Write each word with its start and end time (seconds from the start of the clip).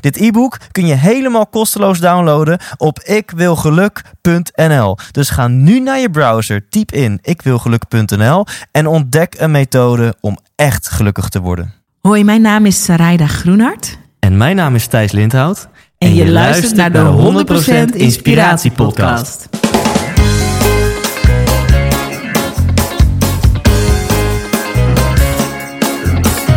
Dit 0.00 0.16
e-book 0.16 0.58
kun 0.72 0.86
je 0.86 0.94
helemaal 0.94 1.46
kosteloos 1.46 1.98
downloaden 1.98 2.58
op 2.76 3.00
ikwilgeluk.nl. 3.00 4.96
Dus 5.10 5.30
ga 5.30 5.48
nu 5.48 5.80
naar 5.80 5.98
je 5.98 6.10
browser, 6.10 6.68
typ 6.68 6.92
in 6.92 7.18
ikwilgeluk.nl 7.22 8.46
en 8.70 8.86
ontdek 8.86 9.34
een 9.38 9.50
methode 9.50 10.14
om 10.20 10.38
echt 10.56 10.88
gelukkig 10.88 11.28
te 11.28 11.40
worden. 11.40 11.72
Hoi, 12.00 12.24
mijn 12.24 12.40
naam 12.40 12.66
is 12.66 12.84
Sarayda 12.84 13.26
Groenhart. 13.26 13.98
En 14.18 14.36
mijn 14.36 14.56
naam 14.56 14.74
is 14.74 14.86
Thijs 14.86 15.12
Lindhout. 15.12 15.68
En, 15.98 16.14
je, 16.14 16.30
luistert 16.30 16.74
naar 16.74 16.92
de 16.92 17.44
100% 17.92 17.96
Inspiratie 17.96 18.70
Podcast. 18.70 19.48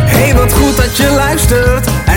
Hey, 0.04 0.34
wat 0.34 0.52
goed 0.52 0.76
dat 0.76 0.96
je 0.96 1.12
luistert. 1.14 1.99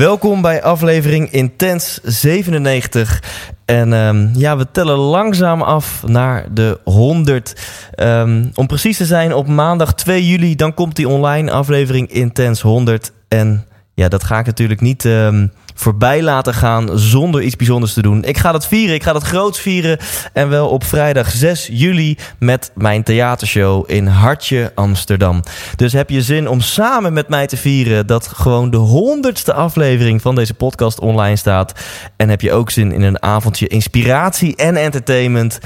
Welkom 0.00 0.42
bij 0.42 0.62
aflevering 0.62 1.30
Intens 1.30 2.00
97. 2.02 3.22
En 3.64 3.92
ehm, 3.92 4.28
ja, 4.32 4.56
we 4.56 4.70
tellen 4.70 4.96
langzaam 4.96 5.62
af 5.62 6.02
naar 6.06 6.54
de 6.54 6.80
100. 6.84 7.56
Ehm, 7.94 8.44
om 8.54 8.66
precies 8.66 8.96
te 8.96 9.04
zijn, 9.04 9.34
op 9.34 9.46
maandag 9.46 9.94
2 9.94 10.26
juli, 10.26 10.54
dan 10.54 10.74
komt 10.74 10.96
die 10.96 11.08
online 11.08 11.50
aflevering 11.50 12.10
Intens 12.10 12.60
100. 12.60 13.12
En 13.28 13.66
ja, 13.94 14.08
dat 14.08 14.24
ga 14.24 14.38
ik 14.38 14.46
natuurlijk 14.46 14.80
niet 14.80 15.04
ehm, 15.04 15.46
voorbij 15.74 16.22
laten 16.22 16.54
gaan 16.54 16.98
zonder 16.98 17.42
iets 17.42 17.56
bijzonders 17.56 17.92
te 17.92 18.02
doen. 18.02 18.24
Ik 18.24 18.38
ga 18.38 18.52
dat 18.52 18.66
vieren, 18.66 18.94
ik 18.94 19.02
ga 19.02 19.12
dat 19.12 19.22
groots 19.22 19.60
vieren. 19.60 19.98
En 20.32 20.48
wel 20.48 20.68
op 20.68 20.84
vrijdag 20.84 21.30
6 21.30 21.68
juli 21.72 22.18
met 22.38 22.70
mijn 22.74 23.02
theatershow 23.02 23.84
in 23.90 24.06
Hartje, 24.06 24.72
Amsterdam. 24.74 25.42
Dus 25.76 25.92
heb 25.92 26.10
je 26.10 26.22
zin 26.22 26.48
om 26.48 26.60
samen 26.60 27.12
met 27.12 27.28
mij 27.28 27.46
te 27.46 27.56
vieren 27.56 28.06
dat 28.06 28.26
gewoon 28.26 28.70
de 28.70 28.76
honderdste 28.76 29.52
aflevering 29.52 30.22
van 30.22 30.34
deze 30.34 30.54
podcast 30.54 31.00
online 31.00 31.36
staat. 31.36 31.72
En 32.16 32.28
heb 32.28 32.40
je 32.40 32.52
ook 32.52 32.70
zin 32.70 32.92
in 32.92 33.02
een 33.02 33.22
avondje 33.22 33.66
inspiratie 33.66 34.56
en 34.56 34.76
entertainment. 34.76 35.58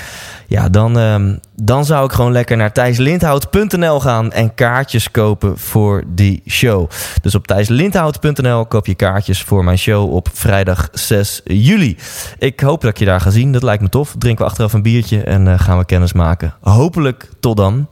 Ja, 0.46 0.68
dan, 0.68 0.98
ehm, 0.98 1.34
dan 1.54 1.84
zou 1.84 2.04
ik 2.04 2.12
gewoon 2.12 2.32
lekker 2.32 2.56
naar 2.56 2.72
thijslindhout.nl 2.72 4.00
gaan 4.00 4.32
en 4.32 4.54
kaartjes 4.54 5.10
kopen 5.10 5.58
voor 5.58 6.02
die 6.06 6.42
show. 6.48 6.90
Dus 7.22 7.34
op 7.34 7.46
thijslindhout.nl 7.46 8.66
koop 8.66 8.86
je 8.86 8.94
kaartjes 8.94 9.42
voor 9.42 9.64
mijn 9.64 9.78
show 9.78 9.93
op 10.02 10.28
vrijdag 10.32 10.88
6 10.92 11.40
juli. 11.44 11.96
Ik 12.38 12.60
hoop 12.60 12.80
dat 12.80 12.90
ik 12.90 12.98
je 12.98 13.04
daar 13.04 13.20
ga 13.20 13.30
zien. 13.30 13.52
Dat 13.52 13.62
lijkt 13.62 13.82
me 13.82 13.88
tof. 13.88 14.14
Drinken 14.18 14.44
we 14.44 14.50
achteraf 14.50 14.72
een 14.72 14.82
biertje 14.82 15.22
en 15.22 15.48
eh, 15.48 15.58
gaan 15.58 15.78
we 15.78 15.84
kennis 15.84 16.12
maken. 16.12 16.54
Hopelijk 16.60 17.28
tot 17.40 17.56
dan. 17.56 17.88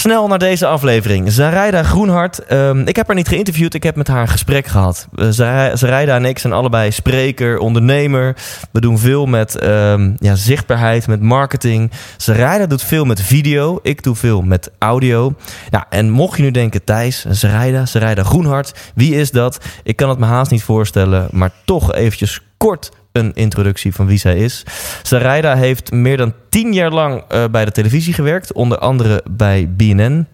Snel 0.00 0.26
naar 0.28 0.38
deze 0.38 0.66
aflevering. 0.66 1.32
Zarayda 1.32 1.82
Groenhart. 1.82 2.38
Ehm, 2.38 2.80
ik 2.86 2.96
heb 2.96 3.06
haar 3.06 3.16
niet 3.16 3.28
geïnterviewd, 3.28 3.74
ik 3.74 3.82
heb 3.82 3.96
met 3.96 4.08
haar 4.08 4.20
een 4.20 4.28
gesprek 4.28 4.66
gehad. 4.66 5.08
Uh, 5.14 5.26
Zara- 5.30 5.76
Zarayda 5.76 6.14
en 6.16 6.24
ik 6.24 6.38
zijn 6.38 6.52
allebei 6.52 6.90
spreker, 6.90 7.58
ondernemer. 7.58 8.36
We 8.72 8.80
doen 8.80 8.98
veel 8.98 9.26
met 9.26 9.58
ehm, 9.58 10.12
ja, 10.18 10.34
zichtbaarheid, 10.34 11.06
met 11.06 11.20
marketing. 11.22 11.90
Zarayda 12.16 12.66
doet 12.66 12.82
veel 12.82 13.04
met 13.04 13.22
video, 13.22 13.78
ik 13.82 14.02
doe 14.02 14.14
veel 14.14 14.42
met 14.42 14.70
audio. 14.78 15.34
Nou, 15.70 15.84
en 15.90 16.10
mocht 16.10 16.36
je 16.36 16.42
nu 16.42 16.50
denken, 16.50 16.84
Thijs, 16.84 17.24
Zarayda, 17.28 17.86
Zarayda 17.86 18.22
Groenhart, 18.22 18.90
wie 18.94 19.14
is 19.14 19.30
dat? 19.30 19.58
Ik 19.82 19.96
kan 19.96 20.08
het 20.08 20.18
me 20.18 20.26
haast 20.26 20.50
niet 20.50 20.62
voorstellen, 20.62 21.28
maar 21.30 21.50
toch 21.64 21.94
eventjes 21.94 22.40
kort 22.56 22.90
een 23.12 23.32
introductie 23.34 23.94
van 23.94 24.06
wie 24.06 24.18
zij 24.18 24.36
is. 24.36 24.62
Sarayda 25.02 25.56
heeft 25.56 25.92
meer 25.92 26.16
dan 26.16 26.34
tien 26.48 26.72
jaar 26.72 26.90
lang 26.90 27.24
uh, 27.32 27.44
bij 27.50 27.64
de 27.64 27.70
televisie 27.70 28.14
gewerkt, 28.14 28.52
onder 28.52 28.78
andere 28.78 29.24
bij 29.30 29.68
BNN. 29.76 30.26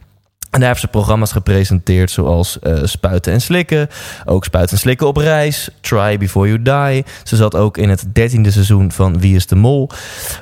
En 0.51 0.63
daar 0.63 0.71
heeft 0.71 0.81
ze 0.81 0.89
programma's 0.89 1.33
gepresenteerd 1.33 2.11
zoals 2.11 2.59
uh, 2.63 2.79
Spuiten 2.85 3.33
en 3.33 3.41
Slikken. 3.41 3.89
Ook 4.25 4.45
Spuiten 4.45 4.75
en 4.75 4.81
Slikken 4.81 5.07
op 5.07 5.17
reis. 5.17 5.69
Try 5.81 6.19
Before 6.19 6.49
You 6.49 6.63
Die. 6.63 7.05
Ze 7.23 7.37
zat 7.37 7.55
ook 7.55 7.79
in 7.79 7.89
het 7.89 8.05
dertiende 8.13 8.51
seizoen 8.51 8.93
van 8.93 9.21
Wie 9.21 9.37
is 9.37 9.47
de 9.47 9.55
Mol. 9.55 9.91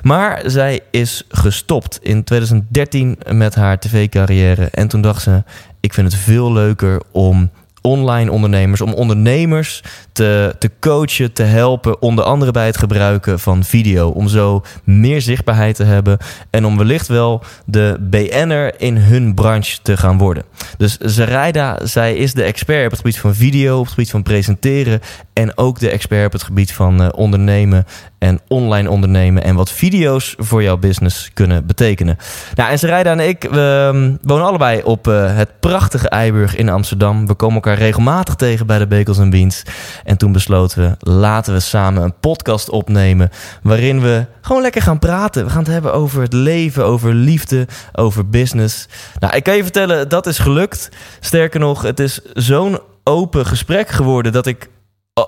Maar 0.01 0.41
zij 0.45 0.79
is 0.91 1.23
gestopt 1.29 1.99
in 2.01 2.23
2013 2.23 3.17
met 3.31 3.55
haar 3.55 3.79
tv-carrière. 3.79 4.65
En 4.71 4.87
toen 4.87 5.01
dacht 5.01 5.21
ze, 5.21 5.43
ik 5.79 5.93
vind 5.93 6.11
het 6.11 6.21
veel 6.21 6.53
leuker 6.53 7.01
om 7.11 7.49
online 7.85 8.31
ondernemers, 8.31 8.81
om 8.81 8.93
ondernemers 8.93 9.83
te, 10.11 10.55
te 10.59 10.71
coachen, 10.79 11.33
te 11.33 11.43
helpen, 11.43 12.01
onder 12.01 12.23
andere 12.23 12.51
bij 12.51 12.65
het 12.65 12.77
gebruiken 12.77 13.39
van 13.39 13.63
video. 13.63 14.09
Om 14.09 14.27
zo 14.27 14.63
meer 14.83 15.21
zichtbaarheid 15.21 15.75
te 15.75 15.83
hebben 15.83 16.17
en 16.49 16.65
om 16.65 16.77
wellicht 16.77 17.07
wel 17.07 17.43
de 17.65 17.97
BN'er 17.99 18.81
in 18.81 18.97
hun 18.97 19.33
branche 19.33 19.77
te 19.81 19.97
gaan 19.97 20.17
worden. 20.17 20.43
Dus 20.77 20.97
Zarayda, 20.97 21.79
zij 21.83 22.15
is 22.15 22.33
de 22.33 22.43
expert 22.43 22.85
op 22.85 22.91
het 22.91 22.99
gebied 22.99 23.19
van 23.19 23.35
video, 23.35 23.77
op 23.77 23.83
het 23.83 23.93
gebied 23.93 24.11
van 24.11 24.23
presenteren 24.23 25.01
en 25.33 25.57
ook 25.57 25.79
de 25.79 25.89
expert 25.89 26.25
op 26.25 26.31
het 26.31 26.43
gebied 26.43 26.73
van 26.73 27.01
uh, 27.01 27.07
ondernemen 27.15 27.85
en 28.19 28.39
online 28.47 28.89
ondernemen 28.89 29.43
en 29.43 29.55
wat 29.55 29.71
video's 29.71 30.35
voor 30.37 30.63
jouw 30.63 30.77
business 30.77 31.29
kunnen 31.33 31.65
betekenen. 31.65 32.17
Nou, 32.55 32.71
en 32.71 32.79
Sarayda 32.79 33.11
en 33.11 33.19
ik 33.19 33.47
we, 33.51 33.91
um, 33.93 34.17
wonen 34.21 34.45
allebei 34.45 34.81
op 34.83 35.07
uh, 35.07 35.35
het 35.35 35.49
prachtige 35.59 36.09
Eiburg 36.09 36.55
in 36.55 36.69
Amsterdam. 36.69 37.27
We 37.27 37.33
komen 37.33 37.55
elkaar 37.55 37.74
regelmatig 37.75 38.35
tegen 38.35 38.67
bij 38.67 38.77
de 38.77 38.87
Bekels 38.87 39.17
en 39.17 39.29
Beans. 39.29 39.63
En 40.03 40.17
toen 40.17 40.31
besloten 40.31 40.81
we, 40.81 41.11
laten 41.11 41.53
we 41.53 41.59
samen 41.59 42.03
een 42.03 42.19
podcast 42.19 42.69
opnemen 42.69 43.29
waarin 43.61 44.01
we 44.01 44.25
gewoon 44.41 44.61
lekker 44.61 44.81
gaan 44.81 44.99
praten. 44.99 45.43
We 45.43 45.49
gaan 45.49 45.63
het 45.63 45.71
hebben 45.71 45.93
over 45.93 46.21
het 46.21 46.33
leven, 46.33 46.85
over 46.85 47.13
liefde, 47.13 47.67
over 47.93 48.29
business. 48.29 48.87
Nou, 49.19 49.35
ik 49.35 49.43
kan 49.43 49.55
je 49.55 49.63
vertellen, 49.63 50.09
dat 50.09 50.27
is 50.27 50.39
gelukt. 50.39 50.89
Sterker 51.19 51.59
nog, 51.59 51.81
het 51.81 51.99
is 51.99 52.19
zo'n 52.33 52.79
open 53.03 53.45
gesprek 53.45 53.89
geworden 53.89 54.31
dat 54.31 54.45
ik 54.45 54.69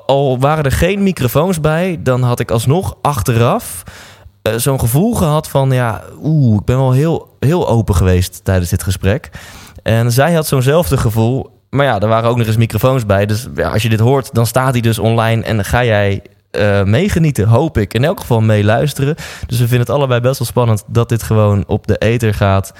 al 0.05 0.39
waren 0.39 0.63
er 0.63 0.71
geen 0.71 1.03
microfoons 1.03 1.59
bij, 1.59 1.99
dan 2.03 2.21
had 2.21 2.39
ik 2.39 2.51
alsnog 2.51 2.97
achteraf 3.01 3.83
uh, 4.47 4.53
zo'n 4.57 4.79
gevoel 4.79 5.13
gehad 5.13 5.49
van 5.49 5.71
ja, 5.71 6.03
oeh, 6.23 6.59
ik 6.59 6.65
ben 6.65 6.77
wel 6.77 6.91
heel, 6.91 7.35
heel 7.39 7.67
open 7.67 7.95
geweest 7.95 8.43
tijdens 8.43 8.69
dit 8.69 8.83
gesprek. 8.83 9.29
En 9.83 10.11
zij 10.11 10.33
had 10.33 10.47
zo'nzelfde 10.47 10.97
gevoel. 10.97 11.56
Maar 11.69 11.85
ja, 11.85 11.99
er 11.99 12.07
waren 12.07 12.29
ook 12.29 12.37
nog 12.37 12.47
eens 12.47 12.57
microfoons 12.57 13.05
bij. 13.05 13.25
Dus 13.25 13.47
als 13.71 13.81
je 13.81 13.89
dit 13.89 13.99
hoort, 13.99 14.33
dan 14.33 14.47
staat 14.47 14.71
hij 14.71 14.81
dus 14.81 14.99
online 14.99 15.43
en 15.43 15.55
dan 15.55 15.65
ga 15.65 15.83
jij 15.83 16.21
uh, 16.51 16.83
meegenieten, 16.83 17.47
hoop 17.47 17.77
ik. 17.77 17.93
In 17.93 18.03
elk 18.03 18.19
geval 18.19 18.41
meeluisteren. 18.41 19.15
Dus 19.47 19.59
we 19.59 19.67
vinden 19.67 19.79
het 19.79 19.89
allebei 19.89 20.21
best 20.21 20.39
wel 20.39 20.47
spannend 20.47 20.83
dat 20.87 21.09
dit 21.09 21.23
gewoon 21.23 21.63
op 21.67 21.87
de 21.87 21.97
ether 21.97 22.33
gaat. 22.33 22.73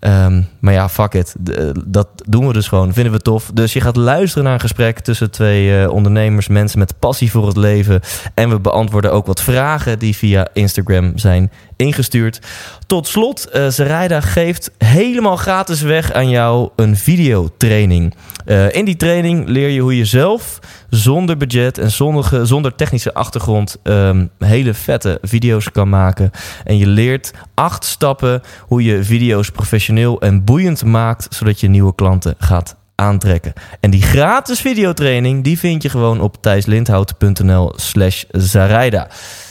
Um, 0.00 0.48
maar 0.60 0.72
ja, 0.72 0.88
fuck 0.88 1.14
it. 1.14 1.34
De, 1.38 1.84
dat 1.86 2.08
doen 2.28 2.46
we 2.46 2.52
dus 2.52 2.68
gewoon. 2.68 2.92
Vinden 2.92 3.12
we 3.12 3.20
tof. 3.20 3.50
Dus 3.54 3.72
je 3.72 3.80
gaat 3.80 3.96
luisteren 3.96 4.44
naar 4.44 4.52
een 4.52 4.60
gesprek 4.60 4.98
tussen 4.98 5.30
twee 5.30 5.80
uh, 5.80 5.90
ondernemers, 5.90 6.48
mensen 6.48 6.78
met 6.78 6.98
passie 6.98 7.30
voor 7.30 7.46
het 7.46 7.56
leven. 7.56 8.00
En 8.34 8.48
we 8.48 8.60
beantwoorden 8.60 9.12
ook 9.12 9.26
wat 9.26 9.42
vragen 9.42 9.98
die 9.98 10.16
via 10.16 10.48
Instagram 10.52 11.18
zijn 11.18 11.50
ingestuurd. 11.76 12.40
Tot 12.86 13.06
slot, 13.06 13.48
uh, 13.54 14.20
geeft 14.20 14.70
helemaal 14.78 15.36
gratis 15.36 15.80
weg 15.80 16.12
aan 16.12 16.28
jou 16.28 16.70
een 16.76 16.96
videotraining. 16.96 18.14
Uh, 18.46 18.74
in 18.74 18.84
die 18.84 18.96
training 18.96 19.48
leer 19.48 19.68
je 19.68 19.80
hoe 19.80 19.96
je 19.96 20.04
zelf 20.04 20.58
zonder 20.90 21.36
budget 21.36 21.78
en 21.78 21.90
zonder, 21.90 22.46
zonder 22.46 22.74
technische 22.74 23.14
achtergrond 23.14 23.76
um, 23.82 24.30
hele 24.38 24.74
vette 24.74 25.18
video's 25.22 25.70
kan 25.70 25.88
maken. 25.88 26.30
En 26.64 26.78
je 26.78 26.86
leert 26.86 27.32
acht 27.54 27.84
stappen 27.84 28.42
hoe 28.60 28.82
je 28.82 29.04
video's 29.04 29.50
professioneel 29.50 30.20
en 30.20 30.44
boeiend 30.44 30.84
maakt, 30.84 31.34
zodat 31.34 31.60
je 31.60 31.68
nieuwe 31.68 31.94
klanten 31.94 32.34
gaat 32.38 32.76
aantrekken. 32.94 33.52
En 33.80 33.90
die 33.90 34.02
gratis 34.02 34.60
videotraining, 34.60 35.44
die 35.44 35.58
vind 35.58 35.82
je 35.82 35.88
gewoon 35.88 36.20
op 36.20 36.36
thijslindhout.nl 36.40 37.72
slash. 37.76 38.24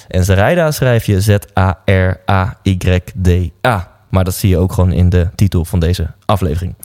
En 0.08 0.24
Zarayda 0.24 0.72
schrijf 0.72 1.06
je 1.06 1.22
Z-A-R-A-Y-D-A. 1.22 1.84
Maar 4.10 4.24
dat 4.24 4.36
zie 4.36 4.50
je 4.50 4.58
ook 4.58 4.72
gewoon 4.72 4.92
in 4.92 5.10
de 5.10 5.28
titel 5.36 5.66
van 5.66 5.80
deze 5.80 6.08
aflevering. 6.26 6.76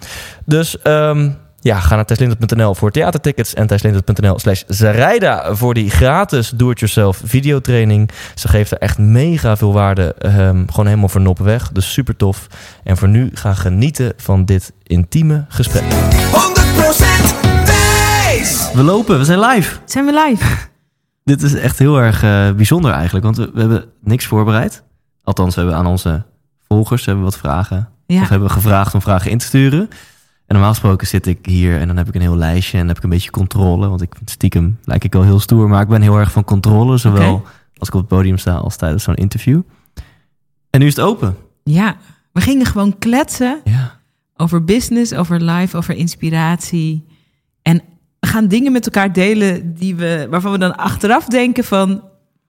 Dus 0.45 0.83
ehm, 0.83 1.31
ja, 1.61 1.81
ga 1.81 1.95
naar 1.95 2.05
thijslindert.nl 2.05 2.75
voor 2.75 2.91
theatertickets 2.91 3.55
en 3.55 3.67
thijslindert.nl 3.67 4.39
slash 4.39 4.63
Zarijda 4.67 5.55
voor 5.55 5.75
die 5.75 5.91
gratis 5.91 6.51
do-it-yourself 6.51 7.21
videotraining. 7.25 8.11
Ze 8.35 8.49
geeft 8.49 8.71
er 8.71 8.79
echt 8.79 8.99
mega 8.99 9.57
veel 9.57 9.73
waarde, 9.73 10.15
ehm, 10.15 10.67
gewoon 10.67 10.87
helemaal 10.87 11.09
voor 11.09 11.21
nop 11.21 11.39
weg. 11.39 11.73
Dus 11.73 11.93
super 11.93 12.17
tof. 12.17 12.47
En 12.85 12.97
voor 12.97 13.09
nu 13.09 13.31
ga 13.35 13.55
genieten 13.55 14.13
van 14.17 14.45
dit 14.45 14.73
intieme 14.83 15.45
gesprek. 15.49 15.83
100% 15.83 17.35
Thijs! 17.65 18.71
We 18.73 18.83
lopen, 18.83 19.19
we 19.19 19.25
zijn 19.25 19.41
live. 19.41 19.77
Zijn 19.85 20.05
we 20.05 20.25
live? 20.27 20.70
Dit 21.31 21.43
is 21.43 21.55
echt 21.55 21.79
heel 21.79 21.97
erg 22.01 22.23
eh, 22.23 22.51
bijzonder 22.53 22.91
eigenlijk, 22.93 23.25
want 23.25 23.37
we, 23.37 23.51
we 23.55 23.61
hebben 23.61 23.85
niks 24.03 24.27
voorbereid. 24.27 24.83
Althans, 25.23 25.55
we 25.55 25.61
hebben 25.61 25.79
aan 25.79 25.87
onze 25.87 26.23
volgers 26.69 27.07
hebben 27.07 27.25
wat 27.25 27.37
vragen. 27.39 27.89
Ja. 28.07 28.23
Of 28.23 28.29
hebben 28.29 28.49
we 28.49 28.55
gevraagd 28.55 28.95
om 28.95 29.03
vragen 29.03 29.31
in 29.31 29.39
te 29.39 29.47
sturen. 29.47 29.81
En 29.81 30.57
normaal 30.57 30.71
gesproken 30.71 31.07
zit 31.07 31.27
ik 31.27 31.47
hier 31.47 31.79
en 31.81 31.87
dan 31.87 31.97
heb 31.97 32.09
ik 32.09 32.15
een 32.15 32.21
heel 32.21 32.37
lijstje 32.37 32.73
en 32.73 32.79
dan 32.79 32.89
heb 32.89 32.97
ik 32.97 33.03
een 33.03 33.11
beetje 33.11 33.31
controle. 33.31 33.89
Want 33.89 34.03
ik 34.03 34.15
stiekem 34.25 34.79
lijk 34.85 35.05
ik 35.05 35.13
wel 35.13 35.23
heel 35.23 35.41
stoer, 35.41 35.69
maar 35.69 35.83
ik 35.83 35.89
ben 35.89 36.03
heel 36.03 36.19
erg 36.19 36.33
van 36.33 36.45
controle. 36.45 36.97
Zowel 36.97 37.43
als 37.77 37.89
ik 37.89 37.95
op 37.95 38.01
het 38.01 38.09
podium 38.09 38.39
sta 38.39 38.55
als 38.55 38.77
tijdens 38.77 39.03
zo'n 39.05 39.15
interview. 39.15 39.61
En 40.71 40.81
nu 40.81 40.87
is 40.87 40.97
het 40.97 41.05
open. 41.05 41.37
Ja, 41.65 41.97
we 42.33 42.41
gingen 42.41 42.67
gewoon 42.67 42.99
kletsen 42.99 43.61
Ja. 43.65 43.99
over 44.37 44.65
business, 44.65 45.15
over 45.15 45.43
life, 45.43 45.77
over 45.77 45.95
inspiratie. 45.95 47.05
En 47.63 47.83
gaan 48.21 48.49
dingen 48.49 48.73
met 48.73 48.85
elkaar 48.85 49.13
delen 49.13 49.75
die 49.75 49.95
we, 49.95 50.27
waarvan 50.31 50.53
we 50.53 50.59
dan 50.59 50.77
achteraf 50.77 51.25
denken 51.25 51.65
van... 51.65 52.03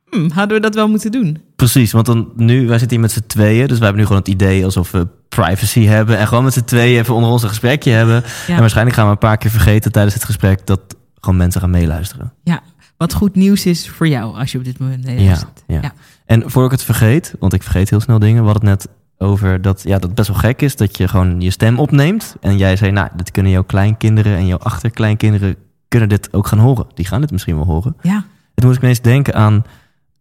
hmm, 0.10 0.30
hadden 0.32 0.58
we 0.58 0.64
dat 0.64 0.76
wel 0.76 0.90
moeten 0.90 1.12
doen? 1.12 1.38
Precies, 1.56 1.92
want 1.92 2.06
dan 2.06 2.32
nu, 2.36 2.68
wij 2.68 2.78
zitten 2.78 2.98
hier 2.98 3.00
met 3.00 3.12
z'n 3.12 3.28
tweeën. 3.28 3.68
Dus 3.68 3.78
wij 3.78 3.88
hebben 3.88 3.98
nu 3.98 4.06
gewoon 4.06 4.22
het 4.22 4.32
idee 4.32 4.66
alsof 4.66 4.92
we 4.92 5.08
privacy 5.30 5.86
hebben. 5.86 6.18
En 6.18 6.28
gewoon 6.28 6.44
met 6.44 6.54
z'n 6.54 6.64
tweeën 6.64 7.00
even 7.00 7.16
onder 7.16 7.30
ons 7.30 7.44
een 7.44 7.50
gesprekje 7.50 7.92
hebben. 7.92 8.24
Ja. 8.48 8.54
En 8.54 8.60
waarschijnlijk 8.60 8.96
gaan 8.96 9.06
we 9.06 9.12
een 9.12 9.18
paar 9.18 9.38
keer 9.38 9.52
vergeten 9.52 9.92
tijdens 9.92 10.14
het 10.14 10.24
gesprek 10.24 10.66
dat 10.66 10.82
gewoon 11.20 11.38
mensen 11.38 11.62
gaan 11.62 11.70
meeluisteren. 11.70 12.34
Ja, 12.44 12.62
wat 12.98 13.14
goed 13.14 13.36
nieuws 13.36 13.66
is 13.66 13.90
voor 13.90 14.08
jou 14.08 14.38
als 14.38 14.52
je 14.52 14.58
op 14.58 14.64
dit 14.64 14.80
moment 14.80 15.08
Ja, 15.08 15.38
ja. 15.68 15.82
Ja. 15.82 15.94
En 16.26 16.52
voor 16.52 16.66
ik 16.66 16.72
het 16.72 16.84
vergeet, 16.84 17.36
want 17.40 17.54
ik 17.54 17.64
vergeet 17.64 17.90
heel 17.90 18.00
snel 18.00 18.20
dingen. 18.20 18.44
We 18.44 18.50
hadden 18.50 18.70
het 18.70 18.80
net 18.80 18.96
over 19.22 19.62
dat, 19.62 19.82
ja, 19.84 19.92
dat 19.94 20.04
het 20.04 20.16
best 20.16 20.28
wel 20.28 20.38
gek 20.38 20.62
is 20.62 20.76
dat 20.76 20.98
je 20.98 21.08
gewoon 21.08 21.42
je 21.42 21.50
stem 21.52 21.80
opneemt. 21.80 22.36
En 22.42 22.58
jij 22.58 22.76
zei, 22.76 22.92
nou, 22.92 23.10
dit 23.16 23.32
kunnen 23.32 23.52
jouw 23.52 23.64
kleinkinderen 23.64 24.38
en 24.38 24.46
jouw 24.48 24.58
achterkleinkinderen 24.58 25.56
kunnen 25.88 26.10
dit 26.10 26.30
ook 26.34 26.48
gaan 26.48 26.60
horen. 26.60 26.86
Die 26.94 27.06
gaan 27.06 27.22
dit 27.22 27.32
misschien 27.32 27.56
wel 27.56 27.66
horen. 27.66 27.96
Ja, 28.02 28.16
En 28.16 28.24
toen 28.56 28.66
moest 28.66 28.78
ik 28.78 28.84
ineens 28.84 29.02
denken 29.02 29.34
aan 29.34 29.64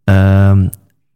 ehm, 0.03 0.67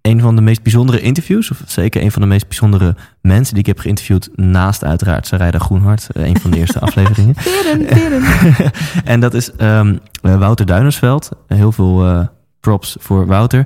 een 0.01 0.21
van 0.21 0.35
de 0.35 0.41
meest 0.41 0.63
bijzondere 0.63 0.99
interviews. 1.01 1.51
Of 1.51 1.61
zeker 1.65 2.01
een 2.01 2.11
van 2.11 2.21
de 2.21 2.27
meest 2.27 2.47
bijzondere 2.47 2.95
mensen 3.21 3.53
die 3.53 3.61
ik 3.63 3.67
heb 3.69 3.79
geïnterviewd. 3.79 4.29
Naast 4.35 4.83
uiteraard 4.83 5.27
Sarayda 5.27 5.59
Groenhart. 5.59 6.07
eh, 6.11 6.25
Een 6.27 6.39
van 6.39 6.51
de 6.51 6.57
eerste 6.57 6.79
afleveringen. 6.85 7.33
peren, 7.33 7.85
peren. 7.85 8.23
en 9.05 9.19
dat 9.19 9.33
is 9.33 9.51
ehm, 9.51 9.97
eh, 10.21 10.37
Wouter 10.37 10.65
Duinersveld. 10.65 11.29
Heel 11.47 11.71
veel 11.71 12.05
eh, 12.05 12.19
props 12.59 12.95
voor 12.99 13.25
Wouter. 13.25 13.65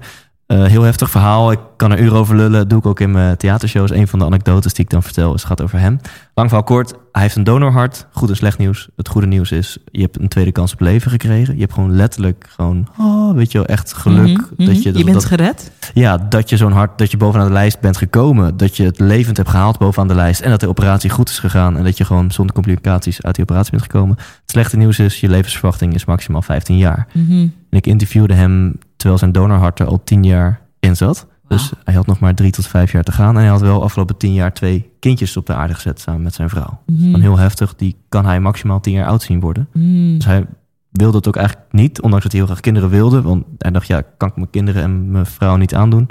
Eh, 0.50 0.64
heel 0.64 0.84
heftig 0.84 1.10
verhaal. 1.10 1.52
Ik 1.52 1.60
kan 1.76 1.92
er 1.92 2.00
uren 2.00 2.18
over 2.18 2.36
lullen. 2.36 2.68
Doe 2.68 2.80
ik 2.80 2.86
ook 2.86 3.00
in 3.00 3.12
mijn 3.12 3.38
theatershows. 3.38 3.92
Een 3.92 4.08
van 4.08 4.20
de 4.20 4.26
anekdotes 4.26 4.74
die 4.74 4.84
ik 4.84 4.90
dan 4.90 5.04
vertel 5.04 5.34
is, 5.34 5.44
gaat 5.44 5.62
over 5.62 5.80
hem. 5.80 6.00
Lang 6.34 6.48
verhaal 6.48 6.66
kort. 6.66 6.94
Hij 7.12 7.22
heeft 7.22 7.36
een 7.36 7.44
donorhart. 7.44 8.08
Goed 8.12 8.30
en 8.30 8.36
slecht 8.36 8.58
nieuws. 8.58 8.90
Het 8.96 9.08
goede 9.08 9.28
nieuws 9.28 9.52
is, 9.52 9.78
je 9.92 10.02
hebt 10.02 10.20
een 10.20 10.28
tweede 10.28 10.52
kans 10.52 10.74
op 10.74 10.80
leven 10.80 11.12
gekregen. 11.12 11.54
Je 11.54 11.60
hebt 11.60 11.74
gewoon 11.74 11.96
letterlijk 11.96 12.46
gewoon, 12.50 12.88
oh, 12.98 13.34
weet 13.36 13.52
je 13.52 13.58
wel, 13.58 13.68
echt 13.68 13.94
geluk. 13.94 14.38
Mhm, 14.38 14.44
mhm. 14.58 14.66
dat 14.66 14.84
je, 14.84 14.98
je 14.98 15.04
bent 15.04 15.14
dat, 15.14 15.26
gered. 15.26 15.72
ja, 15.94 16.18
dat 16.18 16.50
je 16.50 16.58
zo'n 16.58 16.72
hart, 16.72 16.98
dat 16.98 17.12
je 17.12 17.18
bovenaan 17.18 17.48
de 17.48 17.54
lijst 17.54 17.80
bent 17.80 17.98
gekomen. 17.98 18.58
Dat 18.58 18.78
je 18.78 18.84
het 18.84 19.00
levend 19.00 19.38
hebt 19.38 19.50
gehaald 19.50 19.78
bovenaan 19.78 20.08
de 20.08 20.16
lijst. 20.16 20.42
En 20.42 20.50
dat 20.50 20.60
de 20.60 20.70
operatie 20.70 21.10
goed 21.10 21.30
is 21.30 21.40
gegaan. 21.40 21.78
En 21.78 21.84
dat 21.84 21.98
je 21.98 22.06
gewoon 22.06 22.32
zonder 22.32 22.56
complicaties 22.56 23.22
uit 23.22 23.36
die 23.36 23.44
operatie 23.44 23.72
bent 23.72 23.84
gekomen. 23.84 24.16
Het 24.18 24.52
slechte 24.52 24.78
nieuws 24.78 25.00
is, 25.00 25.20
je 25.20 25.30
levensverwachting 25.30 25.94
is 25.94 26.06
maximaal 26.06 26.42
15 26.42 26.78
jaar. 26.78 27.08
Mhm. 27.14 27.48
En 27.70 27.78
ik 27.78 27.88
interviewde 27.88 28.34
hem 28.34 28.76
terwijl 29.00 29.20
zijn 29.20 29.32
donorhart 29.32 29.80
er 29.80 29.88
al 29.88 30.04
10 30.04 30.24
jaar 30.24 30.62
in 30.80 30.96
zat. 30.96 31.28
Dus 31.48 31.72
hij 31.84 31.94
had 31.94 32.06
nog 32.06 32.20
maar 32.20 32.36
drie 32.36 32.52
tot 32.52 32.68
vijf 32.68 32.92
jaar 32.92 33.04
te 33.04 33.12
gaan. 33.12 33.36
En 33.36 33.42
hij 33.42 33.50
had 33.50 33.62
wel 33.62 33.84
afgelopen 33.84 34.18
10 34.18 34.34
jaar 34.34 34.54
twee 34.54 34.90
kindjes 35.00 35.38
op 35.38 35.46
de 35.46 35.54
aarde 35.54 35.74
gezet 35.74 36.00
samen 36.00 36.22
met 36.22 36.34
zijn 36.34 36.50
vrouw. 36.50 36.82
Mhm. 36.86 37.04
Gewoon 37.04 37.22
heel 37.22 37.38
heftig. 37.38 37.76
Die 37.76 37.96
kan 38.10 38.26
hij 38.26 38.40
maximaal 38.40 38.80
10 38.80 38.94
jaar 38.94 39.08
oud 39.08 39.22
zien 39.22 39.40
worden. 39.40 39.68
Mhm. 39.74 40.16
Dus 40.16 40.26
hij 40.26 40.46
wilde 40.92 41.18
het 41.18 41.28
ook 41.28 41.36
eigenlijk 41.36 41.68
niet, 41.72 42.02
ondanks 42.02 42.24
dat 42.24 42.32
hij 42.32 42.42
heel 42.42 42.50
graag 42.50 42.64
kinderen 42.64 42.90
wilde. 42.90 43.22
Want 43.22 43.46
hij 43.58 43.72
dacht, 43.72 43.88
ja, 43.88 44.02
kan 44.18 44.30
ik 44.30 44.36
mijn 44.36 44.50
kinderen 44.50 44.84
en 44.84 45.12
mijn 45.12 45.26
vrouw 45.26 45.56
niet 45.56 45.76
aandoen. 45.76 46.10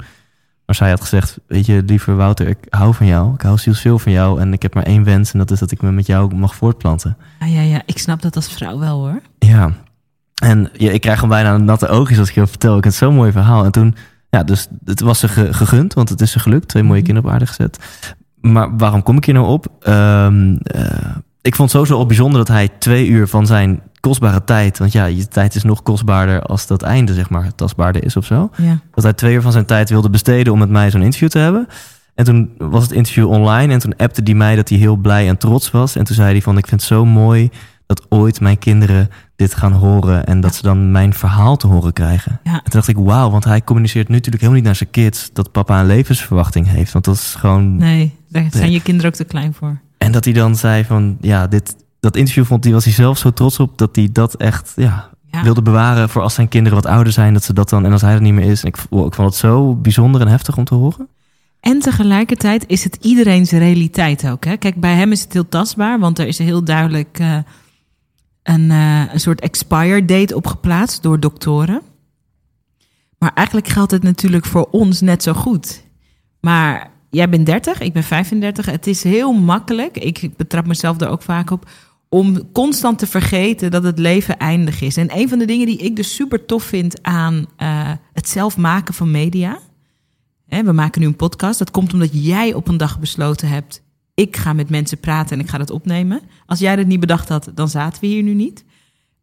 Maar 0.65 0.75
zij 0.75 0.89
had 0.89 1.01
gezegd, 1.01 1.39
weet 1.47 1.65
je, 1.65 1.83
lieve 1.85 2.13
Wouter, 2.13 2.47
ik 2.47 2.57
hou 2.69 2.93
van 2.93 3.05
jou. 3.05 3.33
Ik 3.33 3.41
hou 3.41 3.57
zielsveel 3.57 3.99
van 3.99 4.11
jou. 4.11 4.39
En 4.39 4.53
ik 4.53 4.61
heb 4.61 4.73
maar 4.73 4.83
één 4.83 5.03
wens 5.03 5.31
en 5.33 5.39
dat 5.39 5.51
is 5.51 5.59
dat 5.59 5.71
ik 5.71 5.81
me 5.81 5.91
met 5.91 6.05
jou 6.05 6.35
mag 6.35 6.55
voortplanten. 6.55 7.17
Ja, 7.39 7.45
ja, 7.45 7.61
ja, 7.61 7.81
ik 7.85 7.97
snap 7.97 8.21
dat 8.21 8.35
als 8.35 8.53
vrouw 8.53 8.79
wel 8.79 8.99
hoor. 8.99 9.21
Ja, 9.39 9.73
en 10.39 10.69
ja, 10.73 10.91
ik 10.91 11.01
krijg 11.01 11.19
gewoon 11.19 11.35
bijna 11.41 11.57
natte 11.57 11.87
oogjes 11.87 12.19
als 12.19 12.29
ik 12.29 12.35
je 12.35 12.47
vertel. 12.47 12.77
Ik 12.77 12.83
het 12.83 12.93
zo'n 12.93 13.15
mooi 13.15 13.31
verhaal. 13.31 13.65
En 13.65 13.71
toen, 13.71 13.95
ja, 14.29 14.43
dus 14.43 14.67
het 14.85 14.99
was 14.99 15.19
ze 15.19 15.27
ge- 15.27 15.53
gegund, 15.53 15.93
want 15.93 16.09
het 16.09 16.21
is 16.21 16.31
ze 16.31 16.39
gelukt. 16.39 16.67
Twee 16.67 16.83
mooie 16.83 16.95
Mhm. 16.95 17.05
kinderen 17.05 17.29
op 17.29 17.33
aarde 17.35 17.47
gezet. 17.47 17.79
Maar 18.41 18.77
waarom 18.77 19.03
kom 19.03 19.17
ik 19.17 19.25
hier 19.25 19.33
nou 19.33 19.47
op? 19.47 19.67
Ehm, 19.79 20.55
eh, 20.55 20.81
ik 21.41 21.55
vond 21.55 21.71
het 21.71 21.71
sowieso 21.71 21.95
al 21.97 22.05
bijzonder 22.05 22.37
dat 22.37 22.47
hij 22.47 22.69
twee 22.79 23.07
uur 23.07 23.27
van 23.27 23.45
zijn 23.47 23.81
kostbare 23.99 24.43
tijd... 24.43 24.77
want 24.77 24.91
ja, 24.91 25.05
je 25.05 25.27
tijd 25.27 25.55
is 25.55 25.63
nog 25.63 25.83
kostbaarder 25.83 26.41
als 26.41 26.67
dat 26.67 26.81
einde, 26.81 27.13
zeg 27.13 27.29
maar, 27.29 27.55
tastbaarder 27.55 28.03
is 28.03 28.15
of 28.17 28.25
zo. 28.25 28.49
Ja. 28.57 28.79
Dat 28.93 29.03
hij 29.03 29.13
twee 29.13 29.33
uur 29.33 29.41
van 29.41 29.51
zijn 29.51 29.65
tijd 29.65 29.89
wilde 29.89 30.09
besteden 30.09 30.53
om 30.53 30.59
met 30.59 30.69
mij 30.69 30.91
zo'n 30.91 31.01
interview 31.01 31.29
te 31.29 31.39
hebben. 31.39 31.67
En 32.15 32.25
toen 32.25 32.51
was 32.57 32.83
het 32.83 32.91
interview 32.91 33.29
online 33.29 33.73
en 33.73 33.79
toen 33.79 33.93
appte 33.97 34.21
hij 34.23 34.33
mij 34.33 34.55
dat 34.55 34.69
hij 34.69 34.77
heel 34.77 34.95
blij 34.95 35.27
en 35.27 35.37
trots 35.37 35.71
was. 35.71 35.95
En 35.95 36.03
toen 36.03 36.15
zei 36.15 36.31
hij 36.31 36.41
van, 36.41 36.57
ik 36.57 36.67
vind 36.67 36.81
het 36.81 36.89
zo 36.89 37.05
mooi 37.05 37.49
dat 37.85 38.05
ooit 38.09 38.41
mijn 38.41 38.59
kinderen 38.59 39.09
dit 39.39 39.55
gaan 39.55 39.71
horen... 39.73 40.25
en 40.25 40.41
dat 40.41 40.55
ze 40.55 40.61
dan 40.61 40.91
mijn 40.91 41.13
verhaal 41.13 41.57
te 41.57 41.67
horen 41.67 41.93
krijgen. 41.93 42.39
Ja. 42.43 42.51
En 42.51 42.63
toen 42.63 42.71
dacht 42.71 42.87
ik, 42.87 42.97
wauw, 42.97 43.29
want 43.29 43.43
hij 43.43 43.61
communiceert 43.63 44.07
nu 44.07 44.13
natuurlijk 44.15 44.43
helemaal 44.43 44.61
niet 44.61 44.69
naar 44.69 44.75
zijn 44.75 44.89
kids... 44.89 45.29
dat 45.33 45.51
papa 45.51 45.79
een 45.79 45.85
levensverwachting 45.85 46.67
heeft. 46.67 46.91
Want 46.91 47.05
dat 47.05 47.15
is 47.15 47.35
gewoon... 47.37 47.75
Nee, 47.75 48.15
daar 48.29 48.47
zijn 48.51 48.71
je 48.71 48.81
kinderen 48.81 49.11
ook 49.11 49.17
te 49.17 49.23
klein 49.23 49.53
voor. 49.53 49.79
En 49.97 50.11
dat 50.11 50.23
hij 50.23 50.33
dan 50.33 50.55
zei 50.55 50.83
van, 50.83 51.17
ja, 51.21 51.47
dit, 51.47 51.75
dat 51.99 52.15
interview 52.15 52.45
vond 52.45 52.63
hij, 52.63 52.73
was 52.73 52.83
hij 52.83 52.93
zelf 52.93 53.17
zo 53.17 53.31
trots 53.31 53.59
op... 53.59 53.77
dat 53.77 53.95
hij 53.95 54.09
dat 54.11 54.35
echt, 54.35 54.73
ja, 54.75 55.09
Ja. 55.31 55.43
wilde 55.43 55.61
bewaren 55.61 56.09
voor 56.09 56.21
als 56.21 56.33
zijn 56.33 56.47
kinderen 56.47 56.81
wat 56.81 56.91
ouder 56.91 57.13
zijn... 57.13 57.33
dat 57.33 57.43
ze 57.43 57.53
dat 57.53 57.69
dan, 57.69 57.85
en 57.85 57.91
als 57.91 58.01
hij 58.01 58.13
er 58.13 58.21
niet 58.21 58.33
meer 58.33 58.51
is. 58.51 58.61
En 58.61 58.67
ik, 58.67 58.77
wow, 58.89 59.05
ik 59.05 59.13
vond 59.13 59.29
het 59.29 59.37
zo 59.37 59.75
bijzonder 59.75 60.21
en 60.21 60.27
heftig 60.27 60.57
om 60.57 60.63
te 60.63 60.75
horen. 60.75 61.07
En 61.59 61.79
tegelijkertijd 61.79 62.63
is 62.67 62.83
het 62.83 62.97
iedereen's 63.01 63.51
realiteit 63.51 64.29
ook. 64.29 64.45
Hè? 64.45 64.57
Kijk, 64.57 64.79
bij 64.79 64.93
hem 64.95 65.11
is 65.11 65.21
het 65.21 65.33
heel 65.33 65.49
tastbaar, 65.49 65.99
want 65.99 66.19
er 66.19 66.27
is 66.27 66.37
heel 66.37 66.63
duidelijk 66.63 67.17
eh, 67.19 67.37
een, 68.43 68.71
eh, 68.71 69.13
een 69.13 69.19
soort 69.19 69.41
expire 69.41 70.05
date 70.05 70.35
op 70.35 70.47
geplaatst 70.47 71.03
door 71.03 71.19
doktoren. 71.19 71.81
Maar 73.17 73.31
eigenlijk 73.33 73.67
geldt 73.67 73.91
het 73.91 74.03
natuurlijk 74.03 74.45
voor 74.45 74.67
ons 74.71 75.01
net 75.01 75.23
zo 75.23 75.33
goed. 75.33 75.83
Maar 76.39 76.91
jij 77.09 77.29
bent 77.29 77.45
30, 77.45 77.79
ik 77.79 77.93
ben 77.93 78.03
35. 78.03 78.65
Het 78.65 78.87
is 78.87 79.03
heel 79.03 79.33
makkelijk, 79.33 79.97
ik, 79.97 80.37
betrap 80.37 80.67
mezelf 80.67 81.01
er 81.01 81.09
ook 81.09 81.21
vaak 81.21 81.51
op, 81.51 81.69
om 82.09 82.51
constant 82.51 82.99
te 82.99 83.07
vergeten 83.07 83.71
dat 83.71 83.83
het 83.83 83.99
leven 83.99 84.37
eindig 84.37 84.81
is. 84.81 84.97
En 84.97 85.17
een 85.17 85.29
van 85.29 85.39
de 85.39 85.45
dingen 85.45 85.65
die 85.65 85.77
ik 85.77 85.95
dus 85.95 86.15
super 86.15 86.45
tof 86.45 86.63
vind 86.63 87.03
aan 87.03 87.45
eh, 87.55 87.91
het 88.13 88.29
zelf 88.29 88.57
maken 88.57 88.93
van 88.93 89.11
media. 89.11 89.59
We 90.47 90.71
maken 90.71 91.01
nu 91.01 91.07
een 91.07 91.15
podcast. 91.15 91.59
Dat 91.59 91.71
komt 91.71 91.93
omdat 91.93 92.09
jij 92.11 92.53
op 92.53 92.67
een 92.67 92.77
dag 92.77 92.99
besloten 92.99 93.47
hebt. 93.47 93.81
Ik 94.19 94.37
ga 94.37 94.53
met 94.53 94.69
mensen 94.69 94.99
praten 94.99 95.37
en 95.37 95.43
ik 95.43 95.49
ga 95.49 95.57
dat 95.57 95.69
opnemen. 95.69 96.21
Als 96.45 96.59
jij 96.59 96.75
dat 96.75 96.85
niet 96.85 96.99
bedacht 96.99 97.29
had, 97.29 97.51
dan 97.55 97.69
zaten 97.69 98.01
we 98.01 98.07
hier 98.07 98.23
nu 98.23 98.33
niet. 98.33 98.63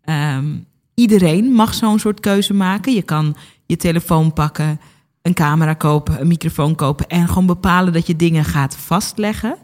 Ehm, 0.02 0.58
iedereen 0.94 1.52
mag 1.52 1.74
zo'n 1.74 1.98
soort 1.98 2.20
keuze 2.20 2.54
maken. 2.54 2.92
Je 2.92 3.02
kan 3.02 3.36
je 3.66 3.76
telefoon 3.76 4.32
pakken, 4.32 4.80
een 5.22 5.34
camera 5.34 5.74
kopen, 5.74 6.20
een 6.20 6.26
microfoon 6.26 6.74
kopen 6.74 7.06
en 7.06 7.28
gewoon 7.28 7.46
bepalen 7.46 7.92
dat 7.92 8.06
je 8.06 8.16
dingen 8.16 8.44
gaat 8.44 8.76
vastleggen. 8.76 9.56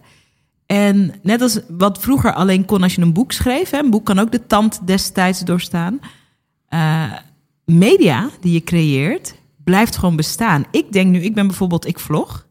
En 0.66 1.14
net 1.22 1.40
als 1.40 1.60
wat 1.68 1.98
vroeger 2.00 2.32
alleen 2.34 2.64
kon 2.64 2.82
als 2.82 2.94
je 2.94 3.02
een 3.02 3.12
boek 3.12 3.32
schreef, 3.32 3.70
hè, 3.70 3.78
een 3.78 3.90
boek 3.90 4.04
kan 4.04 4.18
ook 4.18 4.32
de 4.32 4.46
tand 4.46 4.86
destijds 4.86 5.40
doorstaan. 5.40 6.00
Eh, 6.68 7.12
media 7.64 8.30
die 8.40 8.52
je 8.52 8.64
creëert, 8.64 9.34
blijft 9.64 9.96
gewoon 9.96 10.16
bestaan. 10.16 10.64
Ik 10.70 10.92
denk 10.92 11.10
nu, 11.10 11.20
ik 11.20 11.34
ben 11.34 11.46
bijvoorbeeld, 11.46 11.86
ik 11.86 11.98
vlog. 11.98 12.46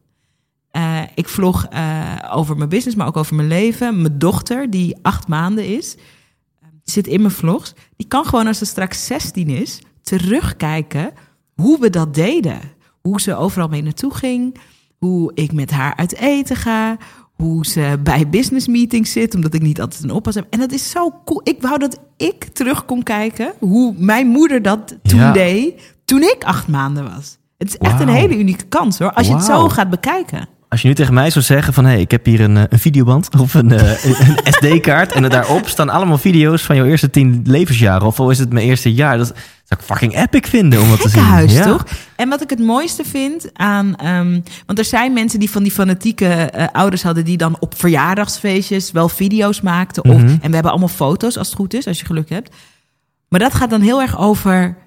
Eh, 0.81 1.01
ik 1.15 1.27
vlog 1.27 1.65
eh, 1.65 2.01
over 2.31 2.57
mijn 2.57 2.69
business, 2.69 2.97
maar 2.97 3.07
ook 3.07 3.17
over 3.17 3.35
mijn 3.35 3.47
leven. 3.47 4.01
Mijn 4.01 4.17
dochter, 4.19 4.69
die 4.69 4.97
acht 5.01 5.27
maanden 5.27 5.65
is, 5.65 5.95
eh, 5.95 6.67
zit 6.83 7.07
in 7.07 7.21
mijn 7.21 7.33
vlogs. 7.33 7.73
Die 7.95 8.07
kan 8.07 8.25
gewoon 8.25 8.47
als 8.47 8.57
ze 8.57 8.65
straks 8.65 9.05
16 9.05 9.49
is, 9.49 9.81
terugkijken 10.01 11.11
hoe 11.55 11.79
we 11.79 11.89
dat 11.89 12.13
deden. 12.13 12.59
Hoe 13.01 13.21
ze 13.21 13.35
overal 13.35 13.67
mee 13.67 13.83
naartoe 13.83 14.13
ging. 14.13 14.55
Hoe 14.97 15.31
ik 15.33 15.53
met 15.53 15.71
haar 15.71 15.95
uit 15.95 16.15
eten 16.15 16.55
ga. 16.55 16.97
Hoe 17.35 17.65
ze 17.65 17.99
bij 18.03 18.29
business 18.29 18.67
meetings 18.67 19.11
zit, 19.11 19.35
omdat 19.35 19.53
ik 19.53 19.61
niet 19.61 19.81
altijd 19.81 20.03
een 20.03 20.11
oppas 20.11 20.35
heb. 20.35 20.47
En 20.49 20.59
dat 20.59 20.71
is 20.71 20.89
zo 20.89 21.21
cool. 21.25 21.41
Ik 21.43 21.61
wou 21.61 21.79
dat 21.79 21.99
ik 22.17 22.43
terug 22.43 22.85
kon 22.85 23.03
kijken 23.03 23.53
hoe 23.59 23.93
mijn 23.97 24.27
moeder 24.27 24.61
dat 24.61 24.97
toen 25.03 25.19
Ja. 25.19 25.31
deed, 25.31 25.95
toen 26.05 26.21
ik 26.21 26.43
acht 26.43 26.67
maanden 26.67 27.03
was. 27.13 27.37
Het 27.57 27.67
is 27.67 27.77
echt 27.77 27.99
een 27.99 28.07
hele 28.09 28.37
unieke 28.37 28.65
kans 28.65 28.99
hoor, 28.99 29.13
als 29.13 29.27
je 29.27 29.33
het 29.33 29.43
zo 29.43 29.69
gaat 29.69 29.89
bekijken. 29.89 30.47
Als 30.71 30.81
je 30.81 30.87
nu 30.87 30.93
tegen 30.93 31.13
mij 31.13 31.29
zou 31.29 31.45
zeggen 31.45 31.73
van... 31.73 31.85
hé, 31.85 31.91
hey, 31.91 32.01
ik 32.01 32.11
heb 32.11 32.25
hier 32.25 32.39
een, 32.39 32.57
eh, 32.57 32.63
een 32.69 32.79
videoband 32.79 33.29
of 33.39 33.53
een, 33.53 33.71
eh, 33.71 34.05
een, 34.05 34.37
SD-kaart... 34.53 35.11
en 35.11 35.29
daarop 35.29 35.67
staan 35.67 35.89
allemaal 35.89 36.17
video's 36.17 36.61
van 36.61 36.75
jouw 36.75 36.85
eerste 36.85 37.09
tien 37.09 37.41
levensjaren... 37.45 38.07
of 38.07 38.19
al 38.19 38.29
is 38.29 38.39
het 38.39 38.53
mijn 38.53 38.65
eerste 38.65 38.93
jaar, 38.93 39.17
dat 39.17 39.27
zou 39.27 39.79
ik 39.79 39.81
fucking 39.81 40.17
epic 40.17 40.49
vinden 40.49 40.81
om 40.81 40.89
dat 40.89 41.01
te 41.01 41.09
zien. 41.09 41.49
Ja. 41.49 41.63
toch? 41.63 41.85
En 42.15 42.29
wat 42.29 42.41
ik 42.41 42.49
het 42.49 42.59
mooiste 42.59 43.03
vind 43.03 43.49
aan... 43.53 43.95
ehm, 43.95 44.39
want 44.65 44.79
er 44.79 44.85
zijn 44.85 45.13
mensen 45.13 45.39
die 45.39 45.49
van 45.49 45.63
die 45.63 45.71
fanatieke 45.71 46.27
eh, 46.27 46.67
ouders 46.71 47.03
hadden... 47.03 47.25
die 47.25 47.37
dan 47.37 47.57
op 47.59 47.73
verjaardagsfeestjes 47.77 48.91
wel 48.91 49.09
video's 49.09 49.61
maakten. 49.61 50.03
Of, 50.03 50.09
Mhm. 50.11 50.27
En 50.27 50.47
we 50.47 50.53
hebben 50.53 50.71
allemaal 50.71 50.87
foto's, 50.87 51.37
als 51.37 51.47
het 51.47 51.55
goed 51.55 51.73
is, 51.73 51.87
als 51.87 51.99
je 51.99 52.05
geluk 52.05 52.29
hebt. 52.29 52.55
Maar 53.27 53.39
dat 53.39 53.53
gaat 53.53 53.69
dan 53.69 53.81
heel 53.81 54.01
erg 54.01 54.19
over 54.19 54.77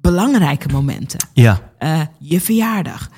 belangrijke 0.00 0.68
momenten. 0.68 1.20
Ja, 1.32 1.60
je 2.18 2.40
verjaardag. 2.40 3.10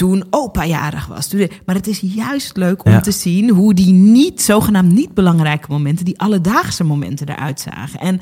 Toen 0.00 0.24
opa 0.30 0.64
jarig 0.64 1.06
was. 1.06 1.26
Toen- 1.28 1.50
Maar 1.66 1.74
het 1.74 1.86
is 1.86 2.00
juist 2.00 2.56
leuk 2.56 2.84
om 2.84 2.92
Ja. 2.92 3.00
te 3.00 3.10
zien 3.10 3.50
hoe 3.50 3.74
die 3.74 3.92
niet, 3.92 4.42
zogenaamd 4.42 4.92
niet 4.92 5.14
belangrijke 5.14 5.66
momenten, 5.70 6.04
die 6.04 6.20
alledaagse 6.20 6.84
momenten 6.84 7.28
eruit 7.28 7.60
zagen. 7.60 8.00
En 8.00 8.20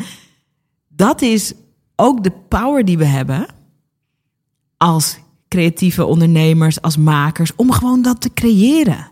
dat 0.89 1.23
is 1.23 1.53
ook 1.97 2.25
de 2.25 2.33
power 2.49 2.85
die 2.85 2.99
we 2.99 3.05
hebben 3.05 3.47
als 4.77 5.19
creatieve 5.49 6.05
ondernemers, 6.05 6.81
als 6.83 6.97
makers, 6.97 7.55
om 7.57 7.73
gewoon 7.73 8.03
dat 8.03 8.21
te 8.21 8.33
creëren. 8.35 9.09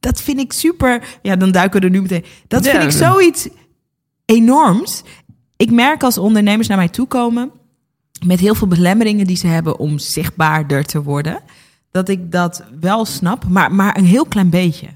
Dat 0.00 0.20
vind 0.22 0.38
ik 0.38 0.52
super. 0.52 1.18
Ja, 1.22 1.36
dan 1.36 1.50
duiken 1.52 1.80
we 1.80 1.86
er 1.86 1.92
nu 1.92 2.02
meteen. 2.02 2.24
Dat 2.48 2.64
Ja. 2.64 2.70
vind 2.70 2.82
ik 2.82 2.90
zoiets 2.90 3.48
enorms. 4.24 5.02
Ik 5.56 5.70
merk 5.70 6.02
als 6.02 6.18
ondernemers 6.18 6.68
naar 6.68 6.76
mij 6.76 6.88
toe 6.88 7.06
komen 7.06 7.50
met 8.26 8.40
heel 8.40 8.54
veel 8.54 8.66
belemmeringen 8.68 9.26
die 9.26 9.36
ze 9.36 9.46
hebben 9.46 9.78
om 9.78 9.98
zichtbaarder 9.98 10.84
te 10.84 11.02
worden, 11.02 11.40
dat 11.96 12.08
ik 12.08 12.32
dat 12.32 12.62
wel 12.80 13.04
snap, 13.04 13.48
maar, 13.48 13.72
maar 13.72 13.96
een 13.96 14.04
heel 14.04 14.26
klein 14.26 14.50
beetje. 14.50 14.88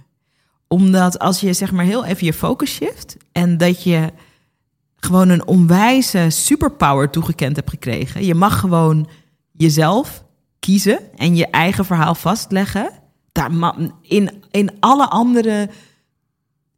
Omdat 0.68 1.18
als 1.18 1.40
je 1.40 1.52
zeg 1.52 1.72
maar 1.72 1.84
heel 1.84 2.04
even 2.04 2.26
je 2.26 2.32
focus 2.32 2.70
shift 2.70 3.16
en 3.32 3.56
dat 3.56 3.82
je 3.82 4.12
gewoon 4.96 5.28
een 5.28 5.46
onwijze 5.46 6.26
superpower 6.28 7.10
toegekend 7.10 7.56
hebt 7.56 7.70
gekregen. 7.70 8.24
Je 8.24 8.34
mag 8.34 8.58
gewoon 8.58 9.08
jezelf 9.52 10.24
kiezen 10.58 10.98
en 11.16 11.36
je 11.36 11.46
eigen 11.46 11.84
verhaal 11.84 12.14
vastleggen. 12.14 12.90
Daar 13.32 13.50
in, 14.02 14.30
in 14.50 14.70
alle 14.80 15.08
andere 15.08 15.68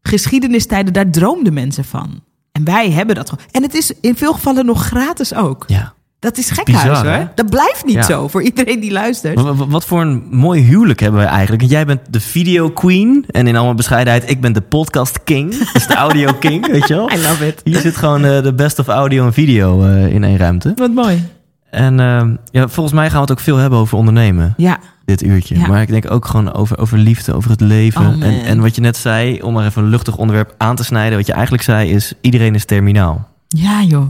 geschiedenistijden, 0.02 0.93
daar 0.93 1.11
droomden 1.11 1.52
mensen 1.52 1.85
van. 1.85 2.23
En 2.52 2.64
wij 2.64 2.91
hebben 2.91 3.14
dat 3.14 3.31
gewoon. 3.31 3.45
En 3.50 3.62
het 3.62 3.75
is 3.75 3.93
in 4.00 4.17
veel 4.17 4.33
gevallen 4.33 4.67
nog 4.67 4.85
gratis 4.85 5.35
ook. 5.35 5.64
ja. 5.67 5.95
Dat 6.23 6.38
is 6.38 6.50
gekhuis 6.50 6.83
Bizar, 6.83 7.05
hè? 7.07 7.17
hoor. 7.17 7.29
Dat 7.35 7.50
blijft 7.50 7.85
niet 7.85 7.95
Ja. 7.95 8.02
zo 8.02 8.29
voor 8.29 8.43
iedereen 8.43 8.81
die 8.81 8.93
luistert. 8.93 9.41
Wat, 9.41 9.57
wat- 9.69 9.85
voor 9.85 10.00
een 10.00 10.26
mooi 10.31 10.62
huwelijk 10.62 11.00
hebben 11.00 11.21
wij 11.21 11.29
eigenlijk. 11.29 11.61
Want 11.61 11.73
jij 11.73 11.87
bent 11.87 12.00
de 12.11 12.21
video 12.21 12.71
queen. 12.71 13.25
En 13.31 13.47
in 13.47 13.57
allemaal 13.57 13.75
bescheidenheid, 13.75 14.31
ik 14.31 14.41
ben 14.41 14.52
de 14.52 14.61
podcast 14.61 15.23
king. 15.25 15.73
Dus 15.73 15.87
de 15.87 15.95
audio 15.95 16.33
king, 16.41 16.67
weet 16.67 16.88
je 16.88 16.95
wel. 16.95 17.11
I 17.12 17.17
love 17.17 17.47
it. 17.47 17.61
Hier 17.64 17.81
zit 17.81 17.97
gewoon 17.97 18.25
eh, 18.25 18.43
de 18.43 18.55
best 18.55 18.79
of 18.79 18.88
audio 18.88 19.26
en 19.26 19.33
video 19.33 19.85
eh, 19.85 20.07
in 20.14 20.25
één 20.25 20.37
ruimte. 20.37 20.73
Wat 20.76 20.91
mooi. 20.95 21.29
En 21.71 22.00
ehm, 22.00 22.37
ja, 22.50 22.69
volgens 22.69 22.95
mij 22.95 23.05
gaan 23.07 23.14
we 23.14 23.21
het 23.21 23.31
ook 23.31 23.41
veel 23.41 23.57
hebben 23.57 23.79
over 23.79 23.99
ondernemen. 23.99 24.55
Ja, 24.57 24.79
Dit 25.05 25.23
uurtje. 25.23 25.59
Ja. 25.59 25.67
Maar 25.67 25.83
ik 25.83 25.88
denk 25.88 26.11
ook 26.11 26.26
gewoon 26.26 26.52
over, 26.52 26.79
over 26.79 26.99
liefde, 26.99 27.33
over 27.35 27.50
het 27.50 27.61
leven. 27.61 28.07
Oh, 28.07 28.23
en, 28.25 28.43
en 28.45 28.61
wat 28.61 28.75
je 28.75 28.81
net 28.81 28.97
zei, 28.97 29.41
om 29.43 29.52
maar 29.52 29.67
even 29.67 29.83
een 29.83 29.88
luchtig 29.88 30.17
onderwerp 30.17 30.55
aan 30.59 30.76
te 30.76 30.85
snijden. 30.85 31.17
Wat 31.19 31.26
je 31.26 31.33
eigenlijk 31.33 31.62
zei 31.62 31.91
is, 31.91 32.12
iedereen 32.21 32.55
is 32.55 32.64
terminaal. 32.64 33.29
ja 33.49 33.83
joh. 33.83 34.02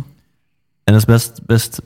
En 0.85 0.93
dat 0.93 0.97
is 0.97 1.05
best... 1.05 1.41
best 1.47 1.81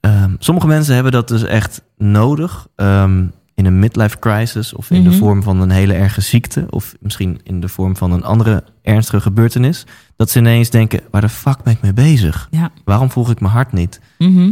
ehm, 0.00 0.34
sommige 0.38 0.66
mensen 0.66 0.94
hebben 0.94 1.12
dat 1.12 1.28
dus 1.28 1.42
echt 1.44 1.82
nodig. 1.96 2.66
ehm, 2.76 3.24
in 3.54 3.66
een 3.66 3.78
midlife 3.78 4.18
crisis. 4.18 4.74
Of 4.74 4.90
in 4.90 5.02
de 5.02 5.08
Mhm. 5.08 5.18
vorm 5.18 5.42
van 5.42 5.60
een 5.60 5.70
hele 5.70 5.92
erge 5.94 6.20
ziekte. 6.20 6.66
Of 6.70 6.94
misschien 7.00 7.40
in 7.42 7.60
de 7.60 7.68
vorm 7.68 7.96
van 7.96 8.12
een 8.12 8.24
andere 8.24 8.64
ernstige 8.82 9.20
gebeurtenis. 9.20 9.86
Dat 10.16 10.30
ze 10.30 10.38
ineens 10.38 10.70
denken, 10.70 11.00
waar 11.10 11.20
de 11.20 11.28
fuck 11.28 11.62
ben 11.62 11.72
ik 11.72 11.80
mee 11.82 11.92
bezig? 11.92 12.48
Ja. 12.50 12.70
Waarom 12.84 13.10
volg 13.10 13.30
ik 13.30 13.40
mijn 13.40 13.52
hart 13.52 13.72
niet? 13.72 14.00
Mhm. 14.18 14.50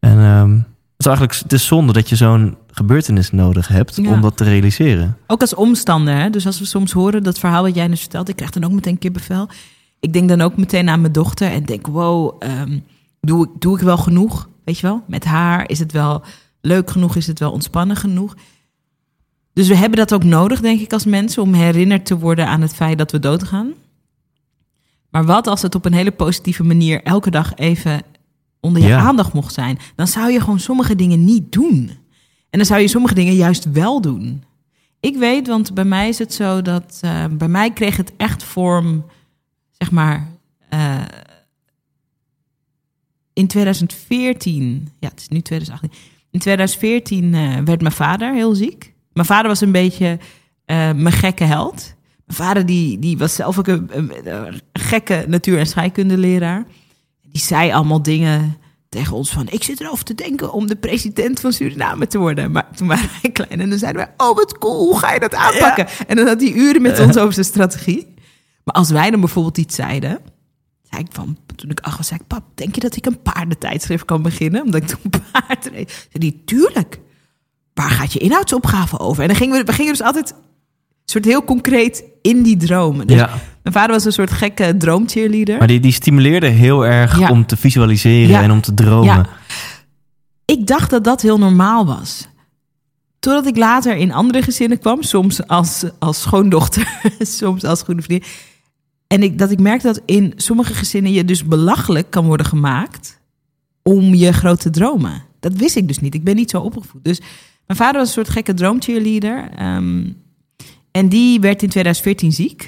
En 0.00 0.18
ehm, 0.18 0.50
het 0.56 0.66
is 0.96 1.06
eigenlijk 1.06 1.38
het 1.38 1.52
is 1.52 1.66
zonde 1.66 1.92
dat 1.92 2.08
je 2.08 2.16
zo'n 2.16 2.56
gebeurtenis 2.70 3.30
nodig 3.30 3.68
hebt 3.68 3.96
Ja. 3.96 4.10
om 4.12 4.20
dat 4.20 4.36
te 4.36 4.44
realiseren. 4.44 5.16
Ook 5.26 5.40
als 5.40 5.54
omstander. 5.54 6.14
Hè? 6.16 6.30
Dus 6.30 6.46
als 6.46 6.58
we 6.58 6.64
soms 6.64 6.92
horen 6.92 7.22
dat 7.22 7.38
verhaal 7.38 7.62
wat 7.62 7.74
jij 7.74 7.86
net 7.88 7.98
vertelt, 8.00 8.28
ik 8.28 8.36
krijg 8.36 8.50
dan 8.50 8.64
ook 8.64 8.72
meteen 8.72 8.98
kippenvel. 8.98 9.48
Ik 10.00 10.12
denk 10.12 10.28
dan 10.28 10.40
ook 10.40 10.56
meteen 10.56 10.88
aan 10.88 11.00
mijn 11.00 11.12
dochter 11.12 11.50
en 11.50 11.64
denk, 11.64 11.86
wow, 11.86 12.34
ehm, 12.38 12.78
doe, 13.20 13.48
doe 13.58 13.76
ik 13.78 13.82
wel 13.84 13.96
genoeg? 13.98 14.48
Weet 14.64 14.78
je 14.78 14.86
wel, 14.86 15.02
met 15.06 15.24
haar 15.24 15.68
is 15.70 15.78
het 15.78 15.92
wel 15.92 16.22
leuk 16.60 16.90
genoeg, 16.90 17.16
is 17.16 17.26
het 17.26 17.38
wel 17.38 17.52
ontspannen 17.52 17.96
genoeg? 17.96 18.34
Dus 19.52 19.68
we 19.68 19.76
hebben 19.76 19.98
dat 19.98 20.14
ook 20.14 20.24
nodig, 20.24 20.60
denk 20.60 20.80
ik, 20.80 20.92
als 20.92 21.04
mensen, 21.04 21.42
om 21.42 21.52
herinnerd 21.54 22.06
te 22.06 22.18
worden 22.18 22.46
aan 22.46 22.60
het 22.60 22.74
feit 22.74 22.98
dat 22.98 23.12
we 23.12 23.18
doodgaan. 23.18 23.72
Maar 25.10 25.24
wat 25.24 25.46
als 25.46 25.62
het 25.62 25.74
op 25.74 25.84
een 25.84 25.92
hele 25.92 26.10
positieve 26.10 26.64
manier 26.64 27.02
elke 27.02 27.30
dag 27.30 27.54
even 27.54 28.02
onder 28.60 28.82
je 28.82 28.88
Ja. 28.88 28.98
aandacht 28.98 29.32
mocht 29.32 29.54
zijn? 29.54 29.78
Dan 29.96 30.06
zou 30.06 30.30
je 30.30 30.40
gewoon 30.40 30.60
sommige 30.60 30.94
dingen 30.94 31.24
niet 31.24 31.52
doen. 31.52 31.90
En 32.50 32.58
dan 32.60 32.64
zou 32.64 32.80
je 32.80 32.88
sommige 32.88 33.14
dingen 33.14 33.34
juist 33.34 33.72
wel 33.72 34.00
doen. 34.00 34.44
Ik 35.00 35.16
weet, 35.16 35.46
want 35.46 35.74
bij 35.74 35.84
mij 35.84 36.08
is 36.08 36.18
het 36.18 36.34
zo 36.34 36.62
dat 36.62 36.98
eh, 37.00 37.24
bij 37.30 37.48
mij 37.48 37.72
kreeg 37.72 37.96
het 37.96 38.12
echt 38.16 38.42
vorm, 38.42 39.04
zeg 39.70 39.90
maar, 39.90 40.28
eh, 40.68 41.02
in 43.34 43.46
2014. 43.46 44.88
Ja, 44.98 45.08
het 45.08 45.20
is 45.20 45.28
nu 45.28 45.40
2018. 45.40 45.90
In 46.30 46.38
2014 46.40 47.34
eh, 47.34 47.56
werd 47.64 47.80
mijn 47.80 47.94
vader 47.94 48.34
heel 48.34 48.54
ziek. 48.54 48.92
Mijn 49.12 49.26
vader 49.26 49.48
was 49.48 49.60
een 49.60 49.72
beetje 49.72 50.18
eh, 50.64 50.76
mijn 50.92 51.12
gekke 51.12 51.44
held. 51.44 51.94
Mijn 52.26 52.38
vader 52.38 52.66
die, 52.66 52.98
die 52.98 53.18
was 53.18 53.34
zelf 53.34 53.58
ook 53.58 53.66
een, 53.66 53.88
een- 53.92 54.34
een 54.34 54.60
gekke 54.72 55.24
natuur- 55.28 55.58
en 55.58 55.66
scheikundeleraar. 55.66 56.66
Die 57.22 57.42
zei 57.42 57.72
allemaal 57.72 58.02
dingen 58.02 58.56
tegen 58.88 59.16
ons 59.16 59.30
van... 59.30 59.46
ik 59.50 59.62
zit 59.62 59.80
erover 59.80 60.04
te 60.04 60.14
denken 60.14 60.52
om 60.52 60.66
de 60.66 60.76
president 60.76 61.40
van 61.40 61.52
Suriname 61.52 62.06
te 62.06 62.18
worden. 62.18 62.52
Maar 62.52 62.68
toen 62.76 62.86
waren 62.86 63.08
wij 63.22 63.30
klein 63.32 63.60
en 63.60 63.68
dan 63.70 63.78
zeiden 63.78 64.02
wij... 64.16 64.26
oh, 64.28 64.36
wat 64.36 64.58
cool, 64.58 64.78
hoe 64.78 64.98
ga 64.98 65.12
je 65.12 65.20
dat 65.20 65.34
aanpakken? 65.34 65.86
En 66.06 66.16
dan 66.16 66.26
had 66.26 66.40
hij 66.40 66.52
uren 66.52 66.82
met 66.82 67.00
ons 67.00 67.16
over 67.16 67.32
zijn 67.32 67.46
strategie. 67.46 68.14
Maar 68.64 68.74
als 68.74 68.90
wij 68.90 69.10
dan 69.10 69.20
bijvoorbeeld 69.20 69.58
iets 69.58 69.74
zeiden... 69.74 70.18
zei 70.90 71.02
ik 71.02 71.08
van, 71.12 71.36
toen 71.56 71.70
ik 71.70 71.80
acht 71.80 71.96
was, 71.96 72.06
zei 72.06 72.20
ik... 72.20 72.26
pap, 72.26 72.42
denk 72.54 72.74
je 72.74 72.80
dat 72.80 72.96
ik 72.96 73.06
een 73.06 73.22
paardentijdschrift 73.22 74.04
kan 74.04 74.22
beginnen? 74.22 74.62
Omdat 74.62 74.82
ik 74.82 74.86
toen 74.88 75.10
paard 75.32 75.66
reed. 75.72 76.08
Die, 76.12 76.42
tuurlijk. 76.44 77.00
Waar 77.74 77.90
gaat 77.90 78.12
je 78.12 78.18
inhoudsopgave 78.18 78.98
over? 78.98 79.22
En 79.22 79.28
dan 79.28 79.36
gingen 79.36 79.58
we, 79.58 79.64
we 79.64 79.72
gingen 79.72 79.92
dus 79.92 80.02
altijd... 80.02 80.34
soort 81.04 81.24
heel 81.24 81.44
concreet 81.44 82.04
in 82.22 82.42
die 82.42 82.56
dromen. 82.56 83.06
Dus 83.06 83.16
Ja. 83.16 83.30
Mijn 83.62 83.74
vader 83.76 83.94
was 83.94 84.04
een 84.04 84.12
soort 84.12 84.30
gekke 84.30 84.76
droomcheerleader. 84.76 85.58
Maar 85.58 85.66
die, 85.66 85.80
die 85.80 85.92
stimuleerde 85.92 86.46
heel 86.46 86.86
erg 86.86 87.18
Ja. 87.18 87.30
om 87.30 87.46
te 87.46 87.56
visualiseren 87.56 88.28
Ja. 88.28 88.42
en 88.42 88.50
om 88.50 88.60
te 88.60 88.74
dromen. 88.74 89.14
Ja. 89.14 89.26
Ik 90.44 90.66
dacht 90.66 90.90
dat 90.90 91.04
dat 91.04 91.22
heel 91.22 91.38
normaal 91.38 91.86
was. 91.86 92.28
Totdat 93.18 93.46
ik 93.46 93.56
later 93.56 93.96
in 93.96 94.12
andere 94.12 94.42
gezinnen 94.42 94.78
kwam, 94.78 95.02
soms 95.02 95.46
als, 95.46 95.84
als 95.98 96.20
schoondochter, 96.20 97.00
soms 97.18 97.64
als 97.64 97.82
goede 97.82 98.02
vriendin. 98.02 98.28
En 99.14 99.22
ik, 99.22 99.38
dat 99.38 99.50
ik 99.50 99.60
merkte 99.60 99.86
dat 99.86 100.02
in 100.04 100.32
sommige 100.36 100.74
gezinnen 100.74 101.12
je 101.12 101.24
dus 101.24 101.44
belachelijk 101.44 102.10
kan 102.10 102.26
worden 102.26 102.46
gemaakt 102.46 103.20
om 103.82 104.14
je 104.14 104.32
grote 104.32 104.70
dromen. 104.70 105.22
Dat 105.40 105.54
wist 105.54 105.76
ik 105.76 105.88
dus 105.88 105.98
niet. 105.98 106.14
Ik 106.14 106.24
ben 106.24 106.36
niet 106.36 106.50
zo 106.50 106.60
opgevoed. 106.60 107.04
Dus 107.04 107.20
mijn 107.66 107.78
vader 107.78 108.00
was 108.00 108.06
een 108.06 108.14
soort 108.14 108.28
gekke 108.28 108.54
droomcheerleader. 108.54 109.50
ehm, 109.50 110.10
en 110.90 111.08
die 111.08 111.40
werd 111.40 111.62
in 111.62 111.68
2014 111.68 112.32
ziek. 112.32 112.58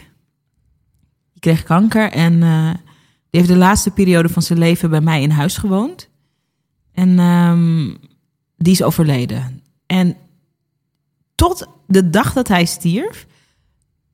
Die 1.32 1.40
kreeg 1.40 1.62
kanker 1.62 2.10
en 2.10 2.42
eh, 2.42 2.70
die 3.30 3.40
heeft 3.40 3.48
de 3.48 3.56
laatste 3.56 3.90
periode 3.90 4.28
van 4.28 4.42
zijn 4.42 4.58
leven 4.58 4.90
bij 4.90 5.00
mij 5.00 5.22
in 5.22 5.30
huis 5.30 5.56
gewoond. 5.56 6.08
En 6.92 7.18
ehm, 7.18 7.94
die 8.56 8.72
is 8.72 8.82
overleden. 8.82 9.62
En 9.86 10.16
tot 11.34 11.66
de 11.86 12.10
dag 12.10 12.32
dat 12.32 12.48
hij 12.48 12.64
stierf, 12.64 13.26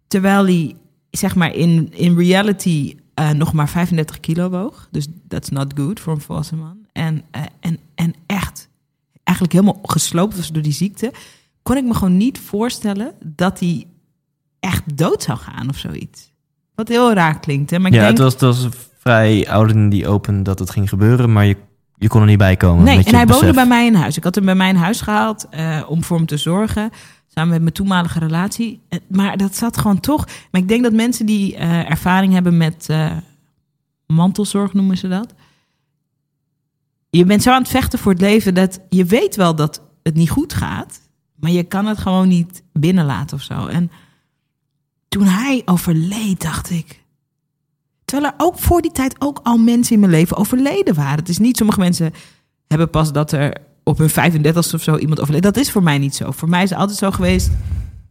terwijl 0.06 0.44
hij 0.44 0.76
zeg 1.18 1.34
maar 1.34 1.54
in, 1.54 1.92
in 1.92 2.16
reality 2.16 2.96
eh, 3.14 3.30
nog 3.30 3.52
maar 3.52 3.68
35 3.68 4.20
kilo 4.20 4.50
woog. 4.50 4.88
Dus 4.90 5.06
that's 5.28 5.48
not 5.48 5.72
good 5.76 6.00
voor 6.00 6.12
een 6.12 6.20
volwassen 6.20 6.58
man. 6.58 6.76
En, 6.92 7.22
eh, 7.30 7.42
en, 7.60 7.78
en 7.94 8.14
echt 8.26 8.68
eigenlijk 9.24 9.58
helemaal 9.58 9.82
gesloopt 9.82 10.36
was 10.36 10.52
door 10.52 10.62
die 10.62 10.72
ziekte. 10.72 11.12
Kon 11.62 11.76
ik 11.76 11.84
me 11.84 11.94
gewoon 11.94 12.16
niet 12.16 12.38
voorstellen 12.38 13.12
dat 13.24 13.60
hij 13.60 13.86
echt 14.60 14.96
dood 14.96 15.22
zou 15.22 15.38
gaan 15.38 15.68
of 15.68 15.76
zoiets. 15.76 16.32
Wat 16.74 16.88
heel 16.88 17.12
raar 17.12 17.40
klinkt, 17.40 17.70
hè? 17.70 17.78
Maar 17.78 17.90
ik 17.90 17.96
Ja, 17.96 18.06
denk, 18.06 18.18
het, 18.18 18.22
was, 18.22 18.32
het 18.32 18.42
was 18.42 18.68
vrij 18.98 19.48
oud 19.48 19.70
in 19.70 19.88
die 19.88 20.06
open 20.08 20.42
dat 20.42 20.58
het 20.58 20.70
ging 20.70 20.88
gebeuren, 20.88 21.32
maar 21.32 21.46
je, 21.46 21.56
je 21.96 22.08
kon 22.08 22.20
er 22.20 22.26
niet 22.26 22.38
bij 22.38 22.56
komen. 22.56 22.84
Nee, 22.84 23.04
en 23.04 23.14
hij 23.14 23.26
woonde 23.26 23.52
bij 23.52 23.66
mij 23.66 23.86
in 23.86 23.94
huis. 23.94 24.16
Ik 24.16 24.24
had 24.24 24.34
hem 24.34 24.44
bij 24.44 24.54
mij 24.54 24.68
in 24.68 24.76
huis 24.76 25.00
gehaald 25.00 25.46
eh, 25.50 25.82
om 25.88 26.04
voor 26.04 26.16
hem 26.16 26.26
te 26.26 26.36
zorgen. 26.36 26.90
Samen 27.34 27.50
met 27.50 27.60
mijn 27.60 27.74
toenmalige 27.74 28.18
relatie. 28.18 28.80
Eh, 28.88 28.98
Maar 29.08 29.36
dat 29.36 29.56
zat 29.56 29.76
gewoon 29.76 30.00
toch. 30.00 30.26
Maar 30.50 30.60
ik 30.60 30.68
denk 30.68 30.82
dat 30.82 30.92
mensen 30.92 31.26
die 31.26 31.56
eh, 31.56 31.90
ervaring 31.90 32.32
hebben 32.32 32.56
met 32.56 32.88
eh, 32.88 33.16
mantelzorg, 34.06 34.72
noemen 34.72 34.96
ze 34.96 35.08
dat. 35.08 35.34
Je 37.10 37.24
bent 37.24 37.42
zo 37.42 37.50
aan 37.50 37.62
het 37.62 37.70
vechten 37.70 37.98
voor 37.98 38.12
het 38.12 38.20
leven 38.20 38.54
dat 38.54 38.80
je 38.88 39.04
weet 39.04 39.36
wel 39.36 39.54
dat 39.54 39.82
het 40.02 40.14
niet 40.14 40.30
goed 40.30 40.52
gaat. 40.52 41.00
Maar 41.34 41.50
je 41.50 41.62
kan 41.62 41.86
het 41.86 41.98
gewoon 41.98 42.28
niet 42.28 42.62
binnenlaten 42.72 43.36
of 43.36 43.42
zo. 43.42 43.66
En 43.66 43.90
toen 45.08 45.26
hij 45.26 45.62
overleed, 45.64 46.40
dacht 46.40 46.70
ik. 46.70 47.04
Terwijl 48.04 48.32
er 48.32 48.44
ook 48.44 48.58
voor 48.58 48.82
die 48.82 48.92
tijd 48.92 49.14
ook 49.18 49.40
al 49.42 49.56
mensen 49.58 49.94
in 49.94 50.00
mijn 50.00 50.12
leven 50.12 50.36
overleden 50.36 50.94
waren. 50.94 51.18
Het 51.18 51.28
is 51.28 51.38
niet, 51.38 51.56
sommige 51.56 51.78
mensen 51.78 52.12
hebben 52.66 52.90
pas 52.90 53.12
dat 53.12 53.32
er 53.32 53.56
op 53.84 53.98
hun 53.98 54.10
35 54.10 54.74
of 54.74 54.82
zo 54.82 54.96
iemand 54.96 55.20
overleed. 55.20 55.42
Dat 55.42 55.56
is 55.56 55.70
voor 55.70 55.82
mij 55.82 55.98
niet 55.98 56.14
zo. 56.14 56.30
Voor 56.30 56.48
mij 56.48 56.62
is 56.62 56.70
het 56.70 56.78
altijd 56.78 56.98
zo 56.98 57.10
geweest. 57.10 57.50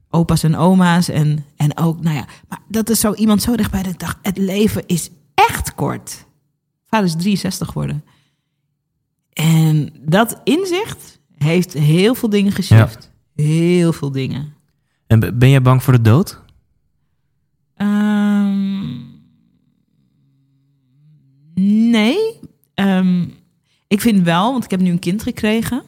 Opa's 0.09 0.43
en 0.43 0.55
oma's 0.55 1.09
en, 1.09 1.45
en 1.55 1.77
ook, 1.77 2.01
nou 2.01 2.15
ja. 2.15 2.25
Maar 2.49 2.59
dat 2.67 2.89
is 2.89 2.99
zo 2.99 3.13
iemand 3.13 3.41
zo 3.41 3.55
dichtbij 3.55 3.83
dat 3.83 3.93
ik 3.93 3.99
dacht, 3.99 4.17
het 4.21 4.37
leven 4.37 4.83
is 4.87 5.09
echt 5.33 5.75
kort. 5.75 6.25
Vader 6.85 7.05
is 7.05 7.15
63 7.15 7.67
geworden. 7.67 8.03
En 9.33 9.89
dat 9.99 10.41
inzicht 10.43 11.19
heeft 11.37 11.73
heel 11.73 12.15
veel 12.15 12.29
dingen 12.29 12.51
geshift. 12.51 13.11
Heel 13.35 13.93
veel 13.93 14.11
dingen. 14.11 14.53
En 15.07 15.37
ben 15.37 15.49
jij 15.49 15.61
bang 15.61 15.83
voor 15.83 15.93
de 15.93 16.01
dood? 16.01 16.41
Ehm, 17.75 18.99
nee. 21.89 22.39
Ehm, 22.73 23.25
ik 23.91 24.01
vind 24.01 24.23
wel, 24.23 24.51
want 24.51 24.63
ik 24.63 24.71
heb 24.71 24.79
nu 24.79 24.89
een 24.89 24.99
kind 24.99 25.23
gekregen. 25.23 25.83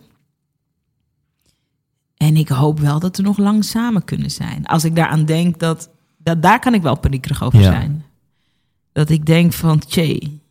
En 2.17 2.36
ik 2.38 2.48
hoop 2.50 2.79
wel 2.79 3.00
dat 3.00 3.17
we 3.17 3.24
nog 3.24 3.38
lang 3.38 3.65
samen 3.65 4.03
kunnen 4.05 4.31
zijn. 4.31 4.65
Als 4.65 4.83
ik 4.83 4.95
daaraan 4.95 5.25
denk, 5.25 5.60
dat, 5.60 5.89
dat 6.17 6.41
daar 6.41 6.60
kan 6.60 6.74
ik 6.74 6.81
wel 6.81 7.00
paniekerig 7.00 7.43
over 7.43 7.60
Ja. 7.60 7.65
zijn. 7.65 8.05
Dat 8.91 9.10
ik 9.10 9.25
denk 9.25 9.53
van, 9.53 9.79
tjee, 9.79 10.41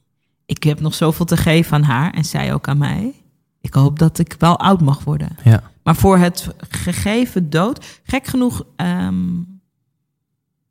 ik 0.47 0.63
heb 0.63 0.81
nog 0.81 0.95
zoveel 0.95 1.25
te 1.27 1.37
geven 1.37 1.77
aan 1.77 1.83
haar 1.83 2.13
en 2.15 2.25
zij 2.25 2.55
ook 2.55 2.69
aan 2.69 2.79
mij. 2.79 3.15
Ik 3.61 3.75
hoop 3.75 3.99
dat 3.99 4.19
ik 4.19 4.35
wel 4.39 4.59
oud 4.59 4.81
mag 4.81 5.05
worden. 5.05 5.37
Ja. 5.45 5.71
Maar 5.83 5.97
voor 5.97 6.19
het 6.19 6.49
gegeven 6.69 7.51
dood, 7.51 8.01
gek 8.05 8.27
genoeg, 8.27 8.65
ehm, 8.77 9.25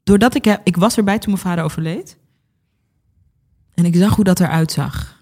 doordat 0.03 0.35
ik, 0.35 0.45
heb- 0.45 0.61
ik 0.63 0.75
was 0.75 0.97
erbij 0.97 1.19
toen 1.19 1.31
mijn 1.31 1.43
vader 1.43 1.63
overleed. 1.63 2.17
En 3.73 3.85
ik 3.85 3.95
zag 3.95 4.15
hoe 4.15 4.23
dat 4.23 4.39
eruit 4.39 4.71
zag. 4.71 5.20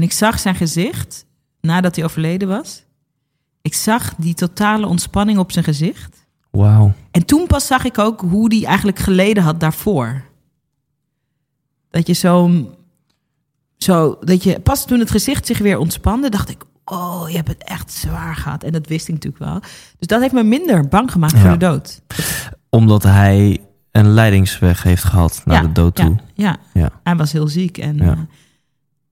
En 0.00 0.06
ik 0.06 0.12
zag 0.12 0.38
zijn 0.38 0.54
gezicht 0.54 1.26
nadat 1.60 1.96
hij 1.96 2.04
overleden 2.04 2.48
was. 2.48 2.84
Ik 3.62 3.74
zag 3.74 4.14
die 4.16 4.34
totale 4.34 4.86
ontspanning 4.86 5.38
op 5.38 5.52
zijn 5.52 5.64
gezicht. 5.64 6.26
Wauw. 6.50 6.92
En 7.10 7.26
toen 7.26 7.46
pas 7.46 7.66
zag 7.66 7.84
ik 7.84 7.98
ook 7.98 8.20
hoe 8.20 8.48
die 8.48 8.66
eigenlijk 8.66 8.98
geleden 8.98 9.42
had 9.42 9.60
daarvoor. 9.60 10.22
Dat 11.90 12.06
je 12.06 12.12
zo, 12.12 12.50
zo, 13.76 14.18
dat 14.20 14.42
je 14.42 14.60
pas 14.60 14.86
toen 14.86 14.98
het 14.98 15.10
gezicht 15.10 15.46
zich 15.46 15.58
weer 15.58 15.78
ontspande, 15.78 16.28
dacht 16.28 16.48
ik, 16.50 16.62
oh, 16.84 17.24
je 17.28 17.36
hebt 17.36 17.48
het 17.48 17.64
echt 17.64 17.92
zwaar 17.92 18.34
gehad. 18.36 18.62
En 18.62 18.72
dat 18.72 18.86
wist 18.86 19.08
ik 19.08 19.14
natuurlijk 19.14 19.44
wel. 19.44 19.60
Dus 19.98 20.06
dat 20.06 20.20
heeft 20.20 20.34
me 20.34 20.42
minder 20.42 20.88
bang 20.88 21.12
gemaakt 21.12 21.38
voor 21.38 21.50
de 21.50 21.56
dood. 21.56 22.00
Omdat 22.68 23.02
hij 23.02 23.58
een 23.90 24.08
leidingsweg 24.08 24.82
heeft 24.82 25.04
gehad 25.04 25.42
naar 25.44 25.62
Ja, 25.62 25.68
de 25.68 25.72
dood 25.72 25.94
toe. 25.94 26.16
Ja, 26.34 26.56
Ja. 26.72 26.90
hij 27.02 27.16
was 27.16 27.32
heel 27.32 27.48
ziek 27.48 27.78
en 27.78 27.96
Ja. 27.96 28.26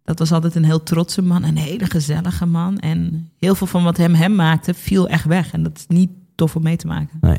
Dat 0.08 0.18
was 0.18 0.32
altijd 0.32 0.54
een 0.54 0.64
heel 0.64 0.82
trotse 0.82 1.22
man, 1.22 1.42
een 1.44 1.56
hele 1.56 1.86
gezellige 1.86 2.46
man. 2.46 2.78
En 2.78 3.28
heel 3.38 3.54
veel 3.54 3.66
van 3.66 3.84
wat 3.84 3.96
hem 3.96 4.14
hem 4.14 4.34
maakte 4.34 4.74
viel 4.74 5.08
echt 5.08 5.24
weg. 5.24 5.52
En 5.52 5.62
dat 5.62 5.76
is 5.76 5.84
niet 5.88 6.10
tof 6.34 6.56
om 6.56 6.62
mee 6.62 6.76
te 6.76 6.86
maken. 6.86 7.18
Nee. 7.20 7.38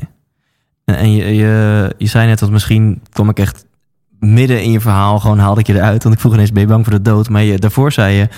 En, 0.84 0.96
en 0.96 1.12
je, 1.12 1.24
je, 1.34 1.94
je 1.98 2.06
zei 2.06 2.26
net 2.26 2.38
dat 2.38 2.50
misschien 2.50 3.02
kwam 3.10 3.28
ik 3.28 3.38
echt 3.38 3.64
midden 4.18 4.62
in 4.62 4.70
je 4.70 4.80
verhaal, 4.80 5.18
gewoon 5.20 5.38
haalde 5.38 5.60
ik 5.60 5.66
je 5.66 5.74
eruit. 5.74 6.02
Want 6.02 6.14
ik 6.14 6.20
vroeg 6.20 6.32
ineens, 6.34 6.52
ben 6.52 6.62
je 6.62 6.68
bang 6.68 6.84
voor 6.84 6.94
de 6.94 7.02
dood? 7.02 7.28
Maar 7.28 7.42
je, 7.42 7.58
daarvoor 7.58 7.92
zei 7.92 8.14
je, 8.16 8.28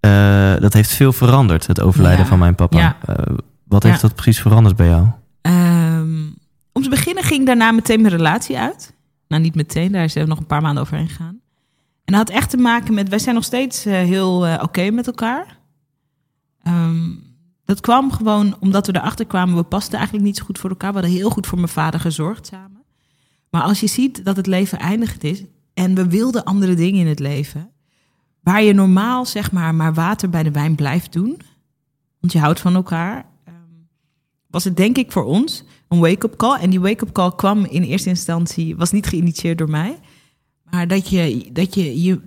eh, 0.00 0.60
dat 0.62 0.72
heeft 0.72 0.90
veel 0.90 1.12
veranderd, 1.12 1.66
het 1.66 1.80
overlijden 1.80 2.20
Ja. 2.22 2.26
van 2.26 2.38
mijn 2.38 2.54
papa. 2.54 2.78
Ja. 2.78 2.96
Eh, 3.06 3.34
wat 3.64 3.82
heeft 3.82 4.00
Ja. 4.00 4.06
dat 4.06 4.14
precies 4.14 4.40
veranderd 4.40 4.76
bij 4.76 4.86
jou? 4.88 5.06
Ehm, 5.40 6.22
om 6.72 6.82
te 6.82 6.88
beginnen 6.88 7.24
ging 7.24 7.46
daarna 7.46 7.70
meteen 7.72 8.00
mijn 8.00 8.14
relatie 8.16 8.58
uit. 8.58 8.94
Nou, 9.28 9.42
niet 9.42 9.54
meteen, 9.54 9.92
daar 9.92 10.04
is 10.04 10.14
er 10.14 10.28
nog 10.28 10.38
een 10.38 10.46
paar 10.46 10.62
maanden 10.62 10.82
overheen 10.82 11.08
gegaan. 11.08 11.38
En 12.10 12.16
dat 12.16 12.28
had 12.28 12.36
echt 12.36 12.50
te 12.50 12.56
maken 12.56 12.94
met, 12.94 13.08
wij 13.08 13.18
zijn 13.18 13.34
nog 13.34 13.44
steeds 13.44 13.84
eh, 13.84 13.92
heel 13.92 14.46
eh, 14.46 14.62
oké 14.62 14.90
met 14.90 15.06
elkaar. 15.06 15.58
Ehm, 16.62 17.10
dat 17.64 17.80
kwam 17.80 18.12
gewoon 18.12 18.56
omdat 18.60 18.86
we 18.86 18.96
erachter 18.96 19.26
kwamen, 19.26 19.56
we 19.56 19.62
pasten 19.62 19.94
eigenlijk 19.94 20.26
niet 20.26 20.36
zo 20.36 20.44
goed 20.44 20.58
voor 20.58 20.70
elkaar. 20.70 20.92
We 20.92 20.98
hadden 20.98 21.16
heel 21.16 21.30
goed 21.30 21.46
voor 21.46 21.58
mijn 21.58 21.70
vader 21.70 22.00
gezorgd 22.00 22.46
samen. 22.46 22.82
Maar 23.50 23.62
als 23.62 23.80
je 23.80 23.86
ziet 23.86 24.24
dat 24.24 24.36
het 24.36 24.46
leven 24.46 24.78
eindigd 24.78 25.24
is 25.24 25.44
en 25.74 25.94
we 25.94 26.08
wilden 26.08 26.44
andere 26.44 26.74
dingen 26.74 27.00
in 27.00 27.06
het 27.06 27.18
leven, 27.18 27.70
waar 28.40 28.62
je 28.62 28.72
normaal 28.72 29.26
zeg 29.26 29.52
maar 29.52 29.74
maar 29.74 29.94
water 29.94 30.30
bij 30.30 30.42
de 30.42 30.50
wijn 30.50 30.74
blijft 30.74 31.12
doen, 31.12 31.40
want 32.20 32.32
je 32.32 32.38
houdt 32.38 32.60
van 32.60 32.74
elkaar, 32.74 33.26
ehm, 33.44 33.56
was 34.46 34.64
het 34.64 34.76
denk 34.76 34.96
ik 34.96 35.12
voor 35.12 35.24
ons 35.24 35.64
een 35.88 36.00
wake-up 36.00 36.36
call. 36.36 36.58
En 36.60 36.70
die 36.70 36.80
wake-up 36.80 37.12
call 37.12 37.32
kwam 37.36 37.64
in 37.64 37.82
eerste 37.82 38.08
instantie, 38.08 38.76
was 38.76 38.90
niet 38.90 39.06
geïnitieerd 39.06 39.58
door 39.58 39.70
mij, 39.70 39.98
maar 40.70 40.88
dat 40.88 41.08
je, 41.08 41.48
dat 41.52 41.74
je, 41.74 42.02
je, 42.02 42.20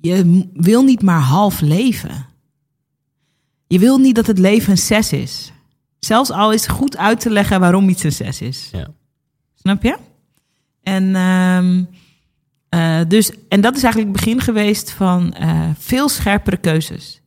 je 0.00 0.48
wil 0.54 0.82
niet 0.82 1.02
maar 1.02 1.20
half 1.20 1.60
leven. 1.60 2.26
Je 3.66 3.78
wil 3.78 3.98
niet 3.98 4.14
dat 4.14 4.26
het 4.26 4.38
leven 4.38 4.70
een 4.70 4.78
zes 4.78 5.12
is. 5.12 5.52
Zelfs 5.98 6.30
al 6.30 6.52
is 6.52 6.66
goed 6.66 6.96
uit 6.96 7.20
te 7.20 7.30
leggen 7.30 7.60
waarom 7.60 7.88
iets 7.88 8.02
een 8.02 8.12
zes 8.12 8.40
is. 8.40 8.68
Ja. 8.72 8.88
Snap 9.54 9.82
je? 9.82 9.96
En, 10.82 11.14
ehm, 11.14 11.84
eh, 12.68 13.08
dus, 13.08 13.32
en 13.48 13.60
dat 13.60 13.76
is 13.76 13.82
eigenlijk 13.82 14.12
het 14.12 14.24
begin 14.24 14.40
geweest 14.40 14.90
van 14.90 15.32
eh, 15.32 15.70
veel 15.78 16.08
scherpere 16.08 16.56
keuzes. 16.56 17.20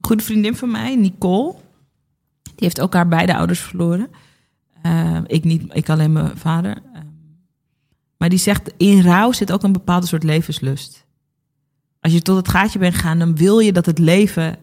Een 0.00 0.06
goede 0.06 0.22
vriendin 0.22 0.56
van 0.56 0.70
mij, 0.70 0.96
Nicole, 0.96 1.54
die 2.42 2.54
heeft 2.54 2.80
ook 2.80 2.94
haar 2.94 3.08
beide 3.08 3.36
ouders 3.36 3.60
verloren. 3.60 4.08
Eh, 4.82 5.18
ik 5.26 5.44
niet, 5.44 5.62
ik 5.72 5.88
alleen 5.88 6.12
mijn 6.12 6.36
vader. 6.36 6.76
Maar 8.22 8.30
die 8.30 8.40
zegt, 8.40 8.72
in 8.76 9.02
rouw 9.02 9.32
zit 9.32 9.52
ook 9.52 9.62
een 9.62 9.72
bepaalde 9.72 10.06
soort 10.06 10.22
levenslust. 10.22 11.04
Als 12.00 12.12
je 12.12 12.22
tot 12.22 12.36
het 12.36 12.48
gaatje 12.48 12.78
bent 12.78 12.94
gegaan, 12.94 13.18
dan 13.18 13.36
wil 13.36 13.58
je 13.58 13.72
dat 13.72 13.86
het 13.86 13.98
leven 13.98 14.58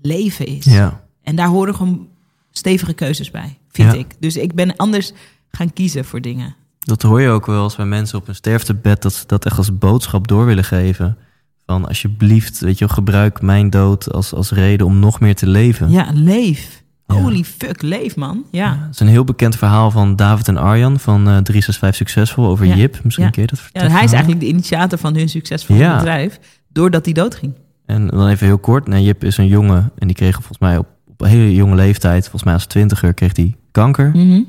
leven 0.00 0.46
is. 0.46 0.64
Ja. 0.64 1.04
En 1.22 1.36
daar 1.36 1.48
horen 1.48 1.74
gewoon 1.74 2.08
stevige 2.50 2.92
keuzes 2.92 3.30
bij, 3.30 3.58
vind 3.70 3.92
Ja. 3.92 3.98
ik. 3.98 4.14
Dus 4.18 4.36
ik 4.36 4.54
ben 4.54 4.76
anders 4.76 5.12
gaan 5.48 5.72
kiezen 5.72 6.04
voor 6.04 6.20
dingen. 6.20 6.54
Dat 6.78 7.02
hoor 7.02 7.20
je 7.20 7.28
ook 7.28 7.46
wel 7.46 7.62
eens 7.64 7.76
bij 7.76 7.86
mensen 7.86 8.18
op 8.18 8.28
een 8.28 8.34
sterftebed, 8.34 9.02
dat 9.02 9.12
ze 9.12 9.26
dat 9.26 9.44
echt 9.44 9.58
als 9.58 9.78
boodschap 9.78 10.28
door 10.28 10.46
willen 10.46 10.64
geven. 10.64 11.18
Van 11.66 11.88
alsjeblieft, 11.88 12.60
weet 12.60 12.78
je 12.78 12.88
gebruik 12.88 13.40
mijn 13.40 13.70
dood 13.70 14.12
als, 14.12 14.32
als 14.32 14.50
reden 14.50 14.86
om 14.86 14.98
nog 14.98 15.20
meer 15.20 15.34
te 15.34 15.46
leven. 15.46 15.90
Ja, 15.90 16.10
leef. 16.12 16.82
Ja. 17.06 17.14
Holy 17.14 17.44
fuck, 17.44 17.82
leef 17.82 18.16
man. 18.16 18.44
Ja. 18.50 18.78
Het 18.80 18.94
is 18.94 19.00
een 19.00 19.06
heel 19.06 19.24
bekend 19.24 19.56
verhaal 19.56 19.90
van 19.90 20.16
David 20.16 20.48
en 20.48 20.56
Arjan 20.56 20.98
van 21.00 21.18
eh 21.18 21.24
365 21.24 21.94
Succesvol 21.94 22.46
over 22.46 22.66
Ja. 22.66 22.74
Jip. 22.74 23.00
Misschien 23.02 23.24
je 23.32 23.46
dat 23.46 23.50
ja 23.58 23.62
vertellen. 23.64 23.90
hij 23.90 24.04
is 24.04 24.12
eigenlijk 24.12 24.40
de 24.42 24.48
initiator 24.48 24.98
van 24.98 25.14
hun 25.14 25.28
succesvolle 25.28 25.94
bedrijf. 25.96 26.38
Doordat 26.68 27.04
hij 27.04 27.14
doodging. 27.14 27.52
En 27.86 28.06
dan 28.06 28.28
even 28.28 28.46
heel 28.46 28.58
kort. 28.58 28.88
Nou, 28.88 29.02
Jip 29.02 29.24
is 29.24 29.36
een 29.36 29.46
jongen 29.46 29.90
en 29.98 30.06
die 30.06 30.16
kreeg 30.16 30.34
volgens 30.34 30.58
mij 30.58 30.78
op, 30.78 30.86
op 31.08 31.20
een 31.20 31.28
hele 31.28 31.54
jonge 31.54 31.74
leeftijd, 31.74 32.20
volgens 32.22 32.42
mij 32.44 32.52
als 32.54 32.66
twintiger, 32.66 33.14
kreeg 33.14 33.36
hij 33.36 33.56
kanker. 33.70 34.10
Mhm, 34.14 34.40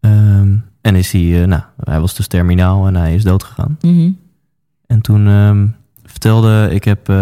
Ehm, 0.00 0.56
en 0.80 0.94
is 0.94 1.12
hij, 1.12 1.40
eh, 1.42 1.46
nou, 1.48 1.62
hij 1.80 2.00
was 2.00 2.14
dus 2.14 2.26
terminaal 2.26 2.86
en 2.86 2.94
hij 2.96 3.14
is 3.14 3.22
doodgegaan. 3.22 3.76
mhm. 3.80 4.10
En 4.86 5.00
toen 5.00 5.26
ehm, 5.26 5.66
vertelde 6.04 6.68
ik, 6.70 6.84
heb 6.84 7.08
eh, 7.08 7.16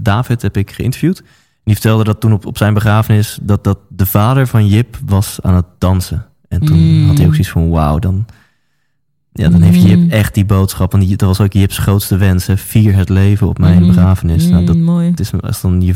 David 0.00 0.42
heb 0.42 0.56
ik 0.56 0.70
geïnterviewd. 0.70 1.22
Die 1.64 1.74
vertelde 1.74 2.04
dat 2.04 2.20
toen 2.20 2.32
op, 2.32 2.46
op 2.46 2.56
zijn 2.58 2.74
begrafenis 2.74 3.38
dat, 3.42 3.64
dat 3.64 3.78
de 3.88 4.06
vader 4.06 4.46
van 4.46 4.66
Jip 4.66 4.98
was 5.06 5.38
aan 5.42 5.54
het 5.54 5.66
dansen. 5.78 6.26
En 6.48 6.60
toen 6.60 6.78
Mm. 6.78 7.06
had 7.06 7.16
hij 7.16 7.26
ook 7.26 7.32
zoiets 7.32 7.50
van, 7.50 7.70
wauw, 7.70 7.98
dan, 7.98 8.26
ja, 9.32 9.48
dan 9.48 9.60
heeft 9.62 9.78
Mm. 9.82 9.86
Jip 9.86 10.10
echt 10.10 10.34
die 10.34 10.44
boodschap. 10.44 10.92
En 10.94 11.00
die, 11.00 11.16
dat 11.16 11.28
was 11.28 11.40
ook 11.40 11.52
Jips 11.52 11.78
grootste 11.78 12.16
wens, 12.16 12.46
hè, 12.46 12.56
vier 12.56 12.94
het 12.96 13.08
leven 13.08 13.48
op 13.48 13.58
mijn 13.58 13.78
Mhm. 13.78 13.86
begrafenis. 13.86 14.46
Nou, 14.46 14.64
dat, 14.64 14.76
Mm, 14.76 14.82
mooi. 14.82 15.10
het 15.10 15.20
is 15.20 15.32
als 15.40 15.60
dan 15.60 15.80
je, 15.82 15.94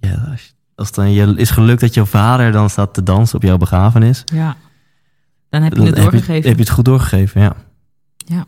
ja, 0.00 0.36
als, 0.74 0.92
dan 0.92 1.12
je 1.12 1.34
is 1.36 1.50
gelukt 1.50 1.80
dat 1.80 1.94
jouw 1.94 2.04
vader 2.04 2.52
dan 2.52 2.70
staat 2.70 2.94
te 2.94 3.02
dansen 3.02 3.36
op 3.36 3.42
jouw 3.42 3.56
begrafenis. 3.56 4.22
Ja. 4.24 4.56
Dan 5.48 5.62
heb 5.62 5.74
je 5.74 5.78
het 5.82 5.88
heb 5.88 5.96
je, 5.96 6.10
doorgegeven. 6.10 6.48
heb 6.48 6.56
je 6.58 6.64
het 6.64 6.72
goed 6.72 6.84
doorgegeven, 6.84 7.40
ja. 7.40 7.56
Ja. 8.16 8.44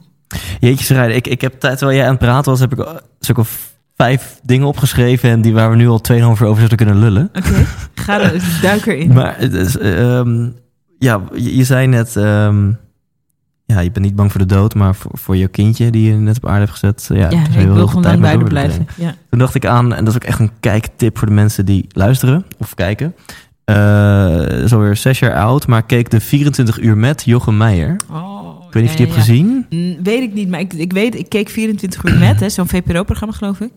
Jeetje, 0.60 0.84
Sarayda, 0.84 1.14
ik, 1.14 1.26
ik 1.26 1.40
heb 1.40 1.60
terwijl 1.60 1.92
jij 1.96 2.04
aan 2.04 2.10
het 2.10 2.18
praten 2.18 2.50
was, 2.50 2.60
heb 2.60 2.72
ik 2.72 2.78
al- 2.78 3.00
zulke 3.18 3.44
v- 3.44 3.66
vijf 3.96 4.40
dingen 4.42 4.66
opgeschreven 4.66 5.30
en 5.30 5.40
die 5.40 5.52
waar 5.52 5.70
we 5.70 5.76
nu 5.76 5.88
al 5.88 6.00
2,5 6.12 6.16
uur 6.18 6.22
over 6.22 6.40
zouden 6.40 6.76
kunnen 6.76 6.98
lullen. 6.98 7.30
Oké, 7.34 7.66
ga 7.94 8.20
er, 8.20 8.42
duik 8.62 8.86
erin. 8.86 9.12
Maar 9.12 9.38
het 9.38 9.52
is, 9.52 9.78
ehm, 9.78 10.48
ja, 10.98 11.20
je, 11.34 11.56
je 11.56 11.64
zei 11.64 11.86
net, 11.86 12.16
ehm, 12.16 12.72
ja, 13.64 13.80
je 13.80 13.90
bent 13.90 14.04
niet 14.04 14.16
bang 14.16 14.30
voor 14.30 14.40
de 14.40 14.46
dood, 14.46 14.74
maar 14.74 14.94
voor, 14.94 15.10
voor 15.14 15.36
je 15.36 15.48
kindje 15.48 15.90
die 15.90 16.10
je 16.10 16.16
net 16.16 16.36
op 16.36 16.46
aarde 16.46 16.58
hebt 16.58 16.70
gezet, 16.70 17.06
ja, 17.08 17.16
ja, 17.16 17.28
je 17.28 17.36
ik 17.36 17.50
wil 17.50 17.62
heel 17.62 17.74
veel 17.74 17.86
gewoon 17.86 18.02
tijd 18.02 18.18
lang 18.18 18.38
bij 18.38 18.48
blijven. 18.48 18.86
Ja. 18.96 19.14
Toen 19.30 19.38
dacht 19.38 19.54
ik 19.54 19.66
aan, 19.66 19.94
en 19.94 20.04
dat 20.04 20.14
is 20.14 20.20
ook 20.22 20.28
echt 20.28 20.38
een 20.38 20.52
kijktip 20.60 21.18
voor 21.18 21.28
de 21.28 21.34
mensen 21.34 21.66
die 21.66 21.86
luisteren 21.88 22.44
of 22.58 22.74
kijken. 22.74 23.14
Eh 23.64 24.64
zo 24.66 24.78
weer 24.78 24.96
zes 24.96 25.18
jaar 25.18 25.34
oud, 25.34 25.66
maar 25.66 25.82
keek 25.82 26.10
de 26.10 26.20
24 26.20 26.80
uur 26.80 26.96
met 26.96 27.22
Jochem 27.24 27.56
Meijer. 27.56 27.96
Oh, 28.10 28.45
weet 28.82 28.82
niet 28.82 28.92
of 28.92 28.98
je 28.98 29.04
die 29.04 29.14
hebt 29.14 29.26
gezien. 29.26 29.66
Weet 30.02 30.22
ik 30.22 30.32
niet, 30.34 30.48
maar 30.48 30.60
ik, 30.60 30.72
ik 30.72 30.92
weet, 30.92 31.14
ik 31.14 31.28
keek 31.28 31.48
24 31.48 32.04
uur 32.04 32.18
met, 32.18 32.40
hè, 32.40 32.48
zo'n 32.50 32.68
VPRO-programma 32.68 33.34
geloof 33.34 33.60
ik. 33.60 33.72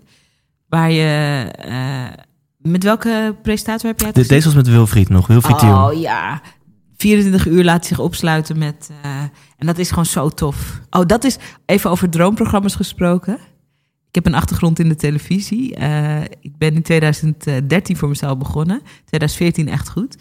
Waar 0.67 0.91
je, 0.91 1.41
eh, 1.51 2.23
Met 2.57 2.83
welke 2.83 3.35
presentator 3.41 3.89
heb 3.89 3.99
jij 3.99 4.07
het 4.07 4.15
De-? 4.17 4.27
Deze 4.27 4.45
was 4.45 4.55
met 4.55 4.67
Wilfried 4.67 5.09
nog. 5.09 5.27
Wilfried 5.27 5.59
Thiel. 5.59 5.75
Oh 5.85 5.99
ja. 5.99 6.41
24 6.97 7.47
uur 7.47 7.63
laat 7.63 7.85
zich 7.85 7.99
opsluiten 7.99 8.57
met. 8.57 8.89
eh, 9.01 9.21
en 9.57 9.65
dat 9.67 9.77
is 9.77 9.89
gewoon 9.89 10.05
zo 10.05 10.29
tof. 10.29 10.79
Oh, 10.89 11.05
dat 11.05 11.23
is 11.23 11.37
even 11.65 11.89
over 11.89 12.09
droomprogramma's 12.09 12.75
gesproken. 12.75 13.33
Ik 14.09 14.15
heb 14.15 14.25
een 14.25 14.33
achtergrond 14.35 14.79
in 14.79 14.89
de 14.89 14.95
televisie. 14.95 15.75
Eh, 15.75 16.21
ik 16.21 16.57
ben 16.57 16.73
in 16.75 16.81
2013 16.81 17.97
voor 17.97 18.09
mezelf 18.09 18.37
begonnen. 18.37 18.81
2014 19.05 19.67
echt 19.67 19.89
goed. 19.89 20.17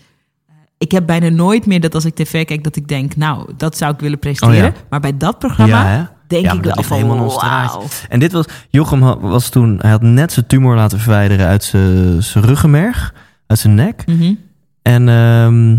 Ik 0.79 0.91
heb 0.91 1.07
bijna 1.07 1.29
nooit 1.29 1.67
meer 1.67 1.81
dat 1.81 1.95
als 1.95 2.05
ik 2.05 2.15
tv 2.15 2.45
kijk, 2.45 2.65
dat 2.65 2.77
ik 2.77 2.89
denk, 2.89 3.17
nou, 3.17 3.51
dat 3.57 3.77
zou 3.77 3.93
ik 3.95 4.01
willen 4.01 4.19
presenteren. 4.19 4.69
Oh 4.69 4.75
ja. 4.77 4.83
Maar 4.91 5.01
bij 5.01 5.17
dat 5.17 5.39
programma 5.39 5.91
Ja, 5.93 6.13
denk 6.27 6.45
Ja, 6.45 6.53
ik 6.53 6.63
dat 6.63 6.75
wel 6.75 6.85
van, 6.85 6.97
helemaal 6.97 7.31
straatje. 7.31 7.79
wauw. 7.79 7.89
En 8.09 8.21
dit 8.21 8.33
was, 8.33 8.45
Jochem 8.71 9.01
was 9.21 9.49
toen, 9.49 9.79
hij 9.81 9.91
had 9.91 10.03
net 10.03 10.33
zijn 10.33 10.47
tumor 10.47 10.77
laten 10.77 10.99
verwijderen 11.01 11.47
uit 11.47 11.65
zijn 11.65 12.23
zijn 12.23 12.45
ruggenmerg, 12.45 13.15
uit 13.47 13.59
zijn 13.59 13.75
nek. 13.75 14.03
Mhm. 14.07 14.35
En 14.83 15.09
ehm, 15.09 15.79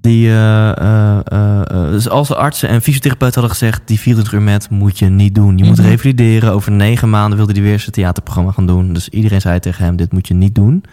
die, 0.00 0.28
eh, 0.28 0.76
eh, 0.78 1.18
eh, 1.24 1.90
dus 1.90 2.08
als 2.08 2.28
de 2.28 2.36
artsen 2.36 2.68
en 2.68 2.82
fysiotherapeuten 2.82 3.40
hadden 3.40 3.58
gezegd, 3.58 3.82
die 3.88 4.00
24 4.00 4.34
uur 4.38 4.42
met 4.44 4.70
moet 4.70 4.98
je 4.98 5.06
niet 5.06 5.34
doen. 5.34 5.58
Je 5.58 5.64
moet 5.64 5.78
Mhm. 5.78 5.86
revalideren. 5.88 6.52
Over 6.52 6.72
negen 6.72 7.10
maanden 7.10 7.36
wilde 7.38 7.52
hij 7.52 7.62
weer 7.62 7.78
zijn 7.80 7.90
theaterprogramma 7.92 8.50
gaan 8.52 8.66
doen. 8.66 8.92
Dus 8.92 9.08
iedereen 9.08 9.40
zei 9.40 9.58
tegen 9.60 9.84
hem, 9.84 9.96
dit 9.96 10.12
moet 10.12 10.28
je 10.28 10.34
niet 10.34 10.54
doen. 10.54 10.84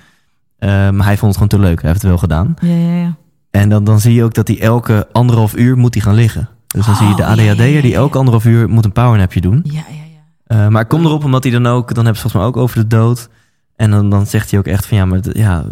Maar 0.60 1.04
hij 1.06 1.18
vond 1.18 1.22
het 1.22 1.34
gewoon 1.34 1.48
te 1.48 1.60
leuk. 1.60 1.82
Hij 1.82 1.90
heeft 1.90 2.02
het 2.02 2.10
wel 2.12 2.20
gedaan. 2.20 2.54
Ja, 2.62 2.68
ja, 2.76 2.96
ja. 2.96 3.16
En 3.52 3.70
dan, 3.70 3.84
dan 3.84 4.00
zie 4.00 4.14
je 4.14 4.24
ook 4.24 4.34
dat 4.34 4.48
hij 4.48 4.60
elke 4.62 5.08
anderhalf 5.12 5.56
uur 5.56 5.78
moet 5.78 5.94
hij 5.94 6.04
gaan 6.04 6.14
liggen. 6.16 6.50
Dus 6.68 6.86
dan 6.86 6.96
zie 6.96 7.08
je 7.08 7.16
de 7.16 7.22
Oh, 7.22 7.28
ja, 7.36 7.42
ja, 7.42 7.52
ADHD'er 7.52 7.70
ja, 7.76 7.82
die 7.82 7.96
elke 7.96 8.18
anderhalf 8.18 8.46
uur 8.46 8.70
moet 8.70 8.86
een 8.86 8.92
powernapje 8.92 9.42
doen. 9.42 9.60
Ja, 9.64 9.72
ja, 9.74 9.82
ja. 9.88 10.66
Eh, 10.66 10.68
maar 10.72 10.82
ik 10.82 10.88
kom 10.88 11.06
erop 11.06 11.24
omdat 11.24 11.44
hij 11.44 11.52
dan 11.52 11.68
ook, 11.68 11.94
dan 11.94 12.06
hebben 12.06 12.22
ze 12.22 12.30
volgens 12.30 12.34
mij 12.34 12.44
ook 12.44 12.58
over 12.58 12.76
de 12.80 12.88
dood. 12.88 13.30
En 13.76 13.92
dan, 13.92 14.10
dan 14.10 14.26
zegt 14.26 14.50
hij 14.52 14.60
ook 14.60 14.66
echt 14.66 14.86
van 14.86 14.98
ja, 14.98 15.06
maar 15.06 15.20
ja, 15.38 15.66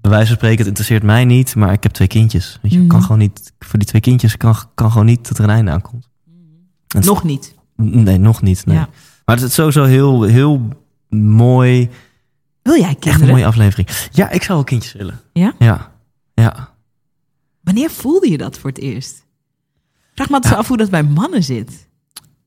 bij 0.00 0.10
wijze 0.10 0.26
van 0.26 0.36
spreken, 0.36 0.58
het 0.58 0.66
interesseert 0.66 1.02
mij 1.02 1.24
niet, 1.24 1.54
maar 1.54 1.72
ik 1.72 1.82
heb 1.82 1.92
twee 1.92 2.08
kindjes. 2.08 2.58
Weet 2.62 2.72
je, 2.72 2.78
Mhm. 2.78 2.88
kan 2.88 3.02
gewoon 3.02 3.18
niet, 3.18 3.52
voor 3.58 3.78
die 3.78 3.88
twee 3.88 4.00
kindjes 4.00 4.36
kan, 4.36 4.54
kan 4.74 4.90
gewoon 4.90 5.06
niet 5.06 5.28
dat 5.28 5.38
er 5.38 5.44
een 5.44 5.50
einde 5.50 5.70
aankomt. 5.70 6.08
En 6.88 6.98
het- 6.98 7.04
Nog 7.04 7.24
niet. 7.24 7.54
Nee, 7.76 8.18
nog 8.18 8.42
niet. 8.42 8.66
Nee. 8.66 8.76
Ja. 8.76 8.88
Maar 9.24 9.36
het 9.36 9.44
is 9.44 9.54
sowieso 9.54 9.84
heel, 9.84 10.22
heel 10.22 10.68
mooi, 11.18 11.90
Wil 12.64 12.74
jij 12.74 12.82
echt 12.84 12.94
een 12.94 13.00
kinderen? 13.00 13.28
mooie 13.28 13.46
aflevering. 13.46 13.88
Ja, 14.10 14.30
ik 14.30 14.42
zou 14.42 14.54
wel 14.58 14.66
kindjes 14.66 14.92
willen. 14.92 15.20
Ja? 15.32 15.52
Ja. 15.58 15.92
Ja. 16.34 16.68
Wanneer 17.60 17.90
voelde 17.90 18.30
je 18.30 18.38
dat 18.38 18.58
voor 18.58 18.70
het 18.70 18.78
eerst? 18.78 19.24
Vraag 20.14 20.28
me 20.28 20.34
altijd 20.34 20.54
af 20.54 20.68
hoe 20.68 20.76
dat 20.76 20.90
bij 20.90 21.02
mannen 21.02 21.42
zit. 21.42 21.88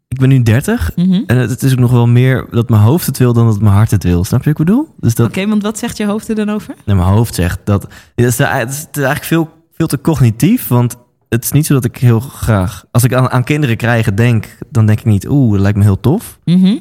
Ik 0.08 0.18
ben 0.20 0.30
nu 0.30 0.44
30 0.44 0.92
Mhm. 0.96 1.24
en 1.28 1.38
het, 1.38 1.64
is 1.64 1.72
ook 1.72 1.80
nog 1.80 1.92
wel 1.92 2.08
meer 2.08 2.48
dat 2.52 2.70
mijn 2.70 2.82
hoofd 2.82 3.06
het 3.06 3.18
wil 3.18 3.34
dan 3.34 3.46
dat 3.48 3.62
mijn 3.62 3.74
hart 3.74 3.92
het 3.92 4.04
wil. 4.04 4.24
Snap 4.24 4.44
je 4.44 4.50
wat 4.50 4.60
ik 4.60 4.66
bedoel? 4.66 4.94
Dus 5.00 5.16
dat, 5.16 5.28
Oké, 5.28 5.48
want 5.48 5.62
wat 5.64 5.78
zegt 5.78 5.98
je 5.98 6.06
hoofd 6.06 6.30
er 6.30 6.36
dan 6.36 6.50
over? 6.50 6.76
Mijn 6.86 6.98
hoofd 7.00 7.36
zegt 7.36 7.60
dat. 7.64 7.84
Het 8.16 8.26
is, 8.26 8.38
het 8.38 8.70
is 8.70 8.86
eigenlijk 8.94 9.24
veel, 9.24 9.50
veel 9.74 9.88
te 9.88 10.02
cognitief. 10.02 10.68
Want 10.68 10.96
het 11.30 11.44
is 11.44 11.52
niet 11.52 11.66
zo 11.66 11.74
dat 11.74 11.86
ik 11.86 11.98
heel 11.98 12.20
graag. 12.20 12.86
Als 12.92 13.04
ik 13.04 13.14
aan, 13.14 13.30
aan 13.30 13.44
kinderen 13.44 13.78
krijgen 13.78 14.16
denk, 14.16 14.58
dan 14.70 14.86
denk 14.86 15.00
ik 15.00 15.06
niet, 15.06 15.28
oeh, 15.30 15.52
dat 15.52 15.62
lijkt 15.62 15.78
me 15.78 15.84
heel 15.84 16.00
tof. 16.00 16.40
Mhm. 16.46 16.78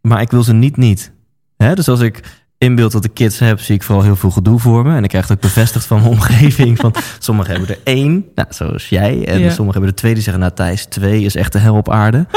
Maar 0.00 0.20
ik 0.20 0.30
wil 0.30 0.42
ze 0.42 0.52
niet 0.52 0.76
niet. 0.76 1.12
Hè? 1.56 1.74
Dus 1.74 1.88
als 1.88 2.00
ik 2.00 2.37
inbeeld 2.58 2.92
dat 2.92 3.04
ik 3.04 3.14
kids 3.14 3.38
heb, 3.38 3.60
zie 3.60 3.74
ik 3.74 3.82
vooral 3.82 4.04
heel 4.04 4.16
veel 4.16 4.30
gedoe 4.30 4.58
voor 4.58 4.84
me. 4.86 4.96
En 4.96 5.02
ik 5.02 5.08
krijg 5.08 5.28
het 5.28 5.36
ook 5.36 5.42
bevestigd 5.42 5.86
van 5.86 5.98
mijn 5.98 6.10
omgeving. 6.10 6.78
Van, 6.78 6.94
sommigen 7.18 7.50
hebben 7.50 7.68
er 7.70 7.80
één, 7.84 8.24
nou, 8.34 8.48
zoals 8.50 8.88
jij. 8.88 9.26
En 9.26 9.38
Ja. 9.40 9.50
sommigen 9.50 9.72
hebben 9.72 9.90
er 9.90 9.94
twee 9.94 10.14
die 10.14 10.22
zeggen, 10.22 10.42
nou 10.42 10.54
Thijs, 10.54 10.84
twee 10.84 11.22
is 11.22 11.34
echt 11.36 11.52
de 11.52 11.58
hel 11.58 11.74
op 11.76 11.90
aarde. 11.90 12.26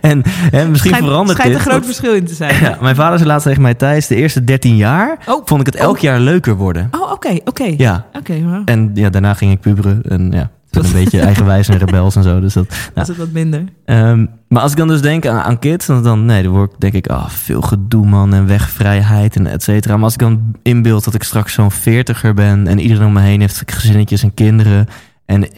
en, 0.00 0.22
en 0.50 0.70
misschien 0.70 0.90
Schijnt, 0.90 1.06
verandert 1.06 1.38
schijnt 1.38 1.56
dit. 1.56 1.64
een 1.66 1.70
groot 1.72 1.84
verschil 1.84 2.14
in 2.14 2.24
te 2.24 2.34
zijn. 2.34 2.60
ja, 2.64 2.78
mijn 2.80 2.94
vader 2.94 3.18
zei 3.18 3.30
laatst 3.30 3.46
tegen 3.46 3.62
mij, 3.62 3.74
Thijs, 3.74 4.06
de 4.06 4.14
eerste 4.14 4.44
13 4.44 4.76
jaar 4.76 5.18
Oh. 5.26 5.42
vond 5.44 5.60
ik 5.60 5.66
het 5.66 5.76
elk 5.76 5.96
Oh. 5.96 6.00
jaar 6.02 6.20
leuker 6.20 6.56
worden. 6.56 6.88
Oh, 6.90 7.12
oké, 7.12 7.36
oké. 7.44 7.74
Ja, 7.76 8.06
Oké, 8.18 8.62
en 8.64 8.90
ja, 8.94 9.10
daarna 9.10 9.34
ging 9.34 9.52
ik 9.52 9.60
puberen. 9.60 10.02
En 10.08 10.30
ja, 10.30 10.50
een 10.70 10.92
beetje 10.92 11.20
eigenwijs 11.30 11.68
en 11.68 11.78
rebels 11.78 12.16
en 12.16 12.22
zo. 12.22 12.40
Dus 12.40 12.52
dat, 12.54 12.66
is 12.94 13.08
het 13.08 13.16
wat 13.16 13.30
minder. 13.32 13.64
Ehm, 13.84 14.26
maar 14.48 14.62
als 14.62 14.70
ik 14.72 14.76
dan 14.78 14.88
dus 14.88 15.00
denk 15.00 15.26
aan, 15.26 15.40
aan 15.40 15.58
kids, 15.58 15.86
dan, 15.86 16.02
dan, 16.02 16.24
nee, 16.24 16.42
dan 16.42 16.52
word 16.52 16.72
ik, 16.72 16.80
denk 16.80 16.92
ik, 16.92 17.06
ah, 17.06 17.28
veel 17.28 17.60
gedoe 17.60 18.06
man 18.06 18.34
en 18.34 18.46
wegvrijheid 18.46 19.36
en 19.36 19.46
et 19.46 19.62
cetera. 19.62 19.94
Maar 19.94 20.04
als 20.04 20.12
ik 20.12 20.18
dan 20.18 20.56
inbeeld 20.62 21.04
dat 21.04 21.14
ik 21.14 21.22
straks 21.22 21.52
zo'n 21.52 21.70
veertiger 21.70 22.34
ben 22.34 22.66
en 22.66 22.78
iedereen 22.78 23.06
om 23.06 23.12
me 23.12 23.20
heen 23.20 23.40
heeft 23.40 23.62
gezinnetjes 23.66 24.22
en 24.22 24.34
kinderen. 24.34 24.86
En 25.24 25.48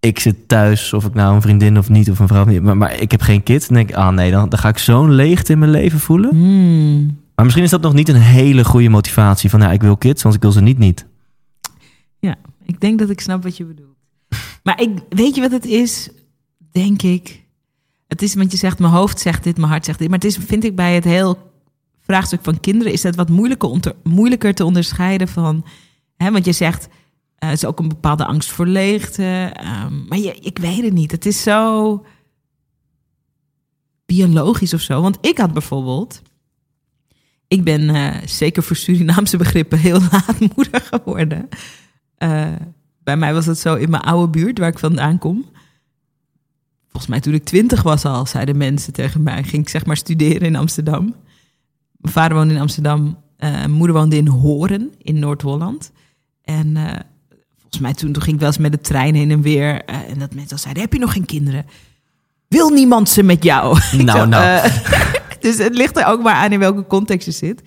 ik- 0.00 0.18
zit 0.18 0.48
thuis, 0.48 0.92
of 0.92 1.04
ik 1.04 1.14
nou 1.14 1.34
een 1.34 1.42
vriendin 1.42 1.78
of 1.78 1.88
niet, 1.88 2.10
of 2.10 2.18
een 2.18 2.28
vrouw 2.28 2.42
of 2.42 2.48
niet, 2.48 2.62
maar, 2.62 2.76
maar 2.76 3.00
ik 3.00 3.10
heb 3.10 3.20
geen 3.22 3.42
kind. 3.42 3.68
Dan 3.68 3.76
denk 3.76 3.88
ik, 3.88 3.96
ah 3.96 4.08
nee, 4.12 4.30
dan, 4.30 4.48
dan 4.48 4.58
ga 4.58 4.68
ik 4.68 4.78
zo'n 4.78 5.10
leegte 5.12 5.52
in 5.52 5.58
mijn 5.58 5.70
leven 5.70 6.00
voelen. 6.00 6.30
Hmm. 6.30 7.18
Maar 7.34 7.44
misschien 7.44 7.64
is 7.64 7.70
dat 7.70 7.82
nog 7.82 7.92
niet 7.94 8.08
een 8.08 8.14
hele 8.20 8.64
goede 8.64 8.88
motivatie 8.88 9.50
van, 9.50 9.60
ja, 9.60 9.72
ik 9.72 9.82
wil 9.82 9.96
kids, 9.96 10.22
want 10.22 10.34
ik 10.34 10.42
wil 10.42 10.52
ze 10.52 10.60
niet 10.60 10.78
niet. 10.78 11.06
Ja, 12.18 12.34
ik 12.64 12.80
denk 12.80 12.98
dat 12.98 13.10
ik 13.10 13.20
snap 13.20 13.42
wat 13.42 13.56
je 13.56 13.64
bedoelt. 13.64 13.93
Maar 14.64 14.80
ik, 14.80 14.98
weet 15.08 15.34
je 15.34 15.40
wat 15.40 15.50
het 15.50 15.64
is? 15.64 16.08
Denk 16.70 17.02
ik. 17.02 17.44
Het 18.06 18.22
is, 18.22 18.34
want 18.34 18.52
je 18.52 18.56
zegt, 18.58 18.78
mijn 18.78 18.92
hoofd 18.92 19.20
zegt 19.20 19.44
dit, 19.44 19.56
mijn 19.56 19.70
hart 19.70 19.84
zegt 19.84 19.98
dit. 19.98 20.08
Maar 20.08 20.18
het 20.18 20.26
is, 20.26 20.36
vind 20.36 20.64
ik, 20.64 20.76
bij 20.76 20.94
het 20.94 21.04
heel 21.04 21.52
vraagstuk 22.00 22.40
van 22.42 22.60
kinderen... 22.60 22.92
is 22.92 23.02
het 23.02 23.16
wat 23.16 23.28
moeilijker, 23.28 23.94
moeilijker 24.02 24.54
te 24.54 24.64
onderscheiden 24.64 25.28
van... 25.28 25.64
Hè, 26.16 26.30
want 26.30 26.44
je 26.44 26.52
zegt, 26.52 26.88
eh, 27.38 27.48
het 27.48 27.58
is 27.58 27.64
ook 27.64 27.78
een 27.78 27.88
bepaalde 27.88 28.24
angst 28.24 28.50
voor 28.50 28.66
leegte. 28.66 29.50
ehm, 29.52 30.06
maar 30.06 30.18
je, 30.18 30.34
ik 30.34 30.58
weet 30.58 30.82
het 30.82 30.92
niet. 30.92 31.10
Het 31.10 31.26
is 31.26 31.42
zo 31.42 32.04
biologisch 34.06 34.74
of 34.74 34.80
zo. 34.80 35.02
Want 35.02 35.18
ik 35.20 35.38
had 35.38 35.52
bijvoorbeeld... 35.52 36.22
Ik 37.48 37.64
ben 37.64 37.90
eh, 37.90 38.26
zeker 38.26 38.62
voor 38.62 38.76
Surinaamse 38.76 39.36
begrippen 39.36 39.78
heel 39.78 40.00
laat 40.10 40.54
moeder 40.56 40.80
geworden. 40.80 41.48
Bij 43.04 43.16
mij 43.16 43.32
was 43.34 43.46
het 43.46 43.58
zo 43.58 43.74
in 43.74 43.90
mijn 43.90 44.02
oude 44.02 44.30
buurt 44.38 44.58
waar 44.58 44.68
ik 44.68 44.78
vandaan 44.78 45.18
kom. 45.18 45.44
Volgens 46.82 47.06
mij 47.06 47.20
toen 47.20 47.34
ik 47.34 47.44
twintig 47.44 47.82
was 47.82 48.04
al, 48.04 48.26
zeiden 48.26 48.56
mensen 48.56 48.92
tegen 48.92 49.22
mij. 49.22 49.42
Ging 49.44 49.62
ik 49.62 49.68
zeg 49.68 49.86
maar 49.86 49.96
studeren 49.96 50.40
in 50.42 50.56
Amsterdam. 50.56 51.14
Mijn 51.96 52.12
vader 52.14 52.36
woonde 52.36 52.54
in 52.54 52.60
Amsterdam. 52.60 53.18
eh, 53.36 53.50
mijn 53.50 53.70
moeder 53.70 53.96
woonde 53.96 54.16
in 54.16 54.26
Horen 54.26 54.92
in 54.98 55.18
Noord-Holland. 55.18 55.92
En 56.42 56.76
eh, 56.76 57.00
volgens 57.60 57.82
mij 57.82 57.94
toen, 57.94 58.12
toen 58.12 58.22
ging 58.22 58.34
ik 58.34 58.40
wel 58.40 58.48
eens 58.50 58.58
met 58.58 58.72
de 58.72 58.80
trein 58.80 59.14
heen 59.14 59.30
en 59.30 59.40
weer. 59.42 59.84
eh, 59.84 60.10
en 60.10 60.18
dat 60.18 60.34
mensen 60.34 60.52
al 60.52 60.58
zeiden, 60.58 60.82
heb 60.82 60.92
je 60.92 60.98
nog 60.98 61.12
geen 61.12 61.24
kinderen? 61.26 61.66
Wil 62.48 62.68
niemand 62.70 63.08
ze 63.08 63.22
met 63.22 63.44
jou? 63.44 63.78
Nou, 64.04 64.28
nou. 64.28 64.68
dus 65.40 65.58
het 65.58 65.74
ligt 65.74 65.96
er 65.96 66.06
ook 66.06 66.22
maar 66.22 66.34
aan 66.34 66.52
in 66.52 66.58
welke 66.58 66.86
context 66.86 67.26
je 67.26 67.32
zit. 67.32 67.62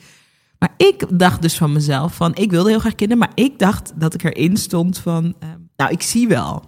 Maar 0.60 0.74
ik 0.78 1.06
dacht 1.20 1.42
dus 1.42 1.58
van 1.58 1.72
mezelf 1.72 2.16
van, 2.16 2.36
ik 2.36 2.52
wilde 2.52 2.70
heel 2.70 2.80
graag 2.80 2.96
kinderen, 2.96 3.24
maar 3.24 3.46
ik 3.46 3.60
dacht 3.60 3.94
dat 3.96 4.14
ik 4.14 4.24
erin 4.24 4.58
stond 4.58 4.98
van, 4.98 5.36
eh, 5.40 5.50
nou, 5.76 5.92
ik 5.92 6.02
zie 6.02 6.28
wel. 6.28 6.64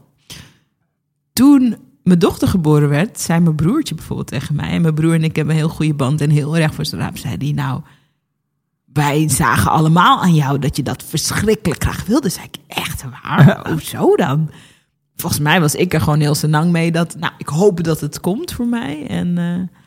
Toen 1.34 1.76
mijn 2.04 2.20
dochter 2.20 2.48
geboren 2.48 2.90
werd, 2.90 3.20
zei 3.20 3.40
mijn 3.40 3.56
broertje 3.56 3.96
bijvoorbeeld 3.96 4.28
tegen 4.28 4.56
mij, 4.56 4.70
en 4.70 4.82
mijn 4.82 4.94
broer 4.94 5.14
en 5.14 5.24
ik 5.24 5.36
hebben 5.36 5.54
een 5.54 5.60
heel 5.60 5.70
goede 5.70 5.94
band 5.94 6.22
en 6.22 6.30
heel 6.30 6.58
erg 6.58 6.74
voor 6.74 6.86
zijn 6.86 7.02
raap, 7.02 7.18
zei 7.18 7.38
die, 7.38 7.54
nou, 7.54 7.82
wij 8.94 9.30
zagen 9.30 9.72
allemaal 9.72 10.22
aan 10.22 10.34
jou 10.34 10.60
dat 10.60 10.76
je 10.76 10.84
dat 10.84 11.04
verschrikkelijk 11.04 11.84
graag 11.84 12.06
wilde. 12.06 12.30
Zei 12.30 12.46
ik, 12.46 12.58
echt 12.68 13.04
waar? 13.04 13.60
Hoezo 13.72 14.16
dan? 14.16 14.50
Volgens 15.16 15.42
mij 15.42 15.62
was 15.62 15.76
ik 15.76 15.94
er 15.94 16.02
gewoon 16.02 16.20
heel 16.20 16.36
senang 16.36 16.72
mee 16.72 16.92
dat, 16.92 17.16
nou, 17.16 17.34
ik 17.38 17.48
hoop 17.48 17.84
dat 17.84 18.00
het 18.00 18.20
komt 18.20 18.52
voor 18.52 18.68
mij. 18.68 19.08
En 19.08 19.38
eh, 19.38 19.79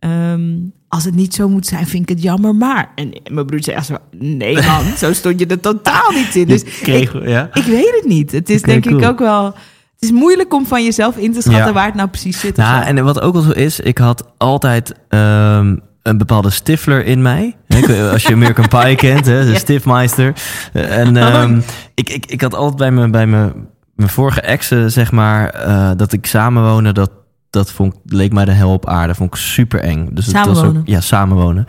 ehm, 0.00 0.42
als 0.88 1.04
het 1.04 1.14
niet 1.14 1.34
zo 1.34 1.48
moet 1.48 1.66
zijn, 1.66 1.86
vind 1.86 2.02
ik 2.02 2.08
het 2.08 2.22
jammer, 2.22 2.54
maar. 2.54 2.90
En 2.94 3.20
mijn 3.30 3.46
broer 3.46 3.62
zei 3.62 3.80
zo, 3.82 3.96
nee 4.18 4.54
man, 4.54 4.84
zo 4.98 5.12
stond 5.12 5.38
je 5.40 5.46
er 5.46 5.60
totaal 5.60 6.10
niet 6.12 6.34
in. 6.34 6.46
Dus 6.46 6.62
kreeg, 6.62 7.26
ja. 7.28 7.48
ik 7.52 7.64
weet 7.64 7.94
het 8.00 8.04
niet. 8.06 8.32
Het 8.32 8.50
is 8.50 8.62
denk 8.62 8.86
ik 8.86 9.04
ook 9.04 9.18
wel... 9.18 9.44
Het 9.44 10.08
is 10.10 10.10
moeilijk 10.10 10.54
om 10.54 10.66
van 10.66 10.84
jezelf 10.84 11.16
in 11.16 11.32
te 11.32 11.40
schatten 11.42 11.66
Ja. 11.66 11.72
waar 11.72 11.86
het 11.86 11.94
nou 11.94 12.08
precies 12.08 12.40
zit. 12.40 12.50
of 12.50 12.64
Nou, 12.64 12.84
en 12.84 13.04
wat 13.04 13.20
ook 13.20 13.32
wel 13.32 13.42
zo 13.42 13.50
is, 13.50 13.80
ik 13.80 13.98
had 13.98 14.24
altijd 14.36 14.94
ehm, 15.08 15.76
een 16.02 16.18
bepaalde 16.18 16.50
stifler 16.50 17.04
in 17.04 17.22
mij. 17.22 17.56
Ik 17.68 17.88
Als 18.12 18.22
je 18.22 18.32
American 18.32 18.68
Pie 18.68 18.94
kent, 19.06 19.26
hè, 19.26 19.44
de 19.44 19.50
Ja. 19.50 19.58
stifmeister. 19.58 20.32
En 20.72 21.16
ehm, 21.16 21.60
ik, 21.94 22.08
ik, 22.10 22.26
ik 22.26 22.40
had 22.40 22.54
altijd 22.54 22.76
bij 22.76 22.90
mijn, 22.90 23.10
bij 23.10 23.26
mijn, 23.26 23.52
mijn 23.94 24.08
vorige 24.08 24.40
exen, 24.40 24.90
zeg 24.90 25.12
maar, 25.12 25.48
eh, 25.50 25.90
dat 25.96 26.12
ik 26.12 26.26
samenwonen, 26.26 26.94
dat, 26.94 27.10
dat 27.50 27.72
vond, 27.72 27.94
leek 28.04 28.32
mij 28.32 28.44
de 28.44 28.52
hel 28.52 28.72
op 28.72 28.86
aarde. 28.86 29.14
Vond 29.14 29.34
ik 29.34 29.40
super 29.40 29.80
eng. 29.80 30.08
Dus 30.12 30.26
het 30.26 30.34
was 30.34 30.44
Samenwonen? 30.44 30.80
ook, 30.80 30.86
ja, 30.86 31.00
samenwonen. 31.00 31.66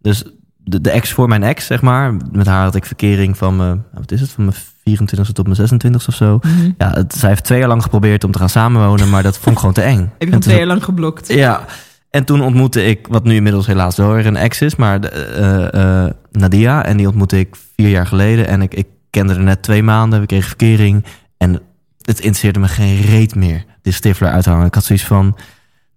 Dus 0.00 0.24
de, 0.56 0.80
de 0.80 0.90
ex 0.90 1.12
voor 1.12 1.28
mijn 1.28 1.42
ex, 1.42 1.66
zeg 1.66 1.82
maar, 1.82 2.14
met 2.32 2.46
haar 2.46 2.64
had 2.64 2.74
ik 2.74 2.84
verkering 2.84 3.36
van 3.36 3.56
mijn, 3.56 3.84
wat 3.92 4.12
is 4.12 4.20
het, 4.20 4.30
van 4.30 4.44
mijn 4.44 4.56
24 4.84 5.32
tot 5.32 5.44
mijn 5.44 5.56
26 5.56 6.08
of 6.08 6.14
zo. 6.14 6.38
Mhm. 6.42 6.70
Ja, 6.78 6.90
het, 6.90 7.14
zij 7.14 7.28
heeft 7.28 7.44
twee 7.44 7.58
jaar 7.58 7.68
lang 7.68 7.82
geprobeerd 7.82 8.24
om 8.24 8.32
te 8.32 8.38
gaan 8.38 8.48
samenwonen, 8.48 9.10
maar 9.10 9.22
dat 9.22 9.38
vond 9.38 9.54
ik 9.54 9.58
gewoon 9.58 9.74
te 9.74 9.82
eng. 9.82 10.12
Heb 10.18 10.32
je 10.32 10.38
twee 10.38 10.56
jaar 10.56 10.66
lang 10.66 10.84
geblokt? 10.84 11.32
ja, 11.32 11.64
en 12.10 12.24
toen 12.24 12.42
ontmoette 12.42 12.84
ik, 12.84 13.06
wat 13.06 13.24
nu 13.24 13.34
inmiddels 13.34 13.66
helaas 13.66 13.96
wel 13.96 14.12
weer 14.12 14.26
een 14.26 14.36
ex 14.36 14.60
is, 14.60 14.76
maar 14.76 15.00
de, 15.00 15.08
eh, 15.08 16.04
eh, 16.04 16.10
Nadia. 16.30 16.84
En 16.84 16.96
die 16.96 17.06
ontmoette 17.06 17.38
ik 17.38 17.56
vier 17.76 17.88
jaar 17.88 18.06
geleden. 18.06 18.46
En 18.46 18.62
ik, 18.62 18.74
ik 18.74 18.86
kende 19.10 19.34
er 19.34 19.42
net 19.42 19.62
twee 19.62 19.82
maanden. 19.82 20.20
We 20.20 20.26
kregen 20.26 20.48
verkering. 20.48 21.04
En 21.36 21.52
het 22.00 22.18
interesseerde 22.18 22.58
me 22.58 22.68
geen 22.68 23.00
reet 23.00 23.34
meer, 23.34 23.64
die 23.82 23.92
stifler 23.92 24.30
uithangen. 24.30 24.66
Ik 24.66 24.74
had 24.74 24.84
zoiets 24.84 25.04
van, 25.04 25.36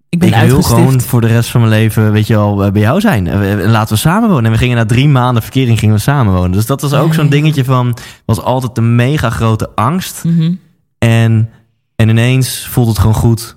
Ik 0.10 0.20
ben 0.20 0.34
ik 0.34 0.50
wil 0.50 0.62
gewoon 0.62 1.02
voor 1.02 1.22
de 1.22 1.28
rest 1.28 1.50
van 1.50 1.62
mijn 1.62 1.74
leven, 1.74 2.12
weet 2.12 2.28
je 2.28 2.34
wel, 2.34 2.64
eh, 2.64 2.72
bij 2.72 2.82
jou 2.82 3.00
zijn. 3.02 3.28
Eh, 3.28 3.64
eh, 3.64 3.70
Laten 3.70 3.94
we 3.94 4.00
samenwonen. 4.00 4.46
En 4.46 4.52
we 4.52 4.58
gingen 4.58 4.78
na 4.78 4.86
drie 4.86 5.08
maanden 5.08 5.44
verkering 5.44 5.80
gingen 5.80 5.96
we 5.96 6.02
samenwonen. 6.02 6.52
Dus 6.52 6.66
dat 6.66 6.82
was 6.82 6.94
ook 6.94 7.14
zo'n 7.14 7.24
ja. 7.24 7.30
dingetje 7.30 7.64
van, 7.64 7.98
was 8.26 8.42
altijd 8.42 8.78
een 8.78 8.96
mega 8.96 9.30
grote 9.30 9.70
angst. 9.76 10.24
Mhm. 10.24 10.54
En, 10.98 11.50
en 11.96 12.10
ineens 12.10 12.68
voelde 12.68 12.90
het 12.90 13.00
gewoon 13.00 13.16
goed. 13.16 13.56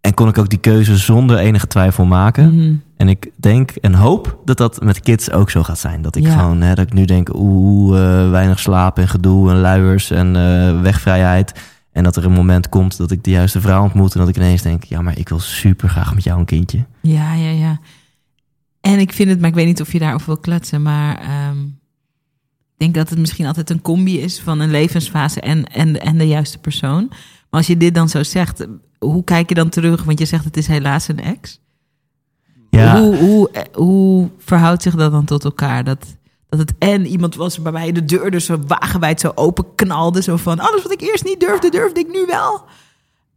En 0.00 0.14
kon 0.14 0.28
ik 0.28 0.38
ook 0.38 0.48
die 0.48 0.58
keuze 0.58 0.96
zonder 0.96 1.38
enige 1.38 1.66
twijfel 1.66 2.04
maken. 2.04 2.54
Mhm. 2.54 2.74
En 2.96 3.08
ik 3.08 3.30
denk 3.36 3.70
en 3.70 3.94
hoop 3.94 4.38
dat 4.44 4.56
dat 4.56 4.82
met 4.82 5.00
kids 5.00 5.30
ook 5.30 5.50
zo 5.50 5.62
gaat 5.62 5.78
zijn. 5.78 6.02
Dat 6.02 6.16
ik 6.16 6.22
Ja. 6.26 6.38
gewoon, 6.38 6.60
hè, 6.60 6.74
dat 6.74 6.86
ik 6.86 6.92
nu 6.92 7.04
denk, 7.04 7.28
oeh, 7.34 7.98
eh, 7.98 8.30
weinig 8.30 8.58
slaap 8.58 8.98
en 8.98 9.08
gedoe 9.08 9.50
en 9.50 9.60
luiers 9.60 10.10
en 10.10 10.32
wegvrijheid. 10.82 11.52
En 11.96 12.02
dat 12.02 12.16
er 12.16 12.24
een 12.24 12.32
moment 12.32 12.68
komt 12.68 12.96
dat 12.96 13.10
ik 13.10 13.24
de 13.24 13.30
juiste 13.30 13.60
vrouw 13.60 13.82
ontmoet. 13.82 14.14
En 14.14 14.20
dat 14.20 14.28
ik 14.28 14.36
ineens 14.36 14.62
denk, 14.62 14.84
ja, 14.84 15.02
maar 15.02 15.18
ik 15.18 15.28
wil 15.28 15.40
super 15.40 15.88
graag 15.88 16.14
met 16.14 16.24
jou 16.24 16.38
een 16.38 16.44
kindje. 16.44 16.84
Ja, 17.00 17.34
ja, 17.34 17.50
ja. 17.50 17.80
En 18.80 18.98
ik 18.98 19.12
vind 19.12 19.28
het, 19.28 19.40
maar 19.40 19.48
ik 19.48 19.54
weet 19.54 19.66
niet 19.66 19.80
of 19.80 19.92
je 19.92 19.98
daarover 19.98 20.26
wil 20.26 20.36
kletsen, 20.36 20.82
maar 20.82 21.18
ehm, 21.20 21.62
ik 21.62 22.76
denk 22.76 22.94
dat 22.94 23.10
het 23.10 23.18
misschien 23.18 23.46
altijd 23.46 23.70
een 23.70 23.82
combi 23.82 24.20
is 24.20 24.40
van 24.40 24.60
een 24.60 24.70
levensfase 24.70 25.40
en, 25.40 25.64
en, 25.64 26.00
en 26.00 26.18
de 26.18 26.26
juiste 26.26 26.58
persoon. 26.58 27.06
Maar 27.08 27.60
als 27.60 27.66
je 27.66 27.76
dit 27.76 27.94
dan 27.94 28.08
zo 28.08 28.22
zegt, 28.22 28.66
hoe 28.98 29.24
kijk 29.24 29.48
je 29.48 29.54
dan 29.54 29.68
terug? 29.68 30.04
Want 30.04 30.18
je 30.18 30.24
zegt 30.24 30.44
het 30.44 30.56
is 30.56 30.66
helaas 30.66 31.08
een 31.08 31.20
ex. 31.20 31.60
Ja, 32.70 33.00
Hoe, 33.00 33.16
hoe, 33.16 33.50
hoe 33.72 34.30
verhoudt 34.38 34.82
zich 34.82 34.94
dat 34.94 35.12
dan 35.12 35.24
tot 35.24 35.44
elkaar? 35.44 35.84
Dat, 35.84 36.16
dat 36.48 36.58
het 36.58 36.74
en 36.78 37.06
iemand 37.06 37.34
was 37.34 37.56
waarbij 37.56 37.92
de 37.92 38.04
deur 38.04 38.30
dus 38.30 38.44
zo 38.44 38.58
wagenwijd 38.66 39.20
zo 39.20 39.32
open 39.34 39.64
knalde. 39.74 40.22
Zo 40.22 40.36
van, 40.36 40.58
alles 40.58 40.82
wat 40.82 40.92
ik 40.92 41.00
eerst 41.00 41.24
niet 41.24 41.40
durfde, 41.40 41.70
durfde 41.70 42.00
ik 42.00 42.12
nu 42.12 42.24
wel. 42.26 42.64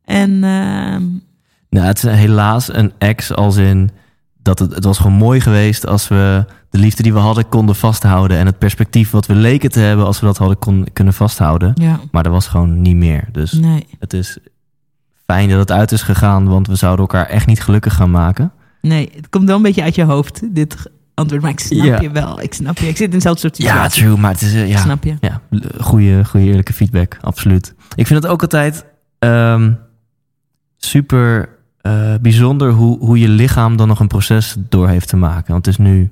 En 0.06 0.30
ehm, 0.43 1.04
nou, 1.69 1.86
het 1.88 1.98
is 1.98 2.04
helaas 2.04 2.74
een 2.74 2.91
ex 2.98 3.34
als 3.34 3.56
in 3.56 3.89
dat 4.41 4.60
het, 4.60 4.76
het 4.76 4.84
was 4.84 4.98
gewoon 4.98 5.17
mooi 5.17 5.41
geweest 5.41 5.86
als 5.86 6.08
we 6.08 6.45
de 6.69 6.78
liefde 6.78 7.04
die 7.04 7.13
we 7.13 7.19
hadden 7.19 7.50
konden 7.50 7.76
vasthouden. 7.76 8.38
En 8.38 8.45
het 8.45 8.58
perspectief 8.58 9.12
wat 9.12 9.26
we 9.26 9.36
leken 9.36 9.69
te 9.69 9.80
hebben 9.80 10.06
als 10.06 10.19
we 10.19 10.26
dat 10.26 10.38
hadden 10.38 10.60
kon, 10.60 10.88
kunnen 10.93 11.13
vasthouden. 11.13 11.72
ja, 11.76 12.00
Maar 12.12 12.24
dat 12.24 12.32
was 12.32 12.48
gewoon 12.48 12.82
niet 12.82 12.95
meer. 12.95 13.28
Dus 13.32 13.52
nee, 13.52 13.88
het 14.00 14.13
is 14.13 14.38
fijn 15.26 15.50
dat 15.50 15.60
het 15.60 15.72
uit 15.72 15.91
is 15.91 16.02
gegaan, 16.02 16.48
want 16.48 16.67
we 16.67 16.76
zouden 16.76 17.06
elkaar 17.06 17.26
echt 17.26 17.48
niet 17.48 17.62
gelukkig 17.62 17.95
gaan 17.95 18.12
maken. 18.12 18.52
nee, 18.82 19.10
het 19.15 19.30
komt 19.30 19.48
wel 19.48 19.56
een 19.56 19.62
beetje 19.62 19.84
uit 19.84 19.95
je 19.95 20.04
hoofd, 20.04 20.56
dit 20.56 20.76
antwoord. 21.19 21.41
Maar 21.41 21.51
ik 21.51 21.60
snap 21.60 21.86
Ja. 21.86 21.99
je 22.01 22.12
wel, 22.12 22.41
ik 22.41 22.53
snap 22.53 22.77
je. 22.77 22.88
Ik 22.88 22.97
zit 22.97 23.05
in 23.05 23.12
dezelfde 23.12 23.39
soort 23.41 23.58
Ja, 23.58 23.63
situatie. 23.67 24.03
true, 24.03 24.17
maar 24.17 24.32
het 24.32 24.41
is, 24.41 24.53
eh, 24.53 24.69
ja, 24.69 24.77
Snap 24.77 25.03
je? 25.03 25.15
ja, 25.21 25.41
goede, 25.79 26.25
goede 26.25 26.45
eerlijke 26.45 26.73
feedback, 26.73 27.17
absoluut. 27.21 27.73
Ik 27.95 28.08
vind 28.08 28.23
het 28.23 28.32
ook 28.32 28.41
altijd 28.41 28.86
ehm, 29.19 29.71
super 30.77 31.49
eh, 31.82 32.13
bijzonder 32.21 32.71
hoe, 32.71 32.99
hoe 32.99 33.19
je 33.19 33.27
lichaam 33.29 33.75
dan 33.77 33.88
nog 33.88 33.99
een 33.99 34.08
proces 34.08 34.55
door 34.69 34.88
heeft 34.88 35.08
te 35.08 35.17
maken. 35.17 35.51
Want 35.51 35.65
het 35.65 35.79
is 35.79 35.86
nu 35.86 36.10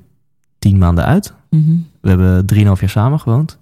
tien 0.60 0.78
maanden 0.78 1.06
uit. 1.06 1.34
Mhm. 1.50 1.72
We 2.02 2.10
hebben 2.10 2.46
drieënhalf 2.46 2.80
jaar 2.80 2.90
samen 2.90 3.20
gewoond. 3.20 3.58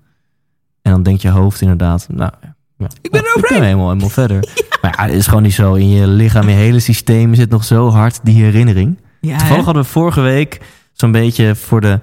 En 0.81 0.91
dan 0.91 1.03
denkt 1.03 1.21
je 1.21 1.29
hoofd 1.29 1.61
inderdaad, 1.61 2.07
nou, 2.11 2.31
ja, 2.77 2.87
Ik 3.01 3.11
ben 3.11 3.21
er 3.21 3.27
ik 3.27 3.33
overheen. 3.37 3.59
ben 3.59 3.67
helemaal, 3.67 3.87
helemaal 3.89 4.09
verder. 4.23 4.39
Maar 4.81 4.93
ja, 4.97 5.03
het 5.05 5.13
is 5.13 5.27
gewoon 5.27 5.43
niet 5.43 5.53
zo. 5.53 5.73
In 5.73 5.89
je 5.89 6.07
lichaam, 6.07 6.47
je 6.49 6.55
hele 6.55 6.79
systeem 6.79 7.35
zit 7.35 7.49
nog 7.49 7.63
zo 7.63 7.89
hard 7.89 8.19
die 8.23 8.43
herinnering. 8.43 8.99
Ja, 9.21 9.29
Toevallig 9.37 9.57
hè? 9.57 9.63
hadden 9.65 9.83
we 9.83 9.89
vorige 9.89 10.21
week 10.21 10.61
zo'n 10.95 11.11
beetje 11.11 11.55
voor 11.55 11.81
de 11.81 11.99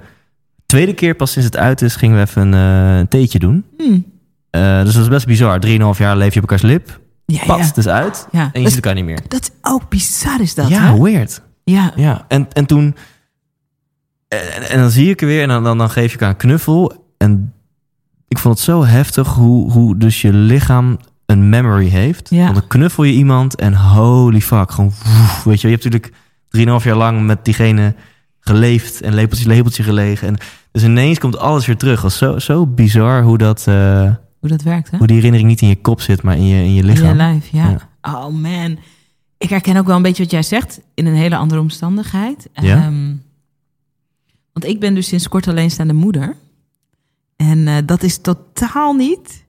tweede 0.66 0.94
keer 0.94 1.14
pas 1.14 1.32
sinds 1.32 1.46
het 1.46 1.56
uit 1.56 1.82
is, 1.82 1.96
gingen 1.96 2.16
we 2.16 2.22
even 2.22 2.52
een, 2.52 2.98
een 2.98 3.08
theetje 3.08 3.38
doen. 3.38 3.64
Hm. 3.76 3.98
Eh, 4.50 4.82
dus 4.82 4.94
dat 4.94 5.02
is 5.02 5.08
best 5.08 5.26
bizar. 5.26 5.60
Drieënhalf 5.60 5.98
jaar 5.98 6.16
leef 6.16 6.34
je 6.34 6.40
op 6.42 6.50
elkaars 6.50 6.62
lip. 6.70 7.00
Ja, 7.26 7.44
Pas, 7.46 7.58
ja. 7.58 7.64
het 7.64 7.76
is 7.76 7.88
uit. 7.88 8.28
ja. 8.32 8.40
En 8.40 8.50
je 8.52 8.62
Dat, 8.62 8.72
ziet 8.72 8.84
elkaar 8.84 8.94
niet 8.94 9.04
meer. 9.04 9.20
dat 9.28 9.42
is 9.42 9.50
ook 9.60 9.88
bizar 9.88 10.40
is 10.40 10.54
dat, 10.54 10.68
ja, 10.68 10.92
hè? 10.94 11.00
weird. 11.02 11.42
Ja, 11.64 11.92
Ja, 11.96 12.24
en, 12.28 12.48
en 12.52 12.66
toen... 12.66 12.96
En, 14.28 14.68
en 14.68 14.78
dan 14.78 14.90
zie 14.90 15.10
ik 15.10 15.20
er 15.20 15.26
weer 15.26 15.42
en 15.42 15.48
dan, 15.48 15.64
dan, 15.64 15.78
dan 15.78 15.90
geef 15.90 16.04
je 16.06 16.12
elkaar 16.12 16.28
een 16.30 16.36
knuffel. 16.36 17.06
En 17.18 17.52
ik 18.28 18.38
vond 18.38 18.54
het 18.54 18.64
zo 18.64 18.84
heftig 18.84 19.28
hoe, 19.28 19.70
hoe 19.72 19.96
dus 19.96 20.20
je 20.20 20.32
lichaam 20.32 20.98
een 21.26 21.48
memory 21.48 21.88
heeft. 21.88 22.30
Ja. 22.30 22.42
Want 22.44 22.54
dan 22.54 22.66
knuffel 22.66 23.04
je 23.04 23.12
iemand 23.12 23.54
en 23.54 23.74
holy 23.74 24.40
fuck, 24.40 24.70
gewoon 24.70 24.92
woef, 25.04 25.42
weet 25.44 25.60
je. 25.60 25.66
Je 25.68 25.72
hebt 25.72 25.84
natuurlijk 25.84 26.14
drieënhalf 26.48 26.84
jaar 26.84 26.96
lang 26.96 27.26
met 27.26 27.44
diegene 27.44 27.94
geleefd 28.44 29.00
en 29.00 29.14
lepeltje, 29.14 29.46
lepeltje 29.46 29.82
gelegen. 29.82 30.28
En 30.28 30.36
dus 30.72 30.82
ineens 30.84 31.18
komt 31.18 31.38
alles 31.38 31.66
weer 31.66 31.76
terug. 31.76 32.00
Dat 32.02 32.10
is 32.10 32.18
zo, 32.18 32.38
zo 32.38 32.66
bizar 32.66 33.22
hoe, 33.22 33.38
dat, 33.38 33.66
eh, 33.66 34.14
hoe 34.40 34.48
dat 34.48 34.62
werkt, 34.62 34.90
hè? 34.90 34.98
hoe 34.98 35.06
die 35.06 35.16
herinnering 35.16 35.48
niet 35.48 35.60
in 35.60 35.68
je 35.68 35.80
kop 35.80 36.00
zit, 36.00 36.22
maar 36.22 36.36
in 36.36 36.46
je, 36.46 36.64
in 36.64 36.72
je 36.72 36.80
In 36.82 36.86
lichaam. 36.86 37.08
je 37.08 37.14
lijf, 37.14 37.48
ja. 37.48 37.70
Ja. 37.70 37.88
Oh 38.14 38.28
man. 38.28 38.78
Ik 39.38 39.48
herken 39.50 39.76
ook 39.76 39.86
wel 39.86 39.96
een 39.96 40.02
beetje 40.02 40.22
wat 40.22 40.32
jij 40.32 40.42
zegt 40.42 40.80
in 40.94 41.06
een 41.06 41.14
hele 41.14 41.36
andere 41.36 41.60
omstandigheid. 41.60 42.48
Ja? 42.52 42.76
Ehm, 42.76 43.14
want 44.52 44.66
ik 44.66 44.80
ben 44.80 44.94
dus 44.94 45.06
sinds 45.06 45.28
kort 45.28 45.48
alleenstaande 45.48 45.92
moeder. 45.92 46.36
En 47.36 47.68
eh, 47.68 47.76
dat 47.86 48.02
is 48.02 48.18
totaal 48.18 48.92
niet 48.92 49.44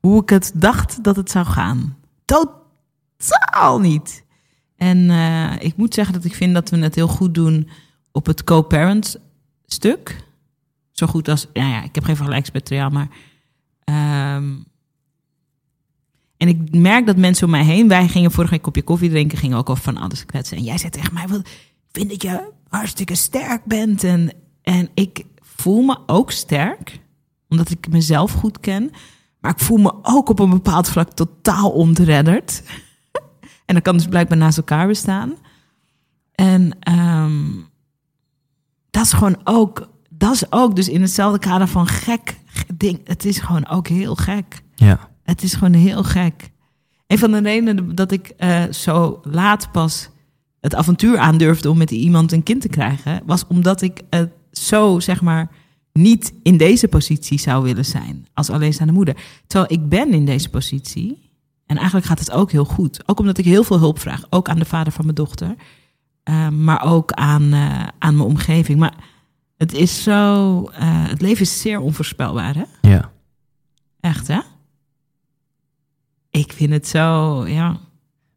hoe 0.00 0.22
ik 0.22 0.28
het 0.28 0.52
dacht 0.54 1.04
dat 1.04 1.16
het 1.16 1.30
zou 1.30 1.46
gaan. 1.46 1.96
Totaal 2.24 3.80
niet. 3.80 4.24
En 4.76 5.10
eh, 5.10 5.52
ik 5.58 5.76
moet 5.76 5.94
zeggen 5.94 6.14
dat 6.14 6.24
ik 6.24 6.34
vind 6.34 6.54
dat 6.54 6.70
we 6.70 6.78
het 6.78 6.94
heel 6.94 7.08
goed 7.08 7.34
doen 7.34 7.68
op 8.14 8.26
het 8.26 8.44
co-parent 8.44 9.16
stuk. 9.66 10.24
Zo 10.92 11.06
goed 11.06 11.28
als, 11.28 11.46
nou 11.52 11.68
ja, 11.68 11.82
ik 11.82 11.94
heb 11.94 12.04
geen 12.04 12.16
vergelijksmateriaal, 12.16 12.90
maar 12.90 13.08
ehm, 13.84 14.52
en 16.36 16.48
ik 16.48 16.74
merk 16.74 17.06
dat 17.06 17.16
mensen 17.16 17.44
om 17.44 17.50
mij 17.50 17.64
heen, 17.64 17.88
wij 17.88 18.08
gingen 18.08 18.30
vorige 18.30 18.50
week 18.50 18.58
een 18.58 18.66
kopje 18.66 18.82
koffie 18.82 19.10
drinken, 19.10 19.38
gingen 19.38 19.58
ook 19.58 19.70
over 19.70 19.82
van 19.82 19.96
alles 19.96 20.26
kletsen. 20.26 20.56
En 20.56 20.62
jij 20.62 20.78
zei 20.78 20.90
tegen 20.90 21.14
mij, 21.14 21.28
wat, 21.28 21.48
vind 21.92 22.10
dat 22.10 22.22
je 22.22 22.50
hartstikke 22.68 23.14
sterk 23.14 23.64
bent. 23.64 24.04
En, 24.04 24.32
en 24.62 24.88
ik 24.94 25.24
voel 25.40 25.82
me 25.82 25.98
ook 26.06 26.30
sterk, 26.30 27.00
omdat 27.48 27.70
ik 27.70 27.88
mezelf 27.88 28.32
goed 28.32 28.60
ken. 28.60 28.90
Maar 29.40 29.50
ik 29.50 29.58
voel 29.58 29.78
me 29.78 29.94
ook 30.02 30.28
op 30.28 30.38
een 30.38 30.50
bepaald 30.50 30.88
vlak 30.88 31.10
totaal 31.10 31.70
ontredderd. 31.70 32.62
en 33.66 33.74
dat 33.74 33.82
kan 33.82 33.96
dus 33.96 34.06
blijkbaar 34.06 34.38
naast 34.38 34.56
elkaar 34.56 34.86
bestaan. 34.86 35.34
En 36.34 36.76
ehm, 36.80 37.50
dat 38.94 39.04
is 39.04 39.12
gewoon 39.12 39.36
ook, 39.44 39.88
dat 40.08 40.32
is 40.32 40.52
ook 40.52 40.76
dus 40.76 40.88
in 40.88 41.00
hetzelfde 41.00 41.38
kader 41.38 41.68
van 41.68 41.86
gek 41.86 42.38
ding. 42.74 43.00
Het 43.04 43.24
is 43.24 43.38
gewoon 43.38 43.68
ook 43.68 43.88
heel 43.88 44.14
gek. 44.14 44.62
Ja. 44.74 45.08
Het 45.22 45.42
is 45.42 45.54
gewoon 45.54 45.72
heel 45.72 46.02
gek. 46.02 46.50
Een 47.06 47.18
van 47.18 47.30
de 47.30 47.40
redenen 47.40 47.94
dat 47.94 48.12
ik 48.12 48.32
eh, 48.36 48.62
zo 48.70 49.20
laat 49.22 49.72
pas 49.72 50.08
het 50.60 50.74
avontuur 50.74 51.18
aandurfde 51.18 51.70
om 51.70 51.78
met 51.78 51.90
iemand 51.90 52.32
een 52.32 52.42
kind 52.42 52.60
te 52.60 52.68
krijgen, 52.68 53.22
was 53.26 53.46
omdat 53.46 53.82
ik 53.82 54.00
het 54.10 54.32
zo, 54.52 55.00
zeg 55.00 55.22
maar, 55.22 55.50
niet 55.92 56.32
in 56.42 56.56
deze 56.56 56.88
positie 56.88 57.38
zou 57.38 57.62
willen 57.62 57.84
zijn 57.84 58.26
als 58.34 58.50
alleenstaande 58.50 58.92
moeder. 58.92 59.16
Terwijl 59.46 59.72
ik 59.72 59.88
ben 59.88 60.12
in 60.12 60.24
deze 60.24 60.48
positie 60.50 61.30
en 61.66 61.76
eigenlijk 61.76 62.06
gaat 62.06 62.18
het 62.18 62.30
ook 62.30 62.50
heel 62.50 62.64
goed. 62.64 63.08
Ook 63.08 63.20
omdat 63.20 63.38
ik 63.38 63.44
heel 63.44 63.64
veel 63.64 63.78
hulp 63.78 63.98
vraag, 63.98 64.26
ook 64.30 64.48
aan 64.48 64.58
de 64.58 64.64
vader 64.64 64.92
van 64.92 65.04
mijn 65.04 65.16
dochter, 65.16 65.54
eh, 66.24 66.48
maar 66.48 66.84
ook 66.84 67.12
aan, 67.12 67.52
eh, 67.52 67.86
aan 67.98 68.16
mijn 68.16 68.28
omgeving. 68.28 68.78
Maar 68.78 68.94
het 69.56 69.72
is 69.72 70.02
zo, 70.02 70.62
eh, 70.64 71.08
het 71.08 71.20
leven 71.20 71.42
is 71.42 71.60
zeer 71.60 71.80
onvoorspelbaar, 71.80 72.54
hè? 72.54 72.88
Ja. 72.88 73.10
Echt, 74.00 74.28
hè? 74.28 74.40
Ik 76.30 76.52
vind 76.52 76.72
het 76.72 76.86
zo, 76.86 77.46
ja. 77.46 77.76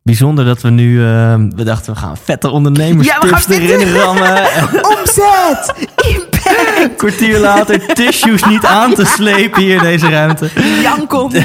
Bijzonder 0.08 0.46
dat 0.46 0.62
we 0.62 0.70
nu, 0.70 1.04
eh, 1.04 1.36
we 1.56 1.64
dachten 1.64 1.94
we 1.94 2.00
gaan 2.00 2.18
vette 2.18 2.50
ondernemers 2.50 3.08
Ja, 3.08 3.20
erin 3.50 3.94
rammen. 3.94 4.38
Omzet! 4.98 5.74
Impact! 5.96 6.82
Een 6.84 6.96
kwartier 6.96 7.40
later 7.40 7.94
tissues 7.94 8.44
niet 8.44 8.66
aan 8.66 8.94
te 8.94 9.06
slepen 9.06 9.62
hier 9.62 9.76
in 9.76 9.82
deze 9.82 10.10
ruimte. 10.10 10.50
Janken! 10.82 11.44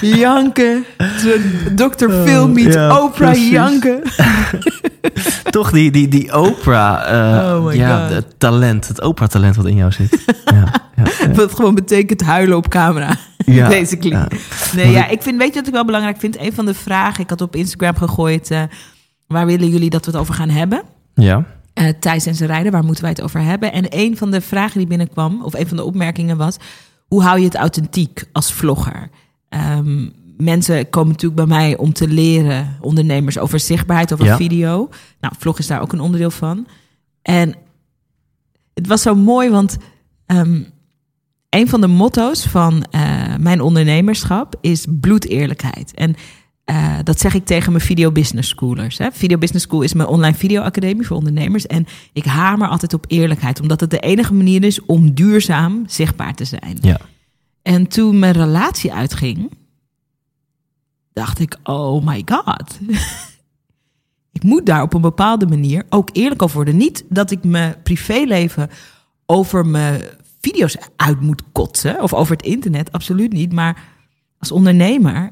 Janken! 0.00 0.84
Dr. 1.74 2.10
Phil 2.24 2.48
meets 2.48 2.74
ja, 2.74 3.00
Oprah 3.00 3.30
precies. 3.30 3.50
janken. 3.50 4.02
Toch 5.50 5.70
die, 5.70 5.90
die, 5.90 6.08
die 6.08 6.38
Oprah, 6.38 7.50
eh, 7.50 7.64
Oh 7.64 7.74
ja, 7.74 8.08
het 8.08 8.26
talent, 8.38 8.88
het 8.88 9.02
Oprah-talent 9.02 9.56
wat 9.56 9.66
in 9.66 9.76
jou 9.76 9.92
zit. 9.92 10.24
Ja, 10.44 10.72
ja, 10.96 11.04
Wat 11.34 11.54
gewoon 11.54 11.74
betekent 11.74 12.22
huilen 12.22 12.56
op 12.56 12.68
camera. 12.68 13.16
Ja. 13.44 13.68
Basically. 13.78 14.16
Ja. 14.16 14.28
Nee, 14.74 14.90
ja, 14.90 15.08
ik 15.08 15.22
vind, 15.22 15.38
weet 15.38 15.48
je 15.48 15.54
wat 15.58 15.66
ik 15.66 15.72
wel 15.72 15.84
belangrijk 15.84 16.18
vind? 16.18 16.38
Een 16.38 16.52
van 16.52 16.66
de 16.66 16.74
vragen, 16.74 17.22
ik 17.22 17.30
had 17.30 17.40
op 17.40 17.56
Instagram 17.56 17.96
gegooid, 17.96 18.50
eh, 18.50 18.62
waar 19.26 19.46
willen 19.46 19.68
jullie 19.68 19.90
dat 19.90 20.04
we 20.04 20.10
het 20.10 20.20
over 20.20 20.34
gaan 20.34 20.48
hebben? 20.48 20.82
Ja, 21.14 21.44
eh 21.74 21.88
Thijs 22.00 22.26
en 22.26 22.34
zijn 22.34 22.48
rijden, 22.50 22.72
waar 22.72 22.84
moeten 22.84 23.02
wij 23.02 23.12
het 23.12 23.22
over 23.22 23.40
hebben? 23.40 23.72
En 23.72 23.84
een 23.88 24.16
van 24.16 24.30
de 24.30 24.40
vragen 24.40 24.78
die 24.78 24.86
binnenkwam, 24.86 25.42
of 25.42 25.54
een 25.54 25.66
van 25.68 25.76
de 25.76 25.84
opmerkingen 25.84 26.36
was: 26.36 26.56
hoe 27.06 27.22
hou 27.22 27.38
je 27.38 27.44
het 27.44 27.54
authentiek 27.54 28.24
als 28.32 28.52
vlogger? 28.52 29.08
Ehm, 29.48 30.08
mensen 30.36 30.90
komen 30.90 31.08
natuurlijk 31.12 31.46
bij 31.46 31.56
mij 31.58 31.76
om 31.76 31.92
te 31.92 32.08
leren, 32.08 32.76
ondernemers, 32.80 33.38
over 33.38 33.60
zichtbaarheid, 33.60 34.12
over 34.12 34.24
Ja. 34.24 34.36
video. 34.36 34.88
Nou, 35.20 35.34
vlog 35.38 35.58
is 35.58 35.66
daar 35.66 35.80
ook 35.80 35.92
een 35.92 36.00
onderdeel 36.00 36.30
van. 36.30 36.66
En 37.22 37.54
het 38.74 38.86
was 38.86 39.02
zo 39.02 39.14
mooi, 39.14 39.50
want 39.50 39.76
ehm, 40.26 40.62
een 41.50 41.68
van 41.68 41.80
de 41.80 41.86
motto's 41.86 42.46
van 42.46 42.84
eh, 42.90 43.23
mijn 43.38 43.60
ondernemerschap 43.60 44.54
is 44.60 44.86
bloedeerlijkheid. 45.00 45.94
En 45.94 46.16
eh, 46.64 46.98
dat 47.02 47.20
zeg 47.20 47.34
ik 47.34 47.44
tegen 47.44 47.72
mijn 47.72 47.84
Video 47.84 48.12
Business 48.12 48.48
Schoolers. 48.48 48.98
Hè. 48.98 49.08
Video 49.12 49.38
Business 49.38 49.64
School 49.64 49.82
is 49.82 49.94
mijn 49.94 50.08
online 50.08 50.36
videoacademie 50.36 51.06
voor 51.06 51.16
ondernemers. 51.16 51.66
En 51.66 51.86
ik 52.12 52.24
hamer 52.24 52.68
altijd 52.68 52.94
op 52.94 53.04
eerlijkheid, 53.08 53.60
omdat 53.60 53.80
het 53.80 53.90
de 53.90 53.98
enige 53.98 54.34
manier 54.34 54.64
is 54.64 54.84
om 54.84 55.14
duurzaam 55.14 55.84
zichtbaar 55.86 56.34
te 56.34 56.44
zijn. 56.44 56.78
Ja. 56.80 57.00
En 57.62 57.86
toen 57.86 58.18
mijn 58.18 58.32
relatie 58.32 58.92
uitging, 58.92 59.50
dacht 61.12 61.38
ik: 61.38 61.56
oh 61.62 62.06
my 62.06 62.22
god. 62.24 62.78
ik 64.32 64.42
moet 64.42 64.66
daar 64.66 64.82
op 64.82 64.94
een 64.94 65.00
bepaalde 65.00 65.46
manier 65.46 65.84
ook 65.88 66.08
eerlijk 66.12 66.42
over 66.42 66.56
worden. 66.56 66.76
Niet 66.76 67.04
dat 67.08 67.30
ik 67.30 67.44
mijn 67.44 67.82
privéleven 67.82 68.70
over 69.26 69.66
mijn 69.66 70.02
video's 70.50 70.76
uit 70.96 71.20
moet 71.20 71.42
kotsen 71.52 72.02
of 72.02 72.14
over 72.14 72.36
het 72.36 72.44
internet, 72.46 72.92
absoluut 72.92 73.32
niet. 73.32 73.52
Maar 73.52 73.82
als 74.38 74.52
ondernemer, 74.52 75.30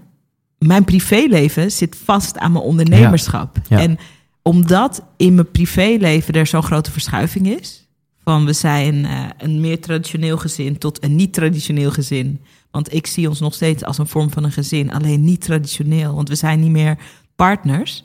mijn 0.59 0.85
privéleven 0.85 1.73
zit 1.73 1.97
vast 2.05 2.39
aan 2.39 2.53
mijn 2.53 2.65
ondernemerschap. 2.65 3.57
Ja. 3.69 3.79
En 3.79 3.99
omdat 4.43 5.05
in 5.17 5.35
mijn 5.35 5.51
privéleven 5.51 6.35
er 6.35 6.47
zo'n 6.47 6.63
grote 6.63 6.91
verschuiving 6.91 7.61
is, 7.61 7.89
van 8.25 8.45
we 8.45 8.53
zijn 8.53 9.05
eh, 9.05 9.25
een 9.39 9.61
meer 9.61 9.81
traditioneel 9.81 10.37
gezin 10.37 10.79
tot 10.79 11.05
een 11.05 11.17
niet-traditioneel 11.17 11.91
gezin. 11.91 12.41
Want 12.71 12.95
ik 12.95 13.07
zie 13.07 13.29
ons 13.29 13.41
nog 13.41 13.55
steeds 13.55 13.85
als 13.85 13.99
een 13.99 14.07
vorm 14.07 14.31
van 14.31 14.45
een 14.45 14.53
gezin, 14.53 14.93
alleen 14.93 15.25
niet 15.25 15.41
traditioneel, 15.41 16.15
want 16.15 16.29
we 16.29 16.35
zijn 16.35 16.61
niet 16.61 16.71
meer 16.71 16.99
partners. 17.37 18.05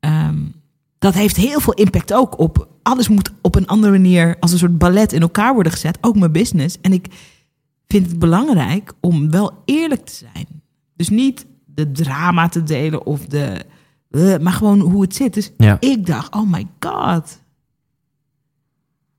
Ehm, 0.00 0.38
dat 0.98 1.14
heeft 1.14 1.36
heel 1.36 1.60
veel 1.60 1.72
impact 1.72 2.12
ook 2.12 2.38
op. 2.38 2.68
Alles 2.82 3.08
moet 3.08 3.30
op 3.40 3.54
een 3.54 3.66
andere 3.66 3.92
manier 3.92 4.36
als 4.40 4.52
een 4.52 4.58
soort 4.58 4.78
ballet 4.78 5.12
in 5.12 5.20
elkaar 5.22 5.54
worden 5.54 5.72
gezet. 5.72 5.98
Ook 6.00 6.16
mijn 6.16 6.32
business. 6.32 6.76
En 6.80 6.92
ik 6.92 7.06
vind 7.88 8.06
het 8.06 8.18
belangrijk 8.18 8.92
om 9.00 9.30
wel 9.30 9.62
eerlijk 9.64 10.04
te 10.06 10.14
zijn. 10.14 10.46
Dus 10.96 11.08
niet 11.08 11.46
de 11.64 11.92
drama 11.92 12.48
te 12.48 12.62
delen 12.62 13.06
of 13.06 13.26
de. 13.26 13.64
eh, 14.10 14.36
maar 14.38 14.52
gewoon 14.52 14.80
hoe 14.80 15.02
het 15.02 15.14
zit. 15.14 15.34
Dus 15.34 15.50
Ja. 15.56 15.76
ik 15.80 16.06
dacht, 16.06 16.34
oh 16.34 16.50
my 16.50 16.66
god. 16.80 17.40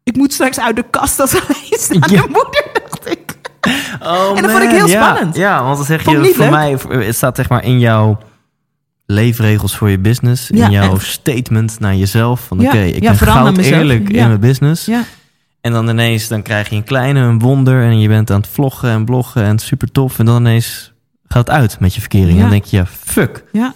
Ik 0.03 0.15
moet 0.15 0.33
straks 0.33 0.59
uit 0.59 0.75
de 0.75 0.83
kast 0.89 1.19
als 1.19 1.35
alleenstaande 1.41 2.13
Ja. 2.13 2.21
moeder, 2.21 2.69
dacht 2.73 3.09
ik. 3.11 3.21
Oh, 4.03 4.33
En 4.37 4.41
dat 4.41 4.51
vond 4.51 4.63
ik 4.63 4.69
heel 4.69 4.87
ja, 4.87 5.03
spannend. 5.11 5.35
Ja, 5.35 5.63
want 5.63 5.77
dan 5.77 5.85
zeg 5.85 6.09
je 6.09 6.33
voor 6.35 6.49
mij, 6.49 6.71
het 6.89 7.15
staat 7.15 7.35
zeg 7.35 7.49
maar 7.49 7.63
in 7.63 7.79
jouw 7.79 8.17
leefregels 9.05 9.75
voor 9.77 9.89
je 9.89 9.99
business, 9.99 10.47
Ja, 10.53 10.65
in 10.65 10.71
jouw 10.71 10.93
en- 10.93 11.01
statement 11.01 11.79
naar 11.79 11.95
jezelf. 11.95 12.41
Van 12.47 12.65
oké, 12.65 12.77
ik 12.81 13.01
ben 13.01 13.15
goud 13.17 13.57
eerlijk 13.57 14.09
in 14.09 14.27
mijn 14.27 14.39
business. 14.39 14.85
Ja. 14.85 15.03
En 15.61 15.71
dan 15.71 15.89
ineens, 15.89 16.27
dan 16.27 16.41
krijg 16.41 16.69
je 16.69 16.75
een 16.75 16.83
kleine, 16.83 17.19
een 17.19 17.39
wonder 17.39 17.83
en 17.83 17.99
je 17.99 18.07
bent 18.07 18.31
aan 18.31 18.37
het 18.41 18.49
vloggen 18.49 18.89
en 18.89 19.05
bloggen 19.05 19.43
en 19.43 19.59
super 19.59 19.91
tof. 19.91 20.19
En 20.19 20.25
dan 20.25 20.37
ineens 20.39 20.93
gaat 21.27 21.47
het 21.47 21.55
uit 21.55 21.79
met 21.79 21.93
je 21.93 21.99
verkering. 21.99 22.33
En 22.35 22.39
dan 22.41 22.49
denk 22.49 22.65
je, 22.65 22.85
fuck, 22.85 23.43
ja. 23.51 23.73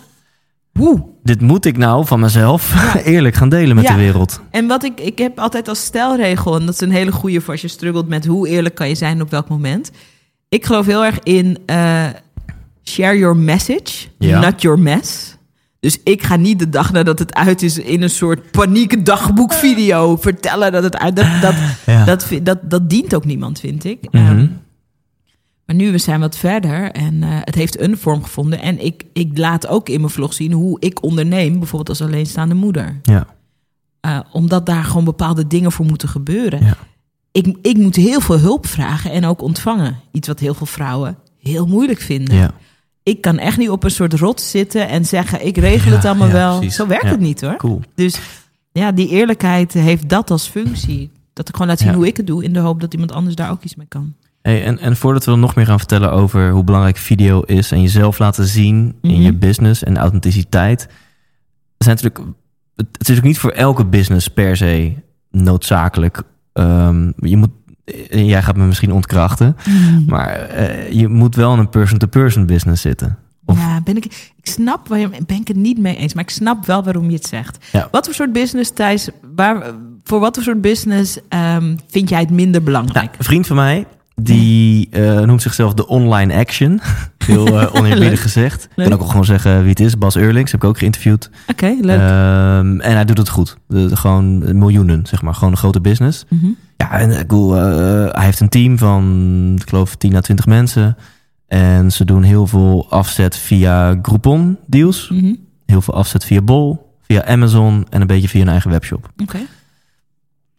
Hoe? 0.73 1.05
dit 1.23 1.41
moet 1.41 1.65
ik 1.65 1.77
nou 1.77 2.05
van 2.05 2.19
mezelf 2.19 2.73
eerlijk 3.03 3.35
gaan 3.35 3.49
delen 3.49 3.75
met 3.75 3.85
Ja. 3.85 3.91
de 3.91 3.97
wereld. 3.99 4.41
En 4.51 4.67
wat 4.67 4.83
ik, 4.83 4.99
ik 4.99 5.17
heb 5.17 5.39
altijd 5.39 5.67
als 5.67 5.83
stelregel, 5.83 6.55
en 6.59 6.65
dat 6.65 6.73
is 6.73 6.81
een 6.81 6.91
hele 6.91 7.11
goede 7.11 7.41
voor 7.41 7.51
als 7.51 7.61
je 7.61 7.67
struggelt 7.67 8.07
met 8.07 8.25
hoe 8.25 8.47
eerlijk 8.47 8.75
kan 8.75 8.87
je 8.87 8.95
zijn 8.95 9.21
op 9.21 9.29
welk 9.29 9.49
moment. 9.49 9.91
Ik 10.49 10.65
geloof 10.65 10.85
heel 10.85 11.05
erg 11.05 11.19
in 11.23 11.57
eh, 11.65 12.05
share 12.89 13.17
your 13.17 13.37
message, 13.37 14.07
Ja. 14.19 14.39
not 14.39 14.61
your 14.61 14.79
mess. 14.79 15.35
Dus 15.79 15.99
ik 16.03 16.23
ga 16.23 16.35
niet 16.35 16.59
de 16.59 16.69
dag 16.69 16.91
nadat 16.91 17.19
het 17.19 17.33
uit 17.33 17.61
is 17.61 17.77
in 17.77 18.01
een 18.01 18.09
soort 18.09 18.51
paniek 18.51 19.05
dagboekvideo 19.05 20.15
vertellen 20.15 20.71
dat 20.71 20.83
het 20.83 20.97
uit. 20.97 21.15
Dat, 21.15 21.41
dat, 21.41 21.55
Ja. 21.85 22.05
dat, 22.05 22.27
dat, 22.43 22.57
dat 22.69 22.89
dient 22.89 23.15
ook 23.15 23.25
niemand, 23.25 23.59
vind 23.59 23.83
ik. 23.83 24.11
Mhm. 24.11 24.25
Ehm, 24.25 24.47
maar 25.65 25.75
nu 25.75 25.91
we 25.91 25.97
zijn 25.97 26.19
wat 26.19 26.37
verder 26.37 26.91
en 26.91 27.23
eh, 27.23 27.29
het 27.31 27.55
heeft 27.55 27.79
een 27.79 27.97
vorm 27.97 28.23
gevonden. 28.23 28.61
En 28.61 28.85
ik, 28.85 29.03
ik 29.13 29.37
laat 29.37 29.67
ook 29.67 29.89
in 29.89 29.99
mijn 29.99 30.11
vlog 30.11 30.33
zien 30.33 30.51
hoe 30.51 30.79
ik 30.79 31.03
onderneem, 31.03 31.59
bijvoorbeeld 31.59 31.89
als 31.89 32.01
alleenstaande 32.09 32.55
moeder. 32.55 32.99
Ja. 33.03 33.27
Uh, 34.05 34.19
omdat 34.31 34.65
daar 34.65 34.83
gewoon 34.83 35.03
bepaalde 35.03 35.47
dingen 35.47 35.71
voor 35.71 35.85
moeten 35.85 36.09
gebeuren. 36.09 36.63
Ja. 36.65 36.77
Ik, 37.31 37.57
ik 37.61 37.77
moet 37.77 37.95
heel 37.95 38.21
veel 38.21 38.39
hulp 38.39 38.65
vragen 38.67 39.11
en 39.11 39.25
ook 39.25 39.41
ontvangen. 39.41 39.99
Iets 40.11 40.27
wat 40.27 40.39
heel 40.39 40.53
veel 40.53 40.65
vrouwen 40.65 41.17
heel 41.47 41.65
moeilijk 41.65 41.99
vinden. 41.99 42.35
Ja. 42.35 42.51
Ik 43.07 43.21
kan 43.21 43.37
echt 43.37 43.57
niet 43.57 43.69
op 43.69 43.83
een 43.83 43.91
soort 43.91 44.13
rot 44.13 44.41
zitten 44.41 44.87
en 44.87 45.05
zeggen: 45.05 45.45
ik 45.45 45.57
regel 45.57 45.91
het 45.91 46.03
Ja, 46.03 46.09
allemaal 46.09 46.27
ja, 46.27 46.33
wel. 46.33 46.57
precies. 46.57 46.75
Zo 46.75 46.87
werkt 46.87 47.03
Ja. 47.03 47.09
het 47.09 47.19
niet 47.19 47.41
hoor. 47.41 47.55
Cool. 47.55 47.81
Dus 47.95 48.19
ja, 48.71 48.91
die 48.91 49.07
eerlijkheid 49.09 49.73
heeft 49.73 50.09
dat 50.09 50.31
als 50.31 50.47
functie. 50.47 51.11
Dat 51.33 51.47
ik 51.49 51.53
gewoon 51.55 51.69
laat 51.69 51.79
zien 51.79 51.93
hoe 51.93 52.07
ik 52.07 52.17
het 52.17 52.27
doe 52.27 52.43
in 52.43 52.53
de 52.53 52.59
hoop 52.59 52.81
dat 52.81 52.93
iemand 52.93 53.11
anders 53.11 53.35
daar 53.35 53.51
ook 53.51 53.63
iets 53.63 53.75
mee 53.75 53.85
kan. 53.87 54.13
Hey, 54.41 54.63
en, 54.63 54.79
en 54.79 54.97
voordat 54.97 55.25
we 55.25 55.35
nog 55.35 55.55
meer 55.55 55.65
gaan 55.65 55.77
vertellen 55.77 56.11
over 56.11 56.51
hoe 56.51 56.63
belangrijk 56.63 56.97
video 56.97 57.41
is 57.41 57.71
en 57.71 57.81
jezelf 57.81 58.19
laten 58.19 58.45
zien 58.47 58.95
in 59.01 59.11
Mhm. 59.11 59.21
je 59.21 59.33
business 59.33 59.83
en 59.83 59.97
authenticiteit, 59.97 60.87
zijn 61.77 61.95
natuurlijk, 61.95 62.19
het 62.97 63.09
is 63.09 63.17
ook 63.17 63.23
niet 63.23 63.39
voor 63.39 63.51
elke 63.51 63.85
business 63.85 64.27
per 64.27 64.57
se 64.57 64.93
noodzakelijk. 65.31 66.21
Ehm, 66.53 67.11
je 67.19 67.37
moet, 67.37 67.49
jij 68.09 68.43
gaat 68.43 68.55
me 68.57 68.65
misschien 68.65 68.91
ontkrachten, 68.91 69.55
maar 70.07 70.29
eh, 70.39 70.91
je 70.91 71.07
moet 71.07 71.35
wel 71.35 71.53
in 71.53 71.59
een 71.59 71.69
person-to-person 71.69 72.45
business 72.45 72.81
zitten. 72.81 73.17
Of- 73.45 73.57
Ja, 73.57 73.81
ben 73.81 73.97
ik, 73.97 74.05
ik 74.35 74.45
snap 74.47 74.87
waar 74.87 74.99
je, 74.99 75.09
ben 75.25 75.37
ik 75.39 75.47
het 75.47 75.57
niet 75.57 75.77
mee 75.79 75.95
eens, 75.95 76.13
maar 76.13 76.23
ik 76.23 76.29
snap 76.29 76.65
wel 76.65 76.83
waarom 76.83 77.09
je 77.09 77.15
het 77.15 77.27
zegt. 77.27 77.65
Ja. 77.71 77.87
Wat 77.91 78.05
voor 78.05 78.13
soort 78.13 78.33
business, 78.33 78.71
Thijs, 78.73 79.09
waar, 79.35 79.63
voor 80.03 80.19
wat 80.19 80.35
voor 80.35 80.43
soort 80.43 80.61
business 80.61 81.17
ehm, 81.29 81.75
vind 81.87 82.09
jij 82.09 82.19
het 82.19 82.29
minder 82.29 82.63
belangrijk? 82.63 83.05
Nou, 83.05 83.15
een 83.17 83.23
vriend 83.25 83.47
van 83.47 83.55
mij, 83.55 83.85
die 84.15 84.87
eh, 84.91 85.19
noemt 85.19 85.41
zichzelf 85.41 85.73
de 85.73 85.87
online 85.87 86.33
action. 86.35 86.79
Heel 87.25 87.47
uh, 87.47 87.75
oneerbiedig 87.75 88.21
gezegd. 88.21 88.63
Ik 88.75 88.83
kan 88.83 88.93
ook 88.93 89.01
al 89.01 89.07
gewoon 89.07 89.25
zeggen 89.25 89.59
wie 89.59 89.69
het 89.69 89.79
is. 89.79 89.97
Bas 89.97 90.15
Eurlings, 90.17 90.51
heb 90.51 90.63
ik 90.63 90.69
ook 90.69 90.77
geïnterviewd. 90.77 91.29
Oké, 91.47 91.75
leuk. 91.81 91.99
Ehm, 91.99 92.79
en 92.79 92.93
hij 92.93 93.05
doet 93.05 93.17
het 93.17 93.29
goed. 93.29 93.57
De- 93.67 93.87
de- 93.87 93.95
gewoon 93.95 94.57
miljoenen, 94.57 95.05
zeg 95.05 95.21
maar. 95.21 95.33
Gewoon 95.33 95.51
een 95.51 95.57
grote 95.57 95.81
business. 95.81 96.25
Mhm. 96.29 96.45
Ja, 96.77 96.91
en 96.91 97.11
eh, 97.11 97.25
cool, 97.25 97.55
eh, 97.55 98.13
hij 98.13 98.25
heeft 98.25 98.39
een 98.39 98.49
team 98.49 98.77
van, 98.77 99.53
ik 99.61 99.69
geloof, 99.69 99.95
10 99.95 100.15
à 100.15 100.19
20 100.19 100.45
mensen. 100.45 100.97
En 101.47 101.91
ze 101.91 102.05
doen 102.05 102.23
heel 102.23 102.47
veel 102.47 102.87
afzet 102.89 103.37
via 103.37 103.99
Groupon 104.01 104.57
deals. 104.65 105.09
Mhm. 105.09 105.33
Heel 105.65 105.81
veel 105.81 105.93
afzet 105.93 106.25
via 106.25 106.41
Bol, 106.41 106.95
via 107.01 107.25
Amazon 107.25 107.87
en 107.89 108.01
een 108.01 108.07
beetje 108.07 108.29
via 108.29 108.41
een 108.41 108.47
eigen 108.47 108.71
webshop. 108.71 109.11
Oké. 109.21 109.39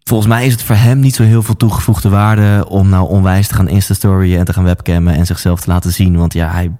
Volgens 0.03 0.29
mij 0.29 0.47
is 0.47 0.53
het 0.53 0.63
voor 0.63 0.77
hem 0.77 1.01
niet 1.01 1.15
zo 1.15 1.23
heel 1.23 1.43
veel 1.43 1.57
toegevoegde 1.57 2.09
waarde 2.09 2.65
om 2.69 2.89
nou 2.89 3.09
onwijs 3.09 3.49
te 3.49 3.55
gaan 3.55 3.69
instastoryen 3.69 4.39
en 4.39 4.45
te 4.45 4.53
gaan 4.53 4.65
webcammen 4.65 5.15
en 5.15 5.27
zichzelf 5.27 5.61
te 5.61 5.71
laten 5.71 5.93
zien. 5.93 6.17
Want 6.17 6.33
ja, 6.33 6.51
hij, 6.51 6.71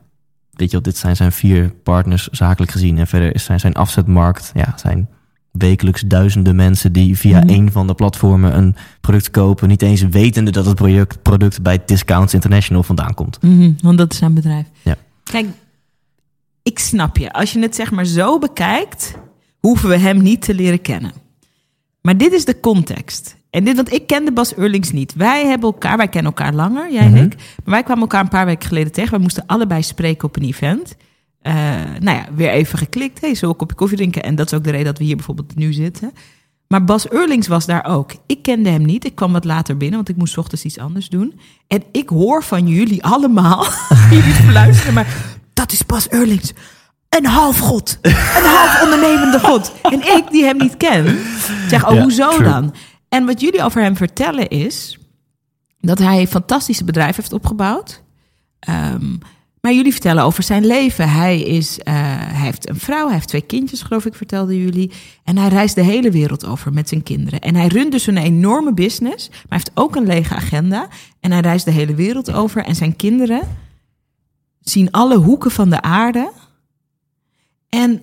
weet 0.51 0.71
je 0.71 0.73
wel, 0.73 0.83
dit 0.83 0.97
zijn 0.97 1.17
zijn 1.17 1.33
vier 1.33 1.75
partners 1.83 2.29
zakelijk 2.29 2.73
gezien. 2.73 2.99
En 2.99 3.07
verder 3.07 3.35
is 3.35 3.45
zijn, 3.45 3.61
zijn 3.61 3.75
afzetmarkt, 3.75 4.51
ja, 4.55 4.73
zijn 4.77 5.09
wekelijks 5.51 6.03
duizenden 6.07 6.57
mensen 6.57 6.93
die 6.93 7.17
via 7.19 7.39
Mhm. 7.39 7.49
een 7.49 7.73
van 7.73 7.87
de 7.87 7.95
platformen 7.95 8.57
een 8.57 8.77
product 9.01 9.31
kopen. 9.31 9.69
Niet 9.69 9.83
eens 9.83 10.03
wetende 10.03 10.51
dat 10.51 10.67
het 10.67 10.75
product, 10.75 11.23
product 11.23 11.63
bij 11.63 11.79
Discounts 11.87 12.35
International 12.35 12.83
vandaan 12.83 13.15
komt. 13.15 13.43
Mhm, 13.43 13.73
want 13.83 13.99
dat 13.99 14.13
is 14.13 14.19
zijn 14.19 14.35
bedrijf. 14.35 14.67
Ja. 14.83 14.97
Kijk, 15.23 15.47
ik 16.63 16.79
snap 16.79 17.17
je. 17.17 17.33
Als 17.33 17.53
je 17.53 17.61
het 17.61 17.75
zeg 17.75 17.91
maar 17.91 18.05
zo 18.05 18.39
bekijkt, 18.39 19.15
hoeven 19.59 19.89
we 19.89 19.97
hem 19.97 20.23
niet 20.23 20.43
te 20.43 20.55
leren 20.55 20.81
kennen. 20.83 21.13
Maar 22.03 22.17
dit 22.17 22.33
is 22.33 22.45
de 22.45 22.61
context. 22.61 23.37
En 23.51 23.65
dit, 23.65 23.77
want 23.77 23.93
ik 23.93 24.07
kende 24.07 24.33
Bas 24.33 24.55
Eurlings 24.57 24.93
niet. 24.93 25.15
Wij 25.15 25.47
hebben 25.47 25.71
elkaar, 25.73 25.97
wij 25.97 26.09
kennen 26.09 26.33
elkaar 26.37 26.55
langer, 26.55 26.93
jij 26.93 27.09
Mhm. 27.09 27.17
en 27.17 27.25
ik. 27.25 27.35
Maar 27.37 27.75
wij 27.75 27.83
kwamen 27.83 28.03
elkaar 28.03 28.23
een 28.23 28.29
paar 28.29 28.47
weken 28.47 28.69
geleden 28.69 28.93
tegen. 28.93 29.11
Wij 29.11 29.21
moesten 29.21 29.47
allebei 29.47 29.83
spreken 29.83 30.29
op 30.29 30.37
een 30.37 30.43
event. 30.43 30.97
Eh, 31.41 31.55
nou 32.01 32.17
ja, 32.17 32.27
weer 32.35 32.51
even 32.51 32.79
geklikt. 32.79 33.21
Hey, 33.21 33.35
zullen 33.35 33.41
we 33.41 33.47
een 33.47 33.57
kopje 33.57 33.77
koffie 33.77 33.97
drinken? 33.97 34.23
En 34.23 34.35
dat 34.35 34.47
is 34.47 34.55
ook 34.59 34.65
de 34.65 34.71
reden 34.71 34.87
dat 34.87 34.99
we 34.99 35.05
hier 35.05 35.17
bijvoorbeeld 35.17 35.55
nu 35.57 35.73
zitten. 35.73 36.13
Maar 36.69 36.85
Bas 36.85 37.11
Eurlings 37.11 37.47
was 37.47 37.67
daar 37.67 37.85
ook. 37.85 38.13
Ik 38.27 38.43
kende 38.43 38.71
hem 38.71 38.83
niet. 38.83 39.05
Ik 39.05 39.15
kwam 39.15 39.33
wat 39.33 39.45
later 39.45 39.77
binnen, 39.77 39.97
want 39.97 40.09
ik 40.09 40.17
moest 40.17 40.33
's 40.33 40.37
ochtends 40.37 40.65
iets 40.65 40.79
anders 40.79 41.09
doen. 41.09 41.41
En 41.67 41.83
ik 41.93 42.09
hoor 42.09 42.43
van 42.43 42.67
jullie 42.67 43.05
allemaal, 43.05 43.65
jullie 44.11 44.35
fluisteren, 44.35 44.95
maar 44.95 45.17
dat 45.53 45.73
is 45.73 45.87
Bas 45.87 46.11
Eurlings. 46.11 46.53
Een 47.09 47.27
half 47.27 47.59
god. 47.59 47.99
Een 48.03 48.13
half 48.45 48.83
ondernemende 48.83 49.41
god. 49.41 49.73
En 49.83 50.01
ik, 50.17 50.25
die 50.31 50.45
hem 50.45 50.57
niet 50.57 50.77
ken, 50.77 51.19
zeg, 51.69 51.87
oh, 51.89 51.95
Ja, 51.95 52.03
hoezo 52.03 52.31
true. 52.31 52.49
dan? 52.49 52.75
En 53.09 53.27
wat 53.27 53.41
jullie 53.41 53.63
over 53.65 53.83
hem 53.83 53.97
vertellen 53.97 54.49
is 54.49 54.99
dat 55.81 55.99
hij 55.99 56.21
een 56.21 56.29
fantastische 56.29 56.85
bedrijf 56.85 57.17
heeft 57.17 57.33
opgebouwd. 57.33 58.03
Ehm, 58.59 59.17
maar 59.69 59.77
jullie 59.77 59.93
vertellen 59.93 60.25
over 60.25 60.43
zijn 60.43 60.67
leven. 60.67 61.09
Hij, 61.11 61.41
is, 61.41 61.79
eh, 61.79 61.95
hij 61.95 62.45
heeft 62.45 62.69
een 62.69 62.77
vrouw, 62.79 63.05
hij 63.05 63.15
heeft 63.15 63.29
twee 63.29 63.41
kindjes, 63.41 63.83
geloof 63.83 64.07
ik, 64.07 64.15
vertelden 64.15 64.57
jullie. 64.57 64.91
En 65.25 65.39
hij 65.39 65.49
reist 65.49 65.75
de 65.75 65.83
hele 65.83 66.11
wereld 66.11 66.47
over 66.47 66.73
met 66.73 66.89
zijn 66.89 67.03
kinderen. 67.03 67.41
En 67.41 67.55
hij 67.55 67.67
runt 67.67 67.93
dus 67.93 68.07
een 68.07 68.17
enorme 68.17 68.75
business, 68.75 69.29
maar 69.29 69.39
hij 69.49 69.59
heeft 69.59 69.71
ook 69.75 69.97
een 69.97 70.07
lege 70.07 70.35
agenda. 70.35 70.89
En 71.21 71.33
hij 71.33 71.41
reist 71.41 71.65
de 71.65 71.71
hele 71.71 71.95
wereld 71.95 72.33
over. 72.33 72.65
En 72.65 72.75
zijn 72.75 72.97
kinderen 72.97 73.41
zien 74.61 74.91
alle 74.91 75.17
hoeken 75.17 75.51
van 75.51 75.71
de 75.71 75.83
aarde. 75.83 76.31
En 77.69 78.03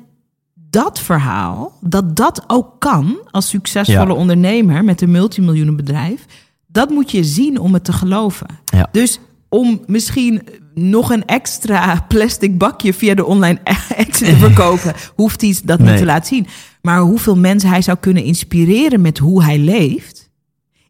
dat 0.53 0.99
verhaal, 0.99 1.77
dat 1.81 2.15
dat 2.15 2.43
ook 2.47 2.79
kan 2.79 3.17
als 3.31 3.49
succesvolle 3.49 4.13
Ja. 4.13 4.19
ondernemer 4.19 4.83
met 4.83 5.01
een 5.01 5.11
multimiljoenenbedrijf, 5.11 6.25
dat 6.67 6.89
moet 6.89 7.11
je 7.11 7.23
zien 7.23 7.59
om 7.59 7.73
het 7.73 7.83
te 7.83 7.93
geloven. 7.93 8.47
Ja. 8.65 8.89
Dus 8.91 9.19
om 9.49 9.83
misschien 9.87 10.41
nog 10.75 11.09
een 11.09 11.25
extra 11.25 12.05
plastic 12.07 12.57
bakje 12.57 12.93
via 12.93 13.13
de 13.13 13.25
online 13.25 13.59
exit 13.95 14.27
te 14.27 14.35
verkopen. 14.35 14.93
Hoeft 15.15 15.41
hij 15.41 15.55
dat 15.63 15.79
niet 15.79 15.97
te 15.97 16.05
laten 16.05 16.27
zien. 16.27 16.47
Maar 16.81 16.99
hoeveel 16.99 17.37
mensen 17.37 17.69
hij 17.69 17.81
zou 17.81 17.97
kunnen 17.97 18.23
inspireren 18.23 19.01
met 19.01 19.17
hoe 19.17 19.43
hij 19.43 19.57
leeft. 19.57 20.29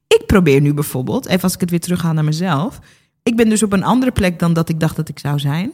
Ik 0.07 0.23
probeer 0.25 0.61
nu 0.61 0.73
bijvoorbeeld, 0.73 1.25
even 1.25 1.41
als 1.41 1.53
ik 1.53 1.59
het 1.59 1.69
weer 1.69 1.79
terughaal 1.79 2.13
naar 2.13 2.23
mezelf. 2.23 2.79
Ik 3.23 3.35
ben 3.35 3.49
dus 3.49 3.63
op 3.63 3.73
een 3.73 3.83
andere 3.83 4.11
plek 4.11 4.39
dan 4.39 4.53
dat 4.53 4.69
ik 4.69 4.79
dacht 4.79 4.95
dat 4.95 5.09
ik 5.09 5.19
zou 5.19 5.39
zijn. 5.39 5.71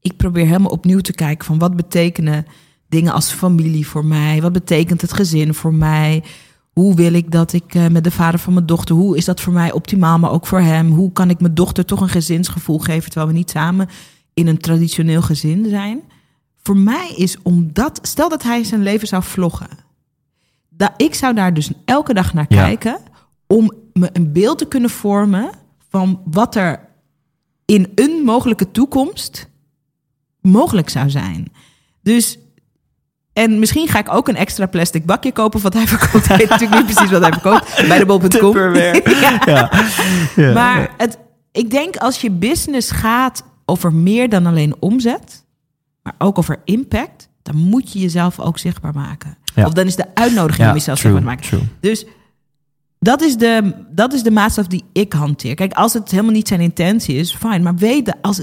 Ik 0.00 0.16
probeer 0.16 0.46
helemaal 0.46 0.70
opnieuw 0.70 1.00
te 1.00 1.12
kijken 1.12 1.46
van 1.46 1.58
wat 1.58 1.76
betekenen 1.76 2.46
dingen 2.88 3.12
als 3.12 3.30
familie 3.30 3.86
voor 3.86 4.04
mij? 4.04 4.40
Wat 4.40 4.52
betekent 4.52 5.00
het 5.00 5.12
gezin 5.12 5.54
voor 5.54 5.74
mij? 5.74 6.22
Hoe 6.78 6.94
wil 6.94 7.12
ik 7.12 7.30
dat 7.30 7.52
ik 7.52 7.74
eh, 7.74 7.86
met 7.86 8.04
de 8.04 8.10
vader 8.10 8.40
van 8.40 8.52
mijn 8.52 8.66
dochter, 8.66 8.94
hoe 8.94 9.16
is 9.16 9.24
dat 9.24 9.40
voor 9.40 9.52
mij 9.52 9.72
optimaal, 9.72 10.18
maar 10.18 10.30
ook 10.30 10.46
voor 10.46 10.60
hem? 10.60 10.90
Hoe 10.90 11.12
kan 11.12 11.30
ik 11.30 11.40
mijn 11.40 11.54
dochter 11.54 11.84
toch 11.84 12.00
een 12.00 12.08
gezinsgevoel 12.08 12.78
geven 12.78 13.10
terwijl 13.10 13.32
we 13.32 13.38
niet 13.38 13.50
samen 13.50 13.88
in 14.34 14.46
een 14.46 14.58
traditioneel 14.58 15.22
gezin 15.22 15.66
zijn? 15.68 16.02
Voor 16.62 16.76
mij 16.76 17.12
is 17.16 17.36
omdat, 17.42 17.98
stel 18.02 18.28
dat 18.28 18.42
hij 18.42 18.64
zijn 18.64 18.82
leven 18.82 19.08
zou 19.08 19.22
vloggen. 19.22 19.68
Dat, 20.68 20.92
ik 20.96 21.14
zou 21.14 21.34
daar 21.34 21.54
dus 21.54 21.70
elke 21.84 22.14
dag 22.14 22.34
naar 22.34 22.46
Ja. 22.48 22.64
kijken 22.64 22.98
om 23.46 23.72
me 23.92 24.10
een 24.12 24.32
beeld 24.32 24.58
te 24.58 24.68
kunnen 24.68 24.90
vormen 24.90 25.50
van 25.88 26.22
wat 26.24 26.54
er 26.54 26.88
in 27.64 27.92
een 27.94 28.22
mogelijke 28.24 28.70
toekomst 28.70 29.48
mogelijk 30.40 30.88
zou 30.88 31.10
zijn. 31.10 31.52
Dus, 32.02 32.38
en 33.38 33.58
misschien 33.58 33.88
ga 33.88 33.98
ik 33.98 34.12
ook 34.12 34.28
een 34.28 34.36
extra 34.36 34.66
plastic 34.66 35.04
bakje 35.06 35.32
kopen, 35.32 35.60
wat 35.60 35.72
hij 35.74 35.86
verkoopt. 35.96 36.30
Ik 36.30 36.36
weet 36.36 36.48
natuurlijk 36.48 36.82
niet 36.82 36.94
precies 36.94 37.10
wat 37.10 37.22
hij 37.22 37.32
verkoopt. 37.32 37.88
Bij 37.88 37.98
de 37.98 38.06
bol.com. 38.06 38.56
Ja. 38.74 39.40
Ja. 39.46 39.70
Ja. 40.36 40.52
Maar 40.52 40.90
het, 40.96 41.18
ik 41.52 41.70
denk 41.70 41.96
als 41.96 42.20
je 42.20 42.30
business 42.30 42.90
gaat 42.90 43.44
over 43.64 43.92
meer 43.94 44.28
dan 44.28 44.46
alleen 44.46 44.74
omzet, 44.78 45.44
maar 46.02 46.14
ook 46.18 46.38
over 46.38 46.60
impact, 46.64 47.28
dan 47.42 47.56
moet 47.56 47.92
je 47.92 47.98
jezelf 47.98 48.40
ook 48.40 48.58
zichtbaar 48.58 48.94
maken. 48.94 49.38
Ja. 49.54 49.66
Of 49.66 49.72
dan 49.72 49.86
is 49.86 49.96
de 49.96 50.14
uitnodiging 50.14 50.62
Ja, 50.62 50.68
om 50.68 50.74
jezelf 50.76 50.98
true, 50.98 51.12
zichtbaar 51.12 51.36
te 51.36 51.42
maken. 51.42 51.58
true. 51.58 51.76
Dus 51.80 52.06
dat 52.98 53.22
is, 53.22 53.36
de, 53.36 53.74
dat 53.90 54.12
is 54.12 54.22
de 54.22 54.30
maatstaf 54.30 54.66
die 54.66 54.84
ik 54.92 55.12
hanteer. 55.12 55.54
Kijk, 55.54 55.72
als 55.72 55.92
het 55.92 56.10
helemaal 56.10 56.32
niet 56.32 56.48
zijn 56.48 56.60
intentie 56.60 57.16
is, 57.16 57.34
fijn. 57.34 57.62
Maar 57.62 57.76
weet 57.76 58.06
dat 58.06 58.16
als... 58.20 58.40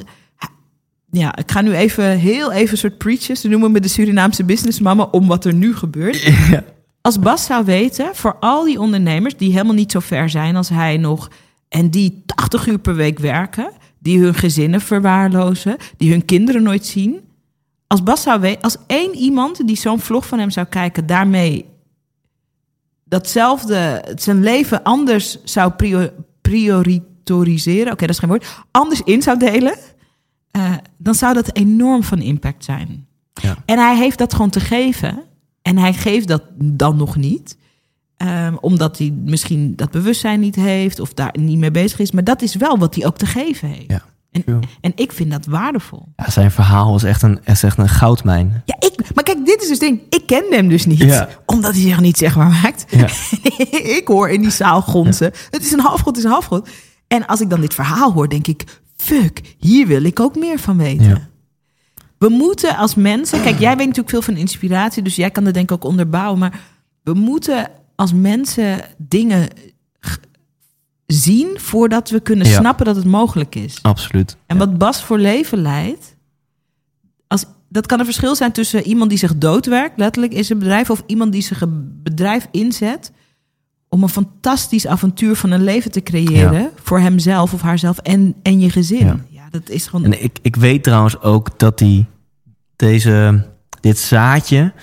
Ja, 1.18 1.36
ik 1.36 1.51
ga 1.51 1.61
nu 1.61 1.74
even 1.76 2.18
heel 2.18 2.51
even 2.51 2.72
een 2.72 2.78
soort 2.78 2.97
preaches. 2.97 3.41
Ze 3.41 3.47
noemen 3.47 3.72
me 3.72 3.80
de 3.80 3.88
Surinaamse 3.88 4.43
businessmama 4.43 5.03
om 5.03 5.28
wat 5.28 5.45
er 5.45 5.53
nu 5.53 5.76
gebeurt. 5.76 6.22
Ja. 6.51 6.63
Als 7.01 7.20
Bas 7.20 7.45
zou 7.45 7.66
weten, 7.66 8.16
voor 8.16 8.36
al 8.39 8.63
die 8.63 8.80
ondernemers 8.80 9.38
die 9.38 9.51
helemaal 9.51 9.74
niet 9.74 9.91
zo 9.91 9.99
ver 9.99 10.30
zijn 10.30 10.55
als 10.55 10.70
hij 10.70 10.97
nog... 10.97 11.30
en 11.70 11.89
die 11.89 12.24
80 12.26 12.68
uur 12.68 12.80
per 12.80 12.95
week 12.95 13.20
werken, 13.20 13.72
die 13.99 14.20
hun 14.20 14.34
gezinnen 14.34 14.82
verwaarlozen... 14.82 15.78
die 15.97 16.11
hun 16.11 16.26
kinderen 16.26 16.63
nooit 16.63 16.86
zien... 16.86 17.20
Als 17.88 18.03
Bas 18.03 18.22
zou 18.22 18.39
weten, 18.39 18.61
als 18.61 18.78
één 18.88 19.16
iemand 19.16 19.68
die 19.68 19.76
zo'n 19.78 19.99
vlog 19.99 20.28
van 20.28 20.39
hem 20.39 20.49
zou 20.49 20.68
kijken... 20.68 21.05
daarmee 21.05 21.66
datzelfde, 23.03 24.05
zijn 24.16 24.43
leven 24.43 24.84
anders 24.84 25.43
zou 25.43 25.72
prior, 25.72 26.13
prioritoriseren... 26.41 27.91
oké, 27.91 28.05
dat 28.05 28.16
is 28.16 28.20
geen 28.20 28.30
woord, 28.30 28.63
anders 28.72 29.01
in 29.01 29.22
zou 29.22 29.39
delen... 29.39 29.78
eh, 30.56 30.72
dan 30.97 31.16
zou 31.16 31.34
dat 31.34 31.56
enorm 31.56 32.03
van 32.03 32.22
impact 32.22 32.64
zijn. 32.64 33.08
Ja. 33.34 33.58
En 33.66 33.78
hij 33.78 33.97
heeft 33.97 34.18
dat 34.18 34.34
gewoon 34.34 34.49
te 34.49 34.60
geven. 34.60 35.24
En 35.62 35.78
hij 35.78 35.93
geeft 35.93 36.28
dat 36.28 36.43
dan 36.56 36.97
nog 36.97 37.16
niet. 37.16 37.58
Ehm, 38.18 38.56
omdat 38.62 38.97
hij 38.97 39.14
misschien 39.24 39.76
dat 39.76 39.91
bewustzijn 39.91 40.39
niet 40.39 40.56
heeft 40.56 40.99
of 40.99 41.14
daar 41.14 41.36
niet 41.39 41.58
mee 41.58 41.72
bezig 41.72 41.99
is. 41.99 42.12
Maar 42.12 42.24
dat 42.24 42.41
is 42.41 42.56
wel 42.56 42.78
wat 42.78 42.95
hij 42.95 43.06
ook 43.06 43.18
te 43.18 43.26
geven 43.26 43.68
heeft. 43.70 43.91
Ja, 43.91 44.03
en, 44.32 44.60
en 44.82 44.91
ik 44.95 45.12
vind 45.12 45.32
dat 45.32 45.45
waardevol. 45.45 46.08
Ja, 46.16 46.30
zijn 46.30 46.51
verhaal 46.51 46.95
is 46.95 47.03
echt 47.03 47.22
een, 47.22 47.39
is 47.43 47.64
echt 47.64 47.78
een 47.78 47.89
goudmijn. 47.89 48.64
Ja, 48.66 48.76
ik, 48.80 49.14
maar 49.14 49.24
kijk, 49.24 49.45
dit 49.45 49.62
is 49.62 49.68
dus 49.68 49.80
ding. 49.80 50.01
Ik 50.10 50.24
kende 50.26 50.56
hem 50.56 50.70
dus 50.70 50.86
niet. 50.86 50.99
Ja. 50.99 51.30
Omdat 51.45 51.74
hij 51.74 51.82
zich 51.82 51.99
niet 51.99 52.18
zeg 52.18 52.36
maar 52.36 52.49
maakt. 52.49 52.86
Ja. 52.89 53.08
ik 53.99 54.03
hoor 54.06 54.30
in 54.30 54.41
die 54.41 54.51
zaal 54.51 54.82
gonzen. 54.82 55.32
Het 55.49 55.62
is 55.66 55.72
een 55.72 55.80
halfgod, 55.80 56.08
het 56.08 56.18
is 56.18 56.24
een 56.24 56.32
halfgod. 56.32 56.70
En 57.08 57.26
als 57.26 57.41
ik 57.41 57.49
dan 57.49 57.62
dit 57.62 57.74
verhaal 57.74 58.14
hoor, 58.14 58.30
denk 58.30 58.47
ik... 58.47 58.84
Fuck, 59.06 59.56
hier 59.58 59.88
wil 59.88 60.03
ik 60.03 60.20
ook 60.20 60.36
meer 60.36 60.60
van 60.60 60.78
weten. 60.78 61.08
Ja. 61.08 61.28
We 62.18 62.30
moeten 62.30 62.78
als 62.78 62.95
mensen... 62.95 63.41
Kijk, 63.41 63.60
jij 63.60 63.70
weet 63.70 63.88
natuurlijk 63.88 64.10
veel 64.10 64.22
van 64.22 64.36
inspiratie. 64.38 65.03
Dus 65.03 65.16
jij 65.16 65.32
kan 65.32 65.45
het 65.45 65.53
denk 65.53 65.70
ik 65.70 65.76
ook 65.76 65.84
onderbouwen. 65.84 66.39
Maar 66.39 66.60
we 67.03 67.14
moeten 67.14 67.72
als 67.95 68.14
mensen 68.14 68.82
dingen 68.97 69.47
zien... 71.06 71.60
voordat 71.60 72.10
we 72.10 72.20
kunnen 72.20 72.47
Ja. 72.47 72.60
snappen 72.60 72.86
dat 72.86 72.95
het 72.95 73.06
mogelijk 73.06 73.56
is. 73.56 73.80
Absoluut. 73.82 74.38
En 74.45 74.58
wat 74.58 74.78
Bas 74.78 75.03
voor 75.03 75.18
leven 75.18 75.58
leidt, 75.58 76.16
als, 77.28 77.45
dat 77.70 77.86
kan 77.86 77.99
een 77.99 78.06
verschil 78.06 78.36
zijn 78.36 78.51
tussen 78.51 78.84
iemand 78.84 79.10
die 79.10 79.20
zich 79.20 79.38
doodwerkt, 79.38 79.97
letterlijk 79.97 80.34
in 80.34 80.45
zijn 80.45 80.60
bedrijf, 80.60 80.89
of 80.89 81.03
iemand 81.06 81.32
die 81.32 81.41
zich 81.41 81.62
een 81.62 81.99
bedrijf 82.03 82.47
inzet 82.51 83.12
om 83.89 84.03
een 84.03 84.10
fantastisch 84.10 84.88
avontuur 84.88 85.36
van 85.36 85.51
een 85.51 85.64
leven 85.64 85.91
te 85.91 86.01
creëren 86.03 86.72
voor 86.86 87.00
hemzelf 87.00 87.54
of 87.54 87.62
haarzelf 87.62 87.98
en, 87.98 88.36
en 88.44 88.60
je 88.60 88.70
gezin. 88.70 89.06
Ja. 89.06 89.16
Ja. 89.30 89.42
dat 89.52 89.70
is 89.70 89.88
gewoon. 89.88 90.06
En 90.06 90.24
ik, 90.24 90.38
ik 90.42 90.56
weet 90.56 90.84
trouwens 90.84 91.22
ook 91.22 91.60
dat 91.60 91.78
die, 91.78 92.06
deze, 92.76 93.46
dit 93.82 93.98
zaadje 94.00 94.74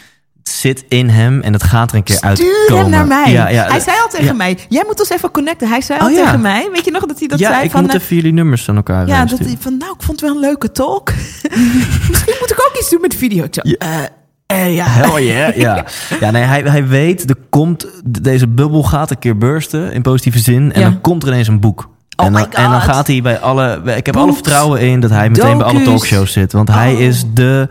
zit 0.43 0.85
in 0.89 1.09
hem 1.09 1.41
en 1.41 1.53
het 1.53 1.63
gaat 1.63 1.91
er 1.91 1.97
een 1.97 2.03
keer 2.03 2.17
Stuur 2.17 2.29
uitkomen. 2.29 2.83
hem 2.83 2.91
naar 2.91 3.07
mij. 3.07 3.33
Ja, 3.33 3.49
ja, 3.49 3.67
hij 3.69 3.81
zei 3.81 3.97
al 4.03 4.09
tegen 4.09 4.27
ja. 4.27 4.33
mij: 4.33 4.59
Jij 4.69 4.83
moet 4.87 4.99
ons 5.01 5.11
even 5.11 5.31
connecten. 5.31 5.69
Hij 5.69 5.81
zei 5.81 6.01
al 6.01 6.07
Oh, 6.07 6.13
ja. 6.13 6.25
tegen 6.25 6.41
mij: 6.41 6.69
Weet 6.73 6.85
je 6.85 6.91
nog 6.91 7.07
dat 7.07 7.19
hij 7.19 7.29
dat 7.29 7.39
ja, 7.39 7.51
zei? 7.53 7.65
ik 7.65 7.71
van, 7.71 7.81
moet 7.83 7.95
eh, 7.95 8.01
even 8.01 8.17
jullie 8.17 8.33
nummers 8.33 8.69
aan 8.69 8.77
elkaar 8.77 9.07
ja, 9.07 9.23
eh, 9.23 9.31
dat 9.31 9.39
hij 9.39 9.57
van 9.59 9.77
nou, 9.77 9.93
ik 9.99 10.03
vond 10.03 10.21
het 10.21 10.29
wel 10.31 10.39
een 10.39 10.47
leuke 10.49 10.73
talk. 10.73 11.13
Misschien 12.11 12.37
moet 12.41 12.51
ik 12.51 12.67
ook 12.69 12.77
iets 12.79 12.91
doen 12.91 13.01
met 13.01 13.15
video. 13.15 13.47
Ja. 13.51 14.09
eh, 14.47 14.75
ja. 14.75 14.85
Hell 14.87 15.25
yeah, 15.27 15.57
ja. 15.57 15.85
Ja, 16.21 16.31
nee, 16.31 16.43
hij, 16.43 16.61
hij 16.63 16.87
weet, 16.87 17.31
er 17.31 17.37
komt, 17.51 17.87
deze 18.23 18.49
bubbel 18.49 18.83
gaat 18.83 19.11
een 19.11 19.19
keer 19.19 19.39
bursten 19.39 19.93
in 19.93 20.03
positieve 20.03 20.39
zin. 20.39 20.73
En 20.73 20.81
Ja. 20.81 20.91
dan 20.91 21.01
komt 21.01 21.23
er 21.23 21.29
ineens 21.29 21.49
een 21.49 21.61
boek. 21.61 21.91
Oh 22.23 22.29
en, 22.29 22.33
dan, 22.33 22.53
en 22.53 22.71
dan 22.71 22.81
gaat 22.81 23.07
hij 23.07 23.23
bij 23.23 23.39
alle... 23.39 23.81
Ik 23.97 24.07
heb 24.07 24.17
alle 24.17 24.33
vertrouwen 24.33 24.81
in 24.81 25.01
dat 25.01 25.11
hij 25.11 25.31
meteen 25.31 25.59
bij 25.59 25.67
alle 25.67 25.83
talkshows 25.83 26.33
zit. 26.33 26.53
Want 26.53 26.69
hij 26.69 26.93
Oh. 26.95 27.01
is 27.01 27.25
de... 27.35 27.69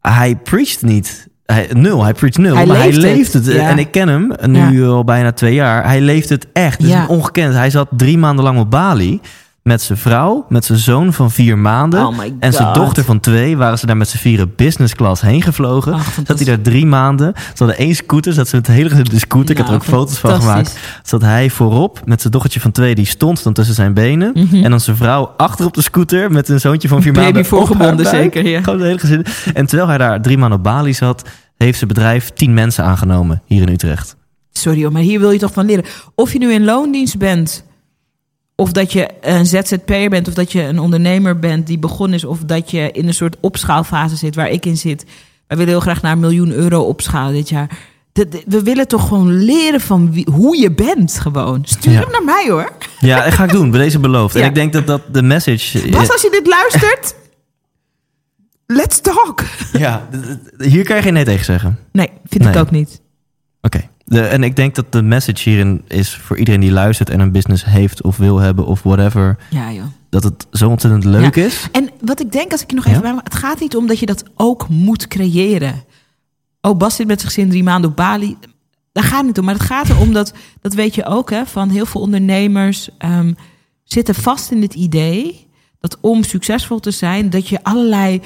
Hij 0.00 0.36
preacht 0.36 0.82
niet. 0.82 1.28
Hij, 1.46 1.68
nul, 1.72 2.02
hij 2.02 2.12
preacht 2.12 2.38
nul. 2.38 2.56
Hij 2.56 2.66
maar 2.66 2.76
hij 2.76 2.92
leeft 2.92 2.96
het. 3.02 3.04
leeft 3.16 3.32
het. 3.32 3.44
Ja. 3.46 3.68
En 3.68 3.78
ik 3.78 3.90
ken 3.90 4.08
hem 4.08 4.32
nu 4.48 4.86
al 4.86 5.04
bijna 5.04 5.32
twee 5.32 5.54
jaar. 5.54 5.84
Hij 5.84 6.00
leeft 6.00 6.28
het 6.28 6.46
echt. 6.52 6.78
Het 6.78 6.90
Ja. 6.90 7.02
is 7.02 7.08
ongekend. 7.08 7.54
Hij 7.54 7.70
zat 7.70 7.88
drie 7.90 8.18
maanden 8.18 8.44
lang 8.44 8.58
op 8.58 8.70
Bali. 8.70 9.20
Met 9.62 9.82
zijn 9.82 9.98
vrouw, 9.98 10.46
met 10.48 10.64
zijn 10.64 10.78
zoon 10.78 11.12
van 11.12 11.30
vier 11.30 11.58
maanden. 11.58 12.06
Oh 12.06 12.16
en 12.38 12.52
zijn 12.52 12.72
dochter 12.72 13.04
van 13.04 13.20
twee. 13.20 13.56
Waren 13.56 13.78
ze 13.78 13.86
daar 13.86 13.96
met 13.96 14.08
z'n 14.08 14.16
vieren 14.16 14.52
business 14.56 14.94
class 14.94 15.20
heen 15.22 15.42
gevlogen. 15.42 15.92
Ach, 15.92 16.12
Zat 16.26 16.36
hij 16.36 16.44
daar 16.46 16.60
drie 16.60 16.86
maanden. 16.86 17.32
Ze 17.36 17.64
hadden 17.64 17.76
één 17.76 17.94
scooter. 17.94 18.32
Zat 18.32 18.48
ze 18.48 18.56
met 18.56 18.66
de 18.66 18.72
hele 18.72 19.02
de 19.02 19.18
scooter. 19.18 19.50
ik 19.50 19.56
heb 19.56 19.66
er 19.66 19.72
Nou, 19.72 19.74
ook 19.84 19.88
foto's 19.88 20.18
van 20.18 20.40
gemaakt. 20.40 20.78
Zat 21.02 21.20
hij 21.22 21.50
voorop 21.50 22.00
met 22.04 22.20
zijn 22.20 22.32
dochtertje 22.32 22.60
van 22.60 22.70
twee. 22.70 22.94
Die 22.94 23.06
stond 23.06 23.42
dan 23.42 23.52
tussen 23.52 23.74
zijn 23.74 23.94
benen. 23.94 24.34
En 24.52 24.70
dan 24.70 24.80
zijn 24.80 24.96
vrouw 24.96 25.34
achter 25.36 25.66
op 25.66 25.74
de 25.74 25.82
scooter. 25.82 26.30
Met 26.30 26.48
een 26.48 26.60
zoontje 26.60 26.88
van 26.88 27.02
vier 27.02 27.12
Mhm. 27.12 27.20
Baby 27.20 27.32
maanden. 27.34 27.50
haar 27.50 27.58
voorgebonden 27.66 28.06
zeker, 28.06 28.46
ja. 28.46 28.62
Gewoon 28.62 28.78
de 28.78 28.84
hele 28.84 28.98
gezin. 28.98 29.24
En 29.54 29.66
terwijl 29.66 29.88
hij 29.88 29.98
daar 29.98 30.22
drie 30.22 30.38
maanden 30.38 30.58
op 30.58 30.64
Bali 30.64 30.94
zat. 30.94 31.22
Heeft 31.56 31.76
zijn 31.78 31.88
bedrijf 31.88 32.30
tien 32.30 32.54
mensen 32.54 32.84
aangenomen. 32.84 33.42
Hier 33.46 33.62
in 33.62 33.68
Utrecht. 33.68 34.16
Sorry 34.52 34.82
hoor, 34.82 34.92
maar 34.92 35.02
hier 35.02 35.20
wil 35.20 35.30
je 35.30 35.38
toch 35.38 35.52
van 35.52 35.66
leren. 35.66 35.84
Of 36.14 36.32
je 36.32 36.38
nu 36.38 36.52
in 36.52 36.64
loondienst 36.64 37.18
bent, 37.18 37.64
of 38.62 38.72
dat 38.72 38.92
je 38.92 39.08
een 39.20 39.46
ZZP'er 39.46 40.10
bent, 40.10 40.28
of 40.28 40.34
dat 40.34 40.52
je 40.52 40.62
een 40.62 40.78
ondernemer 40.78 41.38
bent 41.38 41.66
die 41.66 41.78
begonnen 41.78 42.16
is, 42.18 42.24
of 42.24 42.38
dat 42.38 42.70
je 42.70 42.90
in 42.92 43.06
een 43.06 43.14
soort 43.14 43.36
opschaalfase 43.40 44.16
zit 44.16 44.34
waar 44.34 44.50
ik 44.50 44.66
in 44.66 44.76
zit. 44.76 45.04
Wij 45.46 45.56
willen 45.56 45.72
heel 45.72 45.80
graag 45.82 46.02
naar 46.02 46.12
een 46.12 46.20
miljoen 46.20 46.52
euro 46.52 46.80
opschalen 46.82 47.32
dit 47.34 47.48
jaar. 47.48 47.78
De- 48.12 48.28
de- 48.28 48.42
we 48.46 48.62
willen 48.62 48.88
toch 48.88 49.08
gewoon 49.08 49.44
leren 49.44 49.80
van 49.80 50.12
wie, 50.12 50.26
hoe 50.32 50.56
je 50.60 50.70
bent 50.72 51.18
gewoon. 51.20 51.62
Stuur 51.64 51.92
Ja. 51.92 52.00
hem 52.00 52.10
naar 52.10 52.24
mij 52.24 52.46
hoor. 52.48 52.72
Ja, 53.00 53.24
dat 53.24 53.32
ga 53.32 53.44
ik 53.44 53.50
doen. 53.50 53.70
Bij 53.70 53.80
deze 53.80 53.98
beloofd. 53.98 54.34
Ja. 54.34 54.40
En 54.40 54.48
ik 54.48 54.54
denk 54.54 54.72
dat 54.72 54.86
dat 54.86 55.02
de 55.12 55.22
message... 55.22 55.88
Bas, 55.90 56.10
als 56.10 56.22
je 56.22 56.30
dit 56.30 56.46
luistert, 56.46 57.14
let's 58.66 59.00
talk. 59.00 59.42
Ja, 59.72 60.08
hier 60.58 60.84
kan 60.84 60.96
je 60.96 61.02
geen 61.02 61.12
nee 61.12 61.24
tegen 61.24 61.44
zeggen. 61.44 61.78
Nee, 61.92 62.08
vind 62.24 62.46
ik 62.46 62.56
ook 62.56 62.70
niet. 62.70 63.00
Oké. 63.60 63.88
De- 64.12 64.20
En 64.26 64.42
ik 64.42 64.56
denk 64.56 64.74
dat 64.74 64.92
de 64.92 65.02
message 65.02 65.48
hierin 65.50 65.82
is 65.88 66.16
voor 66.16 66.38
iedereen 66.38 66.60
die 66.60 66.70
luistert 66.72 67.10
en 67.10 67.20
een 67.20 67.32
business 67.32 67.64
heeft 67.64 68.02
of 68.02 68.16
wil 68.16 68.38
hebben 68.38 68.66
of 68.66 68.82
whatever, 68.82 69.36
Ja 69.50 69.72
joh. 69.72 69.84
dat 70.10 70.22
het 70.22 70.46
zo 70.50 70.68
ontzettend 70.68 71.04
leuk 71.04 71.34
Ja. 71.34 71.42
is. 71.44 71.68
En 71.72 71.90
wat 72.00 72.20
ik 72.20 72.32
denk, 72.32 72.52
als 72.52 72.62
ik 72.62 72.70
je 72.70 72.76
nog 72.76 72.84
even 72.86 73.02
Ja? 73.02 73.12
bij 73.12 73.20
het 73.24 73.34
gaat 73.34 73.60
niet 73.60 73.76
om 73.76 73.86
dat 73.86 73.98
je 73.98 74.06
dat 74.06 74.24
ook 74.36 74.68
moet 74.68 75.06
creëren. 75.08 75.84
Oh, 76.60 76.76
Bas 76.76 76.96
zit 76.96 77.06
met 77.06 77.20
zijn 77.20 77.32
gezin 77.32 77.48
drie 77.50 77.62
maanden 77.62 77.90
op 77.90 77.96
Bali. 77.96 78.36
Daar 78.92 79.04
gaat 79.04 79.16
het 79.18 79.26
niet 79.26 79.38
om. 79.38 79.44
Maar 79.44 79.54
het 79.54 79.62
gaat 79.62 79.88
erom 79.88 80.12
dat, 80.12 80.32
dat 80.60 80.74
weet 80.74 80.94
je 80.94 81.04
ook, 81.06 81.30
hè, 81.30 81.46
van 81.46 81.68
heel 81.68 81.86
veel 81.86 82.00
ondernemers 82.00 82.88
ehm, 82.98 83.32
zitten 83.84 84.14
vast 84.14 84.50
in 84.50 84.62
het 84.62 84.74
idee 84.74 85.46
dat 85.80 85.98
om 86.00 86.22
succesvol 86.22 86.80
te 86.80 86.90
zijn, 86.90 87.30
dat 87.30 87.48
je 87.48 87.62
allerlei 87.64 88.20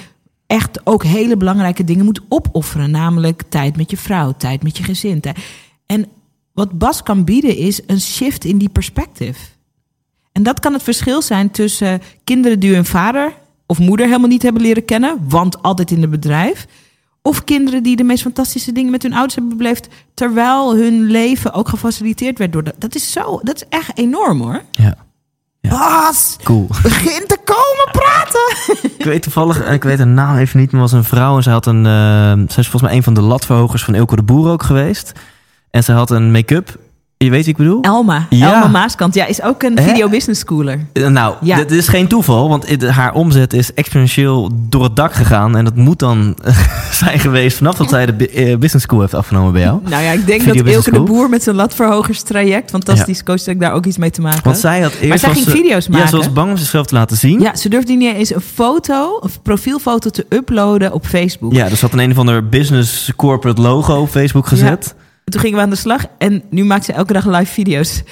echt 0.46 0.80
ook 0.86 1.04
hele 1.04 1.36
belangrijke 1.36 1.84
dingen 1.84 2.04
moet 2.04 2.20
opofferen. 2.28 2.90
Namelijk 2.90 3.42
tijd 3.48 3.76
met 3.76 3.90
je 3.90 3.96
vrouw, 3.96 4.34
tijd 4.38 4.62
met 4.62 4.76
je 4.76 4.82
gezin. 4.84 5.20
tijd- 5.20 5.38
En 5.86 6.06
wat 6.52 6.78
Bas 6.78 7.02
kan 7.02 7.24
bieden 7.24 7.56
is 7.56 7.80
een 7.86 8.00
shift 8.00 8.44
in 8.44 8.58
die 8.58 8.68
perspectief. 8.68 9.54
En 10.32 10.42
dat 10.42 10.60
kan 10.60 10.72
het 10.72 10.82
verschil 10.82 11.22
zijn 11.22 11.50
tussen 11.50 12.02
kinderen 12.24 12.60
die 12.60 12.74
hun 12.74 12.84
vader 12.84 13.32
of 13.66 13.78
moeder 13.78 14.06
helemaal 14.06 14.28
niet 14.28 14.42
hebben 14.42 14.62
leren 14.62 14.84
kennen, 14.84 15.18
want 15.28 15.62
altijd 15.62 15.90
in 15.90 16.00
het 16.00 16.10
bedrijf. 16.10 16.66
Of 17.22 17.44
kinderen 17.44 17.82
die 17.82 17.96
de 17.96 18.04
meest 18.04 18.22
fantastische 18.22 18.72
dingen 18.72 18.90
met 18.90 19.02
hun 19.02 19.12
ouders 19.12 19.34
hebben 19.34 19.56
beleefd, 19.56 19.88
terwijl 20.14 20.76
hun 20.76 21.02
leven 21.04 21.52
ook 21.52 21.68
gefaciliteerd 21.68 22.38
werd 22.38 22.52
door 22.52 22.64
dat. 22.64 22.74
Dat 22.78 22.94
is 22.94 23.12
zo, 23.12 23.40
dat 23.42 23.54
is 23.56 23.64
echt 23.68 23.98
enorm 23.98 24.40
hoor. 24.40 24.62
Ja. 24.70 24.96
Ja. 25.60 25.70
Bas, 25.70 26.36
Cool. 26.42 26.66
begin 26.82 27.26
te 27.26 27.38
komen 27.44 27.88
praten. 27.92 28.56
Ik 28.98 29.04
weet 29.04 29.22
toevallig, 29.22 29.68
ik 29.70 29.82
weet 29.82 29.98
haar 29.98 30.06
naam 30.06 30.36
even 30.36 30.60
niet, 30.60 30.72
maar 30.72 30.80
was 30.80 30.92
een 30.92 31.04
vrouw 31.04 31.36
en 31.36 31.42
ze 31.42 31.50
had 31.50 31.66
een, 31.66 31.86
eh, 31.86 32.32
ze 32.32 32.60
is 32.60 32.68
volgens 32.68 32.82
mij 32.82 32.92
een 32.92 33.02
van 33.02 33.14
de 33.14 33.20
latverhogers 33.20 33.84
van 33.84 33.94
Ilko 33.94 34.16
de 34.16 34.22
Boer 34.22 34.50
ook 34.50 34.62
geweest. 34.62 35.12
En 35.76 35.84
ze 35.84 35.92
had 35.92 36.10
een 36.10 36.30
make-up. 36.30 36.76
Je 37.18 37.30
weet 37.30 37.40
wie 37.44 37.50
ik 37.52 37.56
bedoel? 37.56 37.80
Elma, 37.82 38.26
Ja. 38.30 38.52
Elma 38.54 38.66
Maaskant, 38.68 39.14
ja, 39.14 39.26
is 39.26 39.42
ook 39.42 39.62
een 39.62 39.78
Hè? 39.78 39.82
video 39.84 40.08
business 40.08 40.40
schooler. 40.40 40.86
Eh, 40.92 41.06
Nou, 41.06 41.34
Ja. 41.40 41.56
dit 41.56 41.70
is 41.70 41.88
geen 41.88 42.06
toeval, 42.08 42.48
want 42.48 42.84
haar 42.84 43.12
omzet 43.14 43.52
is 43.52 43.74
exponentieel 43.74 44.50
door 44.68 44.82
het 44.82 44.96
dak 44.96 45.12
gegaan. 45.14 45.56
En 45.56 45.64
dat 45.64 45.74
moet 45.76 45.98
dan 45.98 46.36
zijn 47.02 47.18
geweest 47.18 47.56
vanaf 47.56 47.76
dat 47.76 47.88
zij 47.88 48.06
de 48.16 48.28
eh, 48.28 48.56
business 48.56 48.84
school 48.84 49.00
heeft 49.00 49.14
afgenomen 49.14 49.52
bij 49.52 49.62
jou. 49.62 49.80
Nou 49.88 50.02
ja, 50.02 50.10
ik 50.10 50.26
denk 50.26 50.40
Video 50.42 50.62
dat 50.62 50.72
Ilke 50.72 50.90
de. 50.90 51.00
Boer 51.00 51.28
met 51.28 51.42
zijn 51.42 51.56
latverhogerstraject, 51.56 52.70
fantastisch 52.70 53.22
coach, 53.22 53.38
dat 53.38 53.48
ik 53.54 53.60
daar 53.60 53.72
ook 53.72 53.86
iets 53.86 53.98
mee 53.98 54.10
te 54.10 54.20
maken 54.20 54.40
Want 54.44 54.58
zij 54.58 54.80
had 54.80 54.92
eerst... 54.92 55.08
Maar 55.08 55.18
zij 55.18 55.28
was 55.28 55.38
ging 55.38 55.50
ze- 55.50 55.56
video's 55.62 55.84
Ja, 55.86 55.92
maken. 55.92 56.08
ze 56.08 56.16
was 56.16 56.32
bang 56.32 56.50
om 56.50 56.56
zichzelf 56.56 56.86
te 56.86 56.94
laten 56.94 57.16
zien. 57.16 57.40
Ja, 57.40 57.56
ze 57.56 57.68
durfde 57.68 57.92
niet 57.92 58.14
eens 58.14 58.34
een 58.34 58.40
foto, 58.40 59.18
een 59.22 59.30
profielfoto 59.42 60.10
te 60.10 60.26
uploaden 60.28 60.92
op 60.92 61.06
Facebook. 61.06 61.52
Ja, 61.52 61.68
dus 61.68 61.78
ze 61.78 61.84
had 61.84 61.94
een 61.94 62.00
een 62.00 62.10
of 62.10 62.18
ander 62.18 62.48
business 62.48 63.12
corporate 63.16 63.60
logo 63.60 64.00
op 64.00 64.08
Facebook 64.10 64.46
gezet. 64.46 64.94
Toen 65.30 65.40
gingen 65.40 65.56
we 65.56 65.62
aan 65.62 65.70
de 65.70 65.76
slag 65.76 66.04
en 66.18 66.42
nu 66.50 66.64
maakt 66.64 66.84
ze 66.84 66.92
elke 66.92 67.12
dag 67.12 67.26
live 67.26 67.52
video's 67.52 68.02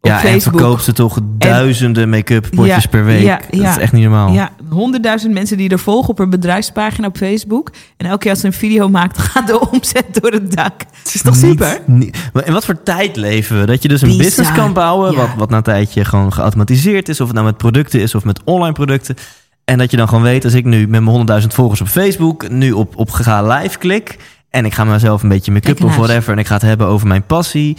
op 0.00 0.10
Ja, 0.10 0.14
en 0.14 0.20
Facebook. 0.20 0.58
verkoopt 0.58 0.82
ze 0.84 0.92
toch 0.92 1.18
duizenden 1.38 2.08
make-up 2.08 2.46
potjes 2.54 2.82
Ja, 2.82 2.88
per 2.90 3.04
week. 3.04 3.22
ja, 3.22 3.40
Dat 3.50 3.60
is 3.60 3.76
echt 3.76 3.92
niet 3.92 4.02
normaal. 4.02 4.32
Ja, 4.32 4.50
honderdduizend 4.68 5.32
mensen 5.32 5.56
die 5.56 5.68
er 5.70 5.78
volgen 5.78 6.08
op 6.10 6.18
haar 6.18 6.28
bedrijfspagina 6.28 7.06
op 7.06 7.16
Facebook. 7.16 7.70
En 7.96 8.06
elke 8.06 8.18
keer 8.18 8.30
als 8.30 8.40
ze 8.40 8.46
een 8.46 8.52
video 8.52 8.88
maakt, 8.88 9.18
gaat 9.28 9.46
de 9.46 9.70
omzet 9.70 10.04
door 10.20 10.30
het 10.30 10.56
dak. 10.56 10.80
Het 11.02 11.14
is 11.14 11.22
toch 11.22 11.34
Niet- 11.34 11.42
super? 11.50 11.80
niet- 11.86 12.30
in 12.44 12.52
wat 12.52 12.64
voor 12.64 12.82
tijd 12.82 13.16
leven 13.16 13.60
we? 13.60 13.66
Dat 13.66 13.82
je 13.82 13.88
dus 13.88 14.02
een 14.02 14.08
Bizar. 14.08 14.24
business 14.24 14.52
kan 14.52 14.72
bouwen, 14.72 15.14
wat, 15.14 15.28
wat 15.36 15.50
na 15.50 15.56
een 15.56 15.62
tijdje 15.62 16.04
gewoon 16.04 16.32
geautomatiseerd 16.32 17.08
is. 17.08 17.20
Of 17.20 17.26
het 17.26 17.34
nou 17.36 17.46
met 17.48 17.56
producten 17.56 18.00
is 18.00 18.14
of 18.14 18.24
met 18.24 18.40
online 18.44 18.72
producten. 18.72 19.16
En 19.64 19.78
dat 19.78 19.90
je 19.90 19.96
dan 19.96 20.08
gewoon 20.08 20.22
weet, 20.24 20.44
als 20.44 20.54
ik 20.54 20.64
nu 20.64 20.88
met 20.88 21.02
mijn 21.02 21.40
100.000 21.42 21.46
volgers 21.54 21.80
op 21.80 21.86
Facebook, 21.88 22.48
nu 22.48 22.72
op, 22.72 22.96
op 22.96 23.10
ga 23.10 23.42
live 23.58 23.78
klik. 23.78 24.16
En 24.54 24.64
ik 24.64 24.74
ga 24.74 24.84
mezelf 24.84 25.22
een 25.22 25.28
beetje 25.28 25.52
make-up 25.52 25.84
of 25.84 25.96
whatever. 25.96 26.32
En 26.32 26.38
ik 26.38 26.46
ga 26.46 26.54
het 26.54 26.62
hebben 26.62 26.86
over 26.86 27.06
mijn 27.06 27.26
passie. 27.26 27.76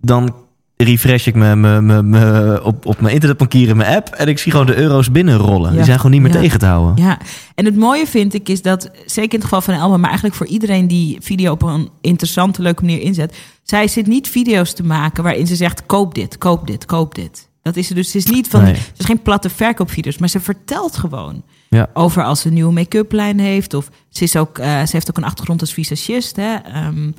Dan 0.00 0.34
refresh 0.76 1.26
ik 1.26 1.34
me, 1.34 1.56
me, 1.56 1.82
me, 1.82 2.02
me 2.02 2.60
op, 2.64 2.86
op 2.86 3.00
mijn 3.00 3.14
internetbankieren, 3.14 3.76
mijn 3.76 3.96
app. 3.96 4.08
En 4.08 4.28
ik 4.28 4.38
zie 4.38 4.52
gewoon 4.52 4.66
de 4.66 4.76
euro's 4.76 5.10
binnenrollen. 5.10 5.70
Ja. 5.70 5.76
Die 5.76 5.84
zijn 5.84 5.96
gewoon 5.96 6.12
niet 6.12 6.20
meer 6.22 6.32
Ja. 6.32 6.40
tegen 6.40 6.58
te 6.58 6.66
houden. 6.66 7.04
Ja, 7.04 7.18
en 7.54 7.64
het 7.64 7.76
mooie 7.76 8.06
vind 8.06 8.34
ik 8.34 8.48
is 8.48 8.62
dat, 8.62 8.90
zeker 9.06 9.32
in 9.32 9.38
het 9.38 9.42
geval 9.42 9.60
van 9.60 9.74
Elma, 9.74 9.96
maar 9.96 10.08
eigenlijk 10.08 10.34
voor 10.36 10.46
iedereen 10.46 10.88
die 10.88 11.16
video 11.20 11.52
op 11.52 11.62
een 11.62 11.88
interessante, 12.00 12.62
leuke 12.62 12.84
manier 12.84 13.00
inzet. 13.00 13.36
Zij 13.62 13.88
zit 13.88 14.06
niet 14.06 14.28
video's 14.28 14.72
te 14.72 14.84
maken 14.84 15.22
waarin 15.22 15.46
ze 15.46 15.56
zegt: 15.56 15.86
koop 15.86 16.14
dit, 16.14 16.38
koop 16.38 16.66
dit, 16.66 16.84
koop 16.84 17.14
dit. 17.14 17.48
Dat 17.62 17.76
is 17.76 17.86
ze 17.86 17.94
dus. 17.94 18.06
Het 18.06 18.14
is 18.14 18.30
niet 18.30 18.48
van. 18.48 18.62
Nee. 18.62 18.72
Het 18.72 18.98
is 18.98 19.04
geen 19.04 19.22
platte 19.22 19.50
verkoopvideo's, 19.50 20.18
maar 20.18 20.28
ze 20.28 20.40
vertelt 20.40 20.96
gewoon 20.96 21.42
Ja. 21.68 21.90
over 21.94 22.24
als 22.24 22.40
ze 22.40 22.48
een 22.48 22.54
nieuwe 22.54 22.72
make-up 22.72 23.12
lijn 23.12 23.38
heeft. 23.38 23.74
Of 23.74 23.90
ze, 24.08 24.24
is 24.24 24.36
ook, 24.36 24.58
eh, 24.58 24.82
ze 24.82 24.90
heeft 24.92 25.10
ook 25.10 25.16
een 25.16 25.24
achtergrond 25.24 25.60
als 25.60 25.72
visagist. 25.72 26.36
Hè? 26.36 26.54
Ehm, 26.54 27.10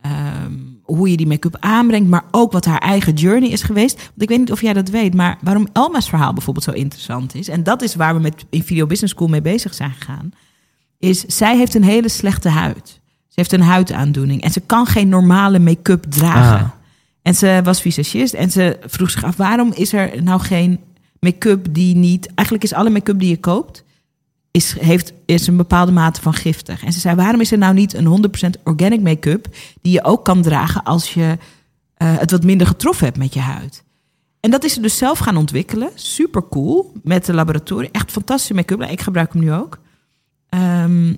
ehm, 0.00 0.52
hoe 0.82 1.10
je 1.10 1.16
die 1.16 1.26
make-up 1.26 1.56
aanbrengt, 1.60 2.08
maar 2.08 2.24
ook 2.30 2.52
wat 2.52 2.64
haar 2.64 2.78
eigen 2.78 3.12
journey 3.12 3.48
is 3.48 3.62
geweest. 3.62 3.96
Want 3.96 4.22
ik 4.22 4.28
weet 4.28 4.38
niet 4.38 4.52
of 4.52 4.60
jij 4.60 4.72
dat 4.72 4.88
weet, 4.88 5.14
maar 5.14 5.38
waarom 5.40 5.68
Elma's 5.72 6.08
verhaal 6.08 6.32
bijvoorbeeld 6.32 6.64
zo 6.64 6.70
interessant 6.70 7.34
is. 7.34 7.48
En 7.48 7.62
dat 7.62 7.82
is 7.82 7.94
waar 7.94 8.14
we 8.14 8.20
met 8.20 8.44
in 8.50 8.62
Video 8.62 8.86
Business 8.86 9.14
School 9.14 9.28
mee 9.28 9.42
bezig 9.42 9.74
zijn 9.74 9.90
gegaan. 9.90 10.30
Is 10.98 11.20
zij 11.20 11.56
heeft 11.56 11.74
een 11.74 11.84
hele 11.84 12.08
slechte 12.08 12.48
huid. 12.48 13.00
Ze 13.28 13.40
heeft 13.40 13.52
een 13.52 13.62
huidaandoening 13.62 14.42
en 14.42 14.50
ze 14.50 14.60
kan 14.60 14.86
geen 14.86 15.08
normale 15.08 15.58
make-up 15.58 16.04
dragen. 16.08 16.64
Ah. 16.64 16.70
En 17.22 17.34
ze 17.34 17.60
was 17.62 17.80
visagist 17.80 18.34
en 18.34 18.50
ze 18.50 18.78
vroeg 18.86 19.10
zich 19.10 19.24
af 19.24 19.36
waarom 19.36 19.72
is 19.72 19.92
er 19.92 20.22
nou 20.22 20.40
geen 20.40 20.80
make-up 21.24 21.66
die 21.70 21.96
niet. 21.96 22.26
Eigenlijk 22.34 22.66
is 22.66 22.74
alle 22.74 22.90
make-up 22.90 23.18
die 23.18 23.28
je 23.28 23.40
koopt, 23.40 23.84
is, 24.50 24.78
heeft, 24.78 25.12
is 25.24 25.46
een 25.46 25.56
bepaalde 25.56 25.92
mate 25.92 26.20
van 26.20 26.34
giftig. 26.34 26.84
En 26.84 26.92
ze 26.92 27.00
zei: 27.00 27.16
waarom 27.16 27.40
is 27.40 27.52
er 27.52 27.58
nou 27.58 27.74
niet 27.74 27.94
een 27.94 28.30
100% 28.58 28.62
organic 28.62 29.00
make-up 29.00 29.46
die 29.82 29.92
je 29.92 30.04
ook 30.04 30.24
kan 30.24 30.42
dragen 30.42 30.82
als 30.82 31.14
je 31.14 31.38
eh, 31.94 32.18
het 32.18 32.30
wat 32.30 32.44
minder 32.44 32.66
getroffen 32.66 33.06
hebt 33.06 33.18
met 33.18 33.34
je 33.34 33.40
huid? 33.40 33.84
En 34.40 34.50
dat 34.50 34.64
is 34.64 34.72
ze 34.72 34.80
dus 34.80 34.98
zelf 34.98 35.18
gaan 35.18 35.36
ontwikkelen. 35.36 35.90
Super 35.94 36.48
cool. 36.48 36.92
Met 37.02 37.24
de 37.24 37.34
laboratorium. 37.34 37.92
Echt 37.92 38.10
fantastische 38.10 38.54
make-up. 38.54 38.82
Ik 38.82 39.00
gebruik 39.00 39.32
hem 39.32 39.42
nu 39.42 39.52
ook. 39.52 39.78
Ehm, 40.48 41.14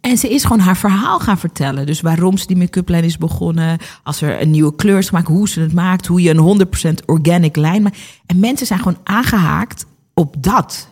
en 0.00 0.18
ze 0.18 0.28
is 0.28 0.42
gewoon 0.42 0.58
haar 0.58 0.76
verhaal 0.76 1.20
gaan 1.20 1.38
vertellen. 1.38 1.86
Dus 1.86 2.00
waarom 2.00 2.36
ze 2.36 2.46
die 2.46 2.56
make-up 2.56 2.88
lijn 2.88 3.04
is 3.04 3.18
begonnen. 3.18 3.78
Als 4.02 4.20
er 4.20 4.40
een 4.40 4.50
nieuwe 4.50 4.74
kleur 4.74 4.98
is 4.98 5.08
gemaakt. 5.08 5.26
Hoe 5.26 5.48
ze 5.48 5.60
het 5.60 5.72
maakt. 5.72 6.06
Hoe 6.06 6.22
je 6.22 6.30
een 6.30 6.66
100% 7.00 7.04
organic 7.04 7.56
lijn 7.56 7.82
maakt. 7.82 7.98
En 8.26 8.38
mensen 8.38 8.66
zijn 8.66 8.78
gewoon 8.78 8.98
aangehaakt 9.04 9.86
op 10.14 10.34
dat. 10.38 10.88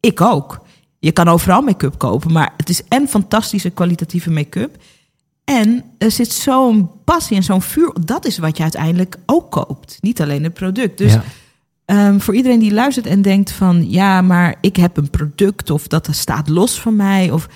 Ik 0.00 0.20
ook. 0.20 0.60
Je 0.98 1.12
kan 1.12 1.28
overal 1.28 1.62
make-up 1.62 1.98
kopen. 1.98 2.32
Maar 2.32 2.52
het 2.56 2.68
is 2.68 2.82
en 2.88 3.08
fantastische 3.08 3.70
kwalitatieve 3.70 4.30
make-up. 4.30 4.76
En 5.44 5.84
er 5.98 6.10
zit 6.10 6.32
zo'n 6.32 6.90
passie 7.04 7.36
en 7.36 7.42
zo'n 7.42 7.62
vuur. 7.62 7.92
Dat 8.04 8.26
is 8.26 8.38
wat 8.38 8.56
je 8.56 8.62
uiteindelijk 8.62 9.16
ook 9.26 9.50
koopt. 9.50 9.98
Niet 10.00 10.20
alleen 10.22 10.42
het 10.44 10.54
product. 10.54 10.98
Dus 10.98 11.12
Ja. 11.12 11.22
Ehm, 11.84 12.18
voor 12.18 12.34
iedereen 12.34 12.58
die 12.58 12.72
luistert 12.72 13.06
en 13.06 13.22
denkt 13.22 13.50
van 13.52 13.90
ja, 13.90 14.22
maar 14.22 14.54
ik 14.60 14.76
heb 14.76 14.96
een 14.96 15.10
product 15.10 15.70
of 15.70 15.86
dat 15.86 16.08
staat 16.10 16.48
los 16.48 16.80
van 16.80 16.96
mij. 16.96 17.30
Of 17.30 17.48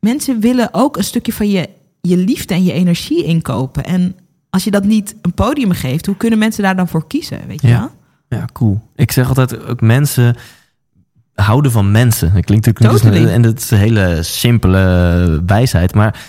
mensen 0.00 0.40
willen 0.40 0.68
ook 0.72 0.96
een 0.96 1.04
stukje 1.04 1.32
van 1.32 1.50
je, 1.50 1.68
je 2.00 2.16
liefde 2.16 2.54
en 2.54 2.64
je 2.64 2.72
energie 2.72 3.24
inkopen. 3.24 3.84
En 3.84 4.16
als 4.50 4.64
je 4.64 4.70
dat 4.70 4.84
niet 4.84 5.14
een 5.22 5.32
podium 5.32 5.72
geeft, 5.72 6.06
hoe 6.06 6.16
kunnen 6.16 6.38
mensen 6.38 6.62
daar 6.62 6.76
dan 6.76 6.88
voor 6.88 7.06
kiezen? 7.06 7.40
Weet 7.46 7.60
je 7.62 7.68
Ja. 7.68 7.78
wel? 7.78 7.90
Ja, 8.38 8.44
cool. 8.52 8.80
Ik 8.94 9.12
zeg 9.12 9.28
altijd 9.28 9.66
ook 9.66 9.80
mensen 9.80 10.36
houden 11.34 11.70
van 11.72 11.90
mensen. 11.90 12.34
Dat 12.34 12.44
klinkt 12.44 12.66
natuurlijk 12.66 13.02
niet 13.02 13.12
Totally. 13.12 13.32
en 13.32 13.42
dat 13.42 13.58
is 13.58 13.70
een 13.70 13.78
hele 13.78 14.22
simpele 14.22 15.42
wijsheid, 15.46 15.94
maar 15.94 16.20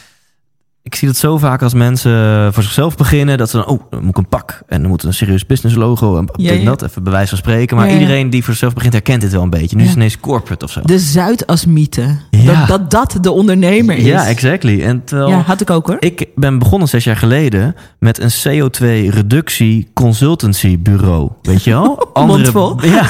ik 0.87 0.95
zie 0.95 1.07
het 1.07 1.17
zo 1.17 1.37
vaak 1.37 1.61
als 1.61 1.73
mensen 1.73 2.53
voor 2.53 2.63
zichzelf 2.63 2.95
beginnen 2.95 3.37
dat 3.37 3.49
ze 3.49 3.57
dan 3.57 3.65
oh, 3.65 3.81
dan 3.89 3.99
moet 3.99 4.09
ik 4.09 4.17
een 4.17 4.27
pak 4.27 4.61
en 4.67 4.79
dan 4.81 4.89
moet 4.89 5.03
een 5.03 5.13
serieus 5.13 5.45
business 5.45 5.75
logo 5.75 6.17
en 6.17 6.29
Ja, 6.35 6.53
ja. 6.53 6.63
dat 6.63 6.81
even 6.81 7.03
bij 7.03 7.11
wijze 7.11 7.29
van 7.29 7.37
spreken, 7.37 7.77
maar 7.77 7.87
Ja, 7.87 7.93
iedereen 7.93 8.29
die 8.29 8.43
voor 8.43 8.53
zichzelf 8.53 8.73
begint 8.73 8.93
herkent 8.93 9.21
dit 9.21 9.31
wel 9.31 9.41
een 9.41 9.49
beetje. 9.49 9.75
Nu 9.75 9.81
is 9.81 9.87
het 9.87 9.97
ineens 9.97 10.19
corporate 10.19 10.65
of 10.65 10.71
zo. 10.71 10.81
De 10.83 10.99
Zuidas-mythe. 10.99 12.17
Dat, 12.45 12.67
dat 12.67 12.91
dat 12.91 13.17
de 13.23 13.31
ondernemer 13.31 13.95
is. 13.95 14.03
Ja, 14.03 14.27
exactly. 14.27 14.81
En 14.83 15.03
terwijl 15.03 15.29
Ja, 15.29 15.41
had 15.41 15.61
ik 15.61 15.69
ook 15.69 15.87
hoor. 15.87 15.97
ik 15.99 16.27
ben 16.35 16.59
begonnen 16.59 16.87
zes 16.87 17.03
jaar 17.03 17.17
geleden 17.17 17.75
met 17.99 18.19
een 18.19 18.31
CO2-reductie 18.31 19.87
consultancy 19.93 20.79
bureau. 20.79 21.29
Weet 21.41 21.63
je 21.63 21.69
wel? 21.71 22.09
Mondvol. 22.25 22.81
ja, 22.85 23.07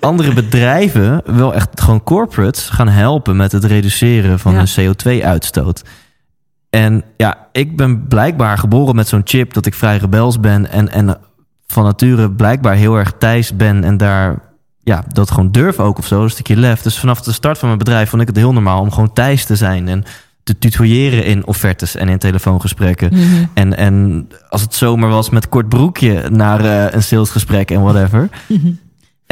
andere 0.00 0.32
bedrijven, 0.32 1.22
wel 1.24 1.54
echt 1.54 1.80
gewoon 1.80 2.02
corporates, 2.02 2.68
gaan 2.68 2.88
helpen 2.88 3.36
met 3.36 3.52
het 3.52 3.64
reduceren 3.64 4.38
van 4.38 4.54
hun 4.54 4.68
CO2-uitstoot. 4.80 5.82
En 6.70 7.04
ja, 7.16 7.48
ik 7.52 7.76
ben 7.76 8.06
blijkbaar 8.08 8.58
geboren 8.58 8.96
met 8.96 9.08
zo'n 9.08 9.20
chip 9.24 9.52
dat 9.52 9.66
ik 9.66 9.74
vrij 9.74 9.96
rebels 9.96 10.40
ben 10.40 10.70
en, 10.70 10.90
en 10.90 11.18
van 11.66 11.84
nature 11.84 12.30
blijkbaar 12.30 12.74
heel 12.74 12.96
erg 12.96 13.12
thijs 13.18 13.56
ben 13.56 13.84
en 13.84 13.96
daar 13.96 14.38
ja, 14.82 15.04
dat 15.08 15.30
gewoon 15.30 15.52
durf 15.52 15.78
ook 15.78 15.98
of 15.98 16.06
zo, 16.06 16.22
een 16.22 16.30
stukje 16.30 16.56
lef. 16.56 16.82
Dus 16.82 16.98
vanaf 16.98 17.20
de 17.20 17.32
start 17.32 17.58
van 17.58 17.68
mijn 17.68 17.78
bedrijf 17.78 18.08
vond 18.08 18.22
ik 18.22 18.28
het 18.28 18.36
heel 18.36 18.52
normaal 18.52 18.80
om 18.80 18.92
gewoon 18.92 19.12
thijs 19.12 19.44
te 19.44 19.56
zijn 19.56 19.88
en 19.88 20.04
te 20.42 20.58
tutoyeren 20.58 21.24
in 21.24 21.46
offertes 21.46 21.94
en 21.94 22.08
in 22.08 22.18
telefoongesprekken. 22.18 23.08
Mhm. 23.12 23.44
En, 23.54 23.76
en 23.76 24.28
als 24.48 24.60
het 24.60 24.74
zomer 24.74 25.08
was 25.08 25.30
met 25.30 25.48
kort 25.48 25.68
broekje 25.68 26.28
naar 26.30 26.64
eh, 26.64 26.94
een 26.94 27.02
salesgesprek 27.02 27.70
en 27.70 27.82
whatever. 27.82 28.28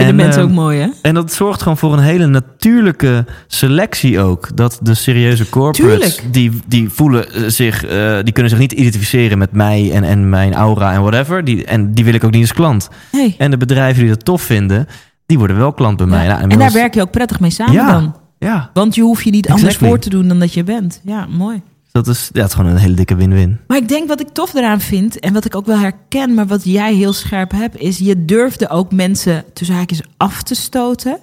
Vinden 0.05 0.25
mensen 0.25 0.43
eh, 0.43 0.49
ook 0.49 0.55
mooi 0.55 0.79
hè? 0.81 0.89
En 1.03 1.15
dat 1.15 1.33
zorgt 1.33 1.63
gewoon 1.63 1.79
voor 1.79 1.93
een 1.93 1.99
hele 1.99 2.27
natuurlijke 2.27 3.25
selectie 3.47 4.21
ook. 4.21 4.57
Dat 4.57 4.79
de 4.83 4.95
serieuze 4.95 5.49
corporates, 5.49 6.15
Tuurlijk. 6.15 6.33
die, 6.35 6.61
die 6.67 6.89
voelen 6.89 7.33
eh, 7.33 7.43
zich, 7.47 7.85
eh, 7.85 8.19
die 8.23 8.33
kunnen 8.33 8.51
zich 8.51 8.61
niet 8.61 8.73
identificeren 8.73 9.39
met 9.39 9.53
mij 9.53 9.91
en, 9.93 10.05
en 10.05 10.29
mijn 10.29 10.55
aura 10.55 10.93
en 10.93 11.01
whatever. 11.01 11.45
Die, 11.45 11.65
en 11.65 11.95
die 11.95 12.05
wil 12.05 12.15
ik 12.15 12.25
ook 12.25 12.31
niet 12.31 12.41
als 12.41 12.53
klant. 12.53 12.89
Hey. 13.11 13.35
En 13.39 13.51
de 13.51 13.57
bedrijven 13.57 14.01
die 14.03 14.11
dat 14.13 14.25
tof 14.25 14.43
vinden, 14.43 14.87
die 15.27 15.39
worden 15.39 15.57
wel 15.59 15.73
klant 15.73 15.97
bij 15.97 16.07
mij. 16.07 16.25
Ja. 16.25 16.39
Nou, 16.39 16.51
en 16.51 16.59
daar 16.59 16.73
werk 16.73 16.95
je 16.95 17.01
ook 17.01 17.11
prettig 17.11 17.41
mee 17.41 17.51
samen 17.51 17.73
Ja. 17.73 17.93
dan. 17.93 18.17
Ja, 18.39 18.71
Want 18.73 18.95
je 18.95 19.03
hoeft 19.03 19.25
je 19.25 19.31
niet 19.31 19.49
anders 19.49 19.77
voor 19.77 19.99
te 19.99 20.11
doen 20.11 20.29
dan 20.29 20.39
dat 20.39 20.55
je 20.55 20.65
bent. 20.65 21.01
Ja, 21.05 21.27
mooi. 21.31 21.63
Dat 21.93 22.07
is, 22.09 22.31
ja, 22.33 22.41
het 22.41 22.49
is 22.51 22.55
gewoon 22.57 22.71
een 22.71 22.77
hele 22.79 22.95
dikke 22.95 23.15
win-win. 23.15 23.59
Maar 23.67 23.77
ik 23.77 23.89
denk 23.89 24.09
wat 24.09 24.21
ik 24.21 24.29
tof 24.29 24.55
eraan 24.55 24.81
vind 24.81 25.21
en 25.21 25.33
wat 25.33 25.45
ik 25.45 25.55
ook 25.57 25.67
wel 25.67 25.79
herken, 25.79 26.35
maar 26.35 26.47
wat 26.47 26.65
jij 26.65 26.95
heel 26.95 27.13
scherp 27.13 27.51
hebt, 27.51 27.77
is 27.81 27.99
je 27.99 28.25
durfde 28.25 28.69
ook 28.69 28.93
mensen 28.93 29.45
tussen 29.53 29.77
haakjes 29.77 30.01
af 30.17 30.43
te 30.43 30.55
stoten 30.55 31.19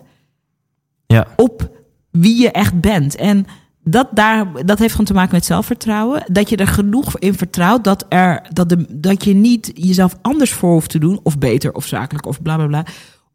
Ja. 1.07 1.27
op 1.35 1.69
wie 2.11 2.41
je 2.41 2.51
echt 2.51 2.81
bent. 2.81 3.15
En 3.15 3.45
dat, 3.83 4.07
daar, 4.11 4.65
dat 4.65 4.79
heeft 4.79 4.91
gewoon 4.91 5.05
te 5.05 5.13
maken 5.13 5.33
met 5.35 5.45
zelfvertrouwen. 5.45 6.23
Dat 6.31 6.49
je 6.49 6.55
er 6.55 6.67
genoeg 6.67 7.19
in 7.19 7.33
vertrouwt 7.33 7.83
dat, 7.83 8.05
er, 8.09 8.47
dat, 8.53 8.69
de, 8.69 8.85
dat 8.89 9.23
je 9.23 9.33
niet 9.33 9.71
jezelf 9.73 10.15
anders 10.21 10.53
voor 10.53 10.71
hoeft 10.71 10.89
te 10.89 10.99
doen, 10.99 11.19
of 11.23 11.37
beter 11.37 11.73
of 11.73 11.85
zakelijk 11.85 12.25
of 12.25 12.41
bla 12.41 12.55
bla 12.55 12.67
bla. 12.67 12.85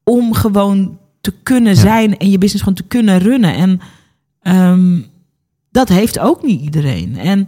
om 0.05 0.33
gewoon 0.35 0.99
te 1.21 1.33
kunnen 1.43 1.77
zijn 1.77 2.17
en 2.19 2.31
je 2.31 2.39
business 2.39 2.63
gewoon 2.63 2.79
te 2.79 2.87
kunnen 2.89 3.19
runnen. 3.19 3.55
En 3.55 3.81
ehm, 4.43 5.01
dat 5.71 5.89
heeft 5.89 6.19
ook 6.19 6.43
niet 6.43 6.61
iedereen. 6.61 7.17
En 7.19 7.47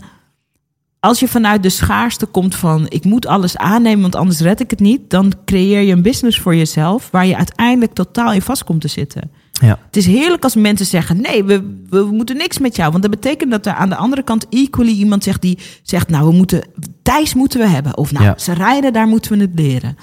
als 1.00 1.20
je 1.20 1.28
vanuit 1.28 1.62
de 1.62 1.68
schaarste 1.68 2.26
komt 2.26 2.54
van 2.54 2.86
ik 2.88 3.04
moet 3.04 3.26
alles 3.26 3.56
aannemen, 3.56 4.00
want 4.00 4.14
anders 4.14 4.40
red 4.40 4.60
ik 4.60 4.70
het 4.70 4.80
niet, 4.80 5.10
dan 5.10 5.32
creëer 5.44 5.80
je 5.80 5.92
een 5.92 6.02
business 6.02 6.38
voor 6.38 6.56
jezelf 6.56 7.08
waar 7.10 7.26
je 7.26 7.36
uiteindelijk 7.36 7.92
totaal 7.92 8.32
in 8.32 8.42
vast 8.42 8.64
komt 8.64 8.80
te 8.80 8.88
zitten. 8.88 9.30
Ja. 9.52 9.78
Het 9.86 9.96
is 9.96 10.06
heerlijk 10.06 10.44
als 10.44 10.54
mensen 10.54 10.86
zeggen: 10.86 11.20
nee, 11.20 11.44
we, 11.44 11.78
we 11.88 12.04
moeten 12.04 12.36
niks 12.36 12.58
met 12.58 12.76
jou. 12.76 12.90
Want 12.90 13.02
dat 13.02 13.10
betekent 13.10 13.50
dat 13.50 13.66
er 13.66 13.72
aan 13.72 13.88
de 13.88 13.96
andere 13.96 14.22
kant 14.22 14.46
equally 14.48 14.92
iemand 14.92 15.24
zegt 15.24 15.40
die 15.42 15.58
zegt: 15.82 16.08
nou, 16.08 16.26
we 16.28 16.32
moeten 16.32 16.62
Thijs 17.02 17.34
moeten 17.34 17.60
we 17.60 17.66
hebben. 17.66 17.96
Of 17.96 18.12
nou, 18.12 18.24
Ja. 18.24 18.38
ze 18.38 18.52
rijden, 18.52 18.92
daar 18.92 19.06
moeten 19.06 19.32
we 19.32 19.38
het 19.38 19.54
leren. 19.54 19.96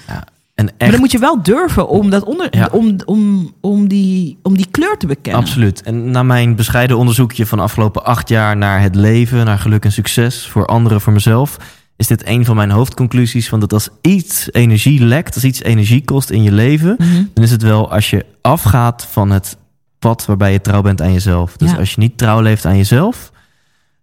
En 0.68 0.74
Maar 0.78 0.90
dan 0.90 1.00
moet 1.00 1.12
je 1.12 1.18
wel 1.18 1.42
durven 1.42 1.88
om, 1.88 2.10
dat 2.10 2.24
onder, 2.24 2.46
Ja. 2.56 2.68
om, 2.72 2.96
om, 3.04 3.52
om, 3.60 3.88
die, 3.88 4.38
om 4.42 4.56
die 4.56 4.66
kleur 4.70 4.96
te 4.96 5.06
bekennen. 5.06 5.40
absoluut. 5.42 5.82
En 5.82 6.10
na 6.10 6.22
mijn 6.22 6.56
bescheiden 6.56 6.96
onderzoekje 6.98 7.46
van 7.46 7.58
de 7.58 7.64
afgelopen 7.64 8.04
acht 8.04 8.28
jaar 8.28 8.56
naar 8.56 8.80
het 8.82 8.94
leven, 8.94 9.44
naar 9.44 9.58
geluk 9.58 9.84
en 9.84 9.92
succes 9.92 10.46
voor 10.46 10.66
anderen, 10.66 11.00
voor 11.00 11.12
mezelf, 11.12 11.56
is 11.96 12.06
dit 12.06 12.26
een 12.26 12.44
van 12.44 12.56
mijn 12.56 12.70
hoofdconclusies. 12.70 13.48
Want 13.48 13.62
dat 13.62 13.72
als 13.72 13.88
iets 14.00 14.48
energie 14.52 15.04
lekt, 15.04 15.34
als 15.34 15.44
iets 15.44 15.62
energie 15.62 16.04
kost 16.04 16.30
in 16.30 16.42
je 16.42 16.52
leven, 16.52 16.94
Mhm. 16.98 17.22
dan 17.34 17.44
is 17.44 17.50
het 17.50 17.62
wel 17.62 17.92
als 17.92 18.10
je 18.10 18.26
afgaat 18.40 19.06
van 19.10 19.30
het 19.30 19.56
pad 19.98 20.26
waarbij 20.26 20.52
je 20.52 20.60
trouw 20.60 20.82
bent 20.82 21.02
aan 21.02 21.12
jezelf. 21.12 21.56
Dus 21.56 21.70
Ja. 21.70 21.76
als 21.76 21.90
je 21.90 22.00
niet 22.00 22.18
trouw 22.18 22.40
leeft 22.40 22.64
aan 22.66 22.76
jezelf, 22.76 23.32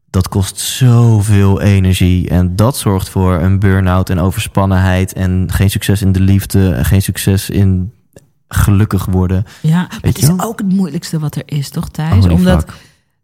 dat 0.09 0.27
kost 0.27 0.59
zoveel 0.59 1.61
energie. 1.61 2.29
En 2.29 2.55
dat 2.55 2.77
zorgt 2.77 3.09
voor 3.09 3.33
een 3.33 3.59
burn-out 3.59 4.09
en 4.09 4.19
overspannenheid 4.19 5.13
en 5.13 5.51
geen 5.51 5.69
succes 5.69 6.01
in 6.01 6.11
de 6.11 6.19
liefde, 6.19 6.69
en 6.69 6.85
geen 6.85 7.01
succes 7.01 7.49
in 7.49 7.91
gelukkig 8.47 9.05
worden. 9.05 9.45
Ja, 9.61 9.81
maar 9.81 9.99
het 10.01 10.17
is 10.17 10.27
wel? 10.27 10.41
ook 10.41 10.59
het 10.59 10.73
moeilijkste 10.73 11.19
wat 11.19 11.35
er 11.35 11.43
is, 11.45 11.69
toch 11.69 11.89
Thijs? 11.89 12.25
Omdat 12.27 12.65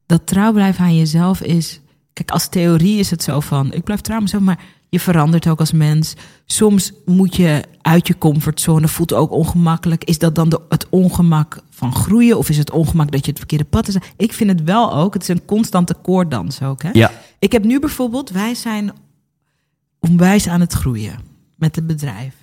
dat 0.06 0.28
trouw 0.28 0.52
blijven 0.52 0.86
aan 0.86 0.96
jezelf 0.96 1.42
is... 1.42 1.82
Kijk, 2.14 2.32
als 2.32 2.48
theorie 2.48 3.00
is 3.00 3.10
het 3.10 3.24
zo 3.24 3.40
van... 3.40 3.74
Ik 3.74 3.84
blijf 3.84 4.02
trouw 4.02 4.16
aan 4.16 4.24
mezelf, 4.24 4.44
maar 4.44 4.60
je 4.90 5.00
verandert 5.00 5.48
ook 5.48 5.60
als 5.60 5.72
mens. 5.72 6.14
Soms 6.46 6.94
moet 7.06 7.36
je 7.36 7.64
uit 7.82 8.08
je 8.08 8.18
comfortzone, 8.18 8.88
voelt 8.88 9.14
ook 9.14 9.32
ongemakkelijk. 9.32 10.04
Is 10.04 10.18
dat 10.20 10.36
dan 10.36 10.50
de, 10.50 10.62
het 10.70 10.90
ongemak 10.90 11.60
van 11.70 11.96
groeien? 11.96 12.38
Of 12.38 12.50
is 12.50 12.58
het 12.58 12.72
ongemak 12.72 13.12
dat 13.12 13.26
je 13.26 13.30
het 13.30 13.40
verkeerde 13.40 13.64
pad 13.64 13.88
is? 13.88 13.98
Ik 14.18 14.34
vind 14.34 14.50
het 14.50 14.64
wel 14.64 14.94
ook, 14.94 15.14
het 15.14 15.22
is 15.22 15.28
een 15.28 15.46
constante 15.46 15.94
koorddans 15.94 16.62
ook. 16.62 16.84
Hè? 16.84 16.90
Ja, 16.94 17.12
Ik 17.40 17.52
heb 17.52 17.64
nu 17.64 17.80
bijvoorbeeld, 17.80 18.30
wij 18.30 18.56
zijn 18.56 18.92
onwijs 20.00 20.48
aan 20.48 20.60
het 20.60 20.74
groeien 20.74 21.20
met 21.56 21.76
het 21.76 21.88
bedrijf. 21.88 22.36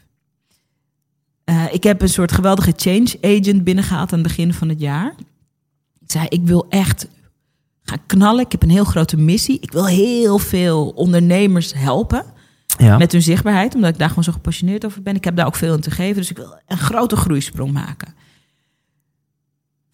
Eh, 1.44 1.64
ik 1.72 1.82
heb 1.82 2.02
een 2.02 2.08
soort 2.08 2.32
geweldige 2.32 2.72
change 2.76 3.18
agent 3.20 3.64
binnengehaald 3.64 4.12
aan 4.12 4.18
het 4.18 4.28
begin 4.28 4.54
van 4.54 4.68
het 4.68 4.80
jaar. 4.80 5.14
Ik 6.00 6.10
zei, 6.10 6.26
ik 6.28 6.40
wil 6.44 6.66
echt 6.68 7.06
gaan 7.82 8.06
knallen. 8.06 8.44
Ik 8.44 8.52
heb 8.52 8.62
een 8.62 8.70
heel 8.70 8.84
grote 8.84 9.16
missie. 9.16 9.60
Ik 9.60 9.72
wil 9.72 9.86
heel 9.86 10.38
veel 10.38 10.88
ondernemers 10.88 11.72
helpen 11.74 12.24
ja. 12.78 12.98
met 12.98 13.12
hun 13.12 13.22
zichtbaarheid, 13.22 13.74
omdat 13.74 13.90
ik 13.90 13.98
daar 13.98 14.08
gewoon 14.08 14.24
zo 14.24 14.32
gepassioneerd 14.32 14.84
over 14.84 15.02
ben. 15.02 15.14
Ik 15.14 15.24
heb 15.24 15.36
daar 15.36 15.46
ook 15.46 15.56
veel 15.56 15.74
in 15.74 15.80
te 15.80 15.90
geven, 15.90 16.16
dus 16.16 16.30
ik 16.30 16.36
wil 16.36 16.60
een 16.66 16.78
grote 16.78 17.16
groeisprong 17.16 17.72
maken. 17.72 18.14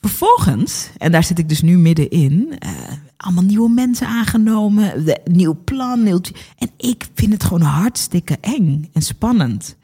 Vervolgens, 0.01 0.91
en 0.99 1.12
daar 1.12 1.24
zit 1.24 1.39
ik 1.39 1.49
dus 1.49 1.62
nu 1.62 1.78
middenin, 1.78 2.57
eh 2.59 2.70
allemaal 3.16 3.45
nieuwe 3.45 3.70
mensen 3.70 4.07
aangenomen, 4.07 5.05
de, 5.05 5.20
nieuw 5.24 5.59
plan. 5.64 6.03
Nieuw, 6.03 6.20
en 6.59 6.70
ik 6.76 7.09
vind 7.14 7.32
het 7.32 7.45
gewoon 7.45 7.62
hartstikke 7.62 8.39
eng 8.41 8.91
en 8.93 9.03
spannend. 9.03 9.76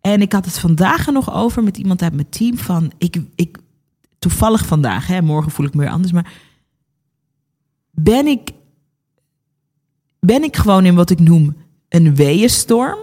En 0.00 0.20
ik 0.20 0.32
had 0.32 0.44
het 0.44 0.58
vandaag 0.58 1.06
er 1.06 1.12
nog 1.12 1.34
over 1.34 1.62
met 1.62 1.76
iemand 1.76 2.02
uit 2.02 2.12
mijn 2.12 2.28
team 2.28 2.58
van, 2.58 2.92
ik, 2.98 3.20
ik 3.34 3.58
toevallig 4.18 4.66
vandaag, 4.66 5.06
hè, 5.06 5.22
morgen 5.22 5.52
voel 5.52 5.66
ik 5.66 5.74
me 5.74 5.80
weer 5.80 5.90
anders, 5.90 6.12
maar 6.12 6.32
ben 8.00 8.26
ik, 8.26 8.50
ben 10.20 10.42
ik 10.42 10.56
gewoon 10.56 10.84
in 10.84 10.94
wat 10.94 11.10
ik 11.10 11.20
noem 11.20 11.56
een 11.88 12.14
weeënstorm. 12.14 12.98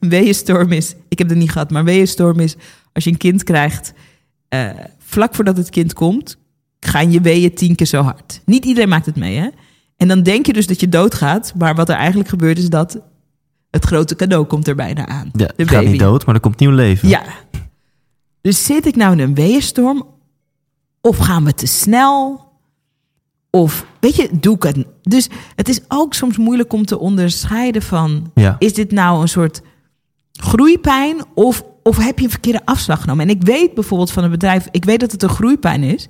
Een 0.00 0.08
weeënstorm 0.16 0.72
is, 0.72 0.94
ik 1.08 1.18
heb 1.18 1.28
het 1.28 1.38
niet 1.38 1.50
gehad, 1.50 1.70
maar 1.70 1.80
een 1.80 1.86
weeënstorm 1.86 2.40
is 2.40 2.56
als 2.92 3.04
je 3.04 3.10
een 3.10 3.16
kind 3.16 3.42
krijgt, 3.42 3.92
eh, 4.48 4.70
vlak 4.98 5.34
voordat 5.34 5.56
het 5.56 5.70
kind 5.70 5.92
komt, 5.92 6.38
gaan 6.80 7.10
je 7.12 7.20
weeën 7.20 7.54
tien 7.54 7.74
keer 7.74 7.86
zo 7.86 8.02
hard. 8.02 8.40
Niet 8.44 8.64
iedereen 8.64 8.88
maakt 8.88 9.06
het 9.06 9.16
mee, 9.16 9.36
hè? 9.36 9.48
En 9.96 10.08
dan 10.08 10.22
denk 10.22 10.46
je 10.46 10.52
dus 10.52 10.66
dat 10.66 10.80
je 10.80 10.88
doodgaat, 10.88 11.52
maar 11.58 11.74
wat 11.74 11.88
er 11.88 11.94
eigenlijk 11.94 12.28
gebeurt 12.28 12.58
is 12.58 12.68
dat 12.68 13.00
het 13.70 13.84
grote 13.84 14.16
cadeau 14.16 14.44
komt 14.44 14.68
er 14.68 14.74
bijna 14.74 15.06
aan. 15.06 15.30
ja, 15.32 15.46
de 15.46 15.52
het 15.56 15.68
gaat 15.68 15.78
baby. 15.78 15.90
niet 15.90 16.00
dood, 16.00 16.26
maar 16.26 16.34
er 16.34 16.40
komt 16.40 16.58
nieuw 16.58 16.70
leven. 16.70 17.08
Ja. 17.08 17.22
Dus 18.40 18.64
zit 18.64 18.86
ik 18.86 18.96
nou 18.96 19.12
in 19.12 19.18
een 19.18 19.34
weeënstorm? 19.34 20.06
Of 21.00 21.16
gaan 21.16 21.44
we 21.44 21.54
te 21.54 21.66
snel? 21.66 22.44
Of, 23.54 23.86
weet 24.00 24.16
je, 24.16 24.28
doe 24.40 24.54
ik 24.56 24.62
het? 24.62 24.84
Dus 25.02 25.28
het 25.56 25.68
is 25.68 25.80
ook 25.88 26.14
soms 26.14 26.36
moeilijk 26.36 26.72
om 26.72 26.84
te 26.86 26.98
onderscheiden 26.98 27.82
van... 27.82 28.30
Ja. 28.34 28.56
is 28.58 28.74
dit 28.74 28.90
nou 28.92 29.20
een 29.20 29.28
soort 29.28 29.60
groeipijn 30.32 31.16
of, 31.34 31.62
of 31.82 31.96
heb 31.96 32.18
je 32.18 32.24
een 32.24 32.30
verkeerde 32.30 32.60
afslag 32.64 33.00
genomen? 33.00 33.28
En 33.28 33.34
ik 33.34 33.42
weet 33.42 33.74
bijvoorbeeld 33.74 34.10
van 34.10 34.24
een 34.24 34.30
bedrijf... 34.30 34.66
ik 34.70 34.84
weet 34.84 35.00
dat 35.00 35.12
het 35.12 35.22
een 35.22 35.28
groeipijn 35.28 35.82
is... 35.82 36.08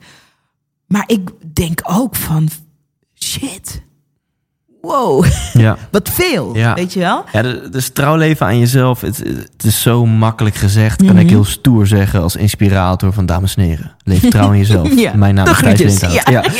maar 0.86 1.04
ik 1.06 1.30
denk 1.52 1.80
ook 1.82 2.16
van... 2.16 2.48
shit, 3.14 3.82
wow, 4.80 5.24
Ja. 5.52 5.76
wat 5.90 6.08
veel, 6.10 6.56
Ja. 6.56 6.74
weet 6.74 6.92
je 6.92 7.00
wel? 7.00 7.24
Ja, 7.32 7.42
dus 7.70 7.88
trouw 7.88 8.16
leven 8.16 8.46
aan 8.46 8.58
jezelf, 8.58 9.00
het, 9.00 9.18
het 9.18 9.64
is 9.64 9.82
zo 9.82 10.06
makkelijk 10.06 10.54
gezegd. 10.54 10.96
Kan 10.96 11.06
Mhm. 11.06 11.18
ik 11.18 11.28
heel 11.30 11.44
stoer 11.44 11.86
zeggen 11.86 12.22
als 12.22 12.36
inspirator 12.36 13.12
van 13.12 13.26
dames 13.26 13.54
en 13.54 13.62
heren. 13.62 13.96
Leef 14.04 14.20
trouw 14.28 14.48
aan 14.48 14.58
jezelf. 14.58 14.94
Ja, 15.00 15.14
Mijn 15.16 15.34
naam 15.34 15.44
de 15.44 15.84
is 15.84 15.98
Thijs 15.98 16.22
Ja. 16.28 16.44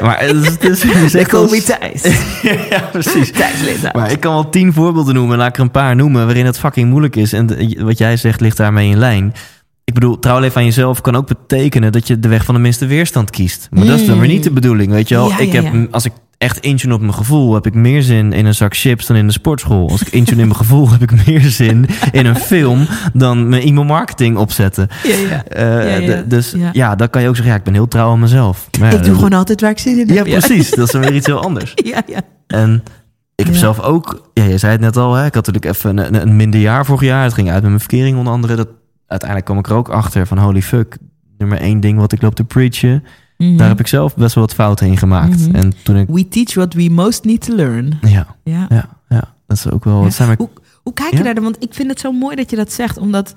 Maar 0.00 0.20
het 0.20 0.36
is, 0.36 0.46
het 0.46 0.62
is, 0.64 0.82
het 0.82 1.02
is 1.02 1.14
echt 1.22 1.34
als- 1.34 1.64
Thijs. 1.64 2.02
ja, 2.70 2.80
precies. 2.92 3.32
Thijs. 3.32 3.92
Maar 3.92 4.10
ik 4.10 4.20
kan 4.20 4.32
wel 4.32 4.48
tien 4.50 4.72
voorbeelden 4.72 5.14
noemen. 5.14 5.38
Laat 5.38 5.48
ik 5.48 5.56
er 5.56 5.62
een 5.62 5.70
paar 5.70 5.96
noemen 5.96 6.24
waarin 6.24 6.46
het 6.46 6.58
fucking 6.58 6.88
moeilijk 6.90 7.16
is. 7.16 7.32
En 7.32 7.74
wat 7.84 7.98
jij 7.98 8.16
zegt 8.16 8.40
ligt 8.40 8.56
daarmee 8.56 8.90
in 8.90 8.98
lijn. 8.98 9.32
Ik 9.84 9.94
bedoel, 9.94 10.18
trouw 10.18 10.38
leven 10.40 10.56
aan 10.56 10.64
jezelf 10.64 11.00
kan 11.00 11.16
ook 11.16 11.26
betekenen 11.26 11.92
dat 11.92 12.06
je 12.06 12.18
de 12.20 12.28
weg 12.28 12.44
van 12.44 12.54
de 12.54 12.60
minste 12.60 12.86
weerstand 12.86 13.30
kiest. 13.30 13.68
Maar 13.70 13.84
dat 13.86 14.00
is 14.00 14.06
dan 14.06 14.18
weer 14.18 14.28
niet 14.28 14.42
de 14.42 14.50
bedoeling, 14.50 14.92
weet 14.92 15.08
je 15.08 15.14
wel. 15.14 15.28
Ja, 15.28 15.38
ik 15.38 15.52
ja, 15.52 15.62
heb, 15.62 15.92
als 15.94 16.04
ik 16.04 16.12
echt 16.40 16.58
intune 16.58 16.94
op 16.94 17.00
mijn 17.00 17.14
gevoel, 17.14 17.54
heb 17.54 17.66
ik 17.66 17.74
meer 17.74 18.02
zin 18.02 18.32
in 18.32 18.46
een 18.46 18.54
zak 18.54 18.76
chips 18.76 19.06
dan 19.06 19.16
in 19.16 19.26
de 19.26 19.32
sportschool. 19.32 19.90
Als 19.90 20.00
ik 20.02 20.08
intune 20.12 20.40
in 20.40 20.46
mijn 20.46 20.58
gevoel, 20.58 20.90
heb 20.90 21.02
ik 21.02 21.26
meer 21.26 21.40
zin 21.40 21.86
in 22.12 22.26
een 22.26 22.36
film 22.36 22.86
dan 23.12 23.48
mijn 23.48 23.62
e-mail 23.62 23.84
marketing 23.86 24.36
opzetten. 24.36 24.88
Ja, 25.02 25.16
ja. 25.16 25.44
Eh, 25.44 26.06
Ja, 26.06 26.14
ja. 26.16 26.22
Dus 26.22 26.50
Ja. 26.56 26.70
ja. 26.72 26.94
dan 26.94 27.10
kan 27.10 27.22
je 27.22 27.28
ook 27.28 27.34
zeggen, 27.34 27.52
ja, 27.52 27.58
ik 27.58 27.64
ben 27.64 27.74
heel 27.74 27.88
trouw 27.88 28.10
aan 28.10 28.20
mezelf. 28.20 28.68
Maar 28.80 28.90
ja, 28.92 28.98
Ik 28.98 29.04
doe 29.04 29.14
gewoon 29.14 29.32
altijd 29.32 29.60
waar 29.60 29.70
ik 29.70 29.78
zin 29.78 29.98
in 29.98 30.06
Ja, 30.06 30.14
heb. 30.14 30.24
precies. 30.24 30.70
Dat 30.70 30.94
is 30.94 31.00
weer 31.00 31.14
iets 31.14 31.26
heel 31.26 31.42
anders. 31.42 31.72
Ja, 31.84 32.02
ja. 32.06 32.20
En 32.46 32.82
ik 33.34 33.44
heb 33.44 33.54
Ja. 33.54 33.60
zelf 33.60 33.80
ook, 33.80 34.30
ja, 34.34 34.44
je 34.44 34.58
zei 34.58 34.72
het 34.72 34.80
net 34.80 34.96
al, 34.96 35.14
hè, 35.14 35.26
ik 35.26 35.34
had 35.34 35.46
natuurlijk 35.46 35.74
even 35.76 35.96
een, 35.98 36.14
een, 36.14 36.22
een 36.22 36.36
minder 36.36 36.60
jaar 36.60 36.84
vorig 36.86 37.02
jaar. 37.02 37.22
Het 37.24 37.34
ging 37.34 37.48
uit 37.48 37.60
met 37.60 37.68
mijn 37.68 37.80
verkering 37.80 38.16
onder 38.18 38.32
andere. 38.32 38.54
Dat, 38.56 38.68
uiteindelijk 39.06 39.48
kwam 39.50 39.58
ik 39.60 39.68
er 39.68 39.74
ook 39.76 39.88
achter 39.88 40.26
van 40.26 40.38
holy 40.38 40.62
fuck. 40.62 40.96
Nummer 41.38 41.58
één 41.60 41.80
ding 41.80 41.98
wat 41.98 42.12
ik 42.12 42.22
loop 42.22 42.34
te 42.34 42.44
preachen. 42.44 43.04
Mhm. 43.48 43.56
Daar 43.56 43.68
heb 43.68 43.80
ik 43.80 43.86
zelf 43.86 44.16
best 44.16 44.34
wel 44.34 44.44
wat 44.44 44.54
fouten 44.54 44.86
in 44.86 44.96
gemaakt. 44.96 45.46
Mhm. 45.46 45.54
En 45.54 45.72
toen 45.82 45.96
ik, 45.96 46.08
We 46.08 46.28
teach 46.28 46.54
what 46.54 46.74
we 46.74 46.90
most 46.90 47.24
need 47.24 47.40
to 47.40 47.54
learn. 47.54 47.98
ja, 48.00 48.26
Ja. 48.44 48.66
ja, 48.68 48.88
ja, 49.08 49.34
dat 49.46 49.56
is 49.56 49.70
ook 49.70 49.84
wel, 49.84 50.02
dat 50.02 50.12
zijn 50.14 50.34
Hoe, 50.38 50.48
hoe 50.82 50.92
kijk 50.92 51.10
je 51.10 51.16
Ja? 51.16 51.22
daar 51.22 51.34
dan? 51.34 51.42
Want 51.44 51.62
ik 51.62 51.74
vind 51.74 51.90
het 51.90 52.00
zo 52.00 52.12
mooi 52.12 52.36
dat 52.36 52.50
je 52.50 52.56
dat 52.56 52.72
zegt, 52.72 52.98
omdat 52.98 53.34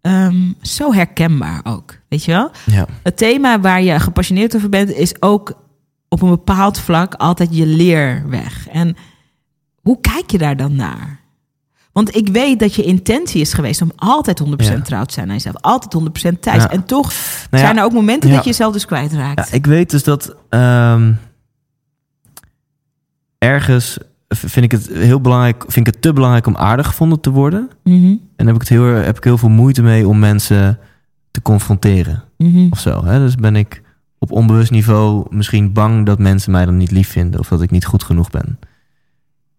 ehm, 0.00 0.52
zo 0.62 0.92
herkenbaar 0.92 1.60
ook. 1.64 1.98
Weet 2.08 2.24
je 2.24 2.32
wel? 2.32 2.50
ja. 2.66 2.86
Het 3.02 3.16
thema 3.16 3.60
waar 3.60 3.82
je 3.82 4.00
gepassioneerd 4.00 4.56
over 4.56 4.68
bent, 4.68 4.90
is 4.90 5.22
ook 5.22 5.52
op 6.08 6.22
een 6.22 6.28
bepaald 6.28 6.78
vlak 6.78 7.14
altijd 7.14 7.56
je 7.56 7.66
leerweg. 7.66 8.68
En 8.68 8.96
hoe 9.82 10.00
kijk 10.00 10.30
je 10.30 10.38
daar 10.38 10.56
dan 10.56 10.76
naar? 10.76 11.20
Want 11.92 12.16
ik 12.16 12.28
weet 12.28 12.58
dat 12.58 12.74
je 12.74 12.82
intentie 12.82 13.40
is 13.40 13.52
geweest 13.52 13.82
om 13.82 13.92
altijd 13.96 14.38
100% 14.38 14.78
Ja. 14.78 14.80
trouw 14.80 15.04
te 15.04 15.12
zijn 15.12 15.28
aan 15.28 15.34
jezelf. 15.34 15.56
Altijd 15.56 15.92
100% 15.92 16.42
thuis. 16.42 16.62
Ja. 16.62 16.70
En 16.70 16.84
toch 16.84 17.12
Nou 17.50 17.64
zijn 17.64 17.78
er 17.78 17.84
ook 17.84 17.92
momenten 17.92 18.30
dat 18.30 18.44
je 18.44 18.50
jezelf 18.50 18.72
dus 18.72 18.86
kwijtraakt. 18.86 19.48
Ja, 19.48 19.56
ik 19.56 19.66
weet 19.66 19.90
dus 19.90 20.04
dat 20.04 20.34
ehm, 20.48 21.12
ergens 23.38 23.98
vind 24.28 24.64
ik 24.64 24.70
het 24.72 24.88
heel 24.88 25.20
belangrijk, 25.20 25.64
vind 25.66 25.86
ik 25.86 25.92
het 25.92 26.02
te 26.02 26.12
belangrijk 26.12 26.46
om 26.46 26.56
aardig 26.56 26.86
gevonden 26.86 27.20
te 27.20 27.30
worden. 27.30 27.70
Mhm, 27.84 28.14
En 28.36 28.46
heb 28.46 28.54
ik, 28.54 28.60
het 28.60 28.68
heel, 28.68 28.84
heb 28.84 29.16
ik 29.16 29.24
heel 29.24 29.38
veel 29.38 29.48
moeite 29.48 29.82
mee 29.82 30.08
om 30.08 30.18
mensen 30.18 30.78
te 31.30 31.42
confronteren 31.42 32.24
mhm. 32.36 32.66
of 32.70 32.80
zo. 32.80 33.04
Hè? 33.04 33.18
Dus 33.18 33.34
ben 33.34 33.56
ik 33.56 33.82
op 34.18 34.30
onbewust 34.32 34.70
niveau 34.70 35.26
misschien 35.30 35.72
bang 35.72 36.06
dat 36.06 36.18
mensen 36.18 36.52
mij 36.52 36.64
dan 36.64 36.76
niet 36.76 36.90
lief 36.90 37.08
vinden 37.08 37.40
of 37.40 37.48
dat 37.48 37.62
ik 37.62 37.70
niet 37.70 37.84
goed 37.84 38.02
genoeg 38.02 38.30
ben. 38.30 38.58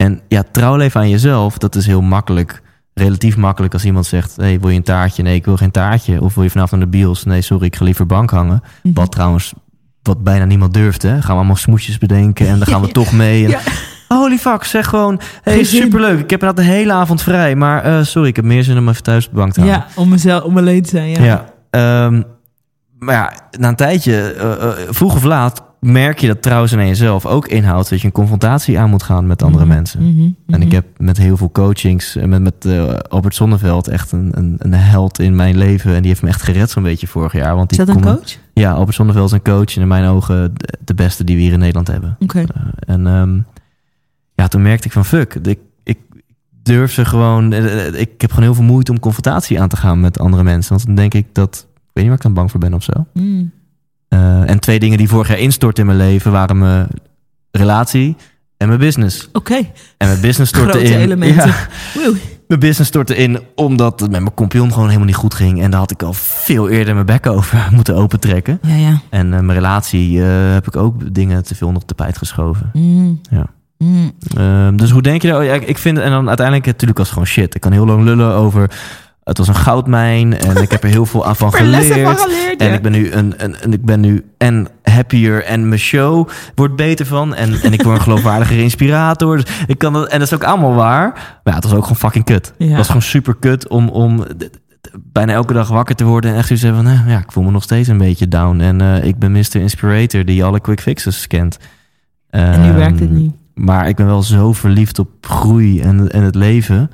En 0.01 0.19
ja, 0.27 0.43
trouw 0.51 0.75
leven 0.75 0.99
aan 1.01 1.09
jezelf, 1.09 1.57
dat 1.57 1.75
is 1.75 1.85
heel 1.85 2.01
makkelijk. 2.01 2.61
Relatief 2.93 3.37
makkelijk 3.37 3.73
als 3.73 3.85
iemand 3.85 4.05
zegt: 4.05 4.35
hey, 4.35 4.59
wil 4.59 4.69
je 4.69 4.75
een 4.77 4.83
taartje? 4.83 5.23
Nee, 5.23 5.35
ik 5.35 5.45
wil 5.45 5.57
geen 5.57 5.71
taartje. 5.71 6.21
Of 6.21 6.35
wil 6.35 6.43
je 6.43 6.49
vanavond 6.49 6.81
naar 6.81 6.91
de 6.91 6.97
bios? 6.97 7.23
Nee, 7.23 7.41
sorry, 7.41 7.65
ik 7.65 7.75
ga 7.75 7.83
liever 7.83 8.05
bank 8.05 8.29
hangen. 8.29 8.61
Mhm. 8.83 8.93
Wat 8.93 9.11
trouwens, 9.11 9.53
wat 10.01 10.23
bijna 10.23 10.45
niemand 10.45 10.73
durft. 10.73 11.01
Hè? 11.01 11.09
Gaan 11.09 11.21
we 11.21 11.31
allemaal 11.31 11.55
smoesjes 11.55 11.97
bedenken 11.97 12.47
en 12.47 12.57
dan 12.57 12.67
gaan 12.67 12.81
we 12.81 12.87
Ja. 12.91 12.91
toch 12.93 13.11
mee. 13.11 13.43
En, 13.43 13.49
Ja. 13.49 13.59
Holy 14.07 14.37
fuck, 14.37 14.63
zeg 14.63 14.87
gewoon: 14.87 15.19
hey, 15.41 15.63
superleuk. 15.63 16.19
Ik 16.19 16.29
heb 16.29 16.41
inderdaad 16.41 16.65
de 16.65 16.71
hele 16.71 16.93
avond 16.93 17.21
vrij. 17.21 17.55
Maar 17.55 17.83
eh, 17.83 18.03
sorry, 18.03 18.27
ik 18.29 18.35
heb 18.35 18.45
meer 18.45 18.63
zin 18.63 18.77
om 18.77 18.89
even 18.89 19.03
thuis 19.03 19.25
op 19.25 19.31
de 19.31 19.37
bank 19.37 19.53
te 19.53 19.59
hangen. 19.59 19.75
Ja, 19.75 19.85
om, 19.95 20.09
mezelf, 20.09 20.43
om 20.43 20.57
alleen 20.57 20.81
te 20.81 20.89
zijn. 20.89 21.09
Ja. 21.09 21.23
Ja. 21.23 21.45
ehm, 21.69 22.21
maar 22.99 23.15
ja, 23.15 23.33
na 23.59 23.67
een 23.67 23.75
tijdje, 23.75 24.33
eh, 24.33 24.51
eh, 24.63 24.69
vroeg 24.89 25.15
of 25.15 25.23
laat, 25.23 25.63
merk 25.86 26.19
je 26.19 26.27
dat 26.27 26.41
trouwens 26.41 26.71
in 26.71 26.88
jezelf 26.88 27.25
ook 27.25 27.47
inhoudt 27.47 27.89
dat 27.89 27.99
je 27.99 28.05
een 28.07 28.13
confrontatie 28.13 28.79
aan 28.79 28.89
moet 28.89 29.03
gaan 29.03 29.27
met 29.27 29.41
andere 29.43 29.65
Mhm, 29.65 29.73
mensen. 29.73 30.01
mhm, 30.01 30.21
En 30.21 30.34
mhm. 30.45 30.61
ik 30.61 30.71
heb 30.71 30.86
met 30.97 31.17
heel 31.17 31.38
veel 31.38 31.51
coachings, 31.51 32.15
en 32.15 32.29
met, 32.29 32.41
met 32.41 32.65
eh, 32.65 32.93
Albert 32.93 33.36
Zonneveld, 33.36 33.88
echt 33.88 34.11
een, 34.11 34.32
een, 34.38 34.55
een 34.57 34.73
held 34.73 35.19
in 35.19 35.36
mijn 35.36 35.57
leven. 35.57 35.93
En 35.95 35.99
die 35.99 36.09
heeft 36.09 36.21
me 36.21 36.27
echt 36.29 36.41
gered 36.41 36.69
zo'n 36.69 36.84
beetje 36.84 37.07
vorig 37.07 37.34
jaar. 37.34 37.55
Want 37.55 37.71
Is 37.71 37.77
dat 37.77 37.88
een 37.88 38.01
kon- 38.01 38.15
coach? 38.15 38.38
Ja, 38.53 38.71
Albert 38.71 38.95
Zonneveld 38.95 39.25
is 39.25 39.32
een 39.32 39.41
coach. 39.41 39.75
En 39.75 39.82
in 39.82 39.88
mijn 39.88 40.05
ogen 40.05 40.51
de, 40.55 40.77
de 40.86 40.93
beste 40.93 41.23
die 41.23 41.36
we 41.36 41.41
hier 41.41 41.53
in 41.53 41.59
Nederland 41.59 41.88
hebben. 41.88 42.15
Oké. 42.19 42.39
Eh, 42.39 42.45
en 42.95 43.07
ehm, 43.07 43.39
ja, 44.34 44.47
toen 44.47 44.61
merkte 44.61 44.88
ik 44.88 44.93
van 44.93 45.05
fuck, 45.05 45.34
ik, 45.36 45.59
ik 45.84 45.97
durf 46.63 46.91
ze 46.91 47.05
gewoon. 47.05 47.53
eh, 47.53 47.88
eh, 47.88 47.99
Ik 47.99 48.21
heb 48.21 48.29
gewoon 48.29 48.45
heel 48.45 48.55
veel 48.55 48.63
moeite 48.63 48.91
om 48.91 48.99
confrontatie 48.99 49.61
aan 49.61 49.69
te 49.69 49.75
gaan 49.77 49.99
met 49.99 50.19
andere 50.19 50.43
mensen. 50.43 50.73
Want 50.73 50.86
dan 50.86 50.95
denk 50.95 51.13
ik 51.13 51.27
dat. 51.32 51.67
Ik 51.75 51.82
weet 51.93 51.93
niet 51.93 52.05
waar 52.05 52.15
ik 52.15 52.21
dan 52.21 52.34
bang 52.34 52.51
voor 52.51 52.59
ben 52.59 52.73
of 52.73 52.84
zo. 52.84 52.91
Mm. 53.13 53.51
Eh, 54.12 54.49
en 54.49 54.59
twee 54.59 54.80
dingen 54.80 54.97
die 54.97 55.09
vorig 55.09 55.28
jaar 55.28 55.39
instortten 55.39 55.88
in 55.89 55.95
mijn 55.95 56.07
leven 56.09 56.32
waren 56.32 56.57
mijn 56.57 56.88
relatie 57.51 58.16
en 58.57 58.68
mijn 58.68 58.80
business. 58.80 59.30
Oké, 59.34 59.55
En 59.97 60.07
mijn 60.07 60.22
business 60.22 60.51
stortte 60.51 60.78
grote 60.78 60.93
in. 60.93 60.99
elementen. 60.99 61.47
Ja, 61.47 62.12
mijn 62.47 62.59
business 62.59 62.89
stortte 62.89 63.16
in 63.16 63.39
omdat 63.55 63.99
het 63.99 64.12
met 64.12 64.22
mijn 64.22 64.34
compagnon 64.34 64.70
gewoon 64.72 64.86
helemaal 64.86 65.07
niet 65.07 65.16
goed 65.16 65.34
ging. 65.34 65.62
En 65.62 65.72
daar 65.72 65.80
had 65.80 65.91
ik 65.91 66.03
al 66.03 66.14
veel 66.14 66.70
eerder 66.70 66.93
mijn 66.93 67.05
bek 67.05 67.26
over 67.28 67.68
moeten 67.72 67.95
opentrekken. 67.95 68.59
Ja, 68.62 68.76
ja. 68.76 69.01
En 69.09 69.34
eh, 69.34 69.39
mijn 69.39 69.57
relatie 69.57 70.22
eh, 70.24 70.53
heb 70.53 70.68
ik 70.68 70.76
ook 70.76 71.14
dingen 71.14 71.43
te 71.43 71.55
veel 71.55 71.72
nog 71.72 71.82
de 71.82 71.95
tapijt 71.95 72.18
geschoven. 72.18 72.70
Mm. 72.74 73.22
Ja. 73.30 73.45
Mm. 73.78 74.12
Ehm, 74.38 74.76
dus 74.76 74.89
hoe 74.89 75.01
denk 75.01 75.22
je 75.22 75.28
daar? 75.28 75.43
Ja, 75.43 75.53
ik 75.53 75.78
vind 75.78 75.97
en 75.97 76.12
dan 76.12 76.28
uiteindelijk 76.28 76.66
natuurlijk 76.68 76.97
was 76.99 77.07
het 77.07 77.18
gewoon 77.18 77.34
shit. 77.34 77.55
Ik 77.55 77.62
kan 77.62 77.72
heel 77.72 77.86
lang 77.86 78.03
lullen 78.03 78.34
over. 78.34 78.70
Het 79.24 79.38
was 79.38 79.47
een 79.47 79.55
goudmijn 79.55 80.38
en 80.38 80.55
ik 80.61 80.72
heb 80.72 80.84
er 80.84 80.89
heel 80.89 81.05
veel 81.05 81.26
aan 81.28 81.36
van 81.36 81.51
er 81.53 81.57
geleerd. 81.57 82.01
van 82.01 82.17
geleerd, 82.17 82.61
En 82.61 82.74
ik 82.74 82.82
ben 82.82 82.91
nu 82.91 83.11
een, 83.11 83.34
een, 83.38 83.55
en 83.55 83.74
ik 83.74 83.86
ben 83.86 83.99
nu 83.99 84.26
en 84.38 84.67
happier 84.84 85.43
en 85.43 85.67
mijn 85.67 85.80
show 85.80 86.30
wordt 86.55 86.76
beter 86.76 87.05
van 87.05 87.36
en, 87.36 87.61
en 87.61 87.74
ik 87.74 87.82
word 87.84 87.95
een 87.97 88.03
geloofwaardigere 88.03 88.61
inspirator. 88.61 89.36
Dus 89.36 89.45
ik 89.67 89.78
kan 89.78 89.93
dat, 89.93 90.07
en 90.09 90.19
dat 90.19 90.28
is 90.28 90.34
ook 90.34 90.43
allemaal 90.43 90.74
waar. 90.74 91.11
Maar 91.13 91.39
ja, 91.43 91.53
het 91.53 91.63
was 91.63 91.74
ook 91.74 91.82
gewoon 91.82 91.97
fucking 91.97 92.26
kut. 92.26 92.53
Ja. 92.57 92.67
Het 92.67 92.78
was 92.78 92.88
gewoon 92.88 93.01
super 93.01 93.36
kut 93.36 93.67
om, 93.67 93.89
om 93.89 94.24
bijna 94.99 95.34
elke 95.34 95.53
dag 95.53 95.67
wakker 95.69 95.95
te 95.95 96.03
worden 96.03 96.32
en 96.32 96.38
echt 96.38 96.47
zoiets 96.47 96.65
van, 96.65 96.84
nou 96.84 97.09
ja, 97.09 97.19
ik 97.19 97.32
voel 97.32 97.43
me 97.43 97.51
nog 97.51 97.63
steeds 97.63 97.88
een 97.88 97.97
beetje 97.97 98.28
down 98.28 98.59
en 98.59 98.82
eh, 98.82 99.03
ik 99.03 99.19
ben 99.19 99.32
Mr. 99.32 99.55
Inspirator 99.55 100.26
die 100.26 100.43
alle 100.43 100.59
quick 100.59 100.82
fixes 100.82 101.28
kent. 101.28 101.57
En 102.30 102.61
nu 102.61 102.67
Ehm, 102.67 102.76
werkt 102.76 102.99
het 102.99 103.11
niet. 103.11 103.34
maar 103.53 103.88
ik 103.88 103.95
ben 103.95 104.05
wel 104.05 104.24
zo 104.24 104.53
verliefd 104.53 104.99
op 104.99 105.09
groei 105.22 105.82
en, 105.82 106.11
en 106.11 106.24
het 106.24 106.36
leven. 106.36 106.91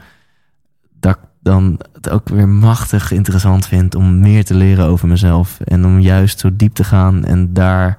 Dan 1.47 1.79
het 1.93 2.09
ook 2.09 2.29
weer 2.29 2.47
machtig 2.47 3.11
interessant 3.11 3.67
vind 3.67 3.95
om 3.95 4.19
meer 4.19 4.45
te 4.45 4.53
leren 4.53 4.85
over 4.85 5.07
mezelf. 5.07 5.59
En 5.59 5.85
om 5.85 5.99
juist 5.99 6.39
zo 6.39 6.55
diep 6.55 6.73
te 6.73 6.83
gaan 6.83 7.25
en 7.25 7.53
daar, 7.53 7.97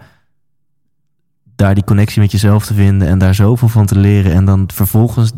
daar 1.56 1.74
die 1.74 1.84
connectie 1.84 2.20
met 2.20 2.32
jezelf 2.32 2.66
te 2.66 2.74
vinden. 2.74 3.08
En 3.08 3.18
daar 3.18 3.34
zoveel 3.34 3.68
van 3.68 3.86
te 3.86 3.98
leren. 3.98 4.32
En 4.32 4.44
dan 4.44 4.70
vervolgens 4.74 5.32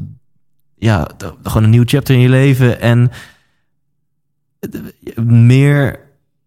ja, 0.76 1.08
gewoon 1.42 1.62
een 1.62 1.70
nieuw 1.70 1.84
chapter 1.86 2.14
in 2.14 2.20
je 2.20 2.28
leven. 2.28 2.80
En 2.80 3.10
meer 5.24 6.00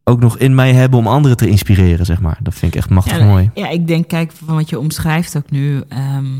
ook 0.03 0.19
nog 0.19 0.37
in 0.37 0.55
mij 0.55 0.73
hebben 0.73 0.99
om 0.99 1.07
anderen 1.07 1.37
te 1.37 1.49
inspireren, 1.49 2.05
zeg 2.05 2.21
maar. 2.21 2.39
Dat 2.41 2.53
vind 2.53 2.71
ik 2.73 2.77
echt 2.77 2.89
machtig 2.89 3.17
Ja, 3.17 3.25
mooi. 3.25 3.51
Ja, 3.53 3.69
ik 3.69 3.87
denk, 3.87 4.07
kijk, 4.07 4.31
van 4.31 4.55
wat 4.55 4.69
je 4.69 4.79
omschrijft 4.79 5.37
ook 5.37 5.51
nu. 5.51 5.83
ehm, 5.87 6.35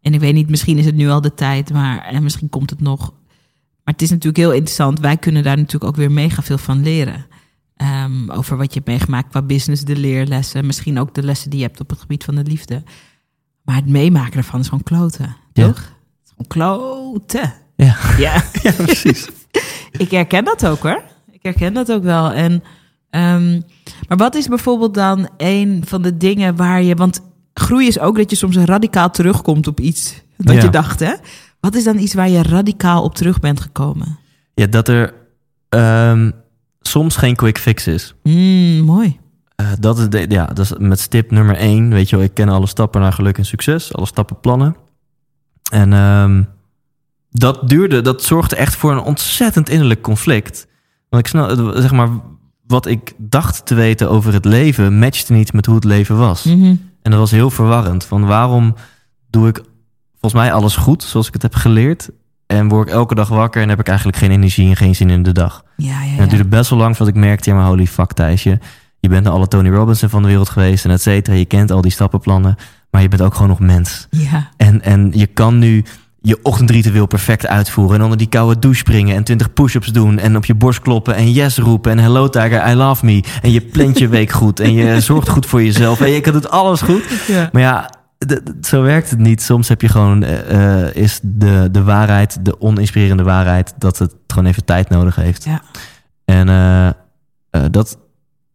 en 0.00 0.14
ik 0.14 0.20
weet 0.20 0.34
niet, 0.34 0.48
misschien 0.48 0.78
is 0.78 0.84
het 0.84 0.94
nu 0.94 1.08
al 1.08 1.20
de 1.20 1.34
tijd, 1.34 1.72
maar 1.72 2.04
en 2.04 2.22
misschien 2.22 2.48
komt 2.48 2.70
het 2.70 2.80
nog. 2.80 3.12
Maar 3.90 3.98
het 3.98 4.08
is 4.08 4.14
natuurlijk 4.14 4.44
heel 4.44 4.52
interessant. 4.52 5.00
Wij 5.00 5.16
kunnen 5.16 5.42
daar 5.42 5.56
natuurlijk 5.56 5.84
ook 5.84 5.96
weer 5.96 6.10
mega 6.12 6.42
veel 6.42 6.58
van 6.58 6.82
leren. 6.82 7.26
Ehm, 7.76 8.30
over 8.30 8.56
wat 8.56 8.66
je 8.66 8.74
hebt 8.74 8.86
meegemaakt 8.86 9.28
qua 9.28 9.42
business, 9.42 9.84
de 9.84 9.96
leerlessen. 9.96 10.66
Misschien 10.66 10.98
ook 10.98 11.14
de 11.14 11.22
lessen 11.22 11.50
die 11.50 11.58
je 11.60 11.66
hebt 11.66 11.80
op 11.80 11.90
het 11.90 12.00
gebied 12.00 12.24
van 12.24 12.34
de 12.34 12.42
liefde. 12.42 12.82
Maar 13.62 13.74
het 13.76 13.88
meemaken 13.88 14.36
ervan 14.36 14.60
is 14.60 14.68
gewoon 14.68 14.82
kloten, 14.82 15.36
Ja. 15.52 15.66
toch? 15.66 15.76
Het 15.76 16.24
is 16.24 16.30
gewoon 16.30 16.46
kloten. 16.46 17.52
Ja. 17.76 17.96
Ja. 18.18 18.42
Ja, 18.62 18.72
precies. 18.72 19.28
Ik 20.04 20.10
herken 20.10 20.44
dat 20.44 20.66
ook 20.66 20.82
hoor. 20.82 21.02
Ik 21.30 21.42
herken 21.42 21.74
dat 21.74 21.92
ook 21.92 22.02
wel. 22.02 22.32
En, 22.32 22.62
ehm, 23.10 23.60
maar 24.08 24.16
wat 24.18 24.34
is 24.34 24.48
bijvoorbeeld 24.48 24.94
dan 24.94 25.28
een 25.36 25.82
van 25.86 26.02
de 26.02 26.16
dingen 26.16 26.56
waar 26.56 26.82
je. 26.82 26.94
Want 26.94 27.20
groei 27.54 27.86
is 27.86 27.98
ook 27.98 28.16
dat 28.16 28.30
je 28.30 28.36
soms 28.36 28.56
radicaal 28.56 29.10
terugkomt 29.10 29.66
op 29.66 29.80
iets 29.80 30.22
Ja. 30.36 30.52
je 30.52 30.68
dacht, 30.70 31.00
hè? 31.00 31.14
Wat 31.60 31.74
is 31.74 31.84
dan 31.84 31.98
iets 31.98 32.14
waar 32.14 32.28
je 32.28 32.42
radicaal 32.42 33.02
op 33.02 33.14
terug 33.14 33.40
bent 33.40 33.60
gekomen? 33.60 34.18
Ja, 34.54 34.66
dat 34.66 34.88
er 34.88 35.14
ehm, 35.68 36.30
soms 36.80 37.16
geen 37.16 37.36
quick 37.36 37.58
fix 37.58 37.86
is. 37.86 38.14
Mm, 38.22 38.80
mooi. 38.80 39.18
Eh, 39.56 39.66
dat, 39.80 39.98
is 39.98 40.08
de, 40.08 40.26
ja, 40.28 40.46
dat 40.46 40.58
is 40.58 40.72
met 40.78 41.00
stip 41.00 41.30
nummer 41.30 41.56
één. 41.56 41.90
Weet 41.90 42.08
je 42.10 42.16
wel, 42.16 42.24
ik 42.24 42.34
ken 42.34 42.48
alle 42.48 42.66
stappen 42.66 43.00
naar 43.00 43.12
geluk 43.12 43.38
en 43.38 43.44
succes. 43.44 43.94
Alle 43.94 44.06
stappenplannen. 44.06 44.76
En 45.72 45.92
ehm, 45.92 46.42
dat 47.30 47.68
duurde, 47.68 48.00
dat 48.00 48.22
zorgde 48.22 48.56
echt 48.56 48.76
voor 48.76 48.92
een 48.92 49.02
ontzettend 49.02 49.68
innerlijk 49.68 50.00
conflict. 50.00 50.66
Want 51.08 51.22
ik 51.22 51.30
snap, 51.30 51.74
zeg 51.76 51.92
maar, 51.92 52.08
wat 52.66 52.86
ik 52.86 53.12
dacht 53.16 53.66
te 53.66 53.74
weten 53.74 54.10
over 54.10 54.32
het 54.32 54.44
leven... 54.44 54.98
matchte 54.98 55.32
niet 55.32 55.52
met 55.52 55.66
hoe 55.66 55.74
het 55.74 55.84
leven 55.84 56.16
was. 56.16 56.44
Mhm. 56.44 56.74
En 57.02 57.10
dat 57.10 57.20
was 57.20 57.30
heel 57.30 57.50
verwarrend. 57.50 58.04
Van 58.04 58.26
waarom 58.26 58.74
doe 59.30 59.48
ik 59.48 59.62
volgens 60.20 60.42
mij 60.42 60.52
alles 60.52 60.76
goed, 60.76 61.02
zoals 61.02 61.26
ik 61.26 61.32
het 61.32 61.42
heb 61.42 61.54
geleerd... 61.54 62.08
en 62.46 62.68
word 62.68 62.88
ik 62.88 62.94
elke 62.94 63.14
dag 63.14 63.28
wakker 63.28 63.62
en 63.62 63.68
heb 63.68 63.80
ik 63.80 63.88
eigenlijk 63.88 64.18
geen 64.18 64.30
energie 64.30 64.68
en 64.68 64.76
geen 64.76 64.94
zin 64.94 65.10
in 65.10 65.22
de 65.22 65.32
dag. 65.32 65.62
Ja, 65.76 66.02
ja, 66.02 66.12
En 66.12 66.20
het 66.20 66.30
duurde 66.30 66.48
best 66.48 66.70
wel 66.70 66.78
lang 66.78 66.96
voordat 66.96 67.14
ik 67.14 67.20
merkte, 67.20 67.50
ja 67.50 67.56
maar 67.56 67.66
holy 67.66 67.86
fuck 67.86 68.12
Thijsje. 68.12 68.58
Je 68.98 69.08
bent 69.08 69.24
naar 69.24 69.32
alle 69.32 69.48
Tony 69.48 69.70
Robinson 69.70 70.08
van 70.08 70.22
de 70.22 70.28
wereld 70.28 70.48
geweest 70.48 70.84
en 70.84 70.90
et 70.90 71.02
cetera. 71.02 71.36
Je 71.36 71.44
kent 71.44 71.70
al 71.70 71.80
die 71.80 71.90
stappenplannen, 71.90 72.56
maar 72.90 73.02
je 73.02 73.08
bent 73.08 73.22
ook 73.22 73.32
gewoon 73.34 73.48
nog 73.48 73.60
mens. 73.60 74.06
ja. 74.10 74.48
En, 74.56 74.82
en 74.82 75.10
je 75.14 75.26
kan 75.26 75.58
nu 75.58 75.84
je 76.22 76.38
ochtendritueel 76.42 77.06
perfect 77.06 77.46
uitvoeren 77.46 77.96
en 77.96 78.02
onder 78.02 78.18
die 78.18 78.28
koude 78.28 78.58
douche 78.58 78.78
springen 78.78 79.16
en 79.16 79.24
20 79.24 79.52
push-ups 79.52 79.88
doen 79.88 80.18
en 80.18 80.36
op 80.36 80.44
je 80.44 80.54
borst 80.54 80.80
kloppen 80.80 81.14
en 81.14 81.32
yes 81.32 81.58
roepen 81.58 81.90
en 81.90 81.98
hello 81.98 82.28
tiger, 82.28 82.70
I 82.70 82.74
love 82.74 83.04
me. 83.04 83.22
En 83.42 83.52
je 83.52 83.60
plant 83.60 83.98
je 83.98 84.08
week 84.08 84.30
goed 84.30 84.60
en 84.60 84.72
je 84.72 85.00
zorgt 85.10 85.28
goed 85.28 85.46
voor 85.46 85.62
jezelf 85.62 86.00
en 86.00 86.10
je 86.10 86.20
kan 86.20 86.34
het 86.34 86.50
alles 86.50 86.80
goed. 86.80 87.02
ja. 87.26 87.48
Maar 87.52 87.62
ja, 87.62 87.90
zo 88.62 88.82
werkt 88.82 89.10
het 89.10 89.18
niet. 89.18 89.42
Soms 89.42 89.68
heb 89.68 89.80
je 89.80 89.88
gewoon, 89.88 90.22
eh, 90.22 90.84
eh, 90.86 90.94
is 90.94 91.20
de, 91.22 91.68
de 91.72 91.82
waarheid, 91.82 92.44
de 92.44 92.60
oninspirerende 92.60 93.22
waarheid, 93.22 93.74
dat 93.78 93.98
het 93.98 94.14
gewoon 94.26 94.46
even 94.46 94.64
tijd 94.64 94.88
nodig 94.88 95.14
heeft. 95.14 95.44
Ja. 95.44 95.62
En 96.24 96.48
eh, 96.48 97.64
dat 97.70 97.88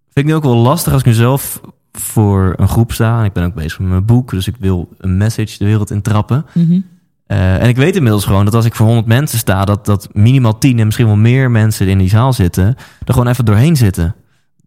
vind 0.04 0.26
ik 0.26 0.26
nu 0.26 0.36
ook 0.36 0.44
wel 0.44 0.56
lastig 0.56 0.94
als 0.94 1.02
ik 1.02 1.08
nu 1.08 1.14
zelf 1.14 1.62
voor 1.92 2.54
een 2.58 2.68
groep 2.68 2.92
sta. 2.92 3.20
En 3.20 3.26
ik 3.26 3.34
ben 3.34 3.46
ook 3.46 3.54
bezig 3.54 3.80
met 3.80 3.90
mijn 3.90 4.06
boek, 4.06 4.30
dus 4.30 4.48
ik 4.48 4.56
wil 4.60 4.90
een 4.98 5.18
message 5.18 5.58
de 5.58 5.66
wereld 5.66 5.92
intrappen. 5.92 6.46
Mhm. 6.54 6.80
En 7.26 7.68
ik 7.68 7.76
weet 7.76 7.96
inmiddels 7.96 8.26
gewoon 8.26 8.46
dat 8.46 8.54
als 8.54 8.66
ik 8.66 8.76
voor 8.76 8.86
100 8.86 9.08
mensen 9.08 9.38
sta, 9.38 9.66
dat, 9.66 9.86
dat 9.86 10.10
minimaal 10.14 10.58
10 10.58 10.80
en 10.80 10.86
misschien 10.86 11.06
wel 11.06 11.16
meer 11.16 11.52
mensen 11.52 11.88
in 11.88 11.98
die 11.98 12.10
zaal 12.10 12.34
zitten, 12.34 12.66
er 13.06 13.14
gewoon 13.14 13.28
even 13.28 13.46
doorheen 13.46 13.76
zitten. 13.76 14.16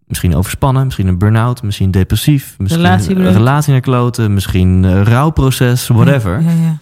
Misschien 0.08 0.34
overspannen, 0.34 0.84
misschien 0.84 1.06
een 1.06 1.18
burn-out, 1.18 1.62
misschien 1.62 1.90
depressief, 1.90 2.54
misschien 2.58 2.82
Relatie 2.82 3.16
een 3.16 3.32
relatie 3.32 3.72
naar 3.72 3.80
kloten, 3.80 4.34
misschien 4.34 4.82
een 4.82 5.04
rouwproces, 5.04 5.88
whatever. 5.88 6.42
Ja, 6.42 6.50
ja. 6.50 6.78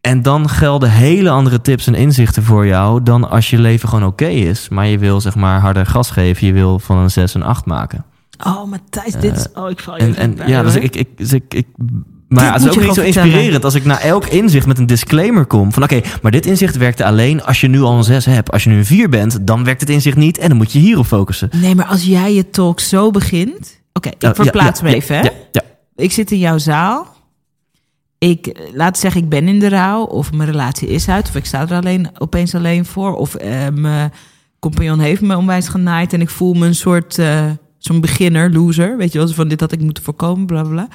En 0.00 0.22
dan 0.22 0.48
gelden 0.48 0.90
hele 0.90 1.30
andere 1.30 1.60
tips 1.60 1.86
en 1.86 1.94
inzichten 1.94 2.42
voor 2.42 2.66
jou 2.66 3.02
dan 3.02 3.30
als 3.30 3.50
je 3.50 3.58
leven 3.58 3.88
gewoon 3.88 4.04
oké 4.04 4.26
is, 4.26 4.68
maar 4.68 4.86
je 4.86 4.98
wil 4.98 5.20
zeg 5.20 5.34
maar 5.34 5.60
harder 5.60 5.86
gas 5.86 6.10
geven, 6.10 6.46
je 6.46 6.52
wil 6.52 6.78
van 6.78 6.96
een 6.96 7.10
6 7.10 7.34
een 7.34 7.42
8 7.42 7.64
maken. 7.66 8.04
Oh, 8.46 8.64
Matthijs, 8.64 9.12
dit 9.12 9.36
is... 9.36 9.46
Oh, 9.54 9.70
ik 9.70 9.80
val 9.80 9.96
je 9.96 10.02
En, 10.02 10.16
en 10.16 10.34
bij, 10.34 10.48
ja, 10.48 10.62
dus 10.62 10.74
hoor. 10.74 10.82
ik, 10.82 10.96
ik, 10.96 11.08
dus 11.16 11.32
ik, 11.32 11.54
ik 11.54 11.66
maar 12.34 12.52
het 12.52 12.62
is 12.64 12.68
ook 12.68 12.76
niet 12.76 12.94
zo 12.94 13.02
vertellen. 13.02 13.28
inspirerend 13.28 13.64
als 13.64 13.74
ik 13.74 13.84
na 13.84 14.00
elk 14.00 14.26
inzicht 14.26 14.66
met 14.66 14.78
een 14.78 14.86
disclaimer 14.86 15.44
kom. 15.46 15.72
Van 15.72 15.82
oké, 15.82 16.00
maar 16.22 16.30
dit 16.30 16.46
inzicht 16.46 16.76
werkte 16.76 17.04
alleen 17.04 17.42
als 17.44 17.60
je 17.60 17.68
nu 17.68 17.80
al 17.80 17.96
een 17.96 18.04
6 18.04 18.24
hebt. 18.24 18.50
Als 18.50 18.64
je 18.64 18.70
nu 18.70 18.76
een 18.76 18.84
4 18.84 19.08
bent, 19.08 19.46
dan 19.46 19.64
werkt 19.64 19.80
het 19.80 19.90
inzicht 19.90 20.16
niet 20.16 20.38
en 20.38 20.48
dan 20.48 20.56
moet 20.56 20.72
je 20.72 20.78
hierop 20.78 21.06
focussen. 21.06 21.50
Nee, 21.56 21.74
maar 21.74 21.86
als 21.86 22.04
jij 22.04 22.34
je 22.34 22.50
talk 22.50 22.80
zo 22.80 23.10
begint... 23.10 23.82
Oké, 23.92 24.08
ik 24.08 24.14
ja, 24.18 24.34
verplaats 24.34 24.80
ja, 24.80 24.84
me 24.84 24.90
ja, 24.90 24.96
even, 24.96 25.16
hè? 25.16 25.22
Ja. 25.52 25.62
Ik 25.96 26.12
zit 26.12 26.30
in 26.30 26.38
jouw 26.38 26.58
zaal. 26.58 27.16
Ik, 28.18 28.46
eh, 28.46 28.74
laat 28.74 28.98
zeggen, 28.98 29.22
ik 29.22 29.28
ben 29.28 29.48
in 29.48 29.58
de 29.58 29.68
rouw. 29.68 30.04
Of 30.04 30.32
mijn 30.32 30.50
relatie 30.50 30.88
is 30.88 31.08
uit. 31.08 31.28
Of 31.28 31.34
ik 31.34 31.44
sta 31.44 31.60
er 31.68 31.76
alleen, 31.76 32.08
opeens 32.18 32.54
alleen 32.54 32.84
voor. 32.84 33.14
Of 33.14 33.34
eh, 33.34 33.50
mijn 33.72 34.12
compagnon 34.58 34.98
heeft 34.98 35.20
me 35.20 35.36
onwijs 35.36 35.68
genaaid. 35.68 36.12
En 36.12 36.20
ik 36.20 36.30
voel 36.30 36.54
me 36.54 36.66
een 36.66 36.74
soort... 36.74 37.18
eh, 37.18 37.44
Zo'n 37.84 38.00
beginner, 38.00 38.52
loser. 38.52 38.96
Weet 38.96 39.12
je 39.12 39.18
wel, 39.18 39.28
van 39.28 39.48
dit 39.48 39.60
had 39.60 39.72
ik 39.72 39.80
moeten 39.80 40.02
voorkomen, 40.02 40.46
bla 40.46 40.62
bla, 40.62 40.70
bla. 40.70 40.88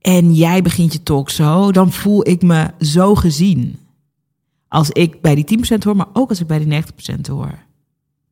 En 0.00 0.34
jij 0.34 0.62
begint 0.62 0.92
je 0.92 1.02
talk 1.02 1.30
zo. 1.30 1.72
Dan 1.72 1.92
voel 1.92 2.28
ik 2.28 2.42
me 2.42 2.70
zo 2.80 3.14
gezien. 3.14 3.78
Als 4.68 4.90
ik 4.90 5.20
bij 5.20 5.34
die 5.34 5.58
10% 5.74 5.78
hoor, 5.84 5.96
maar 5.96 6.06
ook 6.12 6.28
als 6.28 6.40
ik 6.40 6.46
bij 6.46 6.58
die 6.58 6.82
90% 7.16 7.20
hoor. 7.30 7.58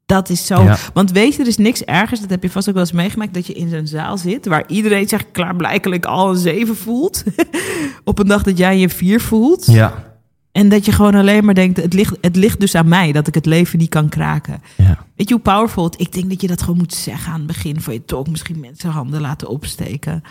Dat 0.07 0.29
is 0.29 0.47
zo. 0.47 0.63
Ja. 0.63 0.77
Want 0.95 1.11
weet 1.11 1.35
je, 1.35 1.43
er 1.43 1.49
is 1.49 1.57
niks 1.57 1.83
ergers. 1.85 2.21
Dat 2.21 2.31
heb 2.31 2.43
je 2.43 2.51
vast 2.51 2.69
ook 2.69 2.75
wel 2.75 2.83
eens 2.83 2.93
meegemaakt. 2.93 3.35
Dat 3.35 3.47
je 3.47 3.53
in 3.53 3.69
zo'n 3.69 3.87
zaal 3.87 4.19
zit. 4.19 4.47
Waar 4.47 4.65
iedereen 4.69 5.09
zich 5.09 5.31
klaarblijkelijk 5.31 6.05
al 6.05 6.31
een 6.31 6.37
7 6.37 6.77
voelt. 6.77 7.25
Op 8.05 8.19
een 8.19 8.27
dag 8.27 8.43
dat 8.43 8.59
jij 8.59 8.79
je 8.79 8.89
4 8.89 9.21
voelt. 9.21 9.67
ja. 9.67 10.15
En 10.53 10.69
dat 10.69 10.85
je 10.85 10.93
gewoon 10.93 11.15
alleen 11.15 11.45
maar 11.45 11.55
denkt, 11.55 11.77
het 11.77 11.93
ligt, 11.93 12.17
het 12.21 12.37
ligt 12.37 12.61
dus 12.61 12.75
aan 12.75 12.89
mij 12.89 13.13
dat 13.13 13.27
ik 13.27 13.35
het 13.35 13.47
leven 13.47 13.79
niet 13.79 13.89
kan 13.89 14.09
kraken. 14.09 14.63
Ja. 14.77 15.07
Weet 15.17 15.29
je 15.29 15.35
hoe 15.35 15.43
powerful 15.43 15.85
het 15.85 16.01
Ik 16.01 16.13
denk 16.13 16.31
dat 16.31 16.41
je 16.41 16.47
dat 16.47 16.61
gewoon 16.63 16.77
moet 16.77 16.95
zeggen 16.95 17.33
aan 17.33 17.39
het 17.39 17.47
begin 17.47 17.81
van 17.81 17.93
je 17.93 18.05
talk. 18.05 18.29
Misschien 18.29 18.61
mensen 18.61 18.91
handen 18.91 19.21
laten 19.21 19.49
opsteken. 19.49 20.23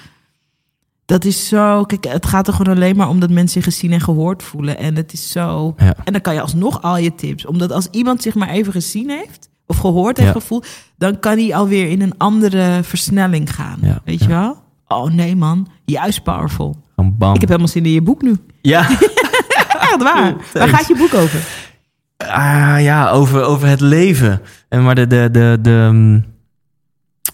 Dat 1.05 1.25
is 1.25 1.47
zo... 1.47 1.83
Kijk, 1.83 2.03
het 2.05 2.25
gaat 2.25 2.47
er 2.47 2.53
gewoon 2.53 2.75
alleen 2.75 2.95
maar 2.95 3.09
om 3.09 3.19
dat 3.19 3.29
mensen 3.29 3.61
zich 3.63 3.73
gezien 3.73 3.91
en 3.91 4.01
gehoord 4.01 4.43
voelen. 4.43 4.77
En 4.77 4.95
het 4.95 5.13
is 5.13 5.31
zo... 5.31 5.73
Ja. 5.77 5.93
En 6.03 6.11
dan 6.11 6.21
kan 6.21 6.33
je 6.33 6.41
alsnog 6.41 6.81
al 6.81 6.97
je 6.97 7.15
tips. 7.15 7.45
Omdat 7.45 7.71
als 7.71 7.87
iemand 7.91 8.21
zich 8.21 8.35
maar 8.35 8.49
even 8.49 8.71
gezien 8.71 9.09
heeft... 9.09 9.49
of 9.67 9.77
gehoord 9.77 10.17
heeft, 10.17 10.33
Ja. 10.33 10.39
gevoeld... 10.39 10.67
dan 10.97 11.19
kan 11.19 11.37
hij 11.37 11.55
alweer 11.55 11.89
in 11.89 12.01
een 12.01 12.13
andere 12.17 12.79
versnelling 12.83 13.55
gaan. 13.55 13.77
Ja, 13.81 14.01
Weet 14.05 14.19
je 14.19 14.27
wel? 14.27 14.63
Oh 14.87 15.11
nee 15.11 15.35
man, 15.35 15.67
juist 15.85 16.23
powerful. 16.23 16.75
Bam. 16.95 17.33
Ik 17.33 17.39
heb 17.39 17.49
helemaal 17.49 17.69
zin 17.71 17.85
in 17.85 17.91
je 17.91 18.01
boek 18.01 18.21
nu. 18.21 18.35
Ja. 18.61 18.89
Echt 19.89 20.03
waar. 20.03 20.35
Waar 20.53 20.67
gaat 20.67 20.87
je 20.87 20.95
boek 20.97 21.13
over? 21.13 21.39
Ah, 22.17 22.75
ja, 22.79 23.09
over, 23.09 23.43
over 23.43 23.67
het 23.67 23.79
leven. 23.79 24.41
En 24.69 24.83
maar 24.83 24.95
de, 24.95 25.07
de, 25.07 25.29
de, 25.31 25.57
de 25.61 26.21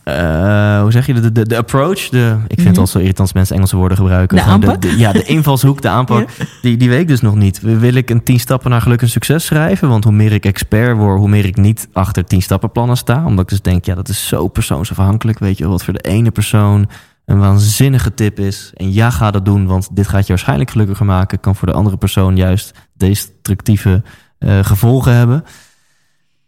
eh, 0.03 0.81
hoe 0.81 0.91
zeg 0.91 1.05
je, 1.05 1.13
de, 1.13 1.31
de, 1.31 1.47
de 1.47 1.57
approach, 1.57 2.09
de, 2.09 2.35
ik 2.47 2.47
vind 2.47 2.59
Mhm. 2.59 2.67
het 2.67 2.77
al 2.77 2.87
zo 2.87 2.97
irritant 2.97 3.19
als 3.19 3.33
mensen 3.33 3.55
Engelse 3.55 3.75
woorden 3.75 3.97
gebruiken. 3.97 4.37
De 4.37 4.43
aanpak? 4.43 4.81
De, 4.81 4.97
ja, 4.97 5.11
de 5.11 5.23
invalshoek, 5.23 5.81
de 5.81 5.89
aanpak, 5.89 6.29
die, 6.61 6.77
die 6.77 6.89
weet 6.89 6.99
ik 6.99 7.07
dus 7.07 7.21
nog 7.21 7.35
niet. 7.35 7.61
Wil 7.61 7.93
ik 7.93 8.09
een 8.09 8.23
10 8.23 8.39
stappen 8.39 8.69
naar 8.69 8.81
geluk 8.81 9.01
en 9.01 9.09
succes 9.09 9.45
schrijven? 9.45 9.89
Want 9.89 10.03
hoe 10.03 10.13
meer 10.13 10.31
ik 10.31 10.45
expert 10.45 10.97
word, 10.97 11.17
hoe 11.19 11.29
meer 11.29 11.45
ik 11.45 11.57
niet 11.57 11.87
achter 11.93 12.25
10 12.25 12.41
stappenplannen 12.41 12.97
sta. 12.97 13.25
Omdat 13.25 13.43
ik 13.43 13.49
dus 13.49 13.61
denk, 13.61 13.85
ja, 13.85 13.95
dat 13.95 14.09
is 14.09 14.27
zo 14.27 14.47
persoonsafhankelijk. 14.47 15.39
Weet 15.39 15.57
je 15.57 15.67
wat 15.67 15.83
voor 15.83 15.93
de 15.93 16.01
ene 16.09 16.31
persoon 16.31 16.89
een 17.25 17.39
waanzinnige 17.39 18.13
tip 18.13 18.39
is. 18.39 18.71
En 18.75 18.93
ja, 18.93 19.09
ga 19.09 19.31
dat 19.31 19.45
doen, 19.45 19.65
want 19.65 19.95
dit 19.95 20.07
gaat 20.07 20.21
je 20.21 20.27
waarschijnlijk 20.27 20.71
gelukkiger 20.71 21.05
maken. 21.05 21.39
Kan 21.39 21.55
voor 21.55 21.67
de 21.67 21.73
andere 21.73 21.97
persoon 21.97 22.35
juist 22.35 22.73
destructieve 22.93 24.01
eh, 24.37 24.59
gevolgen 24.61 25.13
hebben. 25.13 25.43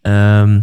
Ehm, 0.02 0.60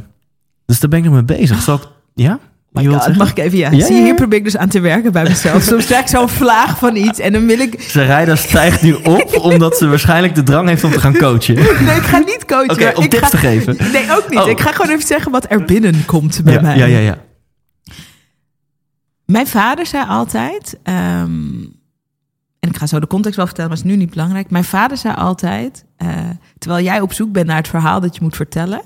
dus 0.67 0.81
daar 0.81 0.91
ben 0.91 0.99
ik 0.99 1.05
nog 1.05 1.15
mee 1.15 1.39
bezig. 1.39 1.61
Zal 1.63 1.75
ik, 1.77 1.83
ja? 2.15 2.39
My 2.73 2.85
God, 2.85 2.93
zeggen? 2.95 3.17
mag 3.17 3.31
ik 3.31 3.39
even, 3.39 3.59
ja. 3.59 3.71
Ja, 3.71 3.87
Zie 3.87 3.95
je, 3.97 4.03
hier 4.03 4.15
probeer 4.15 4.39
ik 4.39 4.45
dus 4.45 4.57
aan 4.57 4.69
te 4.69 4.81
werken 4.81 5.13
bij 5.13 5.23
mezelf. 5.23 5.63
Soms 5.63 5.85
krijg 5.87 6.01
ik 6.03 6.09
zo'n 6.09 6.29
vlaag 6.29 6.79
van 6.79 6.97
iets 6.97 7.19
en 7.19 7.33
dan 7.33 7.47
wil 7.47 7.59
ik... 7.59 7.75
Sarayda 7.81 8.37
stijgt 8.37 8.83
nu 8.83 8.93
op 8.93 9.39
omdat 9.43 9.77
ze 9.77 9.89
waarschijnlijk 9.89 10.35
de 10.35 10.43
drang 10.43 10.69
heeft 10.69 10.85
om 10.85 10.91
te 10.91 11.01
gaan 11.01 11.17
coachen. 11.17 11.55
Nee, 11.87 11.97
ik 11.97 12.03
ga 12.03 12.19
niet 12.19 12.45
coachen. 12.47 12.97
om 12.97 13.05
ik 13.05 13.11
tips 13.11 13.23
ga, 13.23 13.29
te 13.29 13.37
geven. 13.37 13.77
Nee, 13.93 14.17
ook 14.17 14.31
niet. 14.31 14.39
Oh. 14.39 14.49
Ik 14.49 14.61
ga 14.61 14.73
gewoon 14.73 14.91
even 14.91 15.07
zeggen 15.07 15.33
wat 15.33 15.47
er 15.49 15.65
binnenkomt 15.65 16.41
bij 16.45 16.53
Ja, 16.55 16.61
mij. 16.61 16.77
ja, 16.77 16.85
ja, 16.85 16.99
ja. 16.99 17.19
Mijn 19.25 19.47
vader 19.47 19.87
zei 19.87 20.05
altijd... 20.09 20.79
ehm, 20.83 21.63
en 22.61 22.69
ik 22.69 22.77
ga 22.77 22.87
zo 22.87 23.01
de 23.01 23.07
context 23.07 23.37
wel 23.37 23.47
vertellen, 23.47 23.71
maar 23.71 23.79
is 23.79 23.85
nu 23.85 23.97
niet 23.97 24.11
belangrijk. 24.11 24.51
Mijn 24.51 24.65
vader 24.65 24.97
zei 24.97 25.15
altijd... 25.15 25.85
eh, 25.97 26.09
terwijl 26.59 26.85
jij 26.85 27.01
op 27.01 27.13
zoek 27.13 27.33
bent 27.33 27.47
naar 27.47 27.57
het 27.57 27.69
verhaal 27.69 28.01
dat 28.01 28.15
je 28.15 28.23
moet 28.23 28.37
vertellen... 28.37 28.83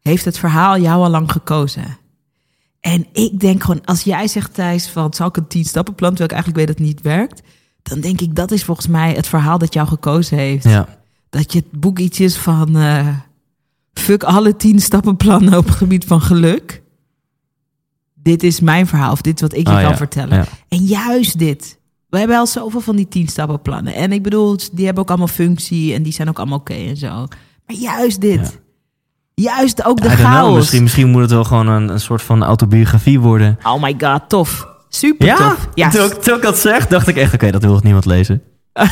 heeft 0.00 0.24
het 0.24 0.38
verhaal 0.38 0.78
jou 0.78 1.02
al 1.04 1.10
lang 1.10 1.32
gekozen. 1.32 1.84
En 2.92 3.06
ik 3.12 3.40
denk 3.40 3.62
gewoon, 3.62 3.84
als 3.84 4.02
jij 4.02 4.28
zegt 4.28 4.54
Thijs 4.54 4.88
van... 4.88 5.14
zal 5.14 5.26
ik 5.26 5.36
een 5.36 5.46
tien 5.46 5.64
stappenplan, 5.64 6.14
terwijl 6.14 6.28
ik 6.30 6.34
eigenlijk 6.34 6.66
weet 6.66 6.76
dat 6.76 6.86
het 6.86 6.94
niet 6.96 7.04
werkt... 7.04 7.42
dan 7.82 8.00
denk 8.00 8.20
ik, 8.20 8.34
dat 8.34 8.50
is 8.50 8.64
volgens 8.64 8.86
mij 8.86 9.12
het 9.12 9.26
verhaal 9.26 9.58
dat 9.58 9.72
jou 9.74 9.88
gekozen 9.88 10.38
heeft. 10.38 10.64
ja. 10.64 10.88
dat 11.30 11.52
je 11.52 11.58
het 11.58 11.80
boek 11.80 11.98
iets 11.98 12.20
is 12.20 12.36
van 12.36 12.76
eh, 12.76 13.08
fuck 13.92 14.22
alle 14.24 14.56
tien 14.56 14.80
stappenplannen 14.80 15.58
op 15.58 15.64
het 15.66 15.74
gebied 15.74 16.04
van 16.04 16.20
geluk. 16.20 16.82
Dit 18.14 18.42
is 18.42 18.60
mijn 18.60 18.86
verhaal 18.86 19.12
of 19.12 19.20
dit 19.20 19.34
is 19.34 19.40
wat 19.40 19.54
ik 19.54 19.66
je 19.66 19.72
Ah, 19.74 19.80
kan 19.80 19.90
ja, 19.90 19.96
vertellen. 19.96 20.36
ja. 20.36 20.44
En 20.68 20.84
juist 20.84 21.38
dit. 21.38 21.78
We 22.08 22.18
hebben 22.18 22.36
al 22.38 22.46
zoveel 22.46 22.80
van 22.80 22.96
die 22.96 23.08
tien 23.08 23.28
stappenplannen. 23.28 23.94
En 23.94 24.12
ik 24.12 24.22
bedoel, 24.22 24.56
die 24.72 24.84
hebben 24.84 25.02
ook 25.02 25.08
allemaal 25.08 25.26
functie 25.28 25.94
en 25.94 26.02
die 26.02 26.12
zijn 26.12 26.28
ook 26.28 26.38
allemaal 26.38 26.58
oké 26.58 26.74
en 26.74 26.96
zo. 26.96 27.08
Maar 27.66 27.76
juist 27.76 28.20
dit. 28.20 28.60
Juist 29.42 29.84
ook 29.84 29.96
de 30.00 30.04
I 30.04 30.08
don't 30.08 30.20
know, 30.20 30.32
chaos. 30.32 30.56
misschien, 30.56 30.82
misschien 30.82 31.08
moet 31.10 31.20
het 31.20 31.30
wel 31.30 31.44
gewoon 31.44 31.68
een, 31.68 31.88
een 31.88 32.00
soort 32.00 32.22
van 32.22 32.44
autobiografie 32.44 33.20
worden. 33.20 33.58
Oh 33.62 33.82
my 33.82 33.94
god, 33.98 34.28
tof. 34.28 34.68
Super 34.88 35.26
Ja, 35.26 35.36
tof. 35.36 35.68
Ja, 35.74 35.90
Toen, 35.90 36.04
ik, 36.04 36.12
toen 36.12 36.36
ik 36.36 36.42
dat 36.42 36.58
zeg, 36.58 36.86
dacht 36.86 37.08
ik 37.08 37.16
echt, 37.16 37.34
oké, 37.34 37.50
dat 37.50 37.62
wil 37.62 37.80
niemand 37.82 38.04
lezen. 38.04 38.42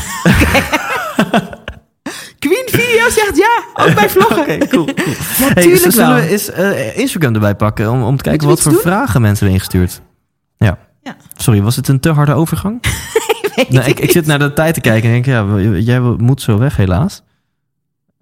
Queen 2.38 2.66
Video 2.66 3.08
zegt 3.10 3.36
ja, 3.36 3.84
ook 3.84 3.94
bij 3.94 4.10
vloggen. 4.10 4.38
Oké, 4.42 4.58
cool. 4.58 4.84
cool. 4.84 5.06
Ja, 5.38 5.52
Hey, 5.54 5.62
tuurlijk 5.62 5.92
zullen 5.92 6.14
we 6.14 6.28
eens 6.28 6.50
eh, 6.50 6.98
Instagram 6.98 7.34
erbij 7.34 7.54
pakken 7.54 7.90
om, 7.90 8.02
om 8.02 8.16
te 8.16 8.22
kijken 8.22 8.48
wat 8.48 8.60
voor 8.60 8.72
doen? 8.72 8.80
vragen 8.80 9.20
mensen 9.20 9.46
hebben 9.46 9.62
ingestuurd? 9.62 10.00
Ja. 10.56 10.78
Ja. 11.02 11.16
Sorry, 11.36 11.62
was 11.62 11.76
het 11.76 11.88
een 11.88 12.00
te 12.00 12.10
harde 12.10 12.34
overgang? 12.34 12.78
Ik, 13.56 13.86
ik 13.86 14.00
ik 14.00 14.10
zit 14.10 14.26
naar 14.26 14.38
de 14.38 14.52
tijd 14.52 14.74
te 14.74 14.80
kijken 14.80 15.10
en 15.10 15.22
denk, 15.22 15.26
ja, 15.26 15.58
jij 15.78 16.00
moet 16.00 16.42
zo 16.42 16.58
weg 16.58 16.76
helaas. 16.76 17.22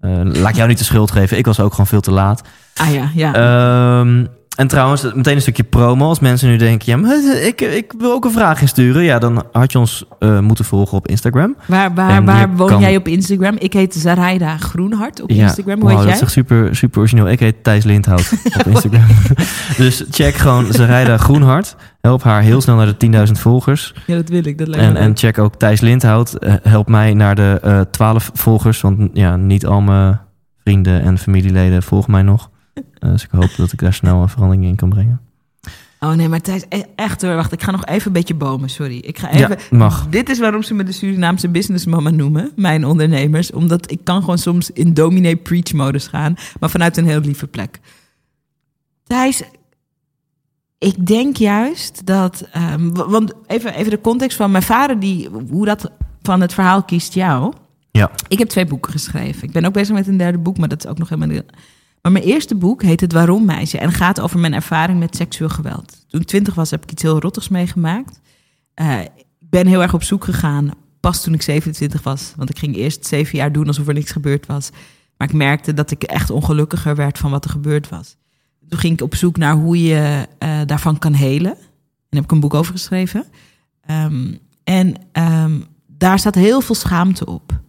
Eh, 0.03 0.19
laat 0.23 0.49
ik 0.49 0.55
jou 0.55 0.67
niet 0.67 0.77
de 0.77 0.83
schuld 0.83 1.11
geven. 1.11 1.37
Ik 1.37 1.45
was 1.45 1.59
ook 1.59 1.71
gewoon 1.71 1.87
veel 1.87 2.01
te 2.01 2.11
laat. 2.11 2.41
Ah 2.75 2.93
ja, 2.93 3.09
ja. 3.13 3.33
Ehm, 3.33 4.25
en 4.55 4.67
trouwens, 4.67 5.13
meteen 5.13 5.35
een 5.35 5.41
stukje 5.41 5.63
promo. 5.63 6.07
Als 6.07 6.19
mensen 6.19 6.49
nu 6.49 6.57
denken, 6.57 6.91
ja, 6.91 6.97
maar 6.97 7.17
ik, 7.51 7.61
ik 7.61 7.93
wil 7.97 8.11
ook 8.11 8.25
een 8.25 8.31
vraag 8.31 8.61
insturen. 8.61 9.03
Ja, 9.03 9.19
dan 9.19 9.43
had 9.51 9.71
je 9.71 9.79
ons 9.79 10.05
eh, 10.19 10.39
moeten 10.39 10.65
volgen 10.65 10.97
op 10.97 11.07
Instagram. 11.07 11.55
Waar, 11.65 11.93
waar, 11.93 12.23
waar 12.25 12.55
woon 12.55 12.67
kan- 12.67 12.81
jij 12.81 12.95
op 12.95 13.07
Instagram? 13.07 13.55
Ik 13.57 13.73
heet 13.73 13.93
Zaraida 13.93 14.57
Groenhart 14.57 15.21
op 15.21 15.29
ja, 15.29 15.43
Instagram. 15.43 15.79
Hoe 15.79 15.89
heet 15.89 15.97
dat 15.97 16.05
jij? 16.07 16.15
is 16.15 16.21
echt 16.21 16.31
super, 16.31 16.75
super 16.75 16.99
origineel. 16.99 17.29
Ik 17.29 17.39
heet 17.39 17.63
Thijs 17.63 17.83
Lindhout 17.83 18.33
op 18.59 18.65
Instagram. 18.67 19.05
dus 19.77 20.03
check 20.09 20.35
gewoon 20.35 20.65
Zarayda 20.73 21.17
Groenhart. 21.17 21.75
Help 22.01 22.23
haar 22.23 22.41
heel 22.41 22.61
snel 22.61 22.75
naar 22.75 22.97
de 22.97 23.25
10.000 23.27 23.31
volgers. 23.31 23.93
Ja, 24.05 24.15
dat 24.15 24.29
wil 24.29 24.45
ik. 24.45 24.57
Dat 24.57 24.67
lijkt 24.67 24.85
En, 24.85 24.95
en 24.95 25.17
check 25.17 25.37
ook 25.37 25.55
Thijs 25.55 25.81
Lindhout. 25.81 26.33
Eh, 26.33 26.53
help 26.63 26.89
mij 26.89 27.13
naar 27.13 27.35
de 27.35 27.59
eh 27.61 27.79
12 27.81 28.31
volgers. 28.33 28.81
Want 28.81 29.09
ja, 29.13 29.35
niet 29.35 29.65
al 29.65 29.81
mijn 29.81 30.19
vrienden 30.63 31.01
en 31.01 31.17
familieleden 31.17 31.83
volgen 31.83 32.11
mij 32.11 32.21
nog. 32.21 32.49
Eh, 32.73 32.83
dus 32.99 33.23
ik 33.23 33.31
hoop 33.31 33.55
dat 33.57 33.71
ik 33.71 33.79
daar 33.79 33.93
snel 33.93 34.21
een 34.21 34.29
verandering 34.29 34.65
in 34.65 34.75
kan 34.75 34.89
brengen. 34.89 35.21
Oh 35.99 36.11
nee, 36.11 36.29
maar 36.29 36.41
Thijs, 36.41 36.63
e- 36.69 36.83
echt 36.95 37.21
hoor. 37.21 37.35
Wacht, 37.35 37.51
ik 37.51 37.63
ga 37.63 37.71
nog 37.71 37.85
even 37.85 38.07
een 38.07 38.13
beetje 38.13 38.35
bomen, 38.35 38.69
sorry. 38.69 38.97
Ik 38.97 39.19
ga 39.19 39.29
even... 39.29 39.57
Ja, 39.69 39.77
mag. 39.77 40.07
Dit 40.07 40.29
is 40.29 40.39
waarom 40.39 40.63
ze 40.63 40.73
me 40.73 40.83
de 40.83 40.91
Surinaamse 40.91 41.49
businessmama 41.49 42.09
noemen, 42.09 42.51
mijn 42.55 42.85
ondernemers. 42.85 43.51
Omdat 43.51 43.91
ik 43.91 43.99
kan 44.03 44.19
gewoon 44.19 44.37
soms 44.37 44.71
in 44.71 44.93
dominee 44.93 45.35
preach 45.35 45.73
modus 45.73 46.07
gaan, 46.07 46.35
maar 46.59 46.69
vanuit 46.69 46.97
een 46.97 47.07
heel 47.07 47.19
lieve 47.19 47.47
plek. 47.47 47.79
Thijs, 49.03 49.43
ik 50.77 51.07
denk 51.07 51.37
juist 51.37 52.05
dat, 52.05 52.47
ehm, 52.51 52.89
want 52.91 53.33
even, 53.47 53.73
even 53.75 53.91
de 53.91 54.01
context 54.01 54.37
van 54.37 54.51
mijn 54.51 54.63
vader, 54.63 54.99
die, 54.99 55.29
hoe 55.49 55.65
dat 55.65 55.91
van 56.21 56.41
het 56.41 56.53
verhaal 56.53 56.83
kiest 56.83 57.13
jou. 57.13 57.53
Ja. 57.91 58.11
Ik 58.27 58.39
heb 58.39 58.47
twee 58.47 58.65
boeken 58.65 58.91
geschreven. 58.91 59.43
Ik 59.43 59.51
ben 59.51 59.65
ook 59.65 59.73
bezig 59.73 59.95
met 59.95 60.07
een 60.07 60.17
derde 60.17 60.37
boek, 60.37 60.57
maar 60.57 60.69
dat 60.69 60.83
is 60.83 60.89
ook 60.89 60.97
nog 60.97 61.09
helemaal 61.09 61.35
niet. 61.35 61.43
Maar 62.03 62.11
mijn 62.11 62.23
eerste 62.23 62.55
boek 62.55 62.81
heet 62.81 63.01
Het 63.01 63.11
Waarom 63.13 63.45
Meisje 63.45 63.77
en 63.77 63.91
gaat 63.91 64.19
over 64.19 64.39
mijn 64.39 64.53
ervaring 64.53 64.99
met 64.99 65.15
seksueel 65.15 65.49
geweld. 65.49 66.05
Toen 66.07 66.21
ik 66.21 66.27
twintig 66.27 66.55
was, 66.55 66.71
heb 66.71 66.83
ik 66.83 66.91
iets 66.91 67.01
heel 67.01 67.19
rottigs 67.19 67.49
meegemaakt. 67.49 68.19
Eh, 68.73 69.01
ik 69.01 69.25
ben 69.39 69.67
heel 69.67 69.81
erg 69.81 69.93
op 69.93 70.03
zoek 70.03 70.23
gegaan, 70.23 70.71
pas 70.99 71.23
toen 71.23 71.33
ik 71.33 71.41
27 71.41 72.03
was. 72.03 72.33
Want 72.35 72.49
ik 72.49 72.59
ging 72.59 72.75
eerst 72.75 73.05
zeven 73.05 73.37
jaar 73.37 73.51
doen 73.51 73.67
alsof 73.67 73.87
er 73.87 73.93
niks 73.93 74.11
gebeurd 74.11 74.45
was. 74.45 74.69
Maar 75.17 75.27
ik 75.27 75.33
merkte 75.33 75.73
dat 75.73 75.91
ik 75.91 76.03
echt 76.03 76.29
ongelukkiger 76.29 76.95
werd 76.95 77.17
van 77.17 77.31
wat 77.31 77.43
er 77.43 77.51
gebeurd 77.51 77.89
was. 77.89 78.17
Toen 78.69 78.79
ging 78.79 78.93
ik 78.93 79.01
op 79.01 79.15
zoek 79.15 79.37
naar 79.37 79.55
hoe 79.55 79.83
je 79.83 80.27
eh, 80.37 80.61
daarvan 80.65 80.99
kan 80.99 81.13
helen. 81.13 81.55
En 82.09 82.17
heb 82.17 82.23
ik 82.23 82.31
een 82.31 82.39
boek 82.39 82.53
over 82.53 82.71
geschreven. 82.71 83.25
Ehm, 83.81 84.33
en 84.63 84.95
ehm, 85.11 85.61
daar 85.87 86.19
staat 86.19 86.35
heel 86.35 86.61
veel 86.61 86.75
schaamte 86.75 87.25
op 87.25 87.61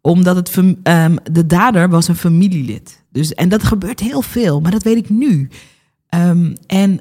omdat 0.00 0.36
het 0.36 0.60
ehm, 0.82 1.16
de 1.32 1.46
dader 1.46 1.88
was 1.88 2.08
een 2.08 2.16
familielid. 2.16 3.04
Dus, 3.12 3.34
en 3.34 3.48
dat 3.48 3.62
gebeurt 3.62 4.00
heel 4.00 4.22
veel, 4.22 4.60
maar 4.60 4.70
dat 4.70 4.82
weet 4.82 4.96
ik 4.96 5.10
nu. 5.10 5.48
Ehm, 6.08 6.54
en 6.66 7.00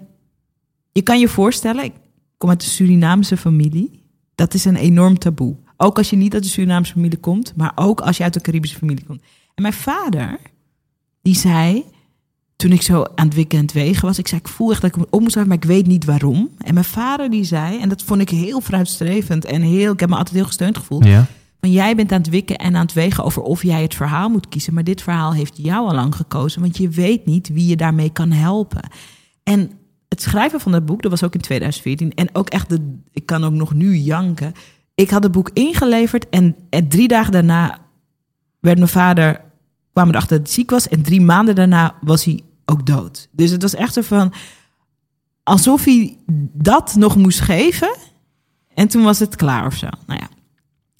je 0.91 1.01
kan 1.01 1.19
je 1.19 1.27
voorstellen, 1.27 1.83
ik 1.83 1.93
kom 2.37 2.49
uit 2.49 2.63
een 2.63 2.69
Surinaamse 2.69 3.37
familie. 3.37 4.03
Dat 4.35 4.53
is 4.53 4.65
een 4.65 4.75
enorm 4.75 5.17
taboe. 5.17 5.55
Ook 5.77 5.97
als 5.97 6.09
je 6.09 6.15
niet 6.15 6.33
uit 6.33 6.43
een 6.43 6.49
Surinaamse 6.49 6.93
familie 6.93 7.17
komt, 7.17 7.53
maar 7.55 7.71
ook 7.75 8.01
als 8.01 8.17
je 8.17 8.23
uit 8.23 8.35
een 8.35 8.41
Caribische 8.41 8.77
familie 8.77 9.05
komt. 9.05 9.21
En 9.55 9.61
mijn 9.61 9.73
vader, 9.73 10.39
die 11.21 11.35
zei, 11.35 11.83
toen 12.55 12.71
ik 12.71 12.81
zo 12.81 13.03
aan 13.15 13.27
het 13.35 13.51
het 13.51 13.71
wegen 13.71 14.05
was, 14.05 14.17
ik 14.17 14.27
zei, 14.27 14.41
ik 14.41 14.47
voel 14.47 14.71
echt 14.71 14.81
dat 14.81 14.89
ik 14.89 14.97
me 14.97 15.07
op 15.09 15.21
moest 15.21 15.33
houden, 15.33 15.55
maar 15.55 15.63
ik 15.63 15.69
weet 15.69 15.87
niet 15.87 16.05
waarom. 16.05 16.49
En 16.57 16.73
mijn 16.73 16.85
vader 16.85 17.29
die 17.29 17.43
zei, 17.43 17.79
en 17.79 17.89
dat 17.89 18.03
vond 18.03 18.21
ik 18.21 18.29
heel 18.29 18.61
vooruitstrevend 18.61 19.45
en 19.45 19.61
heel, 19.61 19.93
ik 19.93 19.99
heb 19.99 20.09
me 20.09 20.15
altijd 20.15 20.35
heel 20.35 20.45
gesteund 20.45 20.77
gevoeld. 20.77 21.05
Ja. 21.05 21.27
Van 21.59 21.71
jij 21.71 21.95
bent 21.95 22.11
aan 22.11 22.17
het 22.17 22.29
wikken 22.29 22.57
en 22.57 22.75
aan 22.75 22.81
het 22.81 22.93
wegen 22.93 23.23
over 23.23 23.41
of 23.41 23.63
jij 23.63 23.81
het 23.81 23.95
verhaal 23.95 24.29
moet 24.29 24.49
kiezen. 24.49 24.73
Maar 24.73 24.83
dit 24.83 25.01
verhaal 25.01 25.33
heeft 25.33 25.57
jou 25.57 25.87
al 25.87 25.95
lang 25.95 26.15
gekozen, 26.15 26.61
want 26.61 26.77
je 26.77 26.89
weet 26.89 27.25
niet 27.25 27.47
wie 27.47 27.67
je 27.67 27.75
daarmee 27.75 28.09
kan 28.09 28.31
helpen. 28.31 28.89
En 29.43 29.71
het 30.07 30.21
schrijven 30.21 30.59
van 30.59 30.71
dat 30.71 30.85
boek, 30.85 31.01
dat 31.01 31.11
was 31.11 31.23
ook 31.23 31.33
in 31.33 31.41
2014. 31.41 32.13
En 32.13 32.29
ook 32.35 32.49
echt, 32.49 32.69
de, 32.69 32.99
ik 33.11 33.25
kan 33.25 33.43
ook 33.43 33.53
nog 33.53 33.73
nu 33.73 33.95
janken. 33.95 34.53
Ik 34.95 35.09
had 35.09 35.23
het 35.23 35.31
boek 35.31 35.49
ingeleverd 35.53 36.29
en, 36.29 36.55
en 36.69 36.87
drie 36.87 37.07
dagen 37.07 37.31
daarna 37.31 37.77
werd 38.59 38.77
mijn 38.77 38.89
vader, 38.89 39.41
kwam 39.93 40.09
erachter 40.09 40.37
dat 40.37 40.45
hij 40.45 40.55
ziek 40.55 40.69
was. 40.69 40.87
En 40.87 41.01
drie 41.01 41.21
maanden 41.21 41.55
daarna 41.55 41.95
was 42.01 42.23
hij 42.23 42.41
ook 42.65 42.85
dood. 42.85 43.29
Dus 43.31 43.51
het 43.51 43.61
was 43.61 43.75
echt 43.75 43.93
zo 43.93 44.01
van, 44.01 44.33
alsof 45.43 45.83
hij 45.83 46.17
dat 46.53 46.95
nog 46.95 47.15
moest 47.15 47.39
geven. 47.39 47.95
En 48.73 48.87
toen 48.87 49.03
was 49.03 49.19
het 49.19 49.35
klaar 49.35 49.65
of 49.65 49.75
zo. 49.75 49.87
Nou 50.05 50.19
ja, 50.19 50.29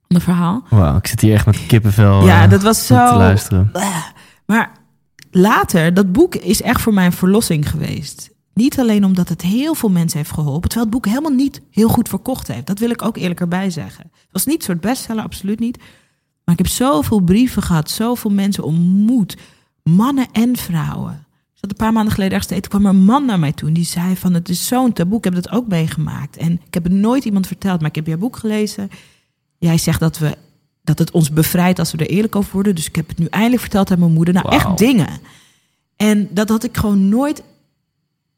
Ander 0.10 0.28
verhaal. 0.28 0.64
Wauw, 0.70 0.97
ik 0.97 1.07
zit 1.07 1.22
hier 1.22 1.34
echt 1.34 1.45
met 1.45 1.66
kippenvel 1.66 2.26
ja, 2.26 2.43
eh, 2.43 2.49
dat 2.49 2.62
was 2.62 2.80
te 2.80 2.86
zo. 2.93 3.18
luisteren. 3.18 3.70
Bleh. 3.72 4.05
Maar 4.45 4.72
later, 5.32 5.93
dat 5.93 6.12
boek 6.12 6.36
is 6.36 6.62
echt 6.62 6.82
voor 6.82 6.93
mij 6.93 7.05
een 7.05 7.12
verlossing 7.12 7.70
geweest. 7.70 8.30
Niet 8.53 8.80
alleen 8.80 9.05
omdat 9.05 9.30
het 9.30 9.41
heel 9.41 9.74
veel 9.74 9.89
mensen 9.89 10.18
heeft 10.18 10.32
geholpen, 10.32 10.70
terwijl 10.70 10.89
het 10.91 10.95
boek 10.95 11.05
helemaal 11.05 11.38
niet 11.38 11.62
heel 11.72 11.88
goed 11.88 12.10
verkocht 12.10 12.47
heeft. 12.47 12.68
Dat 12.68 12.80
wil 12.80 12.89
ik 12.89 13.01
ook 13.01 13.18
eerlijk 13.18 13.39
erbij 13.39 13.70
zeggen. 13.70 14.03
Het 14.03 14.32
was 14.32 14.45
niet 14.45 14.55
een 14.55 14.62
soort 14.62 14.82
bestseller, 14.82 15.24
absoluut 15.24 15.60
niet. 15.60 15.78
Maar 16.45 16.55
ik 16.55 16.66
heb 16.66 16.68
zoveel 16.68 17.20
brieven 17.20 17.62
gehad, 17.62 17.89
zoveel 17.89 18.32
mensen 18.32 18.64
ontmoet, 18.64 19.38
mannen 19.84 20.28
en 20.32 20.57
vrouwen. 20.57 21.14
Ik 21.53 21.60
zat 21.60 21.70
een 21.70 21.86
paar 21.86 21.93
maanden 21.93 22.14
geleden 22.14 22.34
ergens 22.34 22.51
te 22.51 22.57
eten, 22.57 22.70
kwam 22.70 22.84
er 22.86 22.89
een 22.89 23.05
man 23.05 23.26
naar 23.26 23.39
mij 23.39 23.51
toe 23.53 23.68
en 23.68 23.74
die 23.74 23.86
zei 23.86 24.16
van 24.16 24.34
het 24.34 24.49
is 24.49 24.68
zo'n 24.68 24.93
taboe. 24.93 25.18
Ik 25.18 25.24
heb 25.24 25.34
dat 25.34 25.51
ook 25.51 25.68
meegemaakt 25.68 26.38
en 26.38 26.51
ik 26.51 26.74
heb 26.74 26.84
het 26.84 26.93
nooit 26.93 27.26
iemand 27.26 27.47
verteld, 27.47 27.80
maar 27.80 27.89
ik 27.89 27.95
heb 27.95 28.07
jouw 28.07 28.18
boek 28.18 28.38
gelezen. 28.38 28.89
Jij 29.60 29.78
zegt 29.78 29.99
dat 29.99 30.18
we 30.18 30.38
dat 30.84 30.99
het 30.99 31.12
ons 31.12 31.32
bevrijdt 31.32 31.80
als 31.80 31.91
we 31.91 31.97
er 31.97 32.10
eerlijk 32.10 32.36
over 32.36 32.51
worden. 32.53 32.76
Dus 32.76 32.88
ik 32.88 32.95
heb 32.95 33.07
het 33.07 33.18
nu 33.18 33.26
eindelijk 33.26 33.62
verteld 33.62 33.91
aan 33.91 33.99
mijn 33.99 34.12
moeder. 34.12 34.34
Nou, 34.34 34.49
echt 34.49 34.78
dingen. 34.78 35.20
En 35.95 36.28
dat 36.32 36.49
had 36.49 36.64
ik 36.64 36.78
gewoon 36.78 37.10
nooit. 37.10 37.43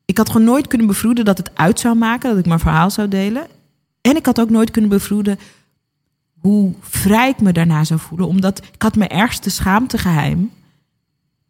Ik 0.05 0.17
had 0.17 0.29
gewoon 0.29 0.47
nooit 0.47 0.67
kunnen 0.67 0.87
bevroeden 0.87 1.25
dat 1.25 1.37
het 1.37 1.51
uit 1.53 1.79
zou 1.79 1.95
maken, 1.95 2.29
dat 2.29 2.39
ik 2.39 2.45
mijn 2.45 2.59
verhaal 2.59 2.89
zou 2.89 3.07
delen. 3.07 3.47
En 4.01 4.15
ik 4.15 4.25
had 4.25 4.39
ook 4.39 4.49
nooit 4.49 4.71
kunnen 4.71 4.89
bevroeden 4.89 5.39
hoe 6.39 6.73
vrij 6.79 7.29
ik 7.29 7.41
me 7.41 7.51
daarna 7.51 7.83
zou 7.83 7.99
voelen. 7.99 8.27
Omdat 8.27 8.61
ik 8.73 8.81
had 8.81 8.95
mijn 8.95 9.09
ergste 9.09 9.49
schaamtegeheim. 9.49 10.51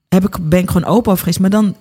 Heb 0.08 0.26
ik, 0.26 0.50
ben 0.50 0.60
ik 0.60 0.70
gewoon 0.70 0.90
open 0.90 1.12
over 1.12 1.24
geweest. 1.24 1.40
Maar 1.40 1.50
dan, 1.50 1.76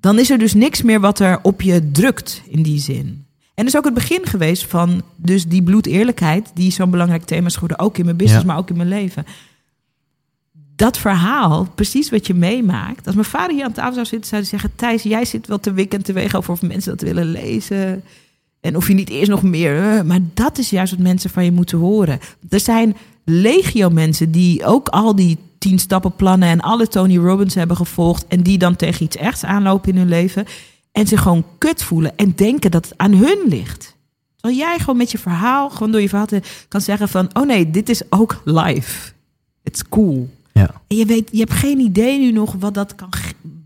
dan 0.00 0.18
is 0.18 0.30
er 0.30 0.38
dus 0.38 0.54
niks 0.54 0.82
meer 0.82 1.00
wat 1.00 1.18
er 1.18 1.38
op 1.42 1.60
je 1.60 1.90
drukt 1.90 2.42
in 2.46 2.62
die 2.62 2.78
zin. 2.78 3.26
En 3.54 3.64
dat 3.64 3.66
is 3.66 3.76
ook 3.76 3.84
het 3.84 3.94
begin 3.94 4.26
geweest 4.26 4.66
van 4.66 5.02
dus 5.16 5.46
die 5.46 5.62
bloedeerlijkheid... 5.62 6.50
die 6.54 6.72
zo'n 6.72 6.90
belangrijk 6.90 7.24
thema 7.24 7.46
is 7.46 7.54
geworden. 7.54 7.78
Ook 7.78 7.98
in 7.98 8.04
mijn 8.04 8.16
business, 8.16 8.42
Ja. 8.44 8.48
maar 8.48 8.58
ook 8.58 8.70
in 8.70 8.76
mijn 8.76 8.88
leven. 8.88 9.24
Dat 10.76 10.98
verhaal, 10.98 11.66
precies 11.74 12.10
wat 12.10 12.26
je 12.26 12.34
meemaakt. 12.34 13.06
Als 13.06 13.14
mijn 13.14 13.26
vader 13.26 13.56
hier 13.56 13.64
aan 13.64 13.72
tafel 13.72 13.92
zou 13.94 14.06
zitten, 14.06 14.28
zou 14.28 14.40
hij 14.40 14.50
zeggen... 14.50 14.70
Thijs, 14.76 15.02
jij 15.02 15.24
zit 15.24 15.46
wel 15.46 15.60
te 15.60 15.72
wikken 15.72 15.98
en 15.98 16.04
te 16.04 16.12
wegen 16.12 16.38
over 16.38 16.52
of 16.52 16.62
mensen 16.62 16.90
dat 16.90 17.00
willen 17.08 17.26
lezen... 17.30 18.02
En 18.60 18.76
of 18.76 18.88
je 18.88 18.94
niet 18.94 19.08
eerst 19.10 19.30
nog 19.30 19.42
meer. 19.42 19.76
eh, 19.82 20.02
Maar 20.02 20.18
dat 20.34 20.58
is 20.58 20.70
juist 20.70 20.92
wat 20.92 21.00
mensen 21.00 21.30
van 21.30 21.44
je 21.44 21.52
moeten 21.52 21.78
horen. 21.78 22.18
Er 22.48 22.60
zijn 22.60 22.96
legio 23.24 23.90
mensen 23.90 24.30
die 24.30 24.64
ook 24.64 24.88
al 24.88 25.16
die 25.16 25.38
tien 25.58 25.78
stappenplannen 25.78 26.48
en 26.48 26.60
alle 26.60 26.88
Tony 26.88 27.16
Robbins 27.18 27.54
hebben 27.54 27.76
gevolgd. 27.76 28.26
En 28.26 28.42
die 28.42 28.58
dan 28.58 28.76
tegen 28.76 29.04
iets 29.04 29.16
echts 29.16 29.44
aanlopen 29.44 29.90
in 29.92 29.96
hun 29.98 30.08
leven. 30.08 30.44
En 30.92 31.06
zich 31.06 31.22
gewoon 31.22 31.44
kut 31.58 31.82
voelen 31.82 32.16
en 32.16 32.32
denken 32.36 32.70
dat 32.70 32.84
het 32.84 32.98
aan 32.98 33.12
hun 33.12 33.38
ligt. 33.46 33.96
Terwijl 34.36 34.60
jij 34.62 34.78
gewoon 34.78 34.96
met 34.96 35.10
je 35.10 35.18
verhaal, 35.18 35.70
gewoon 35.70 35.92
door 35.92 36.00
je 36.00 36.08
verhaal 36.08 36.26
te, 36.26 36.40
kan 36.68 36.80
zeggen 36.80 37.08
van... 37.08 37.30
Oh 37.32 37.46
nee, 37.46 37.70
dit 37.70 37.88
is 37.88 38.02
ook 38.10 38.40
live. 38.44 39.12
It's 39.62 39.88
cool. 39.88 40.30
Ja. 40.52 40.70
En 40.86 40.96
je 40.96 41.04
weet, 41.06 41.28
je 41.32 41.38
hebt 41.38 41.52
geen 41.52 41.78
idee 41.78 42.18
nu 42.18 42.32
nog 42.32 42.54
wat 42.58 42.74
dat 42.74 42.94
kan 42.94 43.08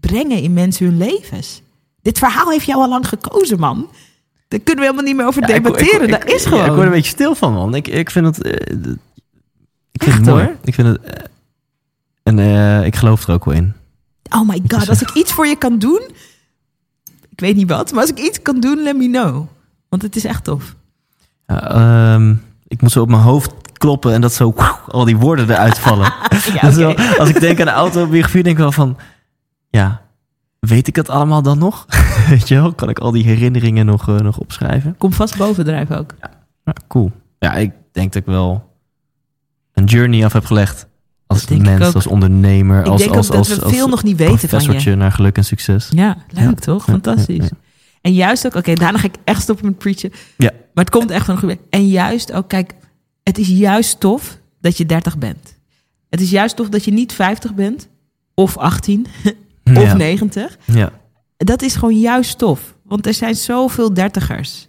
brengen 0.01 0.43
in 0.43 0.53
mensen 0.53 0.87
hun 0.87 0.97
levens. 0.97 1.63
Dit 2.03 2.19
verhaal 2.19 2.51
heeft 2.51 2.67
jou 2.67 2.81
al 2.81 2.89
lang 2.89 3.09
gekozen, 3.09 3.59
man. 3.59 3.89
Daar 4.49 4.61
kunnen 4.61 4.77
we 4.85 4.91
helemaal 4.91 5.05
niet 5.05 5.17
meer 5.17 5.27
over 5.27 5.41
Ja, 5.41 5.47
debatteren. 5.47 6.03
ik- 6.05 6.11
dat 6.11 6.23
ik- 6.23 6.31
is 6.31 6.43
ja, 6.43 6.49
gewoon. 6.49 6.65
ik 6.67 6.73
word 6.73 6.87
een 6.87 6.93
beetje 6.93 7.11
stil 7.11 7.35
van, 7.35 7.53
man. 7.53 7.75
Ik, 7.75 7.89
ik 7.89 8.11
vind 8.11 8.27
het... 8.27 8.43
eh, 8.43 8.53
ik 8.53 10.03
vind 10.03 10.15
Echt, 10.15 10.17
het 10.17 10.25
mooi. 10.27 10.45
hoor. 10.45 10.57
Ik 10.65 10.75
vind 10.75 10.89
het... 10.89 11.01
en 12.23 12.39
eh, 12.39 12.85
ik 12.87 12.97
geloof 12.97 13.27
er 13.29 13.35
ook 13.35 13.45
wel 13.45 13.55
in. 13.55 13.73
Oh 14.31 14.49
my 14.49 14.61
god, 14.69 14.89
als 14.89 15.03
ik 15.03 15.11
iets 15.15 15.33
voor 15.33 15.47
je 15.47 15.57
kan 15.57 15.79
doen... 15.79 16.01
Ik 17.37 17.43
weet 17.43 17.57
niet 17.57 17.69
wat, 17.71 17.93
maar 17.93 18.01
als 18.01 18.11
ik 18.11 18.19
iets 18.19 18.43
kan 18.43 18.61
doen, 18.61 18.83
let 18.83 18.97
me 18.97 19.09
know. 19.11 19.47
Want 19.89 20.03
het 20.03 20.17
is 20.17 20.25
echt 20.25 20.45
tof. 20.45 20.75
Ja, 21.47 21.71
ehm, 21.71 22.35
ik 22.69 22.83
moet 22.83 22.91
zo 22.93 23.03
op 23.03 23.09
mijn 23.09 23.23
hoofd 23.23 23.53
kloppen 23.73 24.13
en 24.13 24.21
dat 24.21 24.33
zo 24.33 24.55
al 24.89 25.05
die 25.05 25.17
woorden 25.17 25.51
eruit 25.51 25.79
vallen. 25.79 26.13
Ja, 26.61 26.73
wel- 26.73 26.97
als 27.19 27.29
ik 27.29 27.41
denk 27.41 27.59
aan 27.61 27.67
de 27.67 27.73
autobiografie, 27.73 28.43
denk 28.43 28.57
ik 28.57 28.63
wel 28.63 28.73
van... 28.73 28.97
Ja, 29.69 30.01
weet 30.59 30.87
ik 30.89 30.95
dat 30.95 31.09
allemaal 31.09 31.43
dan 31.43 31.59
nog? 31.59 31.87
Weet 32.29 32.49
je 32.49 32.55
wel? 32.55 32.73
Kan 32.75 32.89
ik 32.89 32.99
al 32.99 33.11
die 33.11 33.25
herinneringen 33.25 33.87
nog, 33.87 34.09
eh, 34.09 34.15
nog 34.17 34.39
opschrijven? 34.39 34.97
Kom 34.99 35.13
vast 35.13 35.37
bovendrijven 35.37 35.99
ook. 35.99 36.15
Ja, 36.65 36.73
cool. 36.89 37.13
Ja, 37.39 37.55
ik 37.55 37.73
denk 37.93 38.13
dat 38.13 38.23
ik 38.23 38.29
wel 38.29 38.73
een 39.73 39.85
journey 39.85 40.25
af 40.25 40.33
heb 40.33 40.45
gelegd. 40.45 40.87
Als 41.27 41.47
mens, 41.49 41.95
als 41.95 42.07
ondernemer, 42.07 42.81
Ik 42.81 42.87
als, 42.87 43.01
denk 43.03 43.15
als, 43.15 43.27
dat 43.27 43.47
we 43.49 43.63
als 43.63 43.73
veel 43.75 43.89
nog 43.89 44.03
niet 44.03 44.17
weten 44.17 44.49
van 44.49 44.81
je. 44.81 44.95
naar 44.95 45.13
geluk 45.13 45.37
en 45.37 45.45
succes. 45.45 45.89
Ja, 45.95 46.17
leuk 46.31 46.59
toch? 46.59 46.85
Fantastisch. 46.85 47.49
En 48.01 48.13
juist 48.13 48.47
ook, 48.47 48.55
oké, 48.55 48.75
daarna 48.75 48.99
ga 48.99 49.07
ik 49.07 49.15
echt 49.25 49.43
stoppen 49.43 49.67
met 49.67 49.79
preachen. 49.79 50.13
Ja. 50.37 50.51
Maar 50.75 50.85
het 50.85 50.91
komt 50.91 51.11
echt 51.11 51.25
van 51.25 51.35
een 51.35 51.41
goede. 51.41 51.59
En 51.71 51.89
juist 51.89 52.33
ook, 52.33 52.49
kijk, 52.49 52.73
het 53.23 53.39
is 53.39 53.49
juist 53.49 54.01
tof 54.01 54.39
dat 54.61 54.77
je 54.77 54.87
30 54.87 55.19
bent. 55.19 55.57
Het 56.11 56.21
is 56.21 56.31
juist 56.31 56.57
tof 56.57 56.69
dat 56.69 56.85
je 56.85 56.93
niet 56.93 57.13
50 57.13 57.55
bent, 57.55 57.89
of 58.35 58.57
18, 58.57 59.07
of 59.65 59.83
ja. 59.83 59.97
90. 59.97 60.59
Ja. 60.65 60.93
Dat 61.37 61.63
is 61.63 61.75
gewoon 61.75 61.99
juist 61.99 62.39
tof. 62.39 62.75
Want 62.85 63.07
er 63.07 63.15
zijn 63.15 63.35
zoveel 63.35 63.95
dertigers 63.95 64.69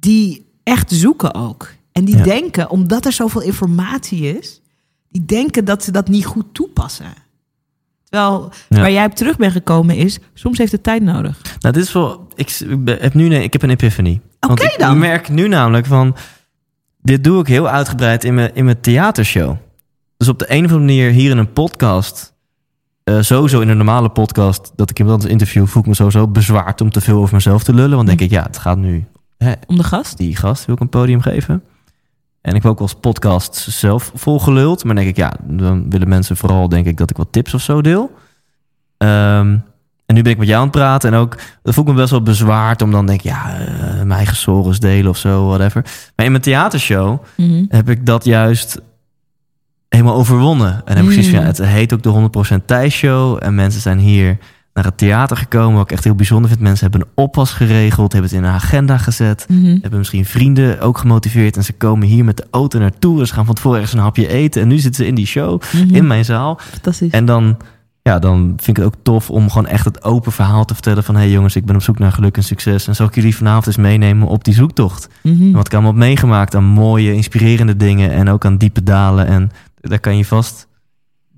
die 0.00 0.46
echt 0.62 0.90
zoeken 0.92 1.34
ook. 1.34 1.72
En 1.92 2.04
die 2.04 2.16
Ja. 2.16 2.22
denken, 2.24 2.70
omdat 2.70 3.04
er 3.06 3.12
zoveel 3.12 3.40
informatie 3.42 4.38
is, 4.38 4.60
die 5.16 5.24
denken 5.26 5.64
dat 5.64 5.84
ze 5.84 5.90
dat 5.90 6.08
niet 6.08 6.26
goed 6.26 6.44
toepassen. 6.52 7.06
Terwijl 8.08 8.52
Ja. 8.68 8.80
waar 8.80 8.90
jij 8.90 9.04
op 9.04 9.14
terug 9.14 9.36
bent 9.36 9.52
gekomen 9.52 9.96
is, 9.96 10.18
soms 10.34 10.58
heeft 10.58 10.72
het 10.72 10.82
tijd 10.82 11.02
nodig. 11.02 11.40
Nou, 11.58 11.74
dit 11.74 11.84
is 11.84 11.92
wel. 11.92 12.28
Ik, 12.34 12.50
ik 12.60 13.00
heb 13.02 13.14
nu 13.14 13.24
een, 13.34 13.42
ik 13.42 13.52
heb 13.52 13.62
een 13.62 13.70
epiphany. 13.70 14.20
Oké 14.40 14.62
ik 14.64 14.74
dan. 14.78 14.98
merk 14.98 15.28
nu 15.28 15.48
namelijk 15.48 15.86
van. 15.86 16.16
Dit 17.02 17.24
doe 17.24 17.40
ik 17.40 17.46
heel 17.46 17.68
uitgebreid 17.68 18.24
in 18.24 18.34
mijn, 18.34 18.50
in 18.54 18.64
mijn 18.64 18.80
theatershow. 18.80 19.56
Dus 20.16 20.28
op 20.28 20.38
de 20.38 20.44
een 20.48 20.64
of 20.64 20.70
andere 20.72 20.78
manier 20.80 21.10
hier 21.10 21.30
in 21.30 21.38
een 21.38 21.52
podcast. 21.52 22.34
eh, 23.04 23.20
sowieso 23.20 23.60
in 23.60 23.68
een 23.68 23.76
normale 23.76 24.08
podcast. 24.10 24.72
dat 24.76 24.90
ik 24.90 24.98
iemand 24.98 25.14
anders 25.14 25.32
interview. 25.32 25.66
voel 25.66 25.82
ik 25.82 25.88
me 25.88 25.94
sowieso 25.94 26.28
bezwaard 26.28 26.80
om 26.80 26.90
te 26.90 27.00
veel 27.00 27.18
over 27.20 27.34
mezelf 27.34 27.62
te 27.64 27.74
lullen. 27.74 27.96
Want 27.96 28.06
denk 28.08 28.20
ik, 28.20 28.30
ja, 28.30 28.42
het 28.42 28.58
gaat 28.58 28.78
nu. 28.78 29.04
Hè, 29.38 29.52
Om 29.66 29.76
de 29.76 29.84
gast? 29.84 30.16
die 30.16 30.36
gast 30.36 30.64
wil 30.64 30.74
ik 30.74 30.80
een 30.80 30.88
podium 30.88 31.20
geven. 31.20 31.62
En 32.46 32.54
ik 32.54 32.62
heb 32.62 32.72
ook 32.72 32.80
als 32.80 32.94
podcast 32.94 33.54
zelf 33.70 34.10
volgeluld. 34.14 34.84
Maar 34.84 34.94
denk 34.94 35.08
ik, 35.08 35.16
ja, 35.16 35.32
dan 35.42 35.90
willen 35.90 36.08
mensen 36.08 36.36
vooral, 36.36 36.68
denk 36.68 36.86
ik, 36.86 36.96
dat 36.96 37.10
ik 37.10 37.16
wat 37.16 37.28
tips 37.30 37.54
of 37.54 37.60
zo 37.60 37.80
deel. 37.82 38.14
Ehm, 38.96 39.56
en 40.06 40.14
nu 40.14 40.22
ben 40.22 40.32
ik 40.32 40.38
met 40.38 40.46
jou 40.48 40.58
aan 40.60 40.66
het 40.68 40.76
praten. 40.76 41.12
En 41.12 41.18
ook, 41.18 41.36
dat 41.62 41.74
voel 41.74 41.84
ik 41.84 41.90
me 41.90 41.96
best 41.96 42.10
wel 42.10 42.22
bezwaard 42.22 42.82
om 42.82 42.90
dan 42.90 43.06
denk 43.06 43.18
ik, 43.18 43.24
ja, 43.26 43.58
eh, 43.58 43.94
mijn 43.94 44.12
eigen 44.12 44.36
sores 44.36 44.78
delen 44.80 45.10
of 45.10 45.16
zo, 45.16 45.46
whatever. 45.46 45.82
Maar 46.16 46.24
in 46.26 46.30
mijn 46.32 46.42
theatershow 46.42 47.22
Mhm. 47.36 47.64
heb 47.68 47.88
ik 47.90 48.06
dat 48.06 48.24
juist 48.24 48.80
helemaal 49.88 50.14
overwonnen. 50.14 50.82
En 50.84 50.96
heb 50.96 51.04
van, 51.12 51.22
ja, 51.24 51.40
Mm. 51.40 51.46
het 51.46 51.58
heet 51.58 51.92
ook 51.92 52.02
de 52.02 52.08
100% 52.08 52.66
Thijs 52.66 52.94
Show. 52.94 53.38
En 53.42 53.54
mensen 53.54 53.80
zijn 53.80 53.98
hier 53.98 54.38
naar 54.76 54.84
het 54.84 54.98
theater 54.98 55.36
gekomen. 55.36 55.74
Wat 55.76 55.84
ik 55.84 55.92
echt 55.92 56.04
heel 56.04 56.14
bijzonder 56.14 56.48
vind. 56.50 56.60
Mensen 56.62 56.90
hebben 56.90 57.00
een 57.08 57.12
oppas 57.24 57.52
geregeld, 57.52 58.12
hebben 58.12 58.30
het 58.30 58.40
in 58.40 58.44
een 58.46 58.54
agenda 58.54 58.98
gezet 58.98 59.46
Mhm. 59.48 59.64
hebben 59.80 59.98
misschien 59.98 60.24
vrienden 60.24 60.80
ook 60.80 60.98
gemotiveerd. 60.98 61.56
En 61.56 61.64
ze 61.64 61.72
komen 61.72 62.06
hier 62.08 62.24
met 62.24 62.36
de 62.36 62.46
auto 62.50 62.78
naartoe. 62.78 63.20
En 63.20 63.26
ze 63.26 63.34
gaan 63.34 63.44
van 63.46 63.54
tevoren 63.54 63.76
ergens 63.78 63.96
een 63.96 64.02
hapje 64.04 64.28
eten. 64.28 64.62
En 64.62 64.68
nu 64.68 64.78
zitten 64.78 65.04
ze 65.04 65.08
in 65.10 65.14
die 65.14 65.26
show, 65.26 65.62
Mhm. 65.72 65.94
in 65.94 66.06
mijn 66.06 66.24
zaal. 66.24 66.58
Fantastisch. 66.70 67.10
En 67.10 67.24
dan, 67.24 67.56
ja, 68.02 68.18
dan 68.18 68.38
vind 68.56 68.68
ik 68.68 68.76
het 68.76 68.86
ook 68.86 69.00
tof 69.02 69.30
om 69.30 69.48
gewoon 69.50 69.66
echt 69.66 69.84
het 69.84 70.04
open 70.04 70.32
verhaal 70.32 70.64
te 70.64 70.74
vertellen. 70.74 71.04
Van, 71.04 71.14
hé 71.14 71.20
hey 71.20 71.30
jongens, 71.30 71.56
ik 71.56 71.64
ben 71.64 71.74
op 71.74 71.82
zoek 71.82 71.98
naar 71.98 72.12
geluk 72.12 72.36
en 72.36 72.44
succes. 72.44 72.86
En 72.88 72.94
zal 72.94 73.06
ik 73.06 73.14
jullie 73.14 73.36
vanavond 73.36 73.66
eens 73.66 73.76
meenemen 73.76 74.28
op 74.28 74.44
die 74.44 74.54
zoektocht. 74.54 75.08
En 75.22 75.52
wat 75.52 75.66
ik 75.66 75.72
allemaal 75.72 75.90
heb 75.92 76.00
meegemaakt 76.00 76.54
aan 76.54 76.64
mooie, 76.64 77.14
inspirerende 77.14 77.76
dingen. 77.76 78.10
En 78.10 78.28
ook 78.28 78.44
aan 78.44 78.56
diepe 78.56 78.82
dalen. 78.82 79.26
En 79.26 79.50
daar 79.80 80.00
kan 80.00 80.16
je 80.16 80.24
vast 80.24 80.66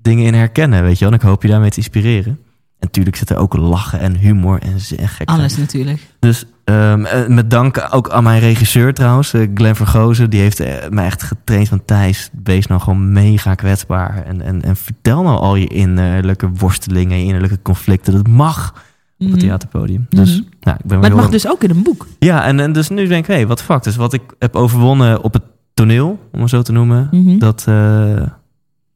dingen 0.01 0.25
in 0.25 0.33
herkennen, 0.33 0.83
weet 0.83 0.97
je 0.99 1.05
wel. 1.05 1.13
En 1.13 1.19
ik 1.19 1.25
hoop 1.25 1.41
je 1.41 1.47
daarmee 1.47 1.69
te 1.69 1.77
inspireren. 1.77 2.39
En 2.79 2.85
natuurlijk 2.85 3.15
zit 3.15 3.29
er 3.29 3.37
ook 3.37 3.57
lachen 3.57 3.99
en 3.99 4.15
humor 4.17 4.59
en, 4.61 4.71
en 4.71 5.07
gekheid. 5.07 5.29
Alles 5.29 5.57
natuurlijk. 5.57 6.07
Dus 6.19 6.45
ehm, 6.63 7.05
eh, 7.05 7.27
met 7.27 7.49
dank 7.49 7.87
ook 7.91 8.09
aan 8.09 8.23
mijn 8.23 8.39
regisseur 8.39 8.93
trouwens, 8.93 9.33
eh, 9.33 9.47
Glenn 9.53 9.75
Vergozen. 9.75 10.29
Die 10.29 10.39
heeft 10.41 10.59
eh, 10.59 10.89
mij 10.89 11.05
echt 11.05 11.23
getraind 11.23 11.67
van 11.67 11.85
Thijs. 11.85 12.29
Wees 12.43 12.67
nou 12.67 12.81
gewoon 12.81 13.11
mega 13.11 13.55
kwetsbaar. 13.55 14.23
En, 14.25 14.41
en, 14.41 14.61
en 14.61 14.75
vertel 14.75 15.23
nou 15.23 15.39
al 15.39 15.55
je 15.55 15.67
innerlijke 15.67 16.49
worstelingen, 16.49 17.17
je 17.17 17.23
innerlijke 17.25 17.61
conflicten. 17.61 18.13
Dat 18.13 18.27
mag 18.27 18.69
op 18.69 18.81
Mhm. 19.17 19.31
het 19.31 19.39
theaterpodium. 19.39 20.05
Dus 20.09 20.29
Mhm. 20.39 20.49
nou, 20.61 20.77
ik 20.79 20.85
ben 20.85 20.99
Maar 20.99 21.09
het 21.09 21.19
mag 21.19 21.29
dus 21.29 21.47
ook 21.47 21.63
in 21.63 21.69
een 21.69 21.83
boek. 21.83 22.07
Ja, 22.19 22.45
en, 22.45 22.59
en 22.59 22.71
dus 22.73 22.89
nu 22.89 23.07
denk 23.07 23.27
ik, 23.27 23.35
hé, 23.35 23.45
wat 23.47 23.61
fuck. 23.61 23.83
Dus 23.83 23.95
wat 23.95 24.13
ik 24.13 24.21
heb 24.39 24.55
overwonnen 24.55 25.23
op 25.23 25.33
het 25.33 25.43
toneel, 25.73 26.19
om 26.31 26.39
het 26.41 26.49
zo 26.49 26.61
te 26.61 26.71
noemen. 26.71 27.07
Mhm. 27.11 27.37
Dat, 27.37 27.63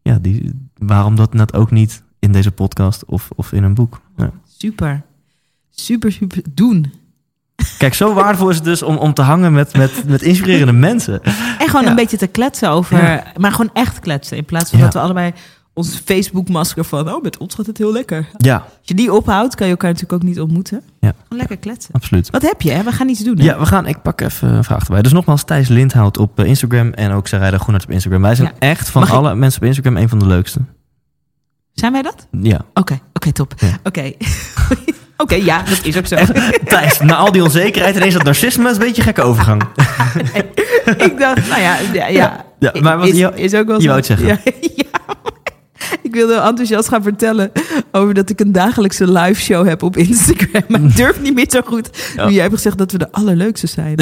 ja, 0.01 0.17
die, 0.21 0.51
waarom 0.77 1.15
dat 1.15 1.33
net 1.33 1.53
ook 1.53 1.71
niet 1.71 2.02
in 2.23 2.31
deze 2.31 2.51
podcast 2.51 3.05
of, 3.05 3.29
of 3.35 3.51
in 3.51 3.63
een 3.63 3.73
boek. 3.73 4.01
Ja. 4.17 4.31
Super. 4.57 5.01
Super, 5.71 6.11
super. 6.11 6.41
Doen. 6.49 6.93
Kijk, 7.77 7.93
zo 7.93 8.13
waardevol 8.13 8.49
is 8.49 8.55
het 8.55 8.63
dus 8.65 8.83
om, 8.83 8.97
om 8.97 9.13
te 9.13 9.21
hangen 9.21 9.53
met, 9.53 9.77
met, 9.77 10.03
met 10.07 10.21
inspirerende 10.21 10.73
mensen. 10.73 11.23
En 11.23 11.67
gewoon 11.67 11.83
Ja. 11.83 11.89
een 11.89 11.95
beetje 11.95 12.17
te 12.17 12.27
kletsen 12.27 12.69
over... 12.69 13.03
Ja. 13.03 13.23
Maar 13.37 13.51
gewoon 13.51 13.69
echt 13.73 13.99
kletsen. 13.99 14.37
In 14.37 14.45
plaats 14.45 14.69
van 14.69 14.79
dat 14.79 14.93
we 14.93 14.99
allebei 14.99 15.33
ons 15.73 15.95
Facebook-masker 16.05 16.83
van... 16.83 17.09
oh, 17.13 17.23
met 17.23 17.37
ons 17.37 17.55
gaat 17.55 17.65
het 17.65 17.77
heel 17.77 17.91
lekker. 17.91 18.27
Ja, 18.37 18.55
Als 18.55 18.65
je 18.81 18.93
die 18.93 19.13
ophoudt, 19.13 19.55
kan 19.55 19.65
je 19.65 19.71
elkaar 19.71 19.91
natuurlijk 19.91 20.21
ook 20.21 20.27
niet 20.27 20.39
ontmoeten. 20.39 20.81
Ja. 20.99 21.09
Gewoon 21.23 21.37
lekker 21.37 21.57
kletsen. 21.57 21.93
absoluut. 21.93 22.29
Wat 22.29 22.41
heb 22.41 22.61
je, 22.61 22.71
hè? 22.71 22.83
We 22.83 22.91
gaan 22.91 23.09
iets 23.09 23.23
doen, 23.23 23.37
hè? 23.37 23.43
Ja, 23.43 23.59
we 23.59 23.65
gaan, 23.65 23.87
ik 23.87 24.01
pak 24.01 24.21
even 24.21 24.49
een 24.49 24.63
vraag 24.63 24.83
erbij. 24.85 25.01
Dus 25.01 25.11
nogmaals, 25.13 25.43
Thijs 25.43 25.67
Lindhout 25.67 26.17
op 26.17 26.39
eh, 26.39 26.45
Instagram 26.45 26.89
en 26.91 27.11
ook 27.11 27.27
Sarayda 27.27 27.57
Groenart 27.57 27.83
op 27.83 27.91
Instagram. 27.91 28.21
Wij 28.21 28.35
zijn 28.35 28.51
echt 28.59 28.89
van 28.89 29.01
Mag 29.01 29.09
ik- 29.09 29.15
alle 29.17 29.35
mensen 29.35 29.61
op 29.61 29.67
Instagram 29.67 29.97
een 29.97 30.09
van 30.09 30.19
de 30.19 30.25
leukste. 30.27 30.59
Zijn 31.73 31.91
wij 31.91 32.01
dat? 32.01 32.27
Ja. 32.41 32.65
Oké, 32.73 32.99
oké, 33.13 33.31
top. 33.31 33.53
Ja. 33.57 33.77
Oké. 33.83 34.11
Oké, 35.17 35.35
ja, 35.35 35.61
dat 35.63 35.79
is 35.85 35.97
ook 35.97 36.05
zo. 36.07 36.15
Thijs, 36.65 36.99
na 36.99 37.15
al 37.15 37.31
die 37.31 37.43
onzekerheid 37.43 37.95
ineens 37.95 38.13
dat 38.13 38.23
narcisme 38.23 38.65
is 38.69 38.73
een 38.73 38.79
beetje 38.79 38.97
een 38.97 39.03
gekke 39.07 39.21
overgang. 39.21 39.61
ik 41.07 41.13
dacht, 41.19 41.49
nou 41.49 41.61
ja, 41.61 41.77
ja, 41.93 42.07
ja. 42.07 42.45
Ja, 42.59 42.73
maar 42.81 42.97
wat 42.97 43.07
is, 43.07 43.17
je- 43.17 43.31
is 43.35 43.53
ook 43.53 43.67
wel 43.67 43.75
je 43.75 43.81
zo. 43.81 43.87
wou 43.87 43.97
het 43.99 44.05
zeggen. 44.05 44.27
Ja. 44.75 44.85
Ik 46.01 46.13
wilde 46.13 46.33
enthousiast 46.35 46.87
gaan 46.89 47.03
vertellen 47.03 47.51
over 47.91 48.13
dat 48.13 48.29
ik 48.29 48.39
een 48.39 48.51
dagelijkse 48.51 49.11
live 49.11 49.41
show 49.41 49.67
heb 49.67 49.83
op 49.83 49.97
Instagram. 49.97 50.63
Maar 50.67 50.81
ik 50.81 50.95
durf 50.95 51.21
niet 51.21 51.33
meer 51.35 51.45
zo 51.49 51.61
goed. 51.65 52.13
Nu 52.15 52.29
jij 52.31 52.41
hebt 52.41 52.53
gezegd 52.55 52.77
dat 52.77 52.91
we 52.91 52.97
de 52.97 53.11
allerleukste 53.11 53.67
zijn. 53.67 53.95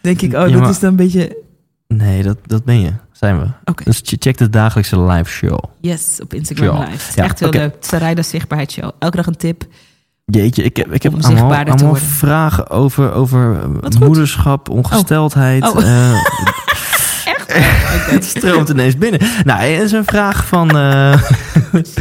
denk 0.00 0.20
ik, 0.22 0.34
oh, 0.34 0.48
Ja, 0.48 0.58
dat 0.60 0.68
is 0.70 0.78
dan 0.78 0.90
een 0.90 0.96
beetje... 0.96 1.36
Nee, 1.96 2.22
dat, 2.22 2.36
dat 2.46 2.64
ben 2.64 2.80
je. 2.80 2.92
Zijn 3.12 3.38
we. 3.40 3.46
Oké. 3.64 3.84
Dus 3.84 4.00
che- 4.04 4.16
check 4.18 4.36
de 4.38 4.50
dagelijkse 4.50 5.00
live 5.00 5.30
show. 5.30 5.58
Yes, 5.80 6.18
op 6.22 6.34
Instagram 6.34 6.78
live. 6.80 7.12
Ja, 7.14 7.24
echt 7.24 7.38
heel 7.38 7.48
oké. 7.48 7.58
leuk. 7.58 7.74
Sarayda 7.80 8.22
Zichtbaarheidsshow. 8.22 8.90
Elke 8.98 9.16
dag 9.16 9.26
een 9.26 9.36
tip. 9.36 9.64
Jeetje, 10.24 10.62
ik 10.62 10.76
heb, 10.76 10.92
ik 10.92 11.02
heb 11.02 11.12
allemaal, 11.24 11.64
allemaal 11.64 11.94
vragen 11.94 12.70
over, 12.70 13.12
over 13.12 13.58
eh, 13.82 14.00
moederschap, 14.00 14.68
ongesteldheid. 14.68 15.68
Oh. 15.68 15.82
eh, 15.84 16.12
Echt? 17.34 17.52
het 18.14 18.24
stroomt 18.24 18.68
ineens 18.68 18.98
binnen. 18.98 19.20
Nou, 19.44 19.60
er 19.60 19.82
is 19.82 19.92
een 19.92 20.04
vraag 20.04 20.46
van 20.46 20.76
eh 20.76 21.22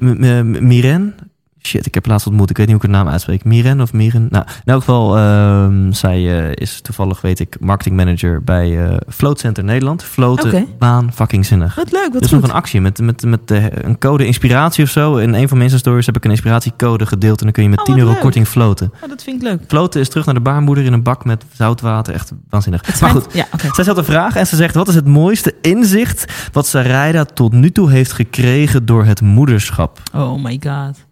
M- 0.00 0.26
M- 0.50 0.66
Miren. 0.66 1.14
Shit, 1.62 1.86
ik 1.86 1.94
heb 1.94 2.06
laatst 2.06 2.26
ontmoet. 2.26 2.50
Ik 2.50 2.56
weet 2.56 2.66
niet 2.66 2.76
hoe 2.76 2.84
ik 2.84 2.90
haar 2.94 3.02
naam 3.04 3.12
uitspreek. 3.12 3.44
Miren 3.44 3.80
of 3.80 3.92
Miren? 3.92 4.26
Nou, 4.30 4.44
in 4.64 4.72
elk 4.72 4.78
geval, 4.80 5.16
ehm, 5.16 5.92
zij 5.92 6.44
eh, 6.46 6.52
is 6.54 6.80
toevallig, 6.80 7.20
weet 7.20 7.40
ik, 7.40 7.56
marketingmanager 7.60 8.42
bij 8.44 8.84
eh 8.88 8.96
Float 9.08 9.38
Center 9.40 9.64
Nederland. 9.64 10.02
Floten, 10.04 10.66
baan, 10.78 11.12
fucking 11.12 11.46
zinnig. 11.46 11.74
Wat 11.74 11.92
leuk, 11.92 12.12
wat 12.12 12.22
is 12.22 12.28
goed. 12.28 12.40
nog 12.40 12.50
een 12.50 12.56
actie 12.56 12.80
met, 12.80 12.98
met, 13.00 13.22
met 13.24 13.48
de, 13.48 13.70
een 13.86 13.98
code 13.98 14.26
inspiratie 14.26 14.84
of 14.84 14.90
zo. 14.90 15.16
In 15.16 15.28
een 15.34 15.48
van 15.48 15.56
mijn 15.58 15.70
Insta-stories 15.70 16.06
heb 16.06 16.16
ik 16.16 16.24
een 16.24 16.30
inspiratiecode 16.30 17.06
gedeeld. 17.06 17.38
En 17.38 17.44
dan 17.44 17.52
kun 17.52 17.62
je 17.62 17.68
met 17.68 17.78
Oh, 17.78 17.84
10 17.84 17.94
wat 17.94 18.02
euro 18.02 18.12
leuk. 18.14 18.22
korting 18.22 18.48
floten. 18.48 18.92
Oh, 19.02 19.08
dat 19.08 19.22
vind 19.22 19.36
ik 19.36 19.42
leuk. 19.42 19.60
Floten 19.68 20.00
is 20.00 20.08
terug 20.08 20.24
naar 20.26 20.34
de 20.34 20.40
baarmoeder 20.40 20.84
in 20.84 20.92
een 20.92 21.02
bak 21.02 21.24
met 21.24 21.44
zoutwater. 21.52 22.14
Echt 22.14 22.32
waanzinnig. 22.48 22.86
Het 22.86 23.00
maar 23.00 23.10
goed, 23.10 23.26
Ja, 23.32 23.46
zij 23.72 23.84
stelt 23.84 23.98
een 23.98 24.04
vraag 24.04 24.36
en 24.36 24.46
ze 24.46 24.56
zegt... 24.56 24.74
wat 24.74 24.88
is 24.88 24.94
het 24.94 25.06
mooiste 25.06 25.54
inzicht 25.62 26.48
wat 26.52 26.66
Sarayda 26.66 27.24
tot 27.24 27.52
nu 27.52 27.70
toe 27.70 27.90
heeft 27.90 28.12
gekregen 28.12 28.86
door 28.86 29.04
het 29.04 29.20
moederschap? 29.20 29.98
Oh 30.14 30.42
my 30.44 30.60
god. 30.66 31.08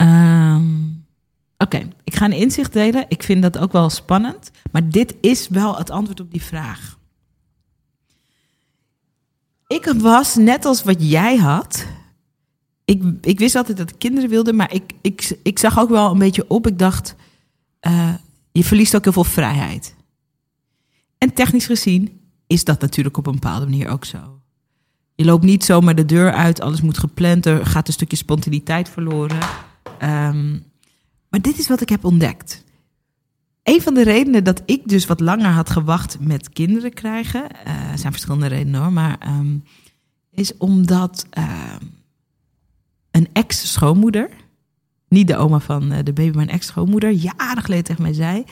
Ehm, 0.00 0.90
Oké, 1.62 1.88
ik 2.04 2.14
ga 2.14 2.24
een 2.24 2.32
inzicht 2.32 2.72
delen. 2.72 3.04
Ik 3.08 3.22
vind 3.22 3.42
dat 3.42 3.58
ook 3.58 3.72
wel 3.72 3.90
spannend. 3.90 4.50
Maar 4.72 4.88
dit 4.88 5.14
is 5.20 5.48
wel 5.48 5.76
het 5.76 5.90
antwoord 5.90 6.20
op 6.20 6.30
die 6.30 6.42
vraag. 6.42 6.98
Ik 9.66 9.94
was 9.96 10.36
net 10.36 10.64
als 10.64 10.82
wat 10.82 11.10
jij 11.10 11.36
had. 11.36 11.86
Ik, 12.84 13.02
ik 13.20 13.38
wist 13.38 13.54
altijd 13.54 13.76
dat 13.76 13.90
ik 13.90 13.98
kinderen 13.98 14.30
wilde, 14.30 14.52
maar 14.52 14.72
ik, 14.72 14.92
ik, 15.00 15.38
ik 15.42 15.58
zag 15.58 15.78
ook 15.78 15.88
wel 15.88 16.10
een 16.10 16.18
beetje 16.18 16.48
op. 16.48 16.66
Ik 16.66 16.78
dacht, 16.78 17.14
eh, 17.80 18.14
je 18.52 18.64
verliest 18.64 18.96
ook 18.96 19.04
heel 19.04 19.12
veel 19.12 19.24
vrijheid. 19.24 19.94
En 21.18 21.32
technisch 21.32 21.66
gezien 21.66 22.20
is 22.46 22.64
dat 22.64 22.80
natuurlijk 22.80 23.16
op 23.16 23.26
een 23.26 23.32
bepaalde 23.32 23.66
manier 23.66 23.88
ook 23.88 24.04
zo. 24.04 24.40
Je 25.14 25.24
loopt 25.24 25.44
niet 25.44 25.64
zomaar 25.64 25.94
de 25.94 26.06
deur 26.06 26.32
uit, 26.32 26.60
alles 26.60 26.80
moet 26.80 26.98
gepland, 26.98 27.46
er 27.46 27.66
gaat 27.66 27.86
een 27.86 27.92
stukje 27.92 28.16
spontaniteit 28.16 28.88
verloren. 28.88 29.38
Ehm, 30.00 30.50
maar 31.28 31.40
dit 31.40 31.58
is 31.58 31.68
wat 31.68 31.80
ik 31.80 31.88
heb 31.88 32.04
ontdekt. 32.04 32.64
Een 33.62 33.82
van 33.82 33.94
de 33.94 34.02
redenen 34.02 34.44
dat 34.44 34.62
ik 34.66 34.88
dus 34.88 35.06
wat 35.06 35.20
langer 35.20 35.50
had 35.50 35.70
gewacht 35.70 36.20
met 36.20 36.48
kinderen 36.48 36.92
krijgen, 36.92 37.64
er 37.64 37.98
zijn 37.98 38.12
verschillende 38.12 38.46
redenen 38.46 38.80
hoor, 38.80 38.92
maar 38.92 39.18
ehm, 39.18 39.58
is 40.30 40.56
omdat 40.56 41.26
ehm, 41.30 41.84
een 43.10 43.28
ex-schoonmoeder, 43.32 44.30
niet 45.08 45.26
de 45.26 45.36
oma 45.36 45.60
van 45.60 45.92
eh, 45.92 46.04
de 46.04 46.12
baby, 46.12 46.36
maar 46.36 46.44
een 46.44 46.52
ex-schoonmoeder, 46.52 47.10
jaren 47.10 47.62
geleden 47.62 47.84
tegen 47.84 48.02
mij 48.02 48.12
zei: 48.12 48.44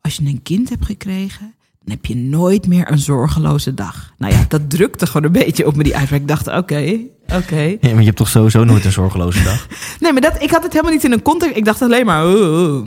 Als 0.00 0.16
je 0.16 0.26
een 0.26 0.42
kind 0.42 0.68
hebt 0.68 0.86
gekregen, 0.86 1.54
dan 1.84 1.94
heb 1.94 2.06
je 2.06 2.16
nooit 2.16 2.66
meer 2.66 2.90
een 2.90 2.98
zorgeloze 2.98 3.74
dag. 3.74 4.12
Nou 4.18 4.32
ja, 4.32 4.44
dat 4.48 4.70
drukte 4.70 5.06
gewoon 5.06 5.24
een 5.24 5.32
beetje 5.32 5.66
op 5.66 5.76
me 5.76 5.82
die 5.82 5.96
uitspraak. 5.96 6.20
Ik 6.20 6.28
dacht, 6.28 6.46
oké, 6.46 6.98
oké. 7.34 7.60
Ja, 7.60 7.78
maar 7.80 7.98
je 7.98 8.04
hebt 8.04 8.16
toch 8.16 8.28
sowieso 8.28 8.64
nooit 8.64 8.84
een 8.84 8.92
zorgeloze 8.92 9.42
dag? 9.42 9.66
Nee, 10.00 10.12
maar 10.12 10.20
dat, 10.20 10.42
ik 10.42 10.50
had 10.50 10.62
het 10.62 10.72
helemaal 10.72 10.92
niet 10.92 11.04
in 11.04 11.12
een 11.12 11.22
context. 11.22 11.56
Ik 11.56 11.64
dacht 11.64 11.82
alleen 11.82 12.06
maar... 12.06 12.26
oh. 12.26 12.86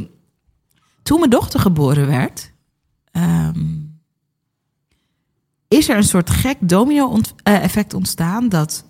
Toen 1.04 1.20
mijn 1.20 1.32
dochter 1.32 1.60
geboren 1.60 2.08
werd... 2.08 2.52
ehm, 3.12 3.60
is 5.68 5.90
er 5.90 5.98
een 5.98 6.04
soort 6.04 6.30
gek 6.30 6.58
domino-effect 6.60 7.94
ontstaan... 7.94 8.50
dat 8.50 8.86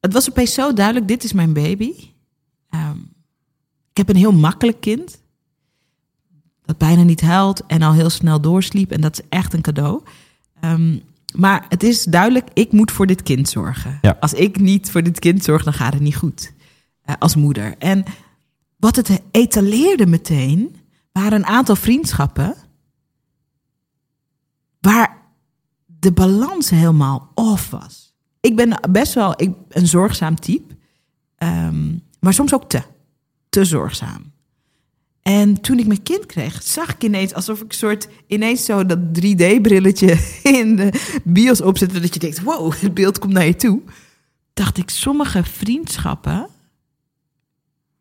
het 0.00 0.12
was 0.12 0.30
opeens 0.30 0.54
zo 0.54 0.72
duidelijk... 0.72 1.08
dit 1.08 1.24
is 1.24 1.32
mijn 1.32 1.52
baby. 1.52 1.92
Ehm, 2.70 2.96
ik 3.90 3.96
heb 3.96 4.08
een 4.08 4.16
heel 4.16 4.32
makkelijk 4.32 4.80
kind... 4.80 5.21
dat 6.64 6.78
bijna 6.78 7.02
niet 7.02 7.20
huilt 7.20 7.66
en 7.66 7.82
al 7.82 7.92
heel 7.92 8.10
snel 8.10 8.40
doorsliep. 8.40 8.90
En 8.90 9.00
dat 9.00 9.18
is 9.18 9.26
echt 9.28 9.54
een 9.54 9.60
cadeau. 9.62 10.02
Ehm, 10.60 10.98
maar 11.34 11.64
het 11.68 11.82
is 11.82 12.04
duidelijk, 12.04 12.48
ik 12.52 12.72
moet 12.72 12.90
voor 12.90 13.06
dit 13.06 13.22
kind 13.22 13.48
zorgen. 13.48 13.98
Ja. 14.02 14.16
Als 14.20 14.32
ik 14.32 14.60
niet 14.60 14.90
voor 14.90 15.02
dit 15.02 15.18
kind 15.18 15.44
zorg, 15.44 15.64
dan 15.64 15.72
gaat 15.72 15.92
het 15.92 16.02
niet 16.02 16.16
goed. 16.16 16.52
eh, 17.02 17.14
als 17.18 17.36
moeder. 17.36 17.74
En 17.78 18.04
wat 18.76 18.96
het 18.96 19.20
etaleerde 19.30 20.06
meteen, 20.06 20.76
waren 21.12 21.32
een 21.38 21.46
aantal 21.46 21.76
vriendschappen... 21.76 22.54
waar 24.80 25.16
de 25.86 26.12
balans 26.12 26.70
helemaal 26.70 27.30
off 27.34 27.70
was. 27.70 28.14
Ik 28.40 28.56
ben 28.56 28.80
best 28.90 29.14
wel 29.14 29.34
ik, 29.36 29.50
een 29.68 29.86
zorgzaam 29.86 30.34
type. 30.40 30.74
ehm, 31.36 31.96
maar 32.20 32.34
soms 32.34 32.54
ook 32.54 32.68
te. 32.68 32.82
Te 33.48 33.64
zorgzaam. 33.64 34.31
En 35.22 35.60
toen 35.60 35.78
ik 35.78 35.86
mijn 35.86 36.02
kind 36.02 36.26
kreeg, 36.26 36.62
zag 36.62 36.94
ik 36.94 37.02
ineens 37.02 37.34
alsof 37.34 37.60
ik 37.60 37.72
soort 37.72 38.08
ineens 38.26 38.64
zo 38.64 38.86
dat 38.86 38.98
3D-brilletje 38.98 40.18
in 40.60 40.76
de 40.76 41.20
bios 41.24 41.60
opzette. 41.60 42.00
Dat 42.00 42.14
je 42.14 42.20
denkt, 42.20 42.42
wow, 42.42 42.72
het 42.80 42.94
beeld 42.94 43.18
komt 43.18 43.32
naar 43.32 43.46
je 43.46 43.56
toe. 43.56 43.80
Dacht 44.52 44.78
ik, 44.78 44.90
sommige 44.90 45.44
vriendschappen 45.44 46.46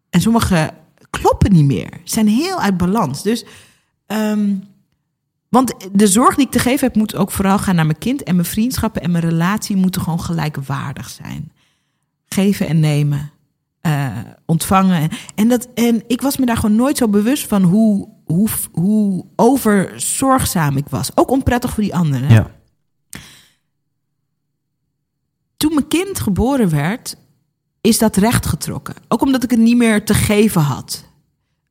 en 0.09 0.21
sommige 0.21 0.73
kloppen 1.09 1.51
niet 1.51 1.65
meer. 1.65 2.01
Zijn 2.03 2.27
heel 2.27 2.61
uit 2.61 2.77
balans. 2.77 3.23
Dus, 3.23 3.45
ehm, 4.05 4.55
want 5.49 5.73
de 5.91 6.07
zorg 6.07 6.35
die 6.35 6.45
ik 6.45 6.51
te 6.51 6.59
geven 6.59 6.87
heb, 6.87 6.95
moet 6.95 7.15
ook 7.15 7.31
vooral 7.31 7.59
gaan 7.59 7.75
naar 7.75 7.85
mijn 7.85 7.97
kind. 7.97 8.23
En 8.23 8.35
mijn 8.35 8.47
vriendschappen 8.47 9.01
en 9.01 9.11
mijn 9.11 9.23
relatie 9.23 9.75
moeten 9.75 10.01
gewoon 10.01 10.21
gelijkwaardig 10.21 11.09
zijn. 11.09 11.51
Geven 12.25 12.67
en 12.67 12.79
nemen 12.79 13.31
eh, 13.81 14.17
ontvangen. 14.45 15.09
En, 15.35 15.47
dat, 15.47 15.67
en 15.73 16.03
ik 16.07 16.21
was 16.21 16.37
me 16.37 16.45
daar 16.45 16.57
gewoon 16.57 16.75
nooit 16.75 16.97
zo 16.97 17.07
bewust 17.07 17.47
van 17.47 17.63
hoe, 17.63 18.09
hoe, 18.25 18.47
hoe 18.71 19.25
overzorgzaam 19.35 20.77
ik 20.77 20.89
was. 20.89 21.11
Ook 21.15 21.31
onprettig 21.31 21.73
voor 21.73 21.83
die 21.83 21.95
anderen. 21.95 22.29
Ja. 22.29 22.51
Toen 25.57 25.73
mijn 25.73 25.87
kind 25.87 26.19
geboren 26.19 26.69
werd, 26.69 27.17
is 27.81 27.97
dat 27.97 28.15
rechtgetrokken. 28.15 28.95
Ook 29.07 29.21
omdat 29.21 29.43
ik 29.43 29.49
het 29.49 29.59
niet 29.59 29.77
meer 29.77 30.05
te 30.05 30.13
geven 30.13 30.61
had. 30.61 31.03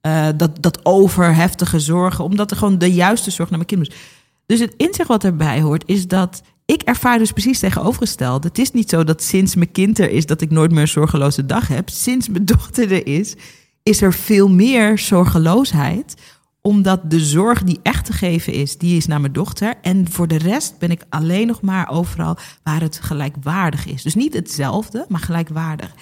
Eh, 0.01 0.29
dat, 0.37 0.63
dat 0.63 0.85
overheftige 0.85 1.81
zorgen, 1.81 2.25
omdat 2.25 2.51
er 2.51 2.57
gewoon 2.57 2.79
de 2.79 2.93
juiste 2.93 3.31
zorg 3.31 3.49
naar 3.51 3.59
mijn 3.59 3.71
kind 3.71 3.81
moest. 3.81 4.01
Dus 4.47 4.61
het 4.61 4.75
inzicht 4.77 5.09
wat 5.09 5.25
erbij 5.25 5.61
hoort, 5.61 5.83
is 5.87 6.09
dat 6.09 6.43
ik 6.73 6.83
ervaar 6.83 7.19
dus 7.19 7.33
precies 7.33 7.59
tegenovergesteld. 7.59 8.45
Het 8.45 8.59
is 8.59 8.71
niet 8.71 8.91
zo 8.91 9.05
dat 9.05 9.23
sinds 9.23 9.55
mijn 9.55 9.73
kind 9.73 9.99
er 9.99 10.11
is, 10.11 10.27
dat 10.27 10.41
ik 10.41 10.51
nooit 10.51 10.71
meer 10.71 10.81
een 10.81 10.89
zorgeloze 10.89 11.47
dag 11.47 11.69
heb. 11.69 11.89
Sinds 11.89 12.29
mijn 12.29 12.45
dochter 12.55 12.93
er 12.93 13.07
is, 13.07 13.35
is 13.83 14.03
er 14.03 14.15
veel 14.15 14.49
meer 14.49 14.99
zorgeloosheid. 14.99 16.15
Omdat 16.63 17.11
de 17.11 17.21
zorg 17.21 17.63
die 17.63 17.81
echt 17.83 18.05
te 18.05 18.13
geven 18.13 18.53
is, 18.53 18.79
die 18.79 18.97
is 18.97 19.07
naar 19.07 19.21
mijn 19.21 19.33
dochter. 19.33 19.75
En 19.83 20.11
voor 20.11 20.29
de 20.29 20.39
rest 20.39 20.79
ben 20.79 20.91
ik 20.91 21.05
alleen 21.09 21.47
nog 21.47 21.61
maar 21.61 21.89
overal 21.89 22.37
waar 22.63 22.81
het 22.81 23.01
gelijkwaardig 23.03 23.87
is. 23.87 24.03
Dus 24.03 24.15
niet 24.15 24.35
hetzelfde, 24.35 25.07
maar 25.09 25.21
gelijkwaardig. 25.21 25.95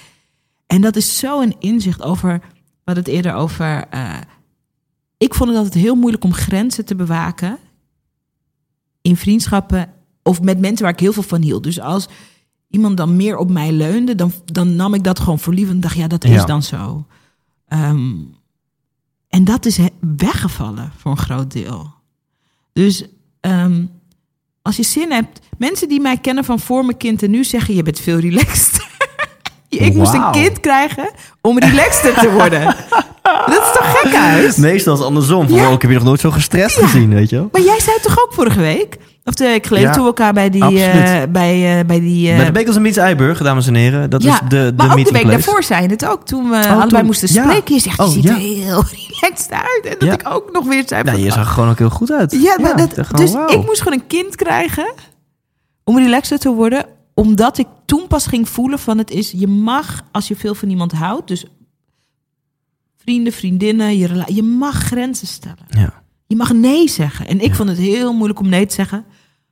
En 0.67 0.81
dat 0.81 0.97
is 0.97 1.19
zo 1.19 1.41
een 1.41 1.57
inzicht 1.59 2.03
over, 2.03 2.41
wat 2.85 2.97
het 2.97 3.09
eerder 3.09 3.35
over... 3.35 3.85
eh, 3.91 4.15
ik 5.19 5.35
vond 5.35 5.49
het 5.49 5.59
altijd 5.59 5.83
heel 5.83 5.95
moeilijk 5.95 6.25
om 6.25 6.33
grenzen 6.33 6.85
te 6.85 6.95
bewaken 6.95 7.59
in 9.03 9.17
vriendschappen 9.17 9.93
of 10.29 10.41
met 10.43 10.59
mensen 10.61 10.83
waar 10.85 10.93
ik 10.93 11.01
heel 11.01 11.13
veel 11.13 11.23
van 11.23 11.43
hield. 11.43 11.63
Dus 11.63 11.81
als 11.81 12.09
iemand 12.71 12.97
dan 12.97 13.17
meer 13.17 13.37
op 13.37 13.51
mij 13.51 13.73
leunde, 13.73 14.15
dan, 14.15 14.33
dan 14.45 14.77
nam 14.77 14.95
ik 14.95 15.05
dat 15.05 15.21
gewoon 15.21 15.39
voor 15.39 15.53
lief 15.55 15.69
en 15.69 15.81
dacht, 15.81 15.97
ja, 15.97 16.07
dat 16.07 16.25
is 16.25 16.31
Ja. 16.31 16.45
dan 16.45 16.63
zo. 16.63 17.07
Ehm, 17.69 18.13
en 19.29 19.45
dat 19.45 19.67
is 19.67 19.79
weggevallen 20.17 20.93
voor 20.97 21.11
een 21.11 21.17
groot 21.17 21.53
deel. 21.53 21.93
Dus 22.73 23.05
ehm, 23.41 23.85
Als 24.63 24.77
je 24.77 24.83
zin 24.83 25.11
hebt. 25.13 25.41
Mensen 25.59 25.89
die 25.89 26.01
mij 26.01 26.17
kennen 26.19 26.45
van 26.45 26.61
voor 26.61 26.85
mijn 26.85 26.97
kind 26.97 27.23
en 27.23 27.31
nu 27.31 27.45
zeggen: 27.45 27.75
je 27.75 27.83
bent 27.83 28.01
veel 28.01 28.19
relaxed. 28.19 28.87
Ik 29.69 29.95
moest 29.95 30.15
een 30.15 30.31
kind 30.31 30.61
krijgen 30.61 31.11
om 31.41 31.59
relaxter 31.59 32.15
te 32.15 32.31
worden. 32.33 32.77
Dat 33.47 33.63
is 33.63 33.73
toch 33.73 34.01
gek 34.01 34.15
uit? 34.15 34.57
Meestal 34.69 34.93
is 34.93 34.99
het 34.99 35.09
andersom. 35.09 35.49
Van, 35.49 35.57
Ja. 35.59 35.67
oh, 35.67 35.73
ik 35.73 35.83
heb 35.83 35.91
je 35.91 35.97
nog 35.97 36.07
nooit 36.07 36.21
zo 36.21 36.31
gestrest 36.31 36.77
gezien, 36.77 37.15
weet 37.15 37.31
je 37.31 37.37
wel? 37.37 37.49
Maar 37.53 37.61
jij 37.63 37.81
zei 37.81 37.95
het 37.95 38.03
toch 38.03 38.19
ook 38.25 38.33
vorige 38.35 38.61
week? 38.61 38.97
Of 39.25 39.35
twee 39.35 39.49
weken 39.49 39.67
geleden 39.69 39.89
Ja, 39.89 39.95
toen 39.95 40.03
we 40.03 40.09
elkaar 40.09 40.33
bij 40.33 40.51
die... 40.51 40.63
eh, 40.83 41.23
bij, 41.31 41.79
eh, 41.79 41.87
bij 41.87 42.01
die 42.01 42.31
eh, 42.31 42.37
Bij 42.37 42.45
de 42.45 42.53
Bekels 42.53 42.77
en 42.77 42.83
Miets 42.83 42.97
Eiburg, 42.97 43.39
dames 43.43 43.67
en 43.67 43.75
heren. 43.75 44.11
Dat 44.11 44.25
is 44.25 44.39
de, 44.39 44.47
de 44.49 44.73
maar 44.77 44.99
ook 44.99 45.05
de 45.05 45.13
week 45.13 45.27
daarvoor 45.27 45.63
zei 45.63 45.83
je 45.83 45.89
het 45.89 46.07
ook. 46.07 46.27
Toen 46.27 46.51
we 46.51 46.57
Oh, 46.57 46.71
allebei 46.71 46.89
toen- 46.89 47.05
moesten 47.05 47.29
spreken. 47.29 47.75
Je 47.75 47.81
zegt, 47.81 47.97
je 47.97 48.03
Oh, 48.03 48.09
ziet 48.09 48.29
er 48.29 48.35
heel 48.35 48.85
relaxed 48.93 49.51
uit. 49.53 49.97
En 49.99 50.07
dat 50.09 50.21
ik 50.21 50.29
ook 50.29 50.53
nog 50.53 50.65
weer 50.67 50.83
zei... 50.87 51.03
Nou, 51.03 51.19
je 51.19 51.31
zag 51.31 51.39
er 51.41 51.47
gewoon 51.47 51.69
ook 51.71 51.79
heel 51.79 51.91
goed 51.91 52.13
uit. 52.13 52.33
Ja, 52.43 52.57
maar 52.61 52.77
dat, 52.77 52.95
dacht 52.95 53.09
gewoon, 53.17 53.47
dus 53.47 53.57
ik 53.57 53.67
moest 53.67 53.83
gewoon 53.83 53.99
een 53.99 54.07
kind 54.07 54.37
krijgen 54.37 54.93
om 55.85 55.99
relaxer 55.99 56.39
te 56.39 56.49
worden. 56.51 56.85
Omdat 57.15 57.59
ik 57.59 57.67
toen 57.87 58.07
pas 58.09 58.27
ging 58.27 58.49
voelen 58.49 58.79
van 58.79 58.99
het 58.99 59.11
is... 59.11 59.33
Je 59.37 59.47
mag, 59.47 60.01
als 60.13 60.29
je 60.29 60.37
veel 60.37 60.55
van 60.55 60.69
iemand 60.69 60.93
houdt... 60.93 61.29
Dus 61.29 61.45
vrienden, 63.09 63.33
vriendinnen, 63.33 63.99
je, 63.99 64.23
je 64.35 64.43
mag 64.43 64.75
grenzen 64.75 65.27
stellen. 65.27 65.67
Ja. 65.69 65.93
Je 66.27 66.37
mag 66.37 66.53
nee 66.53 66.89
zeggen. 66.89 67.27
En 67.29 67.41
ik 67.41 67.49
Ja. 67.49 67.55
vond 67.55 67.69
het 67.69 67.79
heel 67.79 68.13
moeilijk 68.13 68.41
om 68.41 68.49
nee 68.49 68.67
te 68.67 68.75
zeggen... 68.75 69.05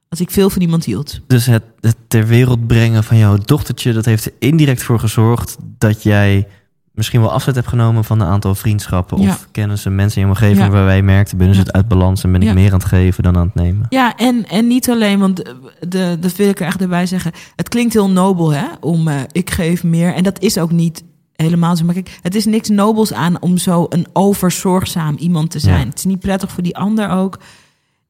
als 0.09 0.21
ik 0.21 0.31
veel 0.31 0.51
van 0.51 0.63
iemand 0.63 0.85
hield. 0.85 1.21
Dus 1.27 1.47
het, 1.47 1.63
het 1.81 1.97
ter 2.09 2.27
wereld 2.27 2.67
brengen 2.67 3.05
van 3.05 3.17
jouw 3.19 3.37
dochtertje, 3.39 3.93
dat 3.93 4.05
heeft 4.05 4.27
er 4.27 4.33
indirect 4.39 4.83
voor 4.83 4.99
gezorgd 5.01 5.57
dat 5.79 6.03
jij 6.03 6.47
misschien 6.93 7.21
wel 7.21 7.33
afzet 7.33 7.55
hebt 7.55 7.67
genomen 7.69 8.05
van 8.05 8.21
een 8.21 8.27
aantal 8.27 8.55
vriendschappen 8.55 9.21
Ja. 9.21 9.29
of 9.29 9.49
kennissen, 9.51 9.95
mensen 9.95 10.21
in 10.21 10.27
je 10.27 10.33
omgeving 10.33 10.59
Ja. 10.59 10.71
waarbij 10.71 10.97
je 10.97 11.03
merkte, 11.03 11.37
binnen 11.37 11.57
Ja. 11.57 11.63
zit 11.63 11.73
uit 11.73 11.89
balans 11.89 12.25
en 12.25 12.33
ben 12.33 12.43
ik 12.43 12.55
meer 12.55 12.73
aan 12.73 12.79
het 12.79 12.89
geven 12.89 13.23
dan 13.23 13.37
aan 13.37 13.47
het 13.47 13.55
nemen. 13.55 13.87
Ja, 13.89 14.17
en, 14.17 14.47
en 14.49 14.67
niet 14.67 14.91
alleen, 14.91 15.19
want 15.19 15.37
de, 15.37 15.55
de, 15.89 16.17
dat 16.21 16.37
wil 16.37 16.49
ik 16.49 16.61
er 16.61 16.67
echt 16.67 16.81
erbij 16.81 17.07
zeggen. 17.07 17.33
Het 17.57 17.69
klinkt 17.69 17.93
heel 17.93 18.11
nobel, 18.11 18.53
hè? 18.53 18.65
Om 18.81 19.09
eh, 19.09 19.21
ik 19.33 19.51
geef 19.51 19.85
meer. 19.85 20.15
En 20.15 20.23
dat 20.23 20.41
is 20.41 20.59
ook 20.59 20.71
niet 20.73 21.03
helemaal 21.37 21.77
zo. 21.77 21.85
Maar 21.85 21.95
kijk, 21.95 22.19
het 22.23 22.35
is 22.35 22.45
niks 22.45 22.69
nobels 22.69 23.13
aan 23.13 23.41
om 23.43 23.57
zo 23.59 23.87
een 23.89 24.07
overzorgzaam 24.13 25.17
iemand 25.17 25.51
te 25.51 25.59
zijn. 25.59 25.81
Ja. 25.81 25.87
Het 25.89 25.99
is 25.99 26.05
niet 26.05 26.21
prettig 26.21 26.51
voor 26.53 26.63
die 26.63 26.77
ander 26.77 27.09
ook. 27.11 27.39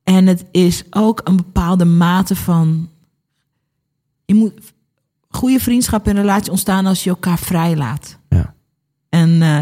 En 0.03 0.27
het 0.27 0.45
is 0.51 0.85
ook 0.91 1.21
een 1.25 1.37
bepaalde 1.37 1.85
mate 1.85 2.37
van. 2.37 2.89
Je 4.25 4.35
moet. 4.35 4.53
Goede 5.29 5.59
vriendschap 5.61 6.07
en 6.07 6.15
relatie 6.15 6.51
ontstaan 6.51 6.87
als 6.87 7.05
je 7.05 7.11
elkaar 7.11 7.39
vrijlaat. 7.39 8.19
Ja. 8.29 8.55
En 9.09 9.43
eh, 9.43 9.59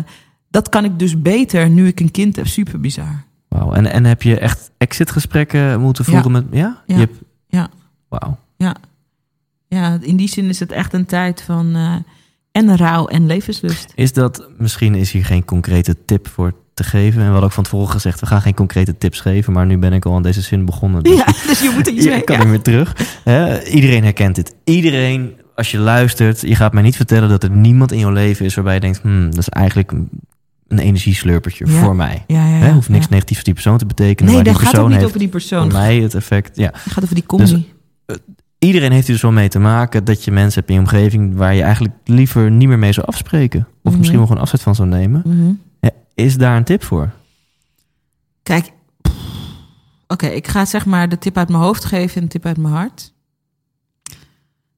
dat 0.50 0.68
kan 0.68 0.84
ik 0.84 0.98
dus 0.98 1.22
beter 1.22 1.70
nu 1.70 1.86
ik 1.86 2.00
een 2.00 2.10
kind 2.10 2.36
heb. 2.36 2.46
Super 2.46 2.80
bizar. 2.80 3.24
Wauw. 3.48 3.72
En, 3.72 3.86
en 3.92 4.04
heb 4.04 4.22
je 4.22 4.38
echt 4.38 4.70
exitgesprekken 4.78 5.80
moeten 5.80 6.04
Ja. 6.06 6.10
voeren 6.10 6.32
met... 6.32 6.44
Ja? 6.50 6.82
Ja. 6.86 6.94
Je 6.94 7.00
hebt, 7.00 7.18
Ja. 7.48 7.68
Wauw. 8.08 8.38
Ja, 9.68 9.98
in 10.00 10.16
die 10.16 10.28
zin 10.28 10.44
is 10.48 10.60
het 10.60 10.72
echt 10.72 10.92
een 10.92 11.06
tijd 11.06 11.42
van 11.42 11.74
eh, 11.74 11.94
en 12.54 12.76
rouw 12.76 13.06
en 13.06 13.26
levenslust. 13.26 13.92
Is 13.94 14.12
dat, 14.12 14.48
misschien 14.58 14.94
is 14.94 15.10
hier 15.12 15.24
geen 15.24 15.44
concrete 15.44 15.96
tip 16.04 16.28
voor 16.28 16.52
te 16.74 16.84
geven. 16.84 17.12
En 17.20 17.24
we 17.26 17.30
hadden 17.30 17.44
ook 17.44 17.52
van 17.52 17.64
tevoren 17.64 17.88
gezegd, 17.88 18.20
we 18.20 18.26
gaan 18.26 18.40
geen 18.42 18.54
concrete 18.54 18.98
tips 18.98 19.20
geven. 19.20 19.52
Maar 19.52 19.66
nu 19.66 19.78
ben 19.78 19.92
ik 19.92 20.04
al 20.04 20.14
aan 20.14 20.22
deze 20.22 20.40
zin 20.40 20.64
begonnen. 20.64 21.02
Dus 21.02 21.16
Ja, 21.16 21.24
dus 21.48 21.60
je 21.60 21.70
moet 21.74 21.86
er 21.86 21.92
iets 21.92 22.06
mee. 22.06 22.16
ik 22.16 22.24
kan 22.24 22.36
Ja. 22.36 22.42
niet 22.42 22.50
meer 22.50 22.62
terug. 22.62 22.96
Iedereen 23.68 24.02
herkent 24.02 24.34
dit. 24.34 24.54
Iedereen, 24.64 25.32
als 25.54 25.70
je 25.70 25.78
luistert, 25.78 26.40
je 26.40 26.54
gaat 26.56 26.72
mij 26.72 26.82
niet 26.82 26.96
vertellen 26.96 27.28
dat 27.28 27.42
er 27.42 27.50
niemand 27.50 27.92
in 27.92 27.98
jouw 27.98 28.10
leven 28.12 28.44
is 28.46 28.54
waarbij 28.54 28.74
je 28.74 28.80
denkt, 28.80 29.00
hmm, 29.02 29.30
dat 29.30 29.38
is 29.38 29.48
eigenlijk 29.48 29.92
een, 29.92 30.08
energieslurpertje 30.78 31.66
Ja. 31.66 31.82
voor 31.82 31.96
mij. 31.96 32.24
Ja, 32.26 32.46
ja, 32.58 32.72
hoeft 32.72 32.88
niks 32.88 33.08
negatiefs 33.08 33.34
voor 33.34 33.44
die 33.44 33.54
persoon 33.54 33.78
te 33.78 33.86
betekenen. 33.86 34.32
Nee, 34.32 34.42
dat 34.42 34.58
gaat 34.58 34.78
ook 34.78 34.88
niet 34.88 35.04
over 35.04 35.18
die 35.18 35.28
persoon. 35.28 35.70
voor 35.70 35.80
mij 35.80 35.96
het 35.96 36.14
effect. 36.14 36.56
Ja. 36.56 36.70
Het 36.72 36.92
gaat 36.92 37.02
over 37.04 37.14
die 37.14 37.26
combi. 37.26 37.72
Iedereen 38.64 38.92
heeft 38.92 39.06
er 39.06 39.12
dus 39.12 39.22
wel 39.22 39.32
mee 39.32 39.48
te 39.48 39.58
maken 39.58 40.04
dat 40.04 40.24
je 40.24 40.30
mensen 40.30 40.58
hebt 40.58 40.68
in 40.68 40.74
je 40.74 40.80
omgeving 40.80 41.34
waar 41.36 41.54
je 41.54 41.62
eigenlijk 41.62 41.94
liever 42.04 42.50
niet 42.50 42.68
meer 42.68 42.78
mee 42.78 42.92
zou 42.92 43.06
afspreken. 43.06 43.60
Of 43.82 43.90
Mhm. 43.90 43.98
misschien 43.98 44.18
wel 44.18 44.26
gewoon 44.26 44.42
afzet 44.42 44.62
van 44.62 44.74
zou 44.74 44.88
nemen. 44.88 45.22
Mhm. 45.24 45.52
Ja, 45.80 45.90
is 46.14 46.36
daar 46.36 46.56
een 46.56 46.64
tip 46.64 46.82
voor? 46.84 47.10
Kijk, 48.42 48.72
oké, 50.06 50.26
ik 50.26 50.46
ga 50.48 50.64
zeg 50.64 50.86
maar 50.86 51.08
de 51.08 51.18
tip 51.18 51.36
uit 51.36 51.48
mijn 51.48 51.62
hoofd 51.62 51.84
geven 51.84 52.16
en 52.16 52.22
de 52.22 52.28
tip 52.28 52.46
uit 52.46 52.56
mijn 52.56 52.74
hart. 52.74 53.12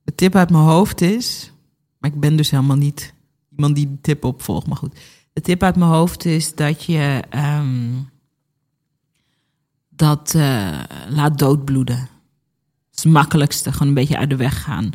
De 0.02 0.14
tip 0.14 0.34
uit 0.34 0.50
mijn 0.50 0.64
hoofd 0.64 1.00
is, 1.00 1.52
maar 1.98 2.10
ik 2.10 2.20
ben 2.20 2.36
dus 2.36 2.50
helemaal 2.50 2.76
niet 2.76 3.14
iemand 3.50 3.74
die 3.74 3.86
de 3.90 4.00
tip 4.00 4.24
opvolgt, 4.24 4.66
maar 4.66 4.76
goed. 4.76 4.98
De 5.32 5.40
tip 5.40 5.62
uit 5.62 5.76
mijn 5.76 5.90
hoofd 5.90 6.24
is 6.24 6.54
dat 6.54 6.84
je 6.84 7.22
ehm, 7.30 7.92
dat 9.88 10.34
eh, 10.34 10.80
laat 11.08 11.38
doodbloeden. 11.38 12.08
Is 12.96 13.02
het 13.02 13.12
makkelijkste, 13.12 13.72
gewoon 13.72 13.88
een 13.88 13.94
beetje 13.94 14.16
uit 14.16 14.30
de 14.30 14.36
weg 14.36 14.62
gaan. 14.62 14.90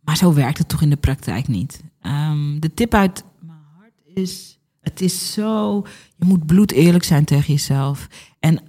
Maar 0.00 0.16
zo 0.16 0.34
werkt 0.34 0.58
het 0.58 0.68
toch 0.68 0.82
in 0.82 0.90
de 0.90 0.96
praktijk 0.96 1.48
niet. 1.48 1.82
Ehm, 2.00 2.58
de 2.58 2.74
tip 2.74 2.94
uit 2.94 3.24
mijn 3.40 3.58
hart 3.78 4.18
is, 4.18 4.58
het 4.80 5.00
is 5.00 5.32
zo, 5.32 5.82
je 6.16 6.24
moet 6.24 6.46
bloed 6.46 6.72
eerlijk 6.72 7.04
zijn 7.04 7.24
tegen 7.24 7.52
jezelf. 7.52 8.06
En 8.38 8.62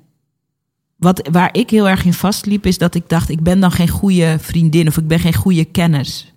wat, 0.96 1.28
waar 1.32 1.50
ik 1.52 1.70
heel 1.70 1.90
erg 1.90 2.06
in 2.06 2.14
vastliep, 2.14 2.66
is 2.66 2.78
dat 2.78 2.96
ik 2.96 3.10
dacht, 3.10 3.30
ik 3.30 3.42
ben 3.42 3.60
dan 3.60 3.72
geen 3.72 3.90
goede 3.90 4.38
vriendin 4.40 4.88
of 4.88 4.98
ik 4.98 5.08
ben 5.08 5.20
geen 5.20 5.36
goede 5.36 5.66
kennis. 5.66 6.34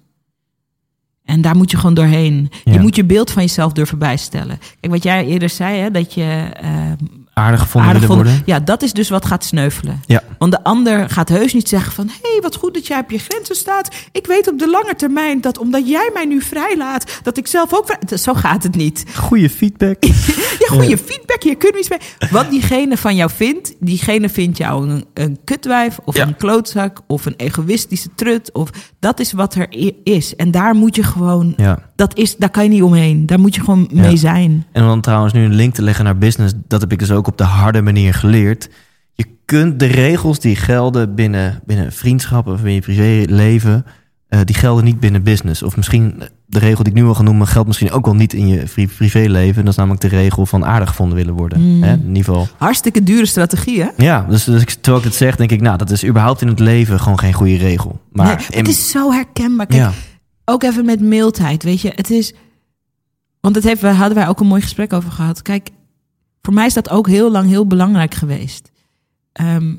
En 1.25 1.41
daar 1.41 1.57
moet 1.57 1.71
je 1.71 1.77
gewoon 1.77 1.95
doorheen. 1.95 2.51
Ja. 2.65 2.73
Je 2.73 2.79
moet 2.79 2.97
je 2.97 3.05
beeld 3.05 3.31
van 3.31 3.43
jezelf 3.43 3.73
durven 3.73 3.99
bijstellen. 3.99 4.59
Kijk, 4.81 4.93
wat 4.93 5.03
jij 5.03 5.27
eerder 5.27 5.49
zei, 5.49 5.79
hè, 5.79 5.91
dat 5.91 6.15
je 6.15 6.51
eh, 6.53 6.93
Aardig 7.35 7.61
gevonden 7.61 7.91
aardig 7.91 8.09
willen 8.09 8.25
vond. 8.25 8.29
worden? 8.37 8.55
Ja, 8.55 8.61
dat 8.65 8.83
is 8.83 8.93
dus 8.93 9.09
wat 9.09 9.27
gaat 9.27 9.45
sneuvelen. 9.45 10.01
Ja. 10.07 10.23
Want 10.39 10.53
de 10.53 10.65
ander 10.65 11.11
gaat 11.11 11.29
heus 11.29 11.55
niet 11.55 11.69
zeggen 11.69 11.93
van... 11.93 12.07
hé, 12.07 12.31
hey, 12.33 12.41
wat 12.43 12.57
goed 12.57 12.75
dat 12.75 12.87
jij 12.87 12.99
op 12.99 13.11
je 13.11 13.19
grenzen 13.19 13.55
staat. 13.57 13.89
Ik 14.13 14.27
weet 14.27 14.49
op 14.51 14.59
de 14.59 14.69
lange 14.71 14.95
termijn 14.97 15.41
dat 15.41 15.59
omdat 15.59 15.89
jij 15.89 16.11
mij 16.15 16.25
nu 16.25 16.41
vrijlaat... 16.41 17.21
dat 17.23 17.37
ik 17.37 17.47
zelf 17.47 17.75
ook... 17.75 17.87
vrij- 17.87 18.19
Zo 18.19 18.35
gaat 18.35 18.63
het 18.63 18.77
niet. 18.77 19.05
Goede 19.17 19.51
feedback. 19.51 19.97
Ja, 20.59 20.67
goede 20.77 20.99
feedback, 20.99 21.43
hier 21.43 21.57
kun 21.57 21.71
je 21.73 21.79
iets 21.79 21.89
mee. 21.89 22.31
Wat 22.31 22.51
diegene 22.51 22.97
van 22.97 23.17
jou 23.17 23.31
vindt, 23.35 23.75
diegene 23.81 24.29
vindt 24.29 24.59
jou 24.59 24.89
een, 24.91 25.05
een 25.15 25.39
kutwijf... 25.45 25.99
of 26.05 26.17
Ja. 26.17 26.27
een 26.27 26.37
klootzak 26.37 27.01
of 27.07 27.27
een 27.27 27.35
egoïstische 27.37 28.09
trut. 28.15 28.53
Of, 28.53 28.71
dat 28.99 29.21
is 29.21 29.33
wat 29.33 29.55
er 29.55 29.67
is. 30.05 30.37
En 30.37 30.51
daar 30.51 30.75
moet 30.75 30.97
je 30.97 31.03
gewoon... 31.03 31.55
ja. 31.57 31.79
Dat 31.97 32.17
is, 32.19 32.37
daar 32.37 32.51
kan 32.51 32.63
je 32.63 32.69
niet 32.69 32.83
omheen. 32.83 33.27
Daar 33.27 33.41
moet 33.41 33.55
je 33.55 33.61
gewoon 33.61 33.89
Ja. 33.93 34.01
mee 34.01 34.17
zijn. 34.17 34.67
En 34.73 34.83
om 34.83 34.89
dan 34.89 35.01
trouwens 35.01 35.33
nu 35.33 35.45
een 35.45 35.55
link 35.55 35.75
te 35.75 35.83
leggen 35.83 36.05
naar 36.05 36.19
business, 36.19 36.55
dat 36.69 36.81
heb 36.81 36.93
ik 36.93 36.99
dus 36.99 37.11
ook 37.11 37.24
op 37.29 37.39
de 37.39 37.45
harde 37.45 37.83
manier 37.83 38.15
geleerd. 38.15 38.69
Je 39.15 39.27
kunt 39.45 39.79
de 39.79 39.87
regels 39.87 40.41
die 40.41 40.57
gelden 40.57 41.15
binnen, 41.15 41.61
binnen 41.67 41.93
vriendschappen 41.93 42.53
of 42.53 42.59
binnen 42.63 42.75
je 42.75 42.81
privéleven, 42.81 43.85
eh, 44.29 44.41
die 44.45 44.55
gelden 44.55 44.85
niet 44.85 45.01
binnen 45.01 45.23
business. 45.23 45.63
Of 45.63 45.77
misschien 45.77 46.15
eh, 46.21 46.27
de 46.47 46.59
regel 46.59 46.83
die 46.85 46.93
ik 46.93 46.99
nu 46.99 47.05
wil 47.05 47.15
gaan 47.15 47.25
noemen, 47.25 47.47
geldt 47.47 47.67
misschien 47.67 47.91
ook 47.91 48.05
wel 48.05 48.15
niet 48.15 48.33
in 48.33 48.49
je 48.49 48.63
pri- 48.75 48.87
privéleven. 48.89 49.63
Dat 49.63 49.73
is 49.73 49.79
namelijk 49.79 50.03
de 50.03 50.09
regel 50.09 50.47
van 50.47 50.65
aardig 50.65 50.89
gevonden 50.89 51.17
willen 51.17 51.35
worden. 51.35 51.61
Mm. 51.77 51.83
Hè? 51.83 51.97
Geval. 52.13 52.49
Hartstikke 52.59 53.03
dure 53.03 53.27
strategie, 53.27 53.81
hè? 53.83 53.89
Ja, 53.97 54.27
dus, 54.29 54.45
dus 54.45 54.65
terwijl 54.75 54.97
ik 54.97 55.03
dit 55.03 55.15
zeg, 55.15 55.37
denk 55.37 55.51
ik, 55.51 55.61
nou, 55.61 55.77
dat 55.79 55.91
is 55.91 56.05
überhaupt 56.05 56.41
in 56.41 56.49
het 56.49 56.59
leven 56.59 57.01
gewoon 57.01 57.19
geen 57.19 57.33
goede 57.33 57.57
regel. 57.57 58.01
Maar 58.13 58.27
Nee, 58.27 58.47
in- 58.51 58.59
het 58.59 58.69
is 58.69 58.91
zo 58.91 59.13
herkenbaar. 59.13 59.67
Kijk, 59.67 59.81
ja, 59.83 59.93
ook 60.45 60.63
even 60.63 60.85
met 60.85 61.01
mildheid, 61.01 61.63
weet 61.63 61.81
je. 61.81 61.93
Het 61.95 62.11
is... 62.11 62.35
Want 63.41 63.55
het 63.57 63.65
heeft, 63.65 63.81
daar 63.81 63.95
hadden 63.95 64.17
wij 64.17 64.29
ook 64.29 64.41
een 64.41 64.47
mooi 64.47 64.63
gesprek 64.63 64.93
over 64.93 65.11
gehad. 65.11 65.43
Kijk, 65.43 65.71
voor 66.45 66.55
mij 66.55 66.67
is 66.67 66.75
dat 66.75 66.91
ook 66.91 67.09
heel 67.09 67.31
lang 67.31 67.49
heel 67.49 67.67
belangrijk 67.67 68.15
geweest. 68.15 68.71
Ehm, 69.33 69.75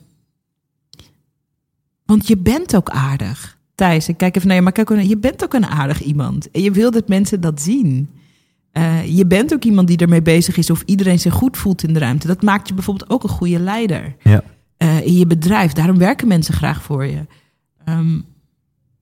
want 2.06 2.28
je 2.28 2.38
bent 2.38 2.76
ook 2.76 2.90
aardig. 2.90 3.58
Thijs, 3.76 4.08
ik 4.08 4.18
kijk 4.18 4.36
even 4.36 4.48
naar 4.48 4.58
je, 4.58 4.64
maar 4.64 4.72
kijk, 4.72 5.02
je 5.02 5.18
bent 5.18 5.44
ook 5.44 5.54
een 5.54 5.66
aardig 5.66 6.02
iemand. 6.02 6.52
En 6.52 6.62
je 6.62 6.72
wil 6.72 6.92
dat 6.92 7.08
mensen 7.08 7.42
dat 7.42 7.62
zien. 7.62 8.10
Eh, 8.72 9.18
je 9.18 9.26
bent 9.26 9.54
ook 9.54 9.64
iemand 9.64 9.88
die 9.88 9.98
ermee 9.98 10.22
bezig 10.22 10.58
is 10.58 10.70
of 10.70 10.84
iedereen 10.86 11.20
zich 11.20 11.34
goed 11.34 11.58
voelt 11.58 11.84
in 11.84 11.94
de 11.94 12.00
ruimte. 12.00 12.28
Dat 12.28 12.42
maakt 12.42 12.68
je 12.68 12.74
bijvoorbeeld 12.74 13.10
ook 13.10 13.24
een 13.24 13.30
goede 13.30 13.60
leider 13.60 14.16
ja. 14.22 14.44
eh, 14.78 15.06
in 15.06 15.14
je 15.14 15.28
bedrijf. 15.28 15.72
Daarom 15.74 15.98
werken 15.98 16.28
mensen 16.28 16.54
graag 16.54 16.82
voor 16.82 17.06
je. 17.06 17.26
Ehm, 17.86 18.20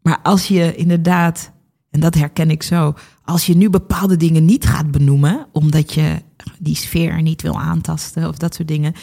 maar 0.01 0.19
als 0.23 0.47
je 0.47 0.75
inderdaad, 0.75 1.51
en 1.89 1.99
dat 1.99 2.15
herken 2.15 2.49
ik 2.49 2.63
zo, 2.63 2.95
als 3.23 3.45
je 3.45 3.55
nu 3.55 3.69
bepaalde 3.69 4.17
dingen 4.17 4.45
niet 4.45 4.65
gaat 4.65 4.91
benoemen, 4.91 5.47
omdat 5.51 5.93
je 5.93 6.21
die 6.59 6.75
sfeer 6.75 7.21
niet 7.21 7.41
wil 7.41 7.59
aantasten 7.59 8.27
of 8.27 8.37
dat 8.37 8.55
soort 8.55 8.67
dingen. 8.67 8.93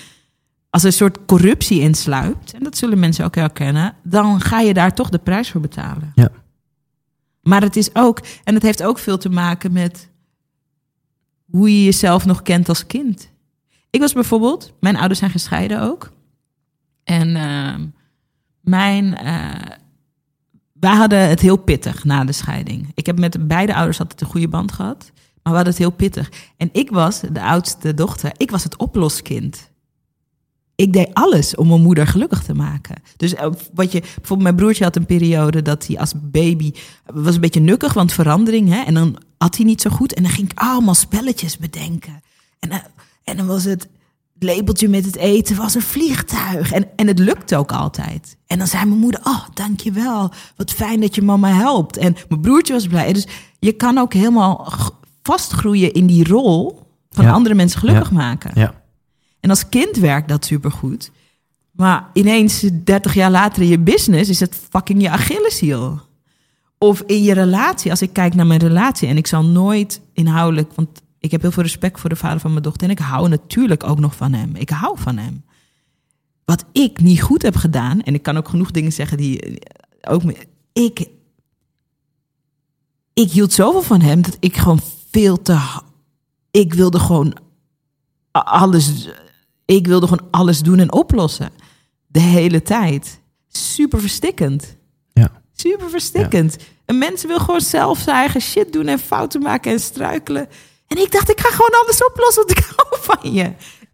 Als 0.70 0.82
er 0.82 0.88
een 0.88 0.94
soort 0.94 1.18
corruptie 1.26 1.80
insluipt, 1.80 2.52
en 2.52 2.62
dat 2.62 2.76
zullen 2.76 2.98
mensen 2.98 3.24
ook 3.24 3.34
herkennen, 3.34 3.94
dan 4.02 4.40
ga 4.40 4.60
je 4.60 4.74
daar 4.74 4.94
toch 4.94 5.08
de 5.08 5.18
prijs 5.18 5.50
voor 5.50 5.60
betalen. 5.60 6.12
Ja. 6.14 6.30
Maar 7.42 7.62
het 7.62 7.76
is 7.76 7.94
ook, 7.94 8.20
en 8.44 8.54
het 8.54 8.62
heeft 8.62 8.82
ook 8.82 8.98
veel 8.98 9.18
te 9.18 9.28
maken 9.28 9.72
met 9.72 10.10
hoe 11.50 11.70
je 11.76 11.84
jezelf 11.84 12.24
nog 12.26 12.42
kent 12.42 12.68
als 12.68 12.86
kind. 12.86 13.30
Ik 13.90 14.00
was 14.00 14.12
bijvoorbeeld, 14.12 14.72
mijn 14.80 14.96
ouders 14.96 15.18
zijn 15.18 15.30
gescheiden 15.30 15.82
ook. 15.82 16.12
En 17.04 17.36
ehm, 17.36 17.86
mijn, 18.60 19.16
eh, 19.16 19.76
wij 20.80 20.94
hadden 20.94 21.28
het 21.28 21.40
heel 21.40 21.56
pittig 21.56 22.04
na 22.04 22.24
de 22.24 22.32
scheiding. 22.32 22.92
Ik 22.94 23.06
heb 23.06 23.18
met 23.18 23.48
beide 23.48 23.74
ouders 23.74 24.00
altijd 24.00 24.20
een 24.20 24.26
goede 24.26 24.48
band 24.48 24.72
gehad. 24.72 25.10
Maar 25.42 25.52
we 25.52 25.58
hadden 25.58 25.68
het 25.68 25.78
heel 25.78 25.90
pittig. 25.90 26.32
En 26.56 26.68
ik 26.72 26.90
was 26.90 27.20
de 27.32 27.42
oudste 27.42 27.94
dochter. 27.94 28.32
Ik 28.36 28.50
was 28.50 28.64
het 28.64 28.76
oploskind. 28.76 29.68
ik 30.74 30.92
deed 30.92 31.14
alles 31.14 31.54
om 31.54 31.68
mijn 31.68 31.82
moeder 31.82 32.06
gelukkig 32.06 32.42
te 32.42 32.54
maken. 32.54 33.02
Dus 33.16 33.34
eh, 33.34 33.50
wat 33.74 33.92
je, 33.92 34.00
bijvoorbeeld 34.00 34.42
mijn 34.42 34.56
broertje 34.56 34.84
had 34.84 34.96
een 34.96 35.06
periode 35.06 35.62
dat 35.62 35.86
hij 35.86 35.98
als 35.98 36.12
baby 36.16 36.72
was 37.04 37.34
een 37.34 37.40
beetje 37.40 37.60
nukkig, 37.60 37.92
want 37.92 38.12
verandering, 38.12 38.68
hè, 38.68 38.80
en 38.82 38.94
dan 38.94 39.16
had 39.38 39.56
hij 39.56 39.64
niet 39.64 39.80
zo 39.80 39.90
goed 39.90 40.14
en 40.14 40.22
dan 40.22 40.32
ging 40.32 40.50
ik 40.50 40.58
allemaal 40.58 40.94
spelletjes 40.94 41.58
bedenken. 41.58 42.22
En, 42.58 42.70
eh, 42.70 42.78
en 43.24 43.36
dan 43.36 43.46
was 43.46 43.64
het 43.64 43.88
labeltje 44.42 44.88
met 44.88 45.04
het 45.04 45.16
eten 45.16 45.56
was 45.56 45.74
een 45.74 45.82
vliegtuig. 45.82 46.72
En, 46.72 46.88
en 46.96 47.06
het 47.06 47.18
lukte 47.18 47.56
ook 47.56 47.72
altijd. 47.72 48.36
En 48.46 48.58
dan 48.58 48.66
zei 48.66 48.84
mijn 48.84 49.00
moeder, 49.00 49.20
oh, 49.24 49.44
dankjewel. 49.54 50.30
Wat 50.56 50.70
fijn 50.70 51.00
dat 51.00 51.14
je 51.14 51.22
mama 51.22 51.48
helpt. 51.48 51.96
En 51.96 52.16
mijn 52.28 52.40
broertje 52.40 52.72
was 52.72 52.86
blij. 52.86 53.12
Dus 53.12 53.26
je 53.58 53.72
kan 53.72 53.98
ook 53.98 54.12
helemaal 54.12 54.72
vastgroeien 55.22 55.92
in 55.92 56.06
die 56.06 56.28
rol 56.28 56.80
van 57.10 57.24
Ja. 57.24 57.30
andere 57.32 57.54
mensen 57.54 57.78
gelukkig 57.80 58.08
Ja. 58.10 58.16
maken. 58.16 58.50
Ja. 58.54 58.74
En 59.40 59.50
als 59.50 59.68
kind 59.68 59.96
werkt 59.96 60.28
dat 60.28 60.44
supergoed. 60.44 61.10
Maar 61.70 62.08
ineens, 62.12 62.64
30 62.84 63.14
jaar 63.14 63.30
later 63.30 63.62
in 63.62 63.68
je 63.68 63.78
business, 63.78 64.30
is 64.30 64.40
het 64.40 64.60
fucking 64.70 65.02
je 65.02 65.10
Achilleshiel. 65.10 66.00
Of 66.78 67.02
in 67.06 67.22
je 67.22 67.32
relatie. 67.34 67.90
Als 67.90 68.02
ik 68.02 68.12
kijk 68.12 68.34
naar 68.34 68.46
mijn 68.46 68.60
relatie 68.60 69.08
en 69.08 69.16
ik 69.16 69.26
zal 69.26 69.44
nooit 69.44 70.00
inhoudelijk, 70.12 70.72
want 70.74 70.88
ik 71.20 71.30
heb 71.30 71.40
heel 71.40 71.52
veel 71.52 71.62
respect 71.62 72.00
voor 72.00 72.10
de 72.10 72.16
vader 72.16 72.40
van 72.40 72.50
mijn 72.50 72.62
dochter 72.62 72.82
en 72.82 72.90
ik 72.90 72.98
hou 72.98 73.28
natuurlijk 73.28 73.84
ook 73.84 73.98
nog 73.98 74.16
van 74.16 74.32
hem. 74.32 74.56
Ik 74.56 74.70
hou 74.70 74.98
van 74.98 75.16
hem. 75.16 75.44
Wat 76.44 76.64
ik 76.72 77.00
niet 77.00 77.22
goed 77.22 77.42
heb 77.42 77.56
gedaan, 77.56 78.02
en 78.02 78.14
ik 78.14 78.22
kan 78.22 78.36
ook 78.36 78.48
genoeg 78.48 78.70
dingen 78.70 78.92
zeggen 78.92 79.16
die 79.16 79.40
eh, 79.40 80.12
ook. 80.12 80.22
Ik, 80.72 81.06
ik 83.12 83.30
hield 83.30 83.52
zoveel 83.52 83.82
van 83.82 84.00
hem 84.00 84.22
dat 84.22 84.36
ik 84.40 84.56
gewoon 84.56 84.80
veel 85.10 85.42
te. 85.42 85.58
Ik 86.50 86.74
wilde 86.74 86.98
gewoon 86.98 87.36
alles. 88.32 89.08
Ik 89.64 89.86
wilde 89.86 90.06
gewoon 90.06 90.28
alles 90.30 90.60
doen 90.60 90.78
en 90.78 90.92
oplossen. 90.92 91.50
De 92.06 92.20
hele 92.20 92.62
tijd. 92.62 93.20
Super 93.48 94.00
verstikkend. 94.00 94.76
Ja. 95.12 95.42
Super 95.52 95.90
verstikkend. 95.90 96.56
Een 96.86 96.98
mens 96.98 97.24
wil 97.24 97.38
gewoon 97.38 97.60
zelf 97.60 97.98
zijn 97.98 98.16
eigen 98.16 98.40
shit 98.40 98.72
doen 98.72 98.86
en 98.86 98.98
fouten 98.98 99.42
maken 99.42 99.72
en 99.72 99.80
struikelen. 99.80 100.48
En 100.90 100.98
ik 100.98 101.12
dacht, 101.12 101.30
ik 101.30 101.40
ga 101.40 101.48
gewoon 101.50 101.82
alles 101.84 102.04
oplossen, 102.04 102.44
want 102.46 102.58
ik 102.58 102.64
hou 102.76 102.86
van 103.00 103.32
je. 103.32 103.50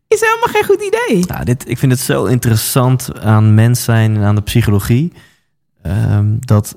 Is 0.08 0.20
helemaal 0.20 0.48
geen 0.52 0.64
goed 0.64 0.82
idee. 0.82 1.24
Ja, 1.26 1.44
dit, 1.44 1.68
ik 1.68 1.78
vind 1.78 1.92
het 1.92 2.00
zo 2.00 2.24
interessant 2.24 3.08
aan 3.20 3.54
mens 3.54 3.84
zijn 3.84 4.16
en 4.16 4.22
aan 4.22 4.34
de 4.34 4.40
psychologie. 4.42 5.12
ehm, 5.82 6.26
dat 6.40 6.76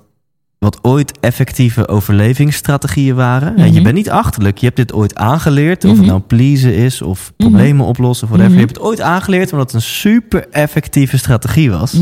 wat 0.60 0.80
ooit 0.82 1.20
effectieve 1.20 1.88
overlevingsstrategieën 1.88 3.16
waren. 3.16 3.56
En 3.56 3.66
je 3.66 3.72
Mhm. 3.74 3.84
bent 3.84 3.96
niet 3.96 4.10
achterlijk. 4.10 4.58
Je 4.58 4.66
hebt 4.66 4.78
dit 4.78 4.94
ooit 4.94 5.16
aangeleerd. 5.16 5.84
Of 5.86 5.90
Mhm. 5.92 6.00
het 6.00 6.10
nou 6.10 6.22
pleasen 6.22 6.74
is 6.74 7.02
of 7.02 7.32
problemen 7.38 7.86
oplossen. 7.86 8.24
Of 8.28 8.30
whatever. 8.34 8.56
Mhm. 8.58 8.62
Je 8.62 8.66
hebt 8.66 8.78
het 8.78 8.88
ooit 8.88 9.02
aangeleerd 9.02 9.52
omdat 9.52 9.68
het 9.72 9.76
een 9.76 9.88
super 9.88 10.48
effectieve 10.50 11.18
strategie 11.18 11.72
was. 11.72 11.94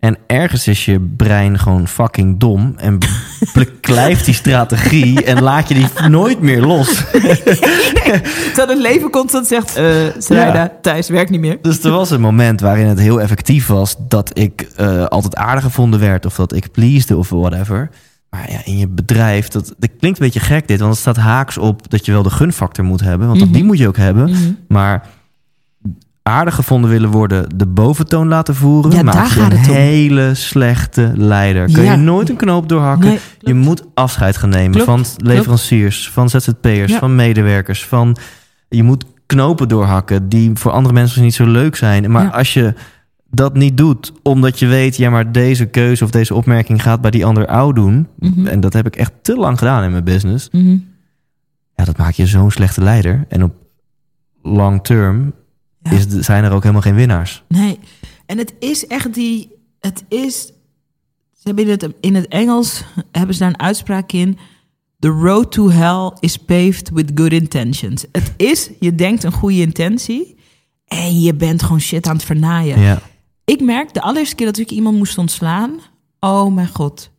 En 0.00 0.16
ergens 0.26 0.66
is 0.68 0.84
je 0.84 1.00
brein 1.16 1.58
gewoon 1.58 1.88
fucking 1.88 2.38
dom. 2.40 2.74
En 2.76 2.98
beklijft 3.54 4.24
die 4.24 4.34
strategie. 4.34 5.24
en 5.24 5.42
laat 5.42 5.68
je 5.68 5.74
die 5.74 5.86
nooit 6.08 6.40
meer 6.40 6.60
los. 6.62 6.94
Terwijl 8.54 8.68
het 8.68 8.78
leven 8.78 9.10
constant 9.10 9.46
zegt, 9.46 9.76
eh 9.76 9.84
Zrijda, 10.18 10.72
Thijs, 10.82 11.08
werkt 11.08 11.30
niet 11.30 11.40
meer. 11.40 11.58
Dus 11.62 11.84
er 11.84 11.90
was 11.90 12.10
een 12.10 12.20
moment 12.20 12.60
waarin 12.60 12.86
het 12.86 12.98
heel 13.00 13.20
effectief 13.20 13.66
was 13.66 13.96
dat 14.08 14.38
ik 14.38 14.60
eh, 14.76 15.04
altijd 15.04 15.36
aardig 15.36 15.64
gevonden 15.64 16.00
werd 16.00 16.26
of 16.26 16.34
dat 16.34 16.54
ik 16.54 16.70
pleased 16.70 17.10
of 17.16 17.28
whatever. 17.28 17.90
Maar 18.30 18.50
ja, 18.50 18.58
in 18.64 18.78
je 18.78 18.88
bedrijf, 18.88 19.48
dat, 19.48 19.74
dat 19.78 19.90
klinkt 19.98 20.18
een 20.20 20.24
beetje 20.24 20.40
gek 20.40 20.68
dit, 20.68 20.78
want 20.80 20.90
het 20.92 21.00
staat 21.00 21.16
haaks 21.16 21.58
op 21.58 21.90
dat 21.90 22.06
je 22.06 22.12
wel 22.12 22.22
de 22.22 22.30
gunfactor 22.30 22.84
moet 22.84 23.00
hebben, 23.00 23.26
want 23.26 23.38
dat- 23.38 23.48
Mhm. 23.48 23.56
die 23.56 23.66
moet 23.66 23.78
je 23.78 23.88
ook 23.88 23.96
hebben. 23.96 24.30
Mhm. 24.30 24.52
Maar 24.68 25.06
aardig 26.28 26.54
gevonden 26.54 26.90
willen 26.90 27.10
worden, 27.10 27.46
de 27.56 27.66
boventoon 27.66 28.28
laten 28.28 28.54
voeren, 28.54 28.90
Ja, 28.92 29.02
maakt 29.02 29.16
daar 29.16 29.26
gaat 29.26 29.52
een 29.52 29.58
het 29.58 29.68
om. 29.68 29.74
hele 29.74 30.34
slechte 30.34 31.12
leider. 31.14 31.72
Kun 31.72 31.82
Ja. 31.82 31.90
je 31.92 31.96
nooit 31.98 32.28
een 32.28 32.36
knoop 32.36 32.68
doorhakken. 32.68 33.08
Nee, 33.08 33.18
je 33.38 33.54
moet 33.54 33.82
afscheid 33.94 34.36
gaan 34.36 34.48
nemen 34.48 34.70
Klopt, 34.82 34.86
van 34.86 35.26
leveranciers, 35.26 36.10
van 36.10 36.28
ZZP'ers, 36.30 36.92
Ja. 36.92 36.98
van 36.98 37.14
medewerkers, 37.14 37.84
van 37.84 38.16
je 38.68 38.82
moet 38.82 39.04
knopen 39.26 39.68
doorhakken 39.68 40.28
die 40.28 40.50
voor 40.54 40.70
andere 40.70 40.94
mensen 40.94 41.22
niet 41.22 41.34
zo 41.34 41.46
leuk 41.46 41.76
zijn. 41.76 42.10
Maar 42.10 42.30
als 42.30 42.54
je 42.54 42.74
dat 43.30 43.54
niet 43.54 43.76
doet, 43.76 44.12
omdat 44.22 44.58
je 44.58 44.66
weet, 44.66 44.96
ja, 44.96 45.10
maar 45.10 45.32
deze 45.32 45.66
keuze 45.66 46.04
of 46.04 46.10
deze 46.10 46.34
opmerking 46.34 46.82
gaat 46.82 47.00
bij 47.00 47.10
die 47.10 47.24
ander 47.26 47.46
oud 47.46 47.74
doen. 47.74 48.06
Mhm. 48.18 48.46
En 48.46 48.60
dat 48.60 48.72
heb 48.72 48.86
ik 48.86 48.96
echt 48.96 49.12
te 49.22 49.36
lang 49.36 49.58
gedaan 49.58 49.82
in 49.84 49.90
mijn 49.90 50.04
business. 50.04 50.48
Mhm. 50.52 50.76
Ja, 51.74 51.84
dat 51.84 51.96
maakt 51.96 52.16
je 52.16 52.26
zo'n 52.26 52.50
slechte 52.50 52.80
leider. 52.82 53.24
En 53.28 53.42
op 53.42 53.52
long 54.42 54.84
term 54.84 55.32
Ja. 55.90 55.96
is, 55.96 56.06
zijn 56.06 56.44
er 56.44 56.52
ook 56.52 56.62
helemaal 56.62 56.82
geen 56.82 56.94
winnaars. 56.94 57.42
Nee, 57.48 57.78
en 58.26 58.38
het 58.38 58.54
is 58.58 58.86
echt 58.86 59.14
die. 59.14 59.50
Het 59.80 60.04
is. 60.08 60.46
Ze 61.32 61.54
hebben 61.54 61.64
in 61.64 61.70
het, 61.70 61.88
in 62.00 62.14
het 62.14 62.28
Engels 62.28 62.84
hebben 63.12 63.34
ze 63.34 63.40
daar 63.40 63.48
een 63.48 63.60
uitspraak 63.60 64.12
in. 64.12 64.38
The 64.98 65.08
road 65.08 65.52
to 65.52 65.70
hell 65.70 66.12
is 66.20 66.36
paved 66.36 66.90
with 66.92 67.10
good 67.14 67.32
intentions. 67.32 68.04
Het 68.12 68.32
is, 68.36 68.70
je 68.80 68.94
denkt 68.94 69.24
een 69.24 69.32
goede 69.32 69.60
intentie. 69.60 70.36
En 70.86 71.20
je 71.20 71.34
bent 71.34 71.62
gewoon 71.62 71.80
shit 71.80 72.06
aan 72.06 72.14
het 72.16 72.24
vernaaien. 72.24 72.80
Ja. 72.80 73.00
Ik 73.44 73.60
merk 73.60 73.94
de 73.94 74.00
allereerste 74.00 74.34
keer 74.34 74.46
dat 74.46 74.58
ik 74.58 74.70
iemand 74.70 74.96
moest 74.96 75.18
ontslaan. 75.18 75.78
Oh 76.20 76.54
mijn 76.54 76.68
god. 76.68 77.10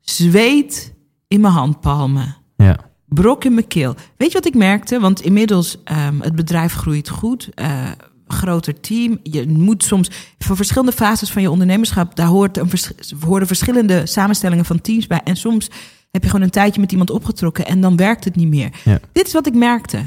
Zweet 0.00 0.94
in 1.28 1.40
mijn 1.40 1.52
handpalmen 1.52 2.36
Ja. 2.56 2.76
brok 3.08 3.44
in 3.44 3.54
mijn 3.54 3.66
keel. 3.66 3.94
Weet 4.16 4.28
je 4.32 4.38
wat 4.38 4.46
ik 4.46 4.54
merkte? 4.54 5.00
Want 5.00 5.20
inmiddels, 5.20 5.76
um, 6.08 6.20
het 6.20 6.34
bedrijf 6.34 6.72
groeit 6.72 7.08
goed. 7.08 7.48
Uh, 7.54 7.90
groter 8.26 8.80
team. 8.80 9.18
Je 9.22 9.48
moet 9.48 9.84
soms 9.84 10.10
voor 10.38 10.56
verschillende 10.56 10.92
fases 10.92 11.30
van 11.30 11.42
je 11.42 11.50
ondernemerschap, 11.50 12.16
daar 12.16 12.26
hoort 12.26 12.56
een 12.56 12.68
vers 12.70 12.90
horen 13.20 13.46
verschillende 13.46 14.06
samenstellingen 14.06 14.64
van 14.64 14.80
teams 14.80 15.06
bij. 15.06 15.20
En 15.24 15.36
soms 15.36 15.70
heb 16.10 16.22
je 16.22 16.28
gewoon 16.30 16.44
een 16.44 16.50
tijdje 16.50 16.80
met 16.80 16.90
iemand 16.92 17.10
opgetrokken 17.10 17.66
en 17.66 17.80
dan 17.80 17.96
werkt 17.96 18.24
het 18.24 18.36
niet 18.36 18.48
meer. 18.48 18.70
Ja. 18.84 18.98
Dit 19.12 19.26
is 19.26 19.32
wat 19.32 19.46
ik 19.46 19.54
merkte. 19.54 20.02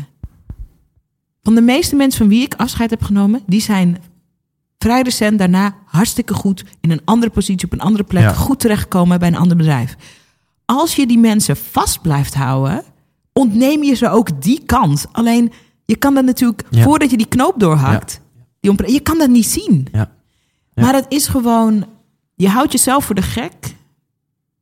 Van 1.41 1.55
de 1.55 1.61
meeste 1.61 1.95
mensen 1.95 2.19
van 2.19 2.29
wie 2.29 2.43
ik 2.43 2.53
afscheid 2.53 2.89
heb 2.89 3.03
genomen, 3.03 3.41
die 3.45 3.61
zijn 3.61 3.97
vrij 4.77 5.01
recent 5.01 5.39
daarna 5.39 5.75
hartstikke 5.85 6.33
goed 6.33 6.63
in 6.81 6.91
een 6.91 7.01
andere 7.05 7.31
positie 7.31 7.65
op 7.65 7.73
een 7.73 7.79
andere 7.81 8.03
plek, 8.03 8.23
Ja. 8.23 8.33
goed 8.33 8.59
terechtkomen 8.59 9.19
bij 9.19 9.27
een 9.27 9.35
ander 9.37 9.57
bedrijf. 9.57 9.95
Als 10.65 10.95
je 10.95 11.07
die 11.07 11.17
mensen 11.17 11.57
vast 11.57 12.01
blijft 12.01 12.33
houden, 12.33 12.83
ontneem 13.33 13.83
je 13.83 13.93
ze 13.93 14.09
ook 14.09 14.41
die 14.41 14.63
kans. 14.65 15.05
Alleen 15.11 15.51
je 15.89 15.95
kan 15.95 16.13
dat 16.13 16.25
natuurlijk, 16.25 16.63
Ja. 16.69 16.83
voordat 16.83 17.09
je 17.11 17.17
die 17.17 17.27
knoop 17.27 17.59
doorhakt, 17.59 18.21
die 18.59 18.91
je 18.91 18.99
kan 18.99 19.17
dat 19.17 19.29
niet 19.29 19.45
zien. 19.45 19.87
Maar 20.73 20.93
het 20.93 21.05
is 21.07 21.27
gewoon, 21.27 21.85
je 22.35 22.49
houdt 22.49 22.71
jezelf 22.71 23.05
voor 23.05 23.15
de 23.15 23.21
gek. 23.21 23.75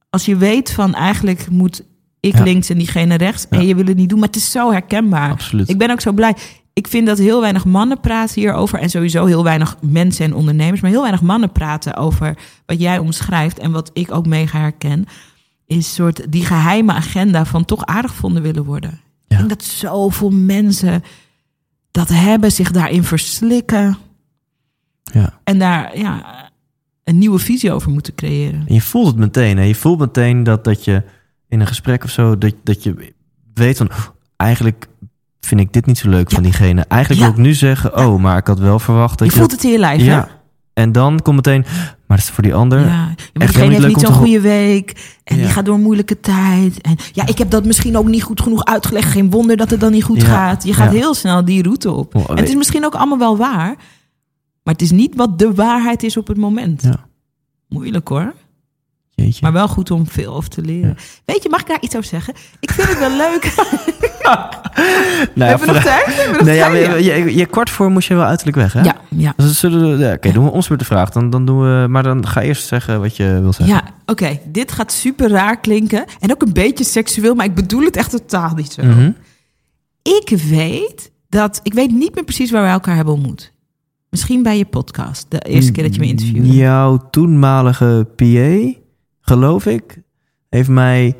Als 0.09 0.25
je 0.25 0.35
weet 0.35 0.71
van 0.71 0.93
eigenlijk 0.93 1.49
moet 1.49 1.83
ik 2.19 2.39
links 2.39 2.69
en 2.69 2.77
diegene 2.77 3.15
rechts. 3.15 3.47
En 3.49 3.65
je 3.65 3.75
wil 3.75 3.85
het 3.85 3.97
niet 3.97 4.09
doen, 4.09 4.19
maar 4.19 4.27
het 4.27 4.37
is 4.37 4.51
zo 4.51 4.71
herkenbaar. 4.71 5.31
Absoluut. 5.31 5.69
Ik 5.69 5.77
ben 5.77 5.91
ook 5.91 6.01
zo 6.01 6.11
blij. 6.11 6.35
Ik 6.73 6.87
vind 6.87 7.07
dat 7.07 7.17
heel 7.17 7.41
weinig 7.41 7.65
mannen 7.65 7.99
praten 7.99 8.41
hierover. 8.41 8.79
En 8.79 8.89
sowieso 8.89 9.25
heel 9.25 9.43
weinig 9.43 9.77
mensen 9.81 10.25
en 10.25 10.33
ondernemers. 10.33 10.81
Maar 10.81 10.91
heel 10.91 11.01
weinig 11.01 11.21
mannen 11.21 11.51
praten 11.51 11.95
over 11.95 12.37
wat 12.65 12.79
jij 12.79 12.97
omschrijft. 12.97 13.59
En 13.59 13.71
wat 13.71 13.89
ik 13.93 14.11
ook 14.11 14.27
mega 14.27 14.59
herken. 14.59 15.05
Is 15.65 15.93
soort 15.93 16.31
die 16.31 16.45
geheime 16.45 16.93
agenda 16.93 17.45
van 17.45 17.65
toch 17.65 17.85
aardig 17.85 18.11
gevonden 18.11 18.41
willen 18.41 18.63
worden. 18.65 18.99
Ja. 19.27 19.35
Ik 19.35 19.47
denk 19.47 19.49
dat 19.49 19.63
zoveel 19.63 20.29
mensen 20.29 21.03
dat 21.91 22.09
hebben, 22.09 22.51
zich 22.51 22.71
daarin 22.71 23.03
verslikken. 23.03 23.97
Ja. 25.03 25.39
En 25.43 25.59
daar 25.59 25.97
ja, 25.97 26.25
een 27.03 27.17
nieuwe 27.17 27.39
visie 27.39 27.71
over 27.71 27.91
moeten 27.91 28.15
creëren. 28.15 28.63
En 28.67 28.73
je 28.73 28.81
voelt 28.81 29.07
het 29.07 29.15
meteen. 29.17 29.57
Hè? 29.57 29.63
Je 29.63 29.75
voelt 29.75 29.99
meteen 29.99 30.43
dat, 30.43 30.63
dat 30.63 30.83
je 30.83 31.03
in 31.47 31.59
een 31.59 31.67
gesprek 31.67 32.03
of 32.03 32.09
zo, 32.09 32.37
dat, 32.37 32.53
dat 32.63 32.83
je 32.83 33.13
weet 33.53 33.77
van, 33.77 33.89
"Oh, 33.89 34.05
eigenlijk 34.35 34.87
vind 35.39 35.61
ik 35.61 35.73
dit 35.73 35.85
niet 35.85 35.97
zo 35.97 36.09
leuk 36.09 36.29
Ja. 36.29 36.35
van 36.35 36.43
diegene. 36.43 36.85
Eigenlijk 36.87 37.21
Ja. 37.21 37.27
wil 37.27 37.37
ik 37.37 37.45
nu 37.45 37.53
zeggen, 37.53 37.97
oh, 37.97 38.19
maar 38.21 38.37
ik 38.37 38.47
had 38.47 38.59
wel 38.59 38.79
verwacht 38.79 39.17
dat 39.19 39.27
Je 39.27 39.33
je... 39.33 39.39
voelt 39.39 39.51
het 39.51 39.63
in 39.63 39.71
je 39.71 39.77
lijf, 39.79 40.01
ja. 40.01 40.27
En 40.77 40.91
dan 40.91 41.21
komt 41.21 41.35
meteen, 41.35 41.61
maar 42.07 42.17
dat 42.17 42.25
is 42.25 42.29
voor 42.29 42.43
die 42.43 42.53
ander. 42.53 42.79
Ja, 42.79 43.13
diegene 43.33 43.73
heeft 43.73 43.87
niet 43.87 43.99
zo'n 43.99 44.13
goede 44.13 44.41
week. 44.41 45.17
En 45.23 45.35
die 45.37 45.45
gaat 45.45 45.65
door 45.65 45.75
een 45.75 45.81
moeilijke 45.81 46.19
tijd. 46.19 46.81
En 46.81 46.95
ja, 47.13 47.27
ik 47.27 47.37
heb 47.37 47.49
dat 47.49 47.65
misschien 47.65 47.97
ook 47.97 48.07
niet 48.07 48.23
goed 48.23 48.41
genoeg 48.41 48.65
uitgelegd. 48.65 49.11
Geen 49.11 49.29
wonder 49.29 49.57
dat 49.57 49.69
het 49.69 49.79
dan 49.79 49.91
niet 49.91 50.03
goed 50.03 50.21
Ja. 50.21 50.27
gaat. 50.27 50.63
Je 50.63 50.73
gaat 50.73 50.91
Ja. 50.91 50.97
heel 50.97 51.13
snel 51.13 51.45
die 51.45 51.63
route 51.63 51.91
op. 51.91 52.15
Oh, 52.15 52.23
En 52.29 52.37
het 52.37 52.49
is 52.49 52.55
misschien 52.55 52.85
ook 52.85 52.95
allemaal 52.95 53.17
wel 53.17 53.37
waar. 53.37 53.75
Maar 54.63 54.73
het 54.73 54.81
is 54.81 54.91
niet 54.91 55.15
wat 55.15 55.39
de 55.39 55.53
waarheid 55.53 56.03
is 56.03 56.17
op 56.17 56.27
het 56.27 56.37
moment. 56.37 56.81
Ja. 56.81 57.05
Moeilijk 57.69 58.07
hoor. 58.07 58.33
Jeetje. 59.23 59.39
Maar 59.41 59.53
wel 59.53 59.67
goed 59.67 59.91
om 59.91 60.07
veel 60.07 60.35
over 60.35 60.49
te 60.49 60.61
leren. 60.61 60.97
Weet 61.25 61.43
je, 61.43 61.49
mag 61.49 61.61
ik 61.61 61.67
daar 61.67 61.81
iets 61.81 61.95
over 61.95 62.07
zeggen? 62.07 62.33
Ik 62.59 62.71
vind 62.71 62.87
het 62.87 62.99
wel 62.99 63.17
leuk. 63.17 63.53
Nou, 65.35 65.49
Hebben 65.49 65.67
we 65.67 65.73
nog 65.73 65.83
tijd? 65.83 66.05
Hebben 66.05 66.37
we 66.37 66.43
Nee, 66.43 66.55
ja, 66.55 66.67
je, 66.97 67.35
je, 67.35 67.45
kort 67.45 67.69
voor 67.69 67.91
moest 67.91 68.07
je 68.07 68.13
wel 68.15 68.23
uiterlijk 68.23 68.57
weg, 68.57 68.73
hè? 68.73 68.81
Ja, 68.81 68.95
ja. 69.09 69.33
Dus 69.37 69.59
zullen 69.59 69.97
we, 69.97 70.03
ja, 70.05 70.13
Oké, 70.13 70.31
doen 70.31 70.43
we 70.43 70.51
ons 70.51 70.67
weer 70.67 70.77
de 70.77 70.85
vraag. 70.85 71.09
Dan, 71.09 71.29
dan 71.29 71.45
doen 71.45 71.59
we, 71.59 71.87
maar 71.87 72.03
dan 72.03 72.27
ga 72.27 72.41
eerst 72.41 72.67
zeggen 72.67 72.99
wat 73.01 73.15
je 73.15 73.39
wil 73.41 73.53
zeggen. 73.53 73.75
Ja, 73.75 73.83
oké. 74.05 74.39
Dit 74.45 74.71
gaat 74.71 74.91
super 74.91 75.29
raar 75.29 75.59
klinken. 75.59 76.05
En 76.19 76.31
ook 76.31 76.41
een 76.41 76.53
beetje 76.53 76.83
seksueel, 76.83 77.35
maar 77.35 77.45
ik 77.45 77.55
bedoel 77.55 77.81
het 77.81 77.95
echt 77.95 78.11
totaal 78.11 78.53
niet 78.55 78.71
zo. 78.71 78.83
Mhm. 78.83 79.11
Ik 80.01 80.37
weet 80.49 81.11
dat... 81.29 81.59
Ik 81.63 81.73
weet 81.73 81.91
niet 81.91 82.15
meer 82.15 82.23
precies 82.23 82.51
waar 82.51 82.61
wij 82.61 82.71
elkaar 82.71 82.95
hebben 82.95 83.13
ontmoet. 83.13 83.53
Misschien 84.09 84.43
bij 84.43 84.57
je 84.57 84.65
podcast, 84.65 85.25
de 85.29 85.39
eerste 85.39 85.71
keer 85.71 85.83
dat 85.83 85.93
je 85.93 85.99
me 85.99 86.07
interviewde. 86.07 86.51
Jouw 86.51 87.09
toenmalige 87.09 88.07
PA, 88.15 88.79
geloof 89.27 89.65
ik, 89.65 90.01
heeft 90.49 90.69
mij 90.69 91.15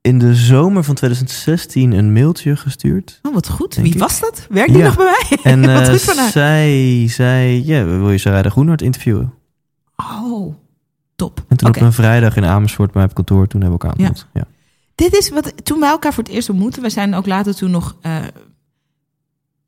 in 0.00 0.18
de 0.18 0.34
zomer 0.34 0.84
van 0.84 0.94
2016 0.94 1.92
een 1.92 2.12
mailtje 2.12 2.56
gestuurd. 2.56 3.18
Oh, 3.22 3.34
wat 3.34 3.48
goed. 3.48 3.74
Wie 3.74 3.92
ik. 3.92 3.98
was 3.98 4.20
dat? 4.20 4.46
Werkt 4.50 4.72
die 4.72 4.78
Ja. 4.78 4.84
nog 4.86 4.96
bij 4.96 5.04
mij? 5.28 5.38
En 5.52 5.60
wat 5.74 5.88
eh, 5.88 5.94
goed 6.14 6.30
zij 6.30 7.04
zei, 7.08 7.66
ja, 7.66 7.84
wil 7.84 8.10
je 8.10 8.18
Sarayda 8.18 8.48
Groenhart 8.50 8.82
interviewen? 8.82 9.34
Oh, 9.96 10.54
top. 11.16 11.44
En 11.48 11.56
toen 11.56 11.68
op 11.68 11.76
een 11.80 11.92
vrijdag 11.92 12.36
in 12.36 12.44
Amersfoort 12.44 12.90
bij 12.92 13.00
mij 13.00 13.10
op 13.10 13.16
kantoor, 13.16 13.46
toen 13.46 13.60
hebben 13.60 13.78
we 13.80 13.84
elkaar 13.86 14.00
ontmoet. 14.06 14.26
Ja. 14.32 14.44
Dit 14.94 15.12
is 15.14 15.30
wat 15.30 15.64
toen 15.64 15.80
wij 15.80 15.88
elkaar 15.90 16.14
voor 16.14 16.24
het 16.24 16.32
eerst 16.32 16.48
ontmoetten. 16.50 16.82
We 16.82 16.90
zijn 16.90 17.14
ook 17.14 17.26
later 17.26 17.54
toen 17.54 17.70
nog. 17.70 17.96
eh, 18.00 18.16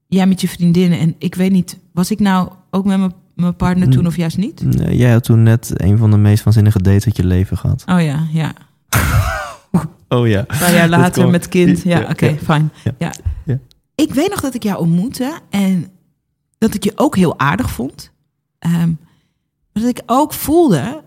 jij 0.07 0.27
met 0.27 0.41
je 0.41 0.49
vriendinnen. 0.49 0.99
En 0.99 1.15
ik 1.19 1.35
weet 1.35 1.51
niet, 1.53 1.79
was 1.93 2.11
ik 2.11 2.19
nou 2.21 2.49
ook 2.71 2.85
met 2.85 2.99
mijn, 2.99 3.13
mijn 3.41 3.57
partner 3.57 3.89
toen 3.89 4.07
of 4.07 4.17
juist 4.17 4.37
niet? 4.37 4.63
Nee, 4.63 4.97
jij 4.97 5.13
had 5.13 5.25
toen 5.25 5.43
net 5.43 5.71
een 5.75 5.99
van 5.99 6.11
de 6.11 6.17
meest 6.17 6.45
waanzinnige 6.45 6.83
dates 6.83 7.07
uit 7.07 7.17
je 7.17 7.25
leven 7.25 7.57
gehad. 7.57 7.83
Oh 7.87 8.03
ja, 8.03 8.27
ja. 8.33 8.53
Oh 10.09 10.29
ja. 10.29 10.39
Een 10.39 10.59
paar 10.59 10.75
jaar 10.75 10.89
later 10.89 11.29
met 11.29 11.49
kind. 11.49 11.83
Ja, 11.83 12.01
Ja, 12.01 12.11
oké, 12.11 12.27
ja. 12.27 12.37
fijn. 12.37 12.73
Ja. 12.85 12.95
Ja. 12.99 13.13
Ja. 13.45 13.59
Ik 13.95 14.15
weet 14.15 14.31
nog 14.31 14.41
dat 14.41 14.55
ik 14.55 14.63
jou 14.63 14.79
ontmoette 14.79 15.39
en 15.51 15.87
dat 16.59 16.75
ik 16.75 16.85
je 16.85 16.93
ook 16.95 17.17
heel 17.17 17.39
aardig 17.39 17.71
vond. 17.71 18.13
Ehm, 18.59 18.89
maar 19.73 19.83
dat 19.83 19.89
ik 19.89 20.03
ook 20.07 20.33
voelde 20.33 21.03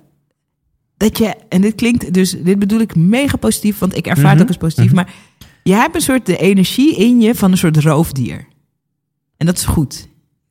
dat 0.97 1.17
je, 1.17 1.35
en 1.49 1.61
dit 1.61 1.75
klinkt 1.75 2.13
dus, 2.13 2.31
dit 2.31 2.59
bedoel 2.59 2.79
ik 2.79 2.95
mega 2.95 3.37
positief, 3.37 3.79
want 3.79 3.97
ik 3.97 4.07
ervaar 4.07 4.23
het 4.23 4.33
Mhm, 4.33 4.41
ook 4.41 4.47
als 4.47 4.57
positief, 4.57 4.85
mhm. 4.85 4.95
maar 4.95 5.13
je 5.63 5.73
hebt 5.73 5.95
een 5.95 6.01
soort 6.01 6.25
de 6.25 6.37
energie 6.37 6.95
in 6.95 7.21
je 7.21 7.35
van 7.35 7.51
een 7.51 7.57
soort 7.57 7.77
roofdier. 7.77 8.47
En 9.37 9.45
dat 9.45 9.57
is 9.57 9.65
goed. 9.65 10.07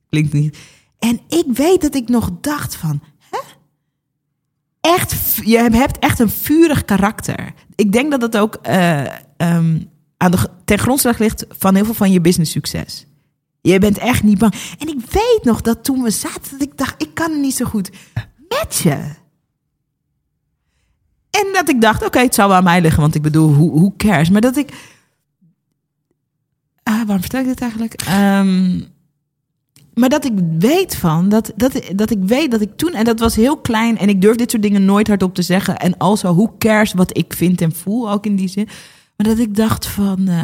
Klinkt 0.09 0.33
niet. 0.33 0.57
En 1.03 1.19
ik 1.27 1.45
weet 1.53 1.81
dat 1.81 1.95
ik 1.95 2.09
nog 2.09 2.29
dacht 2.41 2.75
van, 2.75 3.01
hè? 3.29 3.39
Echt, 4.81 5.35
je 5.45 5.57
hebt 5.57 5.99
echt 5.99 6.19
een 6.19 6.29
vurig 6.29 6.85
karakter. 6.85 7.53
Ik 7.75 7.91
denk 7.91 8.11
dat 8.11 8.19
dat 8.19 8.37
ook 8.37 8.55
eh, 8.55 9.01
ehm, 9.37 9.81
aan 10.17 10.31
de, 10.31 10.49
ten 10.65 10.79
grondslag 10.79 11.17
ligt 11.17 11.45
van 11.49 11.75
heel 11.75 11.85
veel 11.85 11.93
van 11.93 12.11
je 12.11 12.21
business 12.21 12.51
succes. 12.51 13.05
Je 13.61 13.79
bent 13.79 13.97
echt 13.97 14.23
niet 14.23 14.37
bang. 14.37 14.53
En 14.79 14.87
ik 14.87 14.99
weet 15.09 15.41
nog 15.43 15.61
dat 15.61 15.83
toen 15.83 16.03
we 16.03 16.09
zaten, 16.09 16.51
dat 16.51 16.61
ik 16.61 16.77
dacht, 16.77 17.01
ik 17.01 17.13
kan 17.13 17.31
het 17.31 17.41
niet 17.41 17.55
zo 17.55 17.65
goed 17.65 17.89
je. 18.69 19.15
En 21.29 21.47
dat 21.53 21.69
ik 21.69 21.81
dacht, 21.81 22.05
oké, 22.05 22.19
het 22.19 22.35
zou 22.35 22.47
wel 22.47 22.57
aan 22.57 22.63
mij 22.63 22.81
liggen, 22.81 23.01
want 23.01 23.15
ik 23.15 23.21
bedoel, 23.21 23.53
hoe, 23.53 23.71
hoe 23.71 23.95
cares? 23.95 24.29
Maar 24.29 24.41
dat 24.41 24.57
ik... 24.57 24.69
Ah, 26.83 26.95
waarom 26.95 27.19
vertel 27.19 27.39
ik 27.39 27.45
dit 27.45 27.61
eigenlijk? 27.61 28.01
Ehm, 28.01 28.81
maar 29.93 30.09
dat 30.09 30.25
ik 30.25 30.31
weet 30.59 30.95
van, 30.95 31.29
dat, 31.29 31.51
dat, 31.55 31.79
dat 31.95 32.09
ik 32.11 32.17
weet 32.25 32.51
dat 32.51 32.61
ik 32.61 32.69
toen, 32.75 32.93
en 32.93 33.03
dat 33.03 33.19
was 33.19 33.35
heel 33.35 33.57
klein, 33.57 33.97
en 33.97 34.09
ik 34.09 34.21
durf 34.21 34.35
dit 34.35 34.51
soort 34.51 34.63
dingen 34.63 34.85
nooit 34.85 35.07
hardop 35.07 35.35
te 35.35 35.41
zeggen. 35.41 35.77
En 35.77 35.97
also, 35.97 36.33
hoe 36.33 36.51
cares 36.57 36.93
wat 36.93 37.17
ik 37.17 37.33
vind 37.33 37.61
en 37.61 37.71
voel, 37.75 38.11
ook 38.11 38.25
in 38.25 38.35
die 38.35 38.47
zin. 38.47 38.67
Maar 39.17 39.27
dat 39.27 39.37
ik 39.39 39.55
dacht 39.55 39.87
van, 39.87 40.27
eh, 40.27 40.37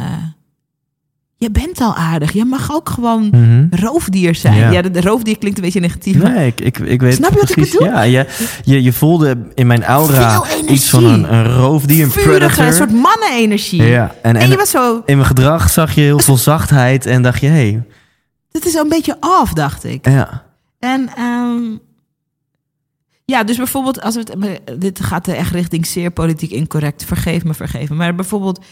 je 1.37 1.51
bent 1.51 1.81
al 1.81 1.95
aardig. 1.95 2.31
Je 2.33 2.45
mag 2.45 2.71
ook 2.71 2.89
gewoon 2.89 3.27
Mhm. 3.31 3.65
roofdier 3.69 4.35
zijn. 4.35 4.55
Ja. 4.57 4.71
Ja, 4.71 4.81
de, 4.81 5.01
roofdier 5.01 5.37
klinkt 5.37 5.57
een 5.57 5.63
beetje 5.63 5.79
negatief. 5.79 6.15
Nee, 6.23 6.47
ik, 6.47 6.61
ik, 6.61 6.77
ik 6.79 7.01
weet 7.01 7.13
Snap 7.13 7.31
je 7.33 7.39
wat 7.39 7.49
ik 7.49 7.55
bedoel? 7.55 7.83
Ja, 7.87 8.01
je, 8.01 8.25
je, 8.63 8.83
je 8.83 8.93
voelde 8.93 9.37
in 9.53 9.67
mijn 9.67 9.83
aura 9.83 10.43
iets 10.67 10.89
van 10.89 11.03
een, 11.05 11.33
een 11.33 11.53
roofdier, 11.53 12.03
een 12.03 12.11
Vurige, 12.11 12.29
predator. 12.29 12.65
een 12.65 12.73
soort 12.73 12.91
mannenenergie. 12.91 13.83
Ja, 13.83 14.15
en, 14.21 14.35
En, 14.35 14.41
en 14.41 14.49
je 14.49 14.55
was 14.55 14.69
zo, 14.69 15.01
in 15.05 15.15
mijn 15.15 15.27
gedrag 15.27 15.69
zag 15.69 15.95
je 15.95 16.01
heel 16.01 16.19
veel 16.19 16.37
zachtheid 16.37 17.05
en 17.05 17.21
dacht 17.21 17.41
je, 17.41 17.47
hé, 17.47 17.53
hey, 17.53 17.83
dit 18.51 18.65
is 18.65 18.73
een 18.73 18.89
beetje 18.89 19.17
af, 19.19 19.53
dacht 19.53 19.83
ik. 19.83 20.05
ja. 20.09 20.45
En 20.79 21.09
ehm, 21.15 21.77
ja, 23.25 23.43
dus 23.43 23.57
bijvoorbeeld, 23.57 24.01
als 24.01 24.15
we 24.15 24.19
het, 24.21 24.81
dit 24.81 24.99
gaat 24.99 25.27
echt 25.27 25.51
richting 25.51 25.85
zeer 25.85 26.11
politiek 26.11 26.51
incorrect, 26.51 27.03
vergeef 27.05 27.43
me, 27.43 27.53
vergeef 27.53 27.89
me. 27.89 27.95
Maar 27.95 28.15
bijvoorbeeld 28.15 28.65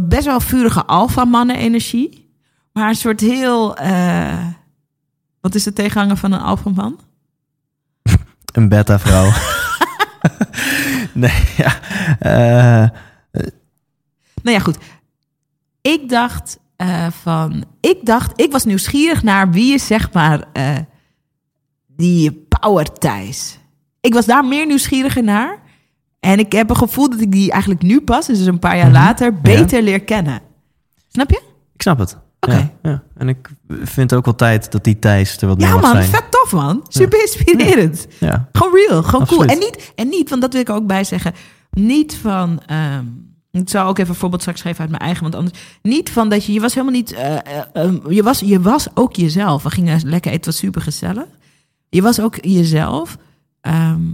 best 0.00 0.24
wel 0.24 0.40
vurige 0.40 0.84
alfa-mannen-energie, 0.86 2.30
maar 2.72 2.88
een 2.88 2.94
soort 2.94 3.20
heel, 3.20 3.76
eh, 3.76 4.46
wat 5.40 5.54
is 5.54 5.62
de 5.62 5.72
tegenhanger 5.72 6.16
van 6.16 6.32
een 6.32 6.40
alfa-man? 6.40 7.00
een 8.52 8.68
beta-vrouw. 8.68 9.30
nee, 11.14 11.42
ja. 11.56 11.80
eh, 12.18 12.88
Nou 14.42 14.56
ja, 14.56 14.58
goed. 14.58 14.76
Ik 15.80 16.08
dacht 16.08 16.58
eh, 16.88 17.06
van, 17.22 17.64
ik 17.80 17.98
dacht, 18.06 18.40
ik 18.40 18.52
was 18.52 18.64
nieuwsgierig 18.64 19.22
naar 19.22 19.50
wie 19.50 19.74
is 19.74 19.86
zeg 19.86 20.12
maar 20.12 20.44
eh, 20.52 20.76
die 21.86 22.46
power 22.60 22.92
Thijs. 22.92 23.58
Ik 24.00 24.14
was 24.14 24.26
daar 24.26 24.44
meer 24.44 24.66
nieuwsgieriger 24.66 25.22
naar. 25.24 25.58
En 26.20 26.38
ik 26.38 26.52
heb 26.52 26.70
een 26.70 26.76
gevoel 26.76 27.10
dat 27.10 27.20
ik 27.20 27.32
die 27.32 27.50
eigenlijk 27.50 27.82
nu 27.82 28.00
pas, 28.00 28.26
dus 28.26 28.38
een 28.46 28.58
paar 28.58 28.76
jaar 28.76 28.84
Mhm. 28.90 28.94
later, 28.94 29.40
beter 29.40 29.82
leer 29.82 30.00
kennen. 30.00 30.40
Snap 31.08 31.30
je? 31.30 31.42
ik 31.74 31.82
snap 31.82 31.98
het. 31.98 32.16
Oké. 32.40 32.54
Ja, 32.56 32.72
ja. 32.90 33.02
En 33.16 33.28
ik 33.28 33.48
vind 33.82 34.14
ook 34.14 34.24
wel 34.24 34.34
tijd 34.34 34.72
dat 34.72 34.84
die 34.84 34.98
Thijs 34.98 35.36
er 35.40 35.48
wat 35.48 35.58
meer 35.58 35.66
Ja 35.66 35.74
man, 35.80 35.90
zijn. 35.92 36.04
vet 36.04 36.24
tof 36.30 36.52
man. 36.52 36.84
Super 36.88 37.20
inspirerend. 37.20 38.06
Ja. 38.20 38.48
Gewoon 38.52 38.74
real, 38.74 39.02
gewoon 39.02 39.20
Absoluut. 39.20 39.28
cool. 39.28 39.44
En 39.46 39.58
niet, 39.58 39.92
en 39.94 40.08
niet, 40.08 40.30
want 40.30 40.42
dat 40.42 40.52
wil 40.52 40.60
ik 40.60 40.68
er 40.68 40.74
ook 40.74 40.86
bij 40.86 41.04
zeggen, 41.04 41.32
niet 41.70 42.16
van. 42.16 42.60
ehm, 42.66 43.04
ik 43.60 43.68
zou 43.68 43.88
ook 43.88 43.98
even 43.98 44.10
een 44.10 44.16
voorbeeld 44.18 44.40
straks 44.40 44.60
geven 44.60 44.80
uit 44.80 44.88
mijn 44.90 45.02
eigen, 45.02 45.22
want 45.22 45.34
anders. 45.34 45.58
Niet 45.82 46.10
van 46.10 46.28
dat 46.28 46.44
je, 46.44 46.52
je 46.52 46.60
was 46.60 46.74
helemaal 46.74 46.94
niet. 46.94 47.12
eh, 47.12 47.36
eh, 47.36 47.62
ehm, 47.72 48.10
je, 48.12 48.22
was, 48.22 48.40
je 48.40 48.60
was 48.60 48.86
ook 48.94 49.16
jezelf. 49.16 49.62
We 49.62 49.70
gingen 49.70 49.94
lekker 50.08 50.30
eten, 50.30 50.30
het 50.32 50.44
was 50.46 50.56
super 50.56 50.82
gezellig. 50.82 51.26
Je 51.88 52.02
was 52.02 52.20
ook 52.20 52.44
jezelf. 52.44 53.16
ehm, 53.60 54.08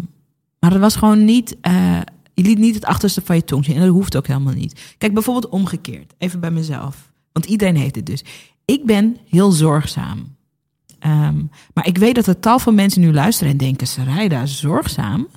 maar 0.60 0.70
het 0.70 0.80
was 0.80 0.96
gewoon 0.96 1.24
niet. 1.24 1.56
eh, 1.60 2.00
je 2.34 2.42
liet 2.42 2.58
niet 2.58 2.74
het 2.74 2.84
achterste 2.84 3.20
van 3.24 3.36
je 3.36 3.44
tong 3.44 3.64
zien. 3.64 3.74
En 3.74 3.80
dat 3.80 3.90
hoeft 3.90 4.16
ook 4.16 4.26
helemaal 4.26 4.54
niet. 4.54 4.94
Kijk, 4.98 5.14
bijvoorbeeld 5.14 5.52
omgekeerd. 5.52 6.14
Even 6.18 6.40
bij 6.40 6.50
mezelf. 6.50 7.10
Want 7.32 7.46
iedereen 7.46 7.76
heeft 7.76 7.94
het 7.94 8.06
dus. 8.06 8.24
Ik 8.64 8.84
ben 8.84 9.16
heel 9.28 9.50
zorgzaam. 9.50 10.36
Ehm, 10.98 11.36
maar 11.74 11.86
ik 11.86 11.98
weet 11.98 12.14
dat 12.14 12.26
er 12.26 12.40
tal 12.40 12.58
van 12.58 12.74
mensen 12.74 13.00
nu 13.00 13.12
luisteren 13.12 13.52
en 13.52 13.58
denken: 13.58 13.86
Sarayda, 13.86 14.46
zorgzaam? 14.46 15.28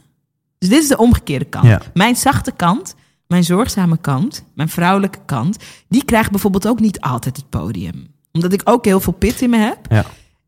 Dus 0.57 0.69
dit 0.69 0.81
is 0.81 0.87
de 0.87 0.97
omgekeerde 0.97 1.45
kant. 1.45 1.65
Ja. 1.65 1.81
Mijn 1.93 2.15
zachte 2.15 2.51
kant, 2.51 2.95
mijn 3.31 3.43
zorgzame 3.43 3.97
kant, 3.97 4.43
mijn 4.55 4.69
vrouwelijke 4.69 5.19
kant, 5.25 5.57
die 5.87 6.05
krijgt 6.05 6.31
bijvoorbeeld 6.31 6.67
ook 6.67 6.79
niet 6.79 7.01
altijd 7.01 7.37
het 7.37 7.49
podium. 7.49 8.07
Omdat 8.31 8.53
ik 8.53 8.61
ook 8.63 8.85
heel 8.85 8.99
veel 8.99 9.13
pit 9.13 9.41
in 9.41 9.49
me 9.49 9.57
heb. 9.57 9.77
Ja. 9.89 10.05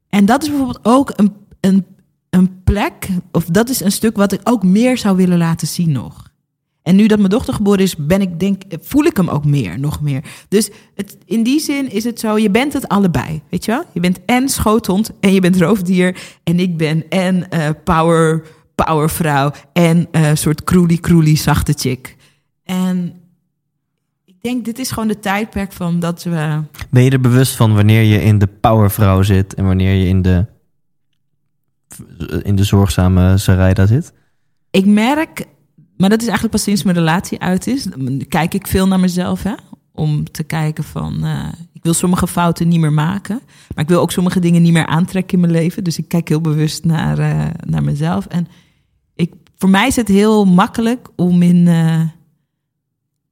En 0.10 0.26
dat 0.26 0.42
is 0.42 0.50
bijvoorbeeld 0.50 0.80
ook 0.82 1.14
een, 1.16 1.34
een, 1.60 1.86
een 2.30 2.64
plek, 2.64 3.08
of 3.32 3.46
dat 3.46 3.70
is 3.70 3.80
een 3.80 3.92
stuk 3.92 4.16
wat 4.16 4.32
ik 4.32 4.40
ook 4.44 4.64
meer 4.64 4.98
zou 4.98 5.16
willen 5.16 5.38
laten 5.38 5.68
zien 5.68 5.92
nog. 5.92 6.32
En 6.82 6.96
nu 6.96 7.08
dat 7.08 7.18
mijn 7.18 7.30
dochter 7.30 7.54
geboren 7.54 7.80
is, 7.80 7.96
ben 7.96 8.22
ik 8.22 8.40
denk, 8.40 8.62
voel 8.82 9.04
ik 9.04 9.18
hem 9.18 9.30
ook 9.30 9.46
meer, 9.46 9.80
nog 9.80 10.02
meer. 10.02 10.24
Dus 10.48 10.70
het, 10.96 11.18
in 11.26 11.44
die 11.44 11.60
zin 11.60 11.92
is 11.92 12.04
het 12.04 12.20
zo, 12.20 12.38
je 12.38 12.50
bent 12.50 12.74
het 12.74 12.88
allebei, 12.88 13.42
weet 13.50 13.66
je 13.66 13.72
wel? 13.72 13.84
Je 13.94 14.00
bent 14.00 14.20
en 14.26 14.50
schoothond 14.50 15.12
en 15.20 15.34
je 15.34 15.42
bent 15.42 15.62
roofdier. 15.62 16.18
En 16.44 16.60
ik 16.60 16.78
ben 16.78 17.10
en 17.10 17.50
eh, 17.50 17.70
power, 17.84 18.44
powervrouw 18.76 19.52
en 19.74 20.08
eh 20.12 20.30
soort 20.34 20.64
kroelie 20.64 21.00
kroelie 21.00 21.38
zachte 21.38 21.74
chick. 21.78 22.16
En 22.64 23.14
ik 24.26 24.36
denk, 24.42 24.66
dit 24.66 24.80
is 24.80 24.92
gewoon 24.92 25.08
de 25.08 25.20
tijdperk 25.20 25.72
van 25.72 26.00
dat 26.00 26.24
we... 26.24 26.62
Ben 26.90 27.04
je 27.04 27.10
er 27.10 27.20
bewust 27.20 27.56
van 27.56 27.76
wanneer 27.76 28.02
je 28.02 28.22
in 28.22 28.40
de 28.40 28.48
powervrouw 28.48 29.22
zit 29.22 29.54
en 29.54 29.66
wanneer 29.66 29.94
je 29.94 30.08
in 30.08 30.22
de, 30.22 30.46
in 32.44 32.56
de 32.56 32.64
zorgzame 32.64 33.38
Sarayda 33.38 33.86
zit? 33.86 34.14
Ik 34.72 34.86
merk, 34.86 35.46
maar 35.98 36.10
dat 36.10 36.20
is 36.22 36.28
eigenlijk 36.28 36.56
pas 36.56 36.64
sinds 36.64 36.84
mijn 36.84 36.98
relatie 36.98 37.40
uit 37.40 37.68
is, 37.68 37.88
kijk 38.28 38.54
ik 38.54 38.68
veel 38.68 38.88
naar 38.88 39.00
mezelf, 39.00 39.44
hè? 39.44 39.54
Om 39.92 40.32
te 40.32 40.44
kijken 40.44 40.84
van, 40.84 41.24
eh, 41.24 41.48
ik 41.74 41.84
wil 41.84 41.94
sommige 41.94 42.28
fouten 42.28 42.68
niet 42.68 42.80
meer 42.80 42.94
maken, 42.94 43.42
maar 43.76 43.84
ik 43.84 43.90
wil 43.90 44.00
ook 44.00 44.12
sommige 44.12 44.40
dingen 44.40 44.62
niet 44.62 44.74
meer 44.74 44.86
aantrekken 44.86 45.34
in 45.34 45.40
mijn 45.40 45.62
leven. 45.62 45.84
Dus 45.84 45.98
ik 45.98 46.08
kijk 46.08 46.28
heel 46.28 46.42
bewust 46.42 46.86
naar, 46.86 47.20
eh, 47.20 47.46
naar 47.68 47.84
mezelf. 47.84 48.26
En 48.26 48.48
ik, 49.16 49.34
voor 49.58 49.70
mij 49.70 49.88
is 49.88 49.96
het 49.96 50.08
heel 50.08 50.46
makkelijk 50.46 51.08
om 51.16 51.42
in, 51.42 51.68
eh, 51.68 52.02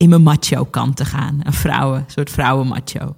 in 0.01 0.09
mijn 0.09 0.21
macho 0.21 0.63
kant 0.65 0.95
te 0.95 1.05
gaan. 1.05 1.39
Een 1.43 1.53
vrouwen, 1.53 1.99
een 1.99 2.05
soort 2.11 2.29
vrouwen 2.29 2.67
macho. 2.67 3.15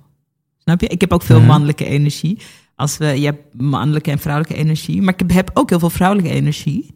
Snap 0.58 0.82
je? 0.82 0.88
Ik 0.88 1.02
heb 1.02 1.14
ook 1.14 1.22
veel 1.24 1.38
Mhm. 1.40 1.48
mannelijke 1.48 1.86
energie. 1.86 2.38
Als 2.76 2.98
we, 2.98 3.06
je 3.06 3.26
hebt 3.26 3.62
mannelijke 3.62 4.12
en 4.12 4.20
vrouwelijke 4.20 4.58
energie, 4.58 5.02
maar 5.02 5.14
ik 5.18 5.32
heb 5.32 5.50
ook 5.54 5.70
heel 5.70 5.80
veel 5.80 5.90
vrouwelijke 5.90 6.32
energie. 6.32 6.96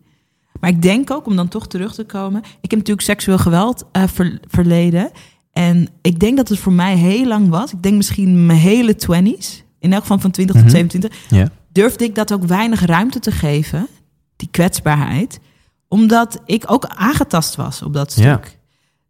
Maar 0.59 0.69
ik 0.69 0.81
denk 0.81 1.11
ook, 1.11 1.25
om 1.25 1.35
dan 1.35 1.47
toch 1.47 1.67
terug 1.67 1.93
te 1.93 2.03
komen... 2.05 2.39
Ik 2.61 2.69
heb 2.71 2.79
natuurlijk 2.79 3.07
seksueel 3.07 3.37
geweld 3.37 3.85
eh, 3.91 4.03
ver- 4.07 4.39
verleden. 4.47 5.11
En 5.51 5.87
ik 6.01 6.19
denk 6.19 6.37
dat 6.37 6.49
het 6.49 6.59
voor 6.59 6.73
mij 6.73 6.95
heel 6.95 7.25
lang 7.27 7.49
was. 7.49 7.71
Ik 7.73 7.81
denk 7.83 7.95
misschien 7.95 8.45
mijn 8.45 8.59
hele 8.59 8.95
twenties. 8.95 9.63
In 9.79 9.93
elk 9.93 10.01
geval 10.01 10.19
van 10.19 10.31
20 10.31 10.55
Mhm. 10.55 10.63
tot 10.65 10.73
27. 10.73 11.19
Ja. 11.29 11.49
Durfde 11.71 12.03
ik 12.03 12.15
dat 12.15 12.33
ook 12.33 12.43
weinig 12.43 12.85
ruimte 12.85 13.19
te 13.19 13.31
geven. 13.31 13.87
Die 14.35 14.47
kwetsbaarheid. 14.51 15.39
Omdat 15.87 16.41
ik 16.45 16.63
ook 16.67 16.85
aangetast 16.85 17.55
was 17.55 17.81
op 17.81 17.93
dat 17.93 18.11
stuk. 18.11 18.23
Ja. 18.23 18.41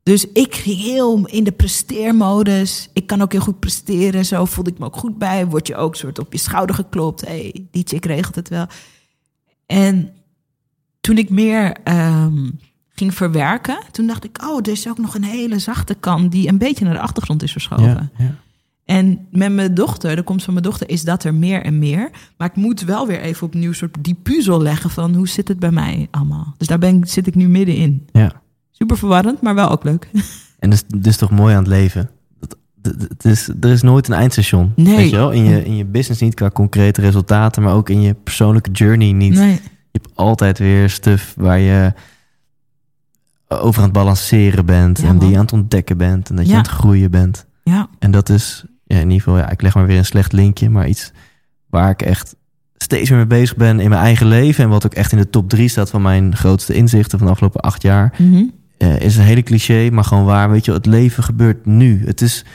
Dus 0.07 0.25
ik 0.33 0.55
ging 0.55 0.77
heel 0.77 1.25
in 1.25 1.43
de 1.43 1.51
presteermodus. 1.51 2.89
Ik 2.93 3.07
kan 3.07 3.21
ook 3.21 3.31
heel 3.31 3.41
goed 3.41 3.59
presteren. 3.59 4.25
Zo 4.25 4.45
voelde 4.45 4.69
ik 4.71 4.79
me 4.79 4.85
ook 4.85 4.95
goed 4.95 5.17
bij. 5.17 5.45
Word 5.45 5.67
je 5.67 5.75
ook 5.75 5.95
soort 5.95 6.19
op 6.19 6.31
je 6.33 6.39
schouder 6.39 6.75
geklopt. 6.75 7.21
hey, 7.21 7.65
die 7.71 7.83
chick 7.87 8.05
regelt 8.05 8.35
het 8.35 8.49
wel. 8.49 8.65
En 9.65 10.13
toen 11.01 11.17
ik 11.17 11.29
meer 11.29 11.77
ehm, 11.83 12.49
ging 12.89 13.13
verwerken, 13.13 13.77
toen 13.91 14.07
dacht 14.07 14.23
ik, 14.23 14.43
oh, 14.43 14.57
er 14.57 14.67
is 14.67 14.87
ook 14.87 14.97
nog 14.97 15.15
een 15.15 15.23
hele 15.23 15.59
zachte 15.59 15.93
kant 15.93 16.31
die 16.31 16.47
een 16.47 16.57
beetje 16.57 16.85
naar 16.85 16.93
de 16.93 16.99
achtergrond 16.99 17.43
is 17.43 17.51
verschoven. 17.51 17.85
Ja, 17.85 18.09
ja. 18.17 18.35
En 18.85 19.27
met 19.31 19.51
mijn 19.51 19.73
dochter, 19.73 20.15
de 20.15 20.23
komst 20.23 20.45
van 20.45 20.53
mijn 20.53 20.65
dochter, 20.65 20.89
is 20.89 21.03
dat 21.03 21.23
er 21.23 21.33
meer 21.33 21.63
en 21.63 21.79
meer. 21.79 22.09
Maar 22.37 22.47
ik 22.47 22.55
moet 22.55 22.81
wel 22.81 23.07
weer 23.07 23.19
even 23.19 23.47
opnieuw 23.47 23.73
soort 23.73 23.97
die 23.99 24.19
puzzel 24.23 24.61
leggen 24.61 24.89
van 24.89 25.15
hoe 25.15 25.27
zit 25.27 25.47
het 25.47 25.59
bij 25.59 25.71
mij 25.71 26.07
allemaal. 26.11 26.53
Dus 26.57 26.67
daar 26.67 26.79
ben 26.79 26.97
ik, 26.97 27.05
zit 27.05 27.27
ik 27.27 27.35
nu 27.35 27.47
middenin. 27.47 28.07
ja. 28.11 28.45
Super 28.77 28.97
verwarrend, 28.97 29.41
maar 29.41 29.55
wel 29.55 29.69
ook 29.69 29.83
leuk. 29.83 30.09
En 30.59 30.69
dat 30.69 30.83
is, 30.89 31.07
is 31.07 31.17
toch 31.17 31.31
mooi 31.31 31.53
aan 31.55 31.63
het 31.63 31.71
leven. 31.71 32.09
Dat, 32.39 32.57
het 33.09 33.25
is, 33.25 33.49
er 33.61 33.69
is 33.69 33.81
nooit 33.81 34.07
een 34.07 34.13
eindstation. 34.13 34.71
Nee. 34.75 34.95
Weet 34.95 35.09
je 35.09 35.15
wel? 35.15 35.31
In, 35.31 35.43
je, 35.43 35.65
in 35.65 35.75
je 35.75 35.85
business 35.85 36.21
niet 36.21 36.33
qua 36.33 36.49
concrete 36.49 37.01
resultaten, 37.01 37.63
maar 37.63 37.73
ook 37.73 37.89
in 37.89 38.01
je 38.01 38.13
persoonlijke 38.13 38.71
journey 38.71 39.11
niet. 39.11 39.33
Nee. 39.33 39.51
Je 39.91 39.99
hebt 40.01 40.09
altijd 40.15 40.59
weer 40.59 40.89
stuff 40.89 41.33
waar 41.37 41.59
je 41.59 41.93
over 43.47 43.77
aan 43.77 43.83
het 43.83 43.97
balanceren 43.97 44.65
bent. 44.65 45.01
Ja, 45.01 45.07
en 45.07 45.17
die 45.17 45.29
je 45.29 45.35
aan 45.35 45.41
het 45.41 45.53
ontdekken 45.53 45.97
bent. 45.97 46.29
En 46.29 46.35
dat 46.35 46.47
je 46.47 46.51
aan 46.53 46.57
het 46.57 46.67
groeien 46.67 47.11
bent. 47.11 47.45
Ja, 47.63 47.89
En 47.99 48.11
dat 48.11 48.29
is 48.29 48.65
ja, 48.85 48.95
in 48.95 49.09
ieder 49.09 49.21
geval, 49.21 49.37
ja, 49.37 49.49
ik 49.49 49.61
leg 49.61 49.75
maar 49.75 49.85
weer 49.85 49.97
een 49.97 50.05
slecht 50.05 50.31
linkje, 50.31 50.69
maar 50.69 50.87
iets 50.87 51.11
waar 51.69 51.89
ik 51.89 52.01
echt 52.01 52.35
steeds 52.77 53.09
meer 53.09 53.19
mee 53.19 53.27
bezig 53.27 53.55
ben 53.55 53.79
in 53.79 53.89
mijn 53.89 54.01
eigen 54.01 54.27
leven. 54.27 54.63
En 54.63 54.69
wat 54.69 54.85
ook 54.85 54.93
echt 54.93 55.11
in 55.11 55.17
de 55.17 55.29
top 55.29 55.49
drie 55.49 55.67
staat 55.67 55.89
van 55.89 56.01
mijn 56.01 56.35
grootste 56.35 56.73
inzichten 56.73 57.17
van 57.17 57.27
de 57.27 57.33
afgelopen 57.33 57.61
acht 57.61 57.81
jaar. 57.81 58.13
Mhm. 58.17 58.43
Eh, 58.77 58.99
is 58.99 59.17
een 59.17 59.23
hele 59.23 59.43
cliché, 59.43 59.89
maar 59.89 60.03
gewoon 60.03 60.25
waar. 60.25 60.51
Weet 60.51 60.65
je, 60.65 60.71
het 60.71 60.85
leven 60.85 61.23
gebeurt 61.23 61.65
nu. 61.65 62.05
Het, 62.05 62.21
is, 62.21 62.45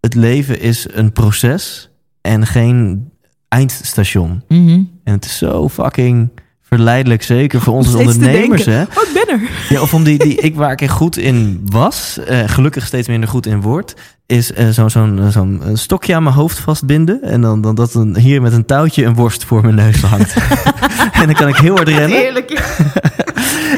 het 0.00 0.14
leven 0.14 0.60
is 0.60 0.86
een 0.90 1.12
proces 1.12 1.90
en 2.20 2.46
geen 2.46 3.10
eindstation. 3.48 4.42
Mhm. 4.48 4.82
En 5.04 5.12
het 5.12 5.24
is 5.24 5.38
zo 5.38 5.68
fucking 5.68 6.30
verleidelijk, 6.74 7.22
zeker 7.22 7.60
voor 7.60 7.74
ons 7.74 7.86
als 7.86 7.94
Steeds 7.94 8.12
te 8.12 8.18
ondernemers. 8.18 8.64
Hè? 8.64 8.82
Oh, 8.82 9.08
ik 9.08 9.26
ben 9.26 9.34
er. 9.34 9.50
Ja, 9.68 9.80
of 9.80 9.94
om 9.94 10.04
die, 10.04 10.18
die 10.18 10.34
ik 10.48 10.54
waar 10.54 10.72
ik 10.72 10.80
echt 10.80 10.92
goed 10.92 11.16
in 11.16 11.60
was, 11.64 12.18
eh, 12.26 12.42
gelukkig 12.46 12.86
steeds 12.86 13.08
minder 13.08 13.28
goed 13.28 13.46
in 13.46 13.60
word, 13.60 13.94
is 14.26 14.52
eh, 14.52 14.68
zo'n 14.68 14.90
zo'n 14.90 15.18
eh, 15.20 15.28
zo'n 15.28 15.62
eh, 15.64 15.70
stokje 15.74 16.14
aan 16.14 16.22
mijn 16.22 16.34
hoofd 16.34 16.58
vastbinden. 16.58 17.22
En 17.22 17.40
dan, 17.40 17.60
dan 17.60 17.74
dat 17.74 17.94
een, 17.94 18.16
hier 18.16 18.42
met 18.42 18.52
een 18.52 18.64
touwtje 18.64 19.04
een 19.04 19.14
worst 19.14 19.44
voor 19.44 19.62
mijn 19.62 19.74
neus 19.74 20.00
hangt. 20.00 20.34
en 21.20 21.26
dan 21.26 21.34
kan 21.34 21.48
ik 21.48 21.56
heel 21.56 21.74
hard 21.74 21.88
rennen. 21.88 22.18
Heerlijk. 22.18 22.50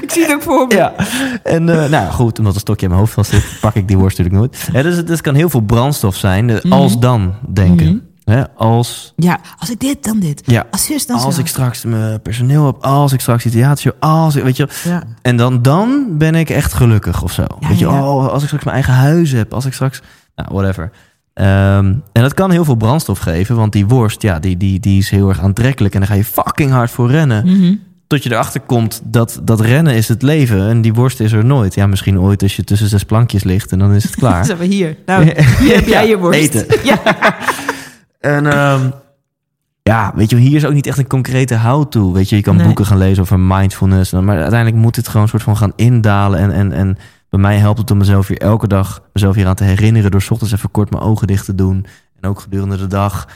ik 0.02 0.10
zie 0.10 0.23
het 0.23 0.32
ook 0.32 0.43
voor 0.43 0.66
me. 0.66 0.74
Ja, 0.74 0.94
en 1.43 1.64
nou 1.64 2.10
goed, 2.10 2.39
omdat 2.39 2.55
een 2.55 2.60
stokje 2.60 2.86
aan 2.86 2.90
mijn 2.93 3.02
hoofd 3.02 3.14
vast 3.14 3.31
zit, 3.31 3.44
pak 3.60 3.74
ik 3.74 3.89
die 3.89 3.98
worst 3.98 4.18
natuurlijk 4.18 4.44
nooit. 4.44 4.68
Ja, 4.73 4.82
dus 4.82 4.97
het 4.97 5.06
dus 5.06 5.20
kan 5.20 5.35
heel 5.35 5.51
veel 5.51 5.60
brandstof 5.60 6.16
zijn, 6.16 6.51
eh, 6.51 6.73
als 6.73 6.98
dan 6.98 7.35
denken. 7.52 7.86
Mhm. 7.86 7.97
Hè, 8.31 8.48
als, 8.55 9.12
Ja, 9.16 9.40
als 9.59 9.70
ik 9.70 9.81
dit, 9.81 10.05
dan 10.05 10.19
dit. 10.19 10.43
ja, 10.44 10.66
Als 10.70 10.85
zus, 10.85 11.07
dan 11.07 11.19
als 11.19 11.35
zo. 11.35 11.40
ik 11.40 11.47
straks 11.47 11.85
mijn 11.85 12.23
personeel 12.23 12.66
heb, 12.66 12.77
als 12.81 13.12
ik 13.12 13.20
straks 13.20 13.43
die 13.43 13.53
theatershow, 13.53 13.93
als 13.98 14.36
ik, 14.36 14.43
weet 14.43 14.57
je. 14.57 14.69
Ja. 14.85 15.03
En 15.23 15.36
dan, 15.36 15.62
dan 15.62 16.07
ben 16.11 16.35
ik 16.35 16.51
echt 16.51 16.73
gelukkig 16.73 17.23
of 17.23 17.32
zo. 17.32 17.44
Ja, 17.61 17.69
weet 17.69 17.78
je, 17.78 17.89
oh, 17.89 18.27
als 18.28 18.40
ik 18.40 18.47
straks 18.47 18.65
mijn 18.65 18.77
eigen 18.77 18.94
huis 18.94 19.32
heb, 19.32 19.55
als 19.55 19.65
ik 19.66 19.73
straks, 19.73 20.03
nou, 20.35 20.48
whatever. 20.53 20.90
Ehm, 21.35 21.86
en 22.12 22.23
dat 22.23 22.35
kan 22.35 22.51
heel 22.51 22.65
veel 22.65 22.74
brandstof 22.74 23.19
geven, 23.19 23.57
want 23.57 23.73
die 23.73 23.86
worst, 23.86 24.23
ja, 24.23 24.39
die, 24.39 24.57
die, 24.57 24.81
die 24.81 24.98
is 24.98 25.11
heel 25.11 25.28
erg 25.28 25.40
aantrekkelijk 25.40 25.94
en 25.94 26.01
daar 26.01 26.09
ga 26.09 26.15
je 26.15 26.24
fucking 26.24 26.70
hard 26.70 26.90
voor 26.90 27.11
rennen. 27.11 27.44
Mhm. 27.47 27.74
Tot 28.07 28.23
je 28.23 28.31
erachter 28.32 28.61
komt 28.61 29.01
dat 29.05 29.40
dat 29.43 29.61
rennen 29.61 29.94
is 29.94 30.09
het 30.09 30.23
leven 30.23 30.69
en 30.69 30.81
die 30.81 30.94
worst 30.94 31.20
is 31.20 31.32
er 31.32 31.44
nooit. 31.44 31.74
Ja, 31.74 31.86
misschien 31.86 32.20
ooit 32.20 32.43
als 32.43 32.57
je 32.57 32.65
tussen 32.65 32.89
zes 32.89 33.05
plankjes 33.05 33.44
ligt 33.44 33.73
en 33.73 33.78
dan 33.78 33.93
is 33.93 34.03
het 34.03 34.12
Dan 34.20 34.20
klaar. 34.31 34.44
zijn 34.44 34.59
we 34.59 34.65
hier. 34.65 34.97
Nou, 35.07 35.24
hier 35.61 35.74
heb 35.74 35.86
jij 35.86 36.09
je 36.09 36.19
worst. 36.19 36.39
eten. 36.39 36.66
Ja. 36.85 37.01
En 38.27 38.47
ehm, 38.53 38.90
ja, 39.82 40.12
weet 40.15 40.31
je, 40.31 40.36
hier 40.36 40.57
is 40.57 40.65
ook 40.65 40.73
niet 40.73 40.86
echt 40.86 40.98
een 40.98 41.07
concrete 41.07 41.59
how-to. 41.59 42.12
Weet 42.12 42.28
je, 42.28 42.36
je 42.36 42.43
kan 42.43 42.57
Nee. 42.57 42.66
boeken 42.66 42.86
gaan 42.86 42.98
lezen 42.98 43.23
over 43.23 43.40
mindfulness. 43.40 44.12
Maar 44.12 44.40
uiteindelijk 44.40 44.82
moet 44.82 44.94
dit 44.94 45.07
gewoon 45.07 45.23
een 45.23 45.28
soort 45.28 45.43
van 45.43 45.57
gaan 45.57 45.73
indalen. 45.77 46.39
En, 46.39 46.53
en, 46.53 46.73
en 46.73 46.97
bij 47.31 47.40
mij 47.40 47.57
helpt 47.57 47.78
het 47.78 47.90
om 47.90 47.98
mezelf 47.98 48.28
hier 48.28 48.39
elke 48.39 48.66
dag 48.69 49.03
mezelf 49.12 49.35
hier 49.35 49.47
aan 49.47 49.55
te 49.55 49.65
herinneren. 49.65 50.11
Door 50.11 50.23
's 50.23 50.31
ochtends 50.31 50.55
even 50.55 50.70
kort 50.70 50.90
mijn 50.90 51.03
ogen 51.03 51.27
dicht 51.27 51.44
te 51.44 51.55
doen. 51.55 51.86
En 52.20 52.28
ook 52.28 52.40
gedurende 52.40 52.77
de 52.77 52.86
dag 52.86 53.28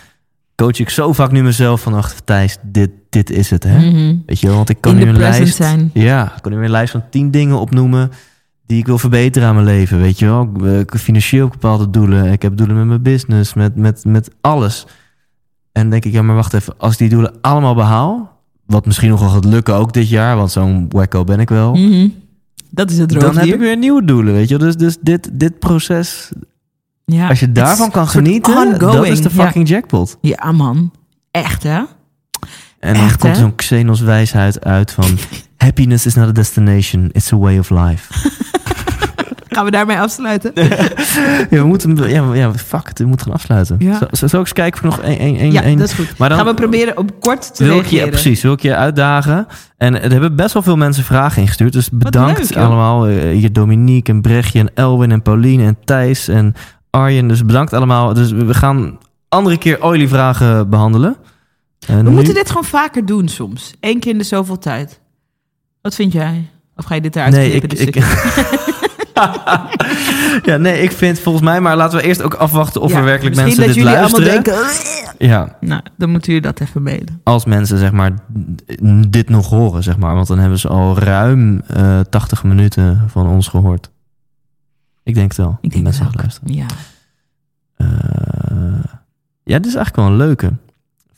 coach 0.56 0.78
ik 0.78 0.90
zo 0.90 1.12
vaak 1.12 1.30
nu 1.30 1.42
mezelf 1.42 1.80
van... 1.80 1.94
Ach, 1.94 2.14
Thijs, 2.24 2.56
dit, 2.62 2.90
dit 3.10 3.30
is 3.30 3.50
het, 3.50 3.62
hè? 3.64 3.78
Mhm. 3.78 4.16
Weet 4.26 4.40
je 4.40 4.46
wel, 4.46 4.56
want 4.56 4.68
ik 4.68 4.80
kan 4.80 4.92
In 4.92 4.98
nu 4.98 5.08
een 5.08 5.18
lijst... 5.18 5.54
zijn. 5.54 5.90
Ja, 5.94 6.32
ik 6.36 6.42
kan 6.42 6.52
nu 6.52 6.64
een 6.64 6.70
lijst 6.70 6.92
van 6.92 7.02
tien 7.10 7.30
dingen 7.30 7.60
opnoemen... 7.60 8.10
die 8.70 8.78
ik 8.78 8.86
wil 8.86 8.98
verbeteren 8.98 9.48
aan 9.48 9.54
mijn 9.54 9.66
leven, 9.66 10.00
weet 10.00 10.18
je 10.18 10.26
wel. 10.26 10.50
Ik, 10.70 10.92
ik 10.92 11.00
financieel 11.00 11.48
bepaalde 11.48 11.90
doelen. 11.90 12.32
Ik 12.32 12.42
heb 12.42 12.56
doelen 12.56 12.76
met 12.76 12.86
mijn 12.86 13.02
business, 13.02 13.54
met, 13.54 13.76
met, 13.76 14.04
met 14.04 14.30
alles. 14.40 14.86
En 15.72 15.82
dan 15.82 15.90
denk 15.90 16.04
ik, 16.04 16.12
ja, 16.12 16.22
maar 16.22 16.34
wacht 16.34 16.52
even. 16.52 16.74
Als 16.78 16.92
ik 16.92 16.98
die 16.98 17.08
doelen 17.08 17.34
allemaal 17.40 17.74
behaal... 17.74 18.40
wat 18.66 18.86
misschien 18.86 19.08
nog 19.08 19.20
wel 19.20 19.28
gaat 19.28 19.44
lukken 19.44 19.74
ook 19.74 19.92
dit 19.92 20.08
jaar... 20.08 20.36
want 20.36 20.50
zo'n 20.50 20.86
wacko 20.88 21.24
ben 21.24 21.40
ik 21.40 21.48
wel... 21.48 21.74
Mhm. 21.74 22.08
Dat 22.70 22.90
is 22.90 22.98
het 22.98 23.08
dan 23.08 23.22
heb 23.22 23.32
roofdier. 23.32 23.54
ik 23.54 23.60
weer 23.60 23.76
nieuwe 23.76 24.04
doelen, 24.04 24.34
weet 24.34 24.48
je 24.48 24.56
wel. 24.56 24.66
Dus, 24.66 24.76
dus 24.76 24.96
dit, 25.00 25.30
dit 25.32 25.58
proces, 25.58 26.32
Ja, 27.04 27.28
als 27.28 27.40
je 27.40 27.52
daarvan 27.52 27.90
kan 27.90 28.08
genieten... 28.08 28.78
dat 28.78 29.06
is 29.06 29.22
de 29.22 29.30
Ja. 29.32 29.44
fucking 29.44 29.68
jackpot. 29.68 30.18
Ja, 30.20 30.52
man. 30.52 30.92
Echt, 31.30 31.62
hè? 31.62 31.82
En 32.78 32.94
dan 32.94 33.04
Echt, 33.04 33.16
komt 33.16 33.36
zo'n 33.36 33.54
Xenos 33.54 34.00
wijsheid 34.00 34.64
uit 34.64 34.90
van... 34.90 35.04
happiness 35.56 36.06
is 36.06 36.14
not 36.14 36.28
a 36.28 36.32
destination, 36.32 37.10
it's 37.12 37.32
a 37.32 37.36
way 37.36 37.58
of 37.58 37.70
life. 37.70 38.30
Gaan 39.60 39.68
we 39.70 39.76
daarmee 39.76 39.98
afsluiten? 39.98 40.52
Ja, 41.50 41.60
we 41.60 41.64
moeten, 41.64 42.08
ja, 42.08 42.34
ja, 42.34 42.52
fuck 42.54 42.88
it, 42.88 42.98
we 42.98 43.04
moeten 43.04 43.26
gaan 43.26 43.34
afsluiten. 43.34 43.76
Ja. 43.78 43.98
Zal 44.12 44.28
ik 44.28 44.32
eens 44.34 44.52
kijken 44.52 44.84
of 44.88 44.94
ik 44.94 44.96
nog 44.96 45.06
één... 45.06 45.18
één, 45.18 45.36
één, 45.36 45.52
Ja, 45.52 45.62
dat 45.62 45.88
is 45.88 45.92
goed. 45.92 46.18
Maar 46.18 46.28
dan 46.28 46.38
Gaan 46.38 46.46
we 46.46 46.54
proberen 46.54 46.96
op 46.96 47.20
kort 47.20 47.54
te 47.56 47.64
wil 47.64 47.78
ik 47.78 47.86
je, 47.86 48.08
precies, 48.08 48.42
wil 48.42 48.52
ik 48.52 48.60
je 48.60 48.76
uitdagen. 48.76 49.46
En 49.76 50.02
er 50.02 50.10
hebben 50.10 50.36
best 50.36 50.52
wel 50.52 50.62
veel 50.62 50.76
mensen 50.76 51.04
vragen 51.04 51.40
ingestuurd. 51.42 51.72
Dus 51.72 51.90
bedankt 51.90 52.38
leuk, 52.54 52.56
allemaal. 52.64 53.06
Eh, 53.06 53.32
Hier 53.36 53.52
Dominique 53.52 54.12
en 54.12 54.20
Brechtje 54.20 54.58
en 54.58 54.70
Elwin 54.74 55.10
en 55.12 55.22
Pauline 55.22 55.64
en 55.64 55.76
Thijs 55.84 56.28
en 56.28 56.54
Arjen. 56.90 57.28
Dus 57.28 57.44
bedankt 57.44 57.72
allemaal. 57.72 58.14
Dus 58.14 58.30
we 58.30 58.44
we 58.44 58.54
gaan 58.54 58.98
andere 59.28 59.58
keer 59.58 59.84
oily 59.84 60.08
vragen 60.08 60.70
behandelen. 60.70 61.16
En 61.86 61.96
We 61.96 62.02
nu- 62.02 62.10
moeten 62.10 62.34
dit 62.34 62.48
gewoon 62.48 62.64
vaker 62.64 63.06
doen 63.06 63.28
soms. 63.28 63.74
Eén 63.80 64.00
keer 64.00 64.12
in 64.12 64.18
de 64.18 64.24
zoveel 64.24 64.58
tijd. 64.58 65.00
Wat 65.82 65.94
vind 65.94 66.12
jij? 66.12 66.48
Of 66.76 66.84
ga 66.84 66.94
je 66.94 67.00
dit 67.00 67.16
eruit 67.16 67.32
Nee, 67.34 67.48
knippen? 67.58 67.80
ik, 67.80 67.96
ik? 67.96 68.04
ja, 70.50 70.56
nee, 70.56 70.82
ik 70.82 70.92
vind 70.92 71.20
volgens 71.20 71.44
mij, 71.44 71.60
maar 71.60 71.76
laten 71.76 71.98
we 71.98 72.04
eerst 72.04 72.22
ook 72.22 72.34
afwachten 72.34 72.80
of 72.80 72.90
Ja, 72.90 72.98
er 72.98 73.04
werkelijk 73.04 73.36
mensen 73.36 73.66
dit 73.66 73.82
luisteren. 73.82 74.24
denken... 74.30 74.54
Ja, 75.18 75.56
Nou, 75.60 75.82
dan 75.96 76.10
moeten 76.10 76.32
jullie 76.32 76.46
dat 76.46 76.60
even 76.60 76.82
mailen. 76.82 77.20
als 77.24 77.44
mensen 77.44 77.78
zeg 77.78 77.92
maar 77.92 78.12
dit 79.08 79.28
nog 79.28 79.48
horen, 79.48 79.82
zeg 79.82 79.96
maar. 79.96 80.14
Want 80.14 80.26
dan 80.26 80.38
hebben 80.38 80.58
ze 80.58 80.68
al 80.68 80.98
ruim 80.98 81.60
eh 81.66 82.00
80 82.00 82.44
minuten 82.44 83.04
van 83.08 83.26
ons 83.26 83.48
gehoord. 83.48 83.90
Ik 85.02 85.14
denk 85.14 85.28
het 85.28 85.36
wel. 85.36 85.58
Ik 85.60 85.70
denk 85.70 85.84
mensen 85.84 86.08
luisteren. 86.12 86.54
Ja. 86.54 86.66
Eh, 87.76 87.86
ja, 89.44 89.56
dit 89.58 89.66
is 89.66 89.74
eigenlijk 89.74 89.96
wel 89.96 90.06
een 90.06 90.16
leuke. 90.26 90.52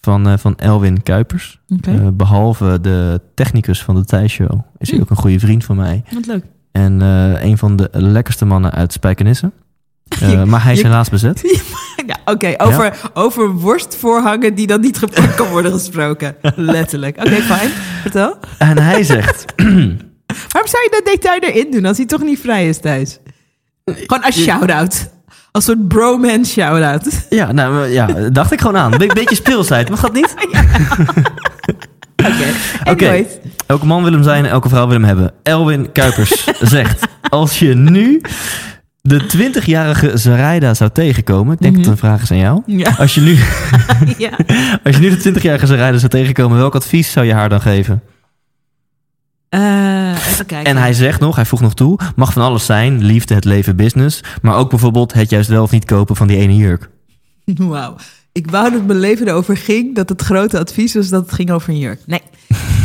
Van, 0.01 0.29
eh, 0.29 0.39
van 0.39 0.57
Elwin 0.57 1.03
Kuipers. 1.03 1.61
Eh, 1.81 1.95
behalve 2.13 2.79
de 2.81 3.21
technicus 3.35 3.83
van 3.83 3.95
de 3.95 4.05
Thijs 4.05 4.33
Show 4.33 4.61
is 4.79 4.89
hij 4.89 4.97
Hm. 4.97 5.03
ook 5.05 5.11
een 5.11 5.17
goede 5.17 5.39
vriend 5.39 5.65
van 5.65 5.77
mij. 5.77 6.05
wat 6.13 6.27
leuk. 6.27 6.45
En 6.73 7.03
eh, 7.03 7.45
een 7.45 7.59
van 7.59 7.77
de 7.77 7.89
lekkerste 7.93 8.45
mannen 8.45 8.71
uit 8.73 8.93
Spijkenisse. 8.93 9.53
Eh, 10.21 10.43
maar 10.51 10.63
hij 10.63 10.73
is 10.73 10.79
je- 10.81 10.87
helaas 10.87 11.09
bezet. 11.09 11.41
Ja, 12.07 12.17
Oké, 12.33 12.55
over, 12.57 12.97
over 13.15 13.51
worstvoorhangen 13.51 14.55
die 14.55 14.67
dan 14.67 14.81
niet 14.81 14.99
gepakt 14.99 15.35
kan 15.35 15.49
worden 15.49 15.73
gesproken. 15.73 16.37
Letterlijk. 16.57 17.17
Oké, 17.17 17.31
fijn. 17.43 17.69
Vertel. 18.03 18.37
En 18.59 18.79
hij 18.79 19.03
zegt... 19.03 19.45
Waarom 19.57 20.71
zou 20.71 20.83
je 20.83 20.89
dat 20.91 21.05
detail 21.05 21.41
erin 21.41 21.71
doen 21.71 21.85
als 21.85 21.97
hij 21.97 22.07
toch 22.07 22.23
niet 22.23 22.39
vrij 22.41 22.69
is 22.69 22.79
thuis? 22.79 23.19
Gewoon 23.85 24.23
als 24.23 24.43
shout-out. 24.43 25.11
Als 25.51 25.65
soort 25.65 25.89
bromance 25.89 26.53
shout-out. 26.53 27.27
Ja, 27.31 27.53
nou 27.53 27.87
ja, 27.87 28.07
dacht 28.33 28.53
ik 28.53 28.61
gewoon 28.61 28.77
aan. 28.77 28.91
Be 28.91 29.07
beetje 29.15 29.35
speelsheid, 29.35 29.89
mag 29.91 30.01
dat 30.01 30.13
niet? 30.13 30.35
Oké. 32.17 32.55
Anyways. 32.85 33.27
Elke 33.73 33.87
man 33.87 34.03
wil 34.03 34.13
hem 34.13 34.23
zijn, 34.23 34.47
elke 34.47 34.69
vrouw 34.69 34.87
wil 34.87 34.95
hem 34.95 35.05
hebben. 35.05 35.33
Elwin 35.43 35.93
Kuipers 35.93 36.49
zegt... 36.61 37.07
Als 37.29 37.59
je 37.59 37.75
nu 37.75 38.21
de 39.01 39.53
20-jarige 39.61 40.17
Zaraida 40.17 40.75
zou 40.75 40.91
tegenkomen... 40.91 41.55
Ik 41.55 41.61
denk 41.61 41.75
dat 41.75 41.85
het 41.85 41.93
een 41.93 41.99
vraag 41.99 42.23
is 42.23 42.31
aan 42.31 42.37
jou. 42.37 42.63
Ja. 42.67 42.95
Als 42.99 43.15
je 43.15 43.21
nu, 43.21 43.39
ja. 44.25 44.31
als 44.85 44.97
je 44.97 45.01
nu 45.01 45.17
de 45.17 45.33
20-jarige 45.33 45.67
Zaraida 45.67 45.99
zou 45.99 46.11
tegenkomen... 46.11 46.59
welk 46.59 46.75
advies 46.75 47.13
zou 47.13 47.27
je 47.27 47.33
haar 47.33 47.49
dan 47.49 47.61
geven? 47.61 48.03
Eh, 49.49 50.29
even 50.31 50.47
kijken. 50.47 50.71
En 50.71 50.77
hij 50.77 50.93
zegt 50.93 51.21
nog, 51.21 51.37
hij 51.37 51.47
voegt 51.47 51.63
nog 51.63 51.75
toe... 51.75 51.99
mag 52.17 52.33
van 52.33 52.43
alles 52.43 52.67
zijn, 52.67 53.05
liefde, 53.05 53.35
het 53.35 53.45
leven, 53.45 53.77
business... 53.77 54.21
maar 54.43 54.57
ook 54.57 54.71
bijvoorbeeld 54.71 55.13
het 55.13 55.31
juist 55.31 55.49
wel 55.49 55.63
of 55.63 55.71
niet 55.71 55.85
kopen 55.85 56.17
van 56.17 56.27
die 56.27 56.37
ene 56.37 56.57
jurk. 56.57 56.89
Wauw. 57.45 57.97
Ik 58.33 58.51
wou 58.51 58.71
dat 58.71 58.87
mijn 58.87 58.99
leven 58.99 59.29
erover 59.29 59.57
ging. 59.57 59.95
Dat 59.95 60.09
het 60.09 60.23
grote 60.23 60.59
advies 60.59 60.95
was 60.95 61.09
dat 61.09 61.23
het 61.23 61.33
ging 61.35 61.51
over 61.51 61.69
een 61.69 61.79
jurk. 61.79 62.01
Nee. 62.07 62.21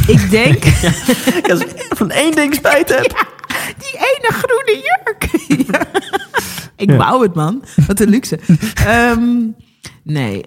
Ik 0.07 0.30
denk... 0.30 0.64
Als 1.52 1.60
ik 1.60 1.86
van 1.90 2.11
één 2.11 2.36
ding 2.36 2.53
spijt 2.53 2.90
heb... 2.90 3.26
Die 3.78 3.94
ene 3.98 4.28
groene 4.30 4.84
jurk. 4.84 5.24
Ik 6.76 6.90
Ja. 6.90 6.95
wou 6.98 7.24
het, 7.24 7.34
man. 7.36 7.64
Wat 7.88 7.99
een 7.99 8.10
luxe. 8.10 8.40
Ehm, 8.74 9.38
nee. 10.03 10.44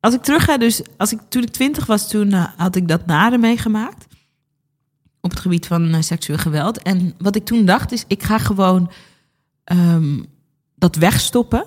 Als 0.00 0.14
ik 0.14 0.22
terug 0.22 0.44
ga, 0.44 0.58
dus 0.58 0.82
als 0.96 1.12
ik, 1.12 1.18
toen 1.28 1.42
ik 1.42 1.50
twintig 1.50 1.86
was, 1.86 2.08
toen 2.08 2.32
eh, 2.32 2.44
had 2.56 2.76
ik 2.76 2.88
dat 2.88 3.06
nare 3.06 3.38
meegemaakt. 3.38 4.06
Op 5.20 5.30
het 5.30 5.40
gebied 5.40 5.66
van 5.66 5.94
eh, 5.94 6.00
seksueel 6.00 6.38
geweld. 6.38 6.82
En 6.82 7.14
wat 7.18 7.36
ik 7.36 7.44
toen 7.44 7.64
dacht 7.64 7.92
is, 7.92 8.04
ik 8.06 8.22
ga 8.22 8.38
gewoon 8.38 8.90
ehm, 9.64 10.22
dat 10.76 10.96
wegstoppen. 10.96 11.64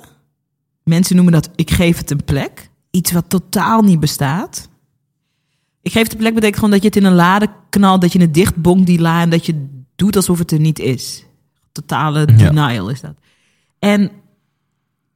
Mensen 0.87 1.15
noemen 1.15 1.33
dat, 1.33 1.49
ik 1.55 1.71
geef 1.71 1.97
het 1.97 2.11
een 2.11 2.23
plek. 2.23 2.69
Iets 2.91 3.11
wat 3.11 3.29
totaal 3.29 3.81
niet 3.81 3.99
bestaat. 3.99 4.69
Ik 5.81 5.91
geef 5.91 6.03
het 6.03 6.11
een 6.11 6.17
plek 6.17 6.33
betekent 6.33 6.55
gewoon 6.55 6.71
dat 6.71 6.81
je 6.81 6.87
het 6.87 6.97
in 6.97 7.05
een 7.05 7.13
lade 7.13 7.49
knalt, 7.69 8.01
dat 8.01 8.13
je 8.13 8.19
het 8.19 8.33
dichtbonkt, 8.33 8.85
die 8.85 8.99
la, 8.99 9.21
en 9.21 9.29
dat 9.29 9.45
je 9.45 9.67
doet 9.95 10.15
alsof 10.15 10.39
het 10.39 10.51
er 10.51 10.59
niet 10.59 10.79
is. 10.79 11.25
Totale 11.71 12.19
Ja. 12.19 12.25
denial 12.25 12.89
is 12.89 13.01
dat. 13.01 13.13
En 13.79 14.11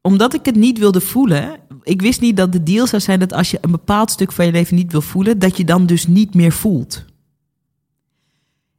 omdat 0.02 0.34
ik 0.34 0.46
het 0.46 0.56
niet 0.56 0.78
wilde 0.80 1.02
voelen, 1.02 1.60
ik 1.84 2.02
wist 2.02 2.22
niet 2.22 2.38
dat 2.38 2.52
de 2.52 2.64
deal 2.64 2.88
zou 2.88 3.02
zijn 3.02 3.20
dat 3.20 3.34
als 3.34 3.52
je 3.52 3.58
een 3.62 3.72
bepaald 3.72 4.12
stuk 4.12 4.32
van 4.32 4.46
je 4.46 4.52
leven 4.52 4.76
niet 4.76 4.92
wil 4.92 5.02
voelen, 5.02 5.40
dat 5.40 5.58
je 5.58 5.66
dan 5.66 5.86
dus 5.86 6.08
niet 6.08 6.34
meer 6.34 6.52
voelt. 6.52 7.06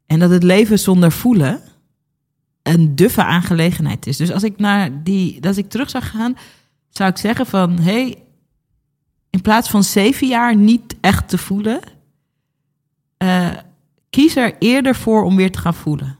En 0.06 0.19
dat 0.19 0.31
het 0.31 0.43
leven 0.43 0.78
zonder 0.78 1.12
voelen 1.12 1.60
een 2.62 2.97
duffe 2.97 3.24
aangelegenheid 3.24 4.06
is. 4.06 4.16
Dus 4.16 4.32
als 4.32 4.43
ik 4.43 4.59
naar 4.59 5.02
die, 5.02 5.47
als 5.47 5.56
ik 5.56 5.69
terug 5.69 5.90
zou 5.90 6.05
gaan, 6.05 6.36
zou 6.93 7.10
ik 7.10 7.16
zeggen 7.16 7.47
van, 7.47 7.78
hey, 7.78 8.23
in 9.31 9.40
plaats 9.40 9.70
van 9.70 9.82
zeven 9.85 10.27
jaar 10.27 10.56
niet 10.56 10.97
echt 11.01 11.28
te 11.28 11.39
voelen, 11.39 11.81
eh, 13.16 13.48
kies 14.10 14.36
er 14.36 14.55
eerder 14.59 14.94
voor 14.94 15.24
om 15.24 15.36
weer 15.36 15.51
te 15.52 15.59
gaan 15.59 15.74
voelen. 15.74 16.19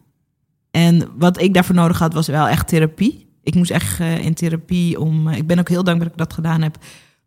En 0.71 1.09
wat 1.19 1.41
ik 1.41 1.55
daarvoor 1.55 1.75
nodig 1.75 1.99
had, 1.99 2.15
was 2.15 2.27
wel 2.27 2.49
echt 2.49 2.69
therapie. 2.69 3.31
Ik 3.43 3.55
moest 3.55 3.71
echt 3.71 4.01
eh, 4.01 4.25
in 4.25 4.35
therapie 4.35 5.01
om. 5.01 5.29
eh, 5.29 5.37
ik 5.37 5.47
ben 5.47 5.59
ook 5.59 5.69
heel 5.69 5.85
dankbaar 5.85 6.09
dat 6.09 6.19
ik 6.21 6.25
dat 6.27 6.33
gedaan 6.33 6.63
heb. 6.63 6.77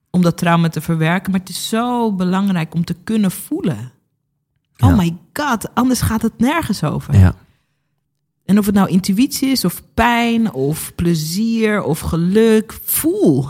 Om 0.09 0.21
dat 0.21 0.37
trauma 0.37 0.69
te 0.69 0.81
verwerken. 0.81 1.31
Maar 1.31 1.39
het 1.39 1.49
is 1.49 1.69
zo 1.69 2.13
belangrijk 2.13 2.73
om 2.75 2.85
te 2.85 2.95
kunnen 3.03 3.31
voelen. 3.31 3.91
Ja. 4.75 4.87
Oh 4.87 4.97
my 4.97 5.17
god, 5.33 5.75
anders 5.75 6.01
gaat 6.01 6.21
het 6.21 6.39
nergens 6.39 6.83
over. 6.83 7.17
Ja. 7.17 7.35
En 8.45 8.57
of 8.57 8.65
het 8.65 8.75
nou 8.75 8.89
intuïtie 8.89 9.49
is, 9.49 9.65
of 9.65 9.81
pijn, 9.93 10.53
of 10.53 10.95
plezier, 10.95 11.83
of 11.83 11.99
geluk, 11.99 12.79
voel. 12.83 13.47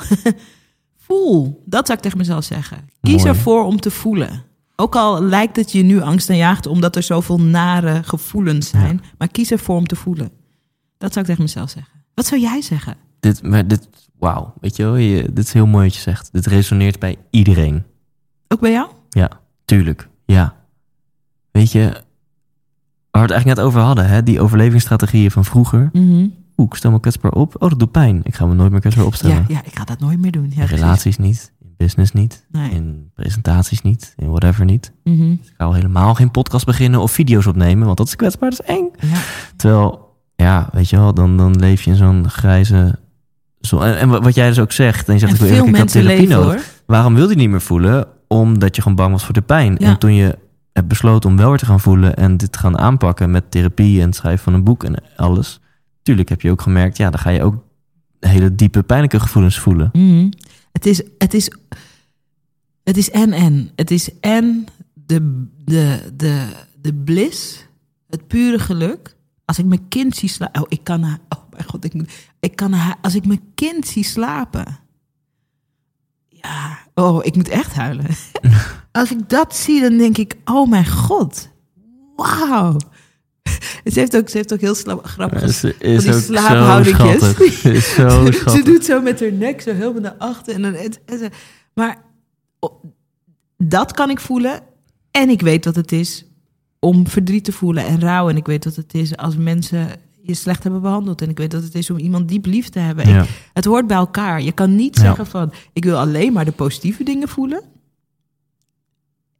voel. 1.06 1.64
Dat 1.66 1.86
zou 1.86 1.98
ik 1.98 2.04
tegen 2.04 2.18
mezelf 2.18 2.44
zeggen. 2.44 2.90
Kies 3.02 3.16
Mooi. 3.16 3.28
ervoor 3.28 3.66
om 3.66 3.80
te 3.80 3.92
voelen. 3.92 4.44
Ook 4.76 4.96
al 4.96 5.24
lijkt 5.24 5.56
het 5.56 5.72
je 5.72 5.84
nu 5.84 6.02
angst 6.02 6.30
en 6.30 6.38
jaagt 6.38 6.66
omdat 6.66 6.96
er 6.96 7.04
zoveel 7.04 7.40
nare 7.40 8.04
gevoelens 8.04 8.70
zijn. 8.70 9.02
Maar 9.18 9.28
kies 9.28 9.52
ervoor 9.52 9.76
om 9.76 9.88
te 9.88 9.96
voelen. 9.96 10.32
Dat 10.98 11.14
zou 11.14 11.20
ik 11.20 11.32
tegen 11.32 11.44
mezelf 11.44 11.70
zeggen. 11.70 12.04
Wat 12.14 12.26
zou 12.26 12.42
jij 12.42 12.62
zeggen? 12.62 12.96
Dit, 13.20 13.44
maar 13.44 13.68
dit, 13.68 13.90
wauw, 14.20 14.54
weet 14.62 14.76
je 14.76 14.84
wel, 14.84 14.96
je, 14.96 15.24
dit 15.34 15.46
is 15.46 15.54
heel 15.54 15.66
mooi 15.66 15.86
wat 15.86 15.96
je 15.96 16.02
zegt. 16.02 16.30
Dit 16.32 16.46
resoneert 16.46 17.00
bij 17.00 17.16
iedereen. 17.30 17.84
Ook 18.48 18.60
bij 18.60 18.72
jou? 18.72 18.90
Ja, 19.10 19.30
tuurlijk. 19.66 20.10
Ja. 20.26 20.56
Weet 21.52 21.72
je, 21.72 22.04
waar 23.16 23.28
we 23.28 23.34
het 23.34 23.44
eigenlijk 23.44 23.58
net 23.58 23.68
over 23.68 23.82
hadden, 23.82 24.08
hè? 24.08 24.24
die 24.24 24.42
overlevingsstrategieën 24.42 25.32
van 25.32 25.46
vroeger. 25.46 25.90
Oeh, 26.58 26.68
ik 26.70 26.76
stel 26.76 26.92
me 26.92 27.00
kwetsbaar 27.00 27.32
op. 27.32 27.56
Oh, 27.60 27.70
dat 27.70 27.80
doet 27.80 27.92
pijn. 27.92 28.20
Ik 28.24 28.36
ga 28.36 28.46
me 28.46 28.54
nooit 28.54 28.72
meer 28.72 28.80
kwetsbaar 28.80 29.06
opstellen. 29.06 29.36
Ja, 29.36 29.44
ja, 29.48 29.62
ik 29.66 29.78
ga 29.78 29.84
dat 29.84 30.00
nooit 30.00 30.20
meer 30.22 30.32
doen. 30.32 30.52
Ja, 30.56 30.62
in 30.62 30.68
relaties 30.68 31.18
niet, 31.18 31.52
in 31.62 31.74
business 31.78 32.12
niet, 32.12 32.46
Nee. 32.52 32.72
in 32.72 33.12
presentaties 33.14 33.82
niet, 33.82 34.14
in 34.18 34.28
whatever 34.30 34.66
niet. 34.66 34.92
Mhm. 35.04 35.32
Ik 35.32 35.54
ga 35.58 35.66
al 35.66 35.74
helemaal 35.74 36.14
geen 36.14 36.32
podcast 36.32 36.66
beginnen 36.66 37.02
of 37.02 37.12
video's 37.12 37.46
opnemen, 37.46 37.86
want 37.86 37.98
dat 37.98 38.08
is 38.08 38.16
kwetsbaar, 38.16 38.50
dat 38.50 38.60
is 38.60 38.66
eng. 38.66 38.90
Ja. 39.00 39.18
Terwijl, 39.56 40.16
ja, 40.36 40.70
weet 40.72 40.90
je 40.90 40.98
wel, 40.98 41.14
dan, 41.14 41.38
dan 41.38 41.60
leef 41.60 41.82
je 41.82 41.90
in 41.92 41.98
zo'n 41.98 42.30
grijze... 42.30 43.00
Zo, 43.62 43.80
en, 43.80 43.98
en 43.98 44.10
wat 44.10 44.36
jij 44.36 44.48
dus 44.48 44.60
ook 44.60 44.72
zegt, 44.72 45.08
en 45.08 45.14
je 45.14 45.20
zegt, 45.20 45.32
En 45.32 45.38
ik, 45.38 45.44
wil 45.44 45.52
eerlijk, 45.52 45.70
ik 45.70 45.76
had 45.76 45.94
mensen 45.94 46.02
therapie 46.02 46.28
leven. 46.54 46.62
Waarom 46.86 47.16
wilde 47.16 47.34
je 47.34 47.40
niet 47.40 47.50
meer 47.50 47.62
voelen? 47.62 48.08
Omdat 48.28 48.76
je 48.76 48.82
gewoon 48.82 48.98
bang 48.98 49.12
was 49.12 49.26
voor 49.26 49.34
de 49.34 49.42
pijn. 49.42 49.76
Ja. 49.80 49.88
En 49.88 49.98
toen 49.98 50.14
je 50.14 50.38
hebt 50.76 50.88
besloten 50.88 51.30
om 51.30 51.38
wel 51.38 51.50
weer 51.50 51.58
te 51.58 51.66
gaan 51.66 51.80
voelen 51.80 52.16
en 52.16 52.38
dit 52.38 52.52
te 52.52 52.60
gaan 52.60 52.78
aanpakken 52.78 53.32
met 53.32 53.52
therapie 53.52 54.02
en 54.02 54.06
het 54.06 54.16
schrijven 54.16 54.44
van 54.44 54.54
een 54.54 54.64
boek 54.64 54.84
en 54.84 55.04
alles. 55.16 55.60
Tuurlijk 56.02 56.30
heb 56.30 56.42
je 56.42 56.52
ook 56.52 56.62
gemerkt, 56.62 56.98
ja, 56.98 57.10
dan 57.10 57.20
ga 57.20 57.30
je 57.30 57.44
ook 57.44 57.64
hele 58.20 58.56
diepe 58.56 58.84
pijnlijke 58.84 59.20
gevoelens 59.20 59.60
voelen. 59.60 59.90
Mhm. 59.94 60.30
Het 60.72 60.86
is, 60.86 61.02
het 61.18 61.34
is, 61.34 61.52
het 62.84 62.98
is 62.98 63.12
en 63.12 63.34
en. 63.34 63.70
Het 63.76 63.92
is 63.92 64.20
en 64.20 64.66
de, 64.94 65.48
de, 65.66 66.12
de, 66.14 66.48
de 66.82 66.94
bliss, 66.94 67.66
het 68.10 68.28
pure 68.28 68.60
geluk. 68.60 69.16
Als 69.46 69.60
ik 69.60 69.66
mijn 69.66 69.88
kind 69.88 70.16
zie 70.16 70.30
slapen. 70.30 70.62
Oh, 70.62 70.68
ik 70.70 70.84
kan. 70.84 71.04
Oh 71.04 71.40
mijn 71.50 71.64
god, 71.66 71.84
ik. 71.84 71.94
Ik 72.40 72.56
kan. 72.56 72.74
Als 73.02 73.16
ik 73.16 73.26
mijn 73.26 73.42
kind 73.54 73.88
zie 73.88 74.04
slapen. 74.04 74.80
Ja. 76.46 76.78
Oh, 76.94 77.26
ik 77.26 77.36
moet 77.36 77.50
echt 77.50 77.74
huilen. 77.74 78.06
Als 78.92 79.12
ik 79.12 79.30
dat 79.30 79.56
zie, 79.56 79.82
dan 79.82 79.98
denk 79.98 80.18
ik: 80.18 80.36
oh 80.46 80.70
mijn 80.70 80.88
god. 80.88 81.50
Wauw. 82.16 82.78
Ze 83.92 84.00
heeft 84.00 84.16
ook, 84.18 84.30
ze 84.30 84.38
heeft 84.38 84.54
ook 84.54 84.60
heel 84.62 84.76
grappig 85.04 85.54
ze 85.54 85.76
is 85.80 86.04
die 86.04 86.12
zo 86.14 86.20
slaaphoudingjes. 86.20 87.20
schattig. 87.20 87.54
Ze 87.54 87.72
is 87.72 87.94
zo 87.96 88.26
ze 88.26 88.32
schattig. 88.34 88.64
doet 88.64 88.86
zo 88.86 89.02
met 89.02 89.20
haar 89.20 89.32
nek 89.32 89.62
zo 89.62 89.74
helemaal 89.74 90.02
naar 90.02 90.16
achter. 90.18 90.54
En 90.56 90.62
dan, 90.62 90.74
het- 90.74 91.00
maar 91.74 91.98
oh, 92.60 92.84
dat 93.58 93.92
kan 93.92 94.10
ik 94.10 94.20
voelen. 94.20 94.60
En 95.12 95.30
ik 95.30 95.42
weet 95.42 95.66
wat 95.66 95.76
het 95.76 95.92
is 95.92 96.26
om 96.80 97.08
verdriet 97.08 97.44
te 97.44 97.52
voelen 97.52 97.86
en 97.86 98.00
rouw. 98.00 98.30
En 98.30 98.38
ik 98.38 98.46
weet 98.46 98.66
wat 98.66 98.76
het 98.76 98.94
is 98.94 99.18
als 99.18 99.36
mensen 99.36 99.88
je 100.28 100.34
slecht 100.34 100.64
hebben 100.64 100.82
behandeld. 100.82 101.22
En 101.22 101.30
ik 101.30 101.38
weet 101.38 101.54
wat 101.54 101.64
het 101.64 101.76
is 101.76 101.90
om 101.90 101.98
iemand 101.98 102.28
diep 102.30 102.46
lief 102.46 102.70
te 102.70 102.80
hebben. 102.80 103.08
Ja. 103.10 103.22
Ik- 103.24 103.50
het 103.54 103.66
hoort 103.66 103.88
bij 103.88 103.98
elkaar. 103.98 104.42
Je 104.42 104.52
kan 104.52 104.76
niet 104.76 104.96
Ja. 104.96 105.02
zeggen 105.02 105.28
van... 105.28 105.54
ik 105.74 105.84
wil 105.84 105.98
alleen 105.98 106.34
maar 106.34 106.46
de 106.46 106.52
positieve 106.52 107.04
dingen 107.04 107.28
voelen. 107.28 107.62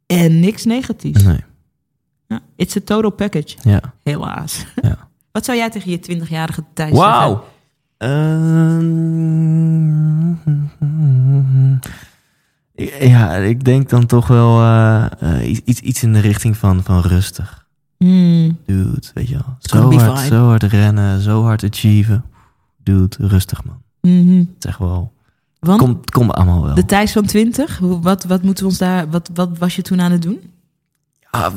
En 0.06 0.40
niks 0.40 0.64
negatiefs. 0.64 1.22
Nee, 1.22 1.40
Ja, 2.26 2.40
it's 2.56 2.76
a 2.76 2.80
total 2.84 3.10
package, 3.10 3.56
ja. 3.62 3.80
helaas. 4.02 4.66
Ja. 4.82 5.08
Wat 5.32 5.44
zou 5.44 5.56
jij 5.58 5.70
tegen 5.70 5.90
je 5.90 6.20
20-jarige 6.22 6.64
Thijs 6.74 6.92
Wauw. 6.92 7.28
zeggen? 7.28 7.54
Ehm, 12.76 13.08
ja, 13.08 13.34
ik 13.34 13.64
denk 13.64 13.88
dan 13.88 14.06
toch 14.06 14.26
wel 14.26 14.60
eh, 14.60 15.06
eh, 15.20 15.48
iets- 15.50 15.60
iets, 15.64 15.80
iets 15.80 16.02
in 16.02 16.12
de 16.12 16.20
richting 16.20 16.56
van, 16.56 16.82
van 16.82 17.00
rustig. 17.00 17.65
Hmm. 17.98 18.58
Dude, 18.66 19.02
weet 19.14 19.28
je 19.28 19.34
wel. 19.34 19.56
Zo 19.58 19.92
hard, 19.98 20.26
zo 20.26 20.44
hard 20.48 20.62
rennen, 20.62 21.20
zo 21.20 21.42
hard 21.42 21.64
achieven. 21.64 22.24
Dude, 22.82 23.16
rustig 23.18 23.64
man. 23.64 23.82
Mhm. 24.00 24.38
Het 24.38 24.48
is 24.58 24.64
echt 24.64 24.78
wel... 24.78 25.12
Want 25.60 25.78
Komt 25.80 26.10
kom 26.10 26.30
allemaal 26.30 26.62
wel. 26.62 26.74
de 26.74 26.84
Thijs 26.84 27.12
van 27.12 27.24
20, 27.24 27.78
hoe- 27.78 28.00
wat, 28.00 28.24
wat 28.24 28.42
moeten 28.42 28.64
we 28.64 28.70
ons 28.70 28.78
daar, 28.78 29.10
wat, 29.10 29.30
wat 29.34 29.58
was 29.58 29.76
je 29.76 29.82
toen 29.82 30.00
aan 30.00 30.12
het 30.12 30.22
doen? 30.22 30.38
Ah, 31.30 31.54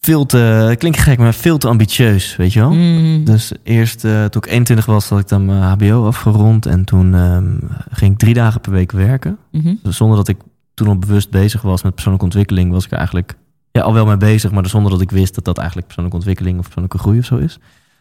veel 0.00 0.26
te... 0.26 0.74
Klinkt 0.78 0.98
gek, 0.98 1.18
maar 1.18 1.34
veel 1.34 1.58
te 1.58 1.68
ambitieus, 1.68 2.36
weet 2.36 2.52
je 2.52 2.60
wel. 2.60 2.70
Mhm. 2.70 3.24
Dus 3.24 3.52
eerst, 3.62 4.04
eh, 4.04 4.24
toen 4.24 4.42
ik 4.42 4.50
21 4.50 4.86
was, 4.86 5.08
had 5.08 5.18
ik 5.20 5.28
dan 5.28 5.44
mijn 5.44 5.62
HBO 5.62 6.06
afgerond. 6.06 6.66
En 6.66 6.84
toen 6.84 7.14
ehm, 7.14 7.56
ging 7.90 8.12
ik 8.12 8.18
drie 8.18 8.34
dagen 8.34 8.60
per 8.60 8.72
week 8.72 8.92
werken. 8.92 9.38
Mhm. 9.50 9.74
Dus 9.82 9.96
zonder 9.96 10.16
dat 10.16 10.28
ik 10.28 10.36
toen 10.74 10.88
al 10.88 10.98
bewust 10.98 11.30
bezig 11.30 11.62
was 11.62 11.82
met 11.82 11.92
persoonlijke 11.92 12.26
ontwikkeling, 12.26 12.70
was 12.72 12.84
ik 12.84 12.92
eigenlijk 12.92 13.36
ja, 13.78 13.84
al 13.84 13.94
wel 13.94 14.06
mee 14.06 14.16
bezig, 14.16 14.50
maar 14.50 14.66
zonder 14.66 14.90
dat 14.90 15.00
ik 15.00 15.10
wist 15.10 15.34
dat 15.34 15.44
dat 15.44 15.56
eigenlijk 15.56 15.86
persoonlijke 15.86 16.18
ontwikkeling 16.18 16.58
of 16.58 16.64
persoonlijke 16.64 16.98
groei 16.98 17.18
of 17.18 17.24
zo 17.24 17.36
is. 17.36 17.58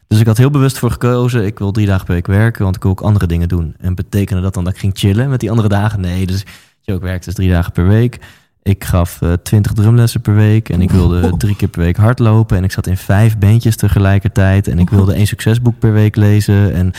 Dus 0.08 0.20
ik 0.20 0.26
had 0.26 0.38
heel 0.38 0.50
bewust 0.50 0.78
voor 0.78 0.92
gekozen, 0.92 1.46
ik 1.46 1.60
wil 1.60 1.72
drie 1.72 1.86
dagen 1.86 2.06
per 2.06 2.14
week 2.14 2.28
werken, 2.28 2.64
want 2.64 2.76
ik 2.76 2.82
wil 2.82 2.92
ook 2.92 3.02
andere 3.02 3.28
dingen 3.28 3.48
doen. 3.48 3.76
En 3.80 3.96
betekende 3.96 4.42
dat 4.42 4.54
dan 4.54 4.64
dat 4.64 4.74
ik 4.74 4.80
ging 4.80 4.98
chillen 4.98 5.30
met 5.30 5.40
die 5.40 5.50
andere 5.50 5.68
dagen? 5.68 6.02
Nee, 6.02 6.26
dus 6.26 6.46
ook 6.86 7.02
werkte 7.02 7.26
dus 7.26 7.34
drie 7.34 7.50
dagen 7.50 7.72
per 7.72 7.88
week. 7.88 8.20
Ik 8.64 8.84
gaf 8.84 9.22
eh, 9.22 9.34
twintig 9.34 9.74
drumlessen 9.74 10.22
per 10.22 10.36
week 10.36 10.70
en 10.70 10.82
ik 10.82 10.92
wilde 10.92 11.38
drie 11.38 11.56
keer 11.56 11.68
per 11.68 11.82
week 11.82 11.98
hardlopen. 11.98 12.58
En 12.58 12.64
ik 12.64 12.72
zat 12.72 12.88
in 12.88 12.98
vijf 12.98 13.38
bandjes 13.38 13.76
tegelijkertijd 13.76 14.68
en 14.68 14.80
ik 14.80 14.90
wilde 14.90 15.14
één 15.14 15.28
succesboek 15.28 15.80
per 15.80 15.94
week 15.94 16.16
lezen. 16.16 16.74
En 16.74 16.92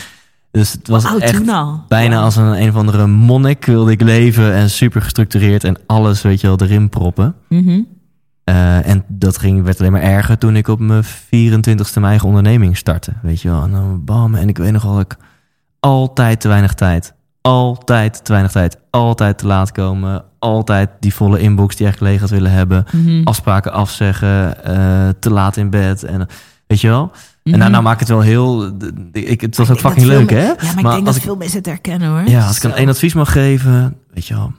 dus 0.51 0.71
het 0.71 0.87
was 0.87 1.17
echt 1.17 1.43
bijna 1.87 2.21
als 2.21 2.35
een 2.35 2.61
een 2.61 2.69
of 2.69 2.75
andere 2.75 3.07
monnik 3.07 3.65
wilde 3.65 3.91
ik 3.91 4.01
leven 4.01 4.53
en 4.53 4.69
super 4.69 5.01
gestructureerd 5.01 5.63
en 5.63 5.77
alles, 5.85 6.21
weet 6.21 6.41
je 6.41 6.47
wel, 6.47 6.59
erin 6.59 6.89
proppen. 6.89 7.35
Mhm. 7.49 7.81
Eh, 8.49 8.87
en 8.89 9.03
dat 9.07 9.37
ging, 9.37 9.63
werd 9.63 9.79
alleen 9.79 9.91
maar 9.91 10.01
erger 10.01 10.37
toen 10.37 10.55
ik 10.55 10.67
op 10.67 10.79
mijn 10.79 11.03
24ste 11.05 11.93
mijn 11.93 12.05
eigen 12.05 12.27
onderneming 12.27 12.77
startte. 12.77 13.11
Weet 13.21 13.41
je 13.41 13.49
wel, 13.49 13.61
en 13.63 13.71
dan 13.71 14.01
bam. 14.05 14.35
En 14.35 14.47
ik 14.49 14.57
weet 14.57 14.71
nog 14.71 14.83
wel, 14.83 14.93
dat 14.93 15.01
ik 15.01 15.17
altijd 15.79 16.41
te 16.41 16.47
weinig 16.47 16.73
tijd. 16.73 17.13
Altijd 17.41 18.25
te 18.25 18.31
weinig 18.31 18.51
tijd. 18.51 18.77
Altijd 18.89 19.37
te 19.37 19.47
laat 19.47 19.71
komen. 19.71 20.23
Altijd 20.39 20.89
die 20.99 21.13
volle 21.13 21.39
inbox 21.39 21.75
die 21.75 21.87
echt 21.87 21.99
leeg 22.01 22.19
had 22.19 22.29
willen 22.29 22.51
hebben. 22.51 22.85
Mhm. 22.91 23.23
Afspraken 23.23 23.71
afzeggen. 23.73 24.63
eh, 24.65 25.09
te 25.19 25.29
laat 25.31 25.57
in 25.57 25.69
bed. 25.69 26.03
En, 26.03 26.27
weet 26.67 26.81
je 26.81 26.87
wel? 26.87 27.11
En 27.43 27.49
Mhm. 27.51 27.57
nou, 27.59 27.71
nou 27.71 27.83
maak 27.83 27.93
ik 27.93 27.99
het 27.99 28.09
wel 28.09 28.21
heel... 28.21 28.71
Ik, 29.11 29.41
het 29.41 29.57
was 29.57 29.69
ook 29.69 29.75
Ik 29.77 29.81
denk 29.83 29.93
fucking 29.95 30.17
leuk, 30.17 30.29
hè? 30.29 30.45
Ja, 30.45 30.55
maar 30.73 30.83
ik 30.83 30.89
denk 30.91 31.05
dat 31.05 31.19
veel 31.19 31.35
mensen 31.35 31.57
het 31.57 31.65
herkennen 31.67 32.09
hoor. 32.09 32.29
ja, 32.29 32.47
als 32.47 32.57
ik 32.57 32.63
een 32.63 32.73
één 32.73 32.89
advies 32.89 33.13
mag 33.13 33.31
geven, 33.31 33.95
weet 34.13 34.27
je 34.27 34.33
wel, 34.33 34.51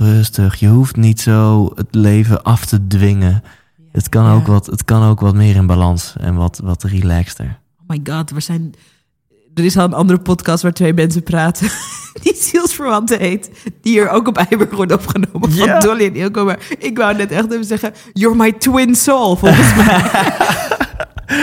rustig. 0.00 0.54
Je 0.56 0.68
hoeft 0.68 0.96
niet 0.96 1.20
zo 1.20 1.72
het 1.74 1.86
leven 1.90 2.42
af 2.42 2.64
te 2.64 2.86
dwingen. 2.86 3.42
Het 3.92 4.08
kan, 4.08 4.24
Ja. 4.24 4.32
ook, 4.34 4.46
wat, 4.46 4.66
het 4.66 4.84
kan 4.84 5.02
ook 5.02 5.20
wat 5.20 5.34
meer 5.34 5.56
in 5.56 5.66
balans 5.66 6.14
en 6.20 6.34
wat, 6.34 6.60
wat 6.64 6.82
relaxter. 6.82 7.58
Oh 7.80 7.88
my 7.96 8.00
god, 8.12 8.30
we 8.30 8.40
zijn... 8.40 8.74
Er 9.54 9.64
is 9.64 9.76
al 9.76 9.84
een 9.84 9.92
andere 9.94 10.18
podcast 10.18 10.62
waar 10.62 10.72
twee 10.72 10.94
mensen 10.94 11.22
praten. 11.22 11.68
Die 12.22 12.34
zielsverwanten 12.36 13.18
heet. 13.18 13.50
Die 13.82 14.00
er 14.00 14.08
ook 14.08 14.28
op 14.28 14.36
Eiburg 14.36 14.70
wordt 14.70 14.92
opgenomen. 14.92 15.52
Van. 15.52 15.80
Dolly 15.80 16.04
en 16.04 16.14
Ilko. 16.14 16.44
Maar 16.44 16.58
ik 16.78 16.96
wou 16.98 17.16
net 17.16 17.30
echt 17.30 17.52
even 17.52 17.64
zeggen... 17.64 17.92
You're 18.12 18.36
my 18.36 18.52
twin 18.52 18.94
soul, 18.94 19.36
volgens 19.36 19.74
mij. 19.76 19.86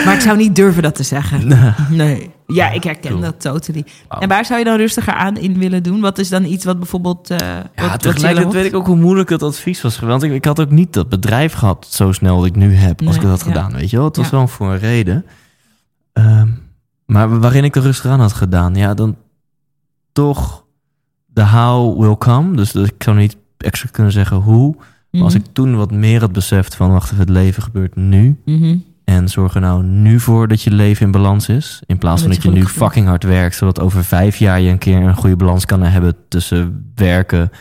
maar 0.05 0.13
ik 0.13 0.19
zou 0.21 0.37
niet 0.37 0.55
durven 0.55 0.83
dat 0.83 0.95
te 0.95 1.03
zeggen. 1.03 1.47
Nee. 1.89 2.31
Ja, 2.47 2.71
ik 2.71 2.83
herken 2.83 3.09
Cool. 3.11 3.21
dat 3.21 3.41
totally. 3.41 3.85
En 4.19 4.29
waar 4.29 4.45
zou 4.45 4.59
je 4.59 4.65
dan 4.65 4.77
rustiger 4.77 5.13
aan 5.13 5.37
in 5.37 5.57
willen 5.57 5.83
doen? 5.83 6.01
Wat 6.01 6.17
is 6.17 6.29
dan 6.29 6.45
iets 6.45 6.65
wat 6.65 6.77
bijvoorbeeld... 6.79 7.29
eh 7.29 7.37
Ja, 7.37 7.63
wat, 7.89 8.01
tegelijkertijd 8.01 8.53
weet 8.53 8.65
ik 8.65 8.75
ook 8.75 8.85
hoe 8.85 8.95
moeilijk 8.95 9.29
het 9.29 9.43
advies 9.43 9.81
was. 9.81 9.99
Want 9.99 10.23
ik, 10.23 10.31
ik 10.31 10.45
had 10.45 10.59
ook 10.61 10.69
niet 10.69 10.93
dat 10.93 11.09
bedrijf 11.09 11.53
gehad 11.53 11.87
zo 11.89 12.11
snel 12.11 12.37
dat 12.37 12.45
ik 12.45 12.55
nu 12.55 12.73
heb, 12.73 12.99
als 12.99 13.07
Nee, 13.09 13.15
ik 13.15 13.21
dat 13.21 13.29
had 13.31 13.39
ja. 13.39 13.45
gedaan. 13.45 13.73
Weet 13.79 13.89
je 13.89 13.95
wel? 13.97 14.05
Het 14.05 14.15
was 14.17 14.29
Ja. 14.29 14.37
wel 14.37 14.47
voor 14.47 14.71
een 14.71 14.79
reden. 14.79 15.25
Ehm, 16.13 16.47
maar 17.05 17.39
waarin 17.39 17.63
ik 17.63 17.75
er 17.75 17.81
rustig 17.81 18.11
aan 18.11 18.19
had 18.19 18.33
gedaan, 18.33 18.75
ja, 18.75 18.93
dan 18.93 19.15
toch 20.11 20.63
de 21.25 21.45
how 21.47 21.99
will 22.01 22.17
come. 22.17 22.55
Dus, 22.55 22.71
dus 22.71 22.87
ik 22.89 23.03
zou 23.03 23.17
niet 23.17 23.37
extra 23.57 23.89
kunnen 23.91 24.11
zeggen 24.11 24.37
hoe. 24.37 24.75
Maar 25.11 25.21
als 25.23 25.33
Mhm. 25.33 25.43
ik 25.43 25.49
toen 25.53 25.75
wat 25.75 25.91
meer 25.91 26.19
had 26.19 26.31
beseft 26.31 26.75
van, 26.75 26.91
wacht 26.91 27.05
even, 27.05 27.17
het 27.17 27.29
leven 27.29 27.63
gebeurt 27.63 27.95
nu. 27.95 28.41
Mhm. 28.45 28.77
En 29.03 29.29
zorg 29.29 29.55
er 29.55 29.61
nou 29.61 29.83
nu 29.83 30.19
voor 30.19 30.47
dat 30.47 30.61
je 30.61 30.71
leven 30.71 31.05
in 31.05 31.11
balans 31.11 31.49
is. 31.49 31.81
In 31.85 31.97
plaats 31.97 32.21
van 32.21 32.31
Dat 32.31 32.43
je 32.43 32.51
nu 32.51 32.65
fucking 32.65 33.07
hard 33.07 33.23
werkt. 33.23 33.55
Zodat 33.55 33.79
over 33.79 34.03
vijf 34.03 34.35
jaar 34.37 34.61
je 34.61 34.69
een 34.69 34.77
keer 34.77 34.95
een 35.01 35.15
goede 35.15 35.35
balans 35.35 35.65
kan 35.65 35.81
hebben 35.81 36.15
tussen 36.27 36.91
werken, 36.95 37.51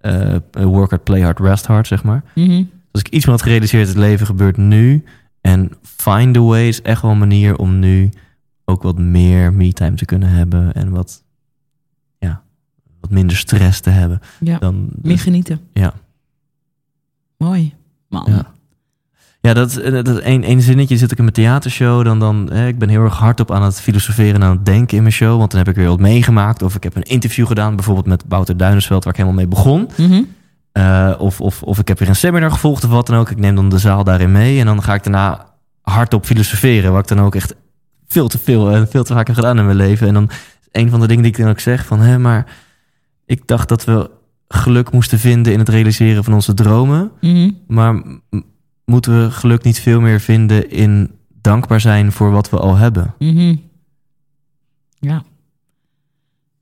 eh, 0.00 0.36
work 0.52 0.90
hard, 0.90 1.04
play 1.04 1.20
hard, 1.20 1.38
rest 1.40 1.66
hard, 1.66 1.86
zeg 1.86 2.02
maar. 2.02 2.22
Mhm. 2.34 2.64
Als 2.92 3.02
ik 3.02 3.08
iets 3.08 3.24
meer 3.24 3.34
had 3.34 3.44
gerealiseerd, 3.44 3.88
het 3.88 3.96
leven 3.96 4.26
gebeurt 4.26 4.56
nu. 4.56 5.04
En 5.40 5.70
find 5.82 6.36
a 6.36 6.40
way 6.40 6.68
is 6.68 6.82
echt 6.82 7.02
wel 7.02 7.10
een 7.10 7.18
manier 7.18 7.56
om 7.56 7.78
nu 7.78 8.10
ook 8.64 8.82
wat 8.82 8.98
meer 8.98 9.52
me-time 9.52 9.96
te 9.96 10.04
kunnen 10.04 10.28
hebben. 10.28 10.72
En 10.72 10.90
wat, 10.90 11.22
ja, 12.18 12.42
wat 13.00 13.10
minder 13.10 13.36
stress 13.36 13.80
te 13.80 13.90
hebben. 13.90 14.20
Ja, 14.40 14.58
Dan, 14.58 14.88
meer 15.02 15.18
genieten. 15.18 15.60
ja. 15.72 15.94
Mooi. 17.36 17.74
Man. 18.08 18.24
Ja. 18.28 18.52
Ja, 19.40 19.54
dat, 19.54 19.68
is- 19.70 20.02
dat 20.02 20.18
één, 20.18 20.42
één 20.42 20.60
zinnetje 20.60 20.96
zit 20.96 21.10
ik 21.12 21.16
in 21.18 21.22
mijn 21.24 21.34
theatershow. 21.36 22.04
Dan, 22.04 22.18
dan, 22.18 22.48
hè, 22.52 22.66
ik 22.66 22.78
ben 22.78 22.88
heel 22.88 23.02
erg 23.02 23.16
hardop 23.18 23.50
aan 23.50 23.62
het 23.62 23.80
filosoferen 23.80 24.34
en 24.34 24.42
aan 24.42 24.56
het 24.56 24.64
denken 24.66 24.96
in 24.96 25.02
mijn 25.02 25.14
show. 25.14 25.38
Want 25.38 25.50
dan 25.50 25.58
heb 25.60 25.68
ik 25.68 25.74
weer 25.74 25.88
wat 25.88 26.00
meegemaakt. 26.00 26.62
Of 26.62 26.74
ik 26.74 26.82
heb 26.82 26.96
een 26.96 27.02
interview 27.02 27.46
gedaan, 27.46 27.74
bijvoorbeeld 27.76 28.06
met 28.06 28.24
Wouter 28.28 28.56
Duinersveld, 28.56 29.04
waar 29.04 29.12
ik 29.12 29.18
helemaal 29.18 29.38
mee 29.40 29.48
begon. 29.50 29.88
Mhm. 29.96 30.22
Eh, 30.72 31.12
of, 31.18 31.40
of, 31.40 31.62
of 31.62 31.78
ik 31.78 31.88
heb 31.88 31.98
weer 31.98 32.08
een 32.08 32.16
seminar 32.16 32.50
gevolgd 32.50 32.84
of 32.84 32.90
wat 32.90 33.06
dan 33.06 33.16
ook. 33.16 33.30
Ik 33.30 33.38
neem 33.38 33.54
dan 33.54 33.68
de 33.68 33.78
zaal 33.78 34.04
daarin 34.04 34.32
mee. 34.32 34.60
En 34.60 34.66
dan 34.66 34.82
ga 34.82 34.94
ik 34.94 35.02
daarna 35.02 35.46
hardop 35.82 36.24
filosoferen. 36.26 36.92
Wat 36.92 37.10
ik 37.10 37.16
dan 37.16 37.24
ook 37.26 37.34
echt 37.34 37.54
veel 38.08 38.28
te 38.28 38.38
veel 38.38 38.70
en 38.70 38.88
veel 38.88 39.04
te 39.04 39.12
vaak 39.12 39.26
heb 39.26 39.36
gedaan 39.36 39.58
in 39.58 39.64
mijn 39.64 39.76
leven. 39.76 40.06
En 40.08 40.14
dan 40.14 40.30
een 40.72 40.90
van 40.90 41.00
de 41.00 41.06
dingen 41.06 41.22
die 41.22 41.32
ik 41.32 41.38
dan 41.38 41.48
ook 41.48 41.60
zeg 41.60 41.86
van... 41.86 42.00
Hé, 42.00 42.18
maar 42.18 42.46
ik 43.26 43.46
dacht 43.46 43.68
dat 43.68 43.84
we 43.84 44.10
geluk 44.48 44.92
moesten 44.92 45.18
vinden 45.18 45.52
in 45.52 45.58
het 45.58 45.68
realiseren 45.68 46.24
van 46.24 46.32
onze 46.34 46.54
dromen. 46.54 47.10
Mhm. 47.20 47.50
Maar 47.66 48.02
moeten 48.90 49.22
we 49.24 49.30
geluk 49.30 49.62
niet 49.62 49.80
veel 49.80 50.00
meer 50.00 50.20
vinden 50.20 50.70
in 50.70 51.10
dankbaar 51.40 51.80
zijn 51.80 52.12
voor 52.12 52.30
wat 52.30 52.50
we 52.50 52.58
al 52.58 52.76
hebben? 52.76 53.14
Mhm. 53.18 53.56
Ja. 54.98 55.22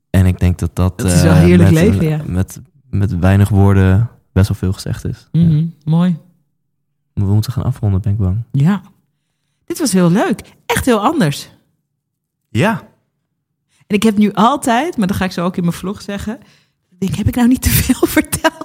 En 0.09 0.25
ik 0.25 0.39
denk 0.39 0.59
dat 0.59 0.75
dat, 0.75 1.01
Het 1.01 1.11
is 1.11 1.21
wel 1.21 1.31
eh, 1.33 1.39
heerlijk 1.39 1.71
met, 1.71 1.83
leven, 1.83 2.01
een- 2.01 2.09
ja. 2.17 2.23
met, 2.25 2.61
met 2.89 3.19
weinig 3.19 3.49
woorden 3.49 4.09
best 4.31 4.47
wel 4.47 4.57
veel 4.57 4.73
gezegd 4.73 5.05
is. 5.05 5.27
Ja. 5.31 5.41
Mhm. 5.41 5.65
Mooi. 5.83 6.17
We 7.13 7.25
moeten 7.33 7.51
gaan 7.53 7.63
afronden, 7.63 8.01
ben 8.01 8.11
ik 8.11 8.17
bang. 8.17 8.43
Ja. 8.51 8.81
Dit 9.65 9.79
was 9.79 9.91
heel 9.91 10.11
leuk. 10.11 10.41
Echt 10.65 10.85
heel 10.85 10.99
anders. 11.01 11.49
Ja. 12.49 12.81
En 13.87 13.95
ik 13.95 14.03
heb 14.03 14.17
nu 14.17 14.33
altijd, 14.33 14.97
maar 14.97 15.07
dat 15.07 15.15
ga 15.15 15.25
ik 15.25 15.31
zo 15.31 15.45
ook 15.45 15.57
in 15.57 15.63
mijn 15.63 15.75
vlog 15.75 16.01
zeggen. 16.01 16.39
Ik 16.89 16.99
denk, 16.99 17.15
heb 17.15 17.27
ik 17.27 17.35
nou 17.35 17.47
niet 17.47 17.61
te 17.61 17.69
veel 17.69 18.07
verteld? 18.19 18.58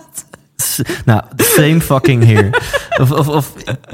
Nou, 1.05 1.23
same 1.37 1.81
fucking 1.81 2.25
here. 2.25 2.51
Of, 3.01 3.11
of, 3.11 3.29
of 3.29 3.53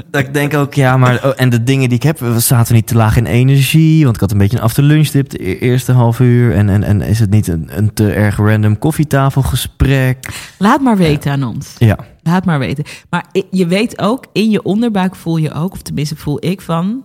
dat 0.09 0.21
ik 0.21 0.33
denk 0.33 0.53
ook, 0.53 0.73
ja, 0.73 0.97
maar... 0.97 1.25
Oh, 1.25 1.31
en 1.35 1.49
de 1.49 1.63
dingen 1.63 1.89
die 1.89 1.97
ik 1.97 2.03
heb, 2.03 2.19
we 2.19 2.39
zaten 2.39 2.75
niet 2.75 2.87
te 2.87 2.95
laag 2.95 3.17
in 3.17 3.25
energie. 3.25 4.03
Want 4.03 4.15
ik 4.15 4.21
had 4.21 4.31
een 4.31 4.37
beetje 4.37 4.57
een 4.57 4.63
afterlunchdip 4.63 5.29
de 5.29 5.49
e- 5.49 5.57
eerste 5.57 5.91
half 5.91 6.19
uur. 6.19 6.55
En, 6.55 6.69
en, 6.69 6.83
en 6.83 7.01
is 7.01 7.19
het 7.19 7.29
niet 7.29 7.47
een, 7.47 7.77
een 7.77 7.93
te 7.93 8.11
erg 8.11 8.37
random 8.37 8.79
koffietafelgesprek? 8.79 10.27
Laat 10.57 10.81
maar 10.81 10.97
weten 10.97 11.31
aan 11.31 11.43
ons. 11.43 11.75
Ja. 11.77 11.97
Laat 12.23 12.45
maar 12.45 12.59
weten. 12.59 12.83
Maar 13.09 13.25
je 13.51 13.67
weet 13.67 13.99
ook, 13.99 14.25
in 14.33 14.49
je 14.49 14.63
onderbuik 14.63 15.15
voel 15.15 15.37
je 15.37 15.53
ook, 15.53 15.71
of 15.71 15.81
tenminste 15.81 16.15
voel 16.15 16.45
ik 16.45 16.61
van, 16.61 17.03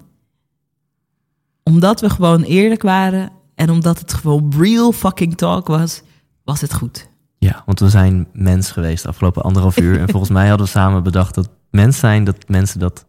omdat 1.63 2.01
we 2.01 2.11
gewoon 2.11 2.43
eerlijk 2.43 2.83
waren 2.83 3.31
en 3.55 3.71
omdat 3.71 3.99
het 3.99 4.15
gewoon 4.15 4.53
real 4.59 4.93
fucking 4.93 5.37
talk 5.37 5.67
was, 5.67 6.03
was 6.45 6.61
het 6.61 6.75
goed. 6.75 7.09
Ja, 7.39 7.63
want 7.67 7.81
we 7.81 7.89
zijn 7.89 8.27
mens 8.33 8.71
geweest 8.71 9.03
de 9.03 9.09
afgelopen 9.09 9.43
anderhalf 9.43 9.77
uur. 9.77 10.01
En 10.01 10.09
volgens 10.09 10.31
mij 10.31 10.49
hadden 10.49 10.67
we 10.67 10.73
samen 10.73 11.03
bedacht 11.03 11.35
dat 11.35 11.49
mens 11.71 11.99
zijn, 11.99 12.25
dat 12.25 12.49
mensen 12.49 12.81
dat 12.81 13.07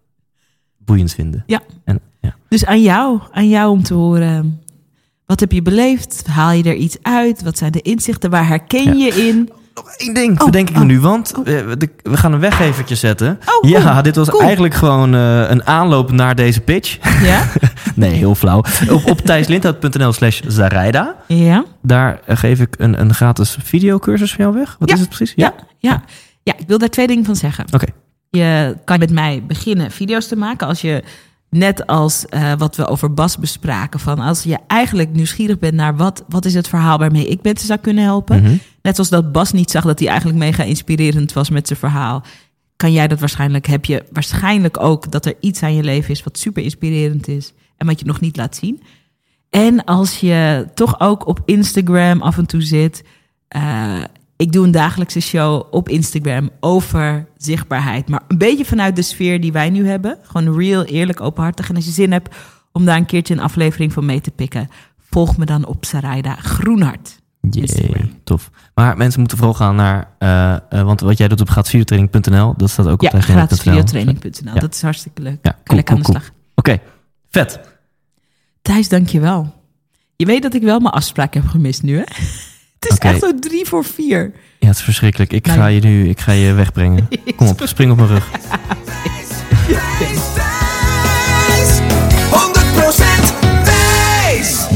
boeiend 0.78 1.14
vinden. 1.14 1.44
Ja. 1.46 1.62
En, 1.84 2.00
ja. 2.22 2.36
Dus 2.50 2.66
aan 2.66 2.82
jou, 2.82 3.20
aan 3.32 3.50
jou 3.50 3.72
om 3.72 3.84
te 3.84 3.94
horen. 3.94 4.62
Wat 5.26 5.40
heb 5.40 5.52
je 5.52 5.62
beleefd? 5.62 6.28
Haal 6.28 6.52
je 6.52 6.64
er 6.64 6.76
iets 6.76 6.98
uit? 7.02 7.44
Wat 7.44 7.58
zijn 7.58 7.72
de 7.72 7.82
inzichten? 7.82 8.30
Waar 8.30 8.48
herken 8.48 8.98
je 8.98 9.28
in? 9.28 9.50
Nog 9.78 9.90
één 9.98 10.14
ding, 10.14 10.40
Oh, 10.40 10.46
bedenk 10.46 10.70
ik 10.70 10.76
oh, 10.76 10.82
me 10.82 10.88
nu, 10.88 11.00
want 11.00 11.34
de- 11.46 11.90
we 12.04 12.18
gaan 12.18 12.34
een 12.34 12.40
weggevertje 12.40 12.96
zetten. 12.96 13.40
Oh, 13.46 13.60
cool, 13.60 13.74
ja, 13.74 14.02
dit 14.02 14.16
was 14.16 14.30
cool. 14.30 14.42
eigenlijk 14.44 14.74
gewoon 14.74 15.16
eh, 15.16 15.50
een 15.50 15.66
aanloop 15.68 16.12
naar 16.12 16.36
deze 16.36 16.62
pitch. 16.62 16.98
Ja? 17.24 17.44
nee, 17.96 18.12
heel 18.12 18.36
flauw. 18.36 18.64
Op, 18.90 19.06
op 19.06 19.20
thijslindhout.nl 19.22 20.14
slash 20.14 20.42
Zarijda. 20.48 21.16
Ja? 21.28 21.66
Daar 21.82 22.20
geef 22.28 22.60
ik 22.60 22.76
een, 22.78 23.00
een 23.02 23.14
gratis 23.14 23.58
videocursus 23.64 24.34
van 24.34 24.44
jou 24.46 24.58
weg. 24.58 24.76
Wat 24.80 24.90
Ja. 24.90 24.96
is 24.96 25.02
het 25.02 25.10
precies? 25.10 25.34
Ja, 25.36 25.54
ja. 25.78 26.04
ja, 26.44 26.54
ik 26.58 26.68
wil 26.68 26.78
daar 26.78 26.90
twee 26.90 27.08
dingen 27.08 27.26
van 27.26 27.36
zeggen. 27.36 27.66
Oké. 27.74 27.86
Je 28.30 28.78
kan 28.86 29.00
met 29.00 29.12
mij 29.12 29.44
beginnen 29.48 29.92
video's 29.92 30.28
te 30.28 30.36
maken 30.36 30.68
als 30.68 30.82
je, 30.82 31.04
net 31.50 31.88
als 31.88 32.26
eh, 32.26 32.54
wat 32.58 32.76
we 32.76 32.88
over 32.88 33.14
Bas 33.14 33.38
bespraken, 33.38 34.00
van 34.00 34.20
als 34.20 34.44
je 34.44 34.58
eigenlijk 34.68 35.14
nieuwsgierig 35.14 35.60
bent 35.60 35.74
naar 35.74 35.96
wat, 35.96 36.24
wat 36.28 36.46
is 36.46 36.54
het 36.54 36.68
verhaal 36.68 36.98
waarmee 36.98 37.28
ik 37.28 37.44
mensen 37.44 37.68
zou 37.68 37.80
kunnen 37.80 38.04
helpen. 38.04 38.42
Mhm. 38.42 38.56
Net 38.82 38.96
zoals 38.96 39.10
dat 39.10 39.32
Bas 39.32 39.52
niet 39.52 39.72
zag 39.72 39.84
dat 39.84 40.00
hij 40.00 40.08
eigenlijk 40.08 40.40
mega 40.40 40.64
inspirerend 40.64 41.34
was 41.34 41.50
met 41.50 41.68
zijn 41.68 41.80
verhaal. 41.80 42.24
Kan 42.76 42.92
jij 42.92 43.08
dat 43.08 43.20
waarschijnlijk, 43.20 43.66
heb 43.68 43.86
je 43.86 44.04
waarschijnlijk 44.12 44.80
ook 44.80 45.12
dat 45.12 45.26
er 45.26 45.34
iets 45.40 45.64
aan 45.64 45.76
je 45.76 45.84
leven 45.84 46.12
is 46.12 46.24
wat 46.24 46.38
super 46.38 46.64
inspirerend 46.64 47.28
is 47.28 47.54
en 47.78 47.88
wat 47.88 48.00
je 48.00 48.06
nog 48.06 48.20
niet 48.20 48.38
laat 48.38 48.56
zien. 48.56 48.82
En 49.50 49.84
als 49.84 50.20
je 50.20 50.68
toch 50.74 51.00
ook 51.00 51.28
op 51.28 51.42
Instagram 51.46 52.22
af 52.22 52.38
en 52.38 52.46
toe 52.46 52.62
zit. 52.62 53.04
eh, 53.48 54.04
ik 54.38 54.52
doe 54.52 54.66
een 54.66 54.72
dagelijkse 54.72 55.20
show 55.20 55.64
op 55.72 55.90
Instagram 55.90 56.50
over 56.60 57.28
zichtbaarheid. 57.38 58.10
Maar 58.10 58.22
een 58.28 58.38
beetje 58.38 58.66
vanuit 58.66 58.96
de 58.96 59.02
sfeer 59.02 59.42
die 59.42 59.52
wij 59.52 59.70
nu 59.70 59.88
hebben. 59.88 60.18
Gewoon 60.22 60.58
real, 60.58 60.84
eerlijk, 60.84 61.22
openhartig. 61.22 61.70
En 61.70 61.76
als 61.76 61.86
je 61.86 61.92
zin 61.92 62.12
hebt 62.12 62.36
om 62.72 62.86
daar 62.86 62.98
een 62.98 63.06
keertje 63.06 63.34
een 63.34 63.40
aflevering 63.40 63.94
van 63.94 64.06
mee 64.06 64.22
te 64.22 64.32
pikken, 64.32 64.68
volg 65.10 65.38
me 65.38 65.46
dan 65.46 65.66
op 65.66 65.86
Sarayda 65.86 66.36
Groenhart. 66.36 67.20
Jee, 67.50 68.14
tof. 68.24 68.50
Maar 68.74 68.98
mensen 68.98 69.20
moeten 69.20 69.38
vooral 69.38 69.56
gaan 69.56 69.76
naar... 69.76 70.12
eh, 70.18 70.54
eh, 70.54 70.60
want 70.70 71.00
wat 71.02 71.18
jij 71.18 71.28
doet 71.28 71.42
op 71.42 71.50
graatsvideotraining.nl, 71.50 72.54
dat 72.58 72.70
staat 72.70 72.88
ook 72.88 73.02
Ja, 73.02 73.08
op 73.08 73.14
thijslindhout.nl. 73.14 73.58
gratisvideotraining.nl. 73.58 74.54
Ja. 74.54 74.60
Dat 74.60 74.74
is 74.74 74.82
hartstikke 74.82 75.22
leuk. 75.22 75.40
Ja, 75.42 75.52
cool, 75.64 75.76
lekker 75.76 75.96
aan 75.96 76.02
de 76.02 76.06
cool, 76.06 76.20
slag. 76.20 76.32
Oké, 76.56 76.80
vet. 77.30 77.60
Thijs, 78.62 78.90
dank 78.90 79.08
je 79.08 79.20
wel. 79.20 79.54
Je 80.16 80.26
weet 80.26 80.42
dat 80.42 80.54
ik 80.54 80.62
wel 80.62 80.80
mijn 80.80 80.94
afspraak 80.94 81.34
heb 81.34 81.48
gemist 81.48 81.84
nu, 81.84 81.98
hè? 81.98 82.04
Het 82.88 82.92
is 82.92 82.98
Oké. 82.98 83.08
echt 83.08 83.20
zo 83.20 83.40
drie 83.50 83.66
voor 83.66 83.84
vier. 83.86 84.32
Ja, 84.60 84.68
het 84.68 84.76
is 84.76 84.82
verschrikkelijk. 84.84 85.34
Ik 85.34 85.46
Nou 85.46 85.60
ga 85.60 85.68
je 85.68 85.80
nu 85.80 86.10
ik 86.10 86.20
ga 86.20 86.32
je 86.32 86.54
wegbrengen. 86.54 87.08
Kom 87.36 87.48
op, 87.48 87.62
spring 87.64 87.92
op 87.92 87.98
mijn 87.98 88.10
rug. 88.10 88.30
Thijs, 88.86 89.28
100% 92.32 92.96
Thijs. 92.96 93.27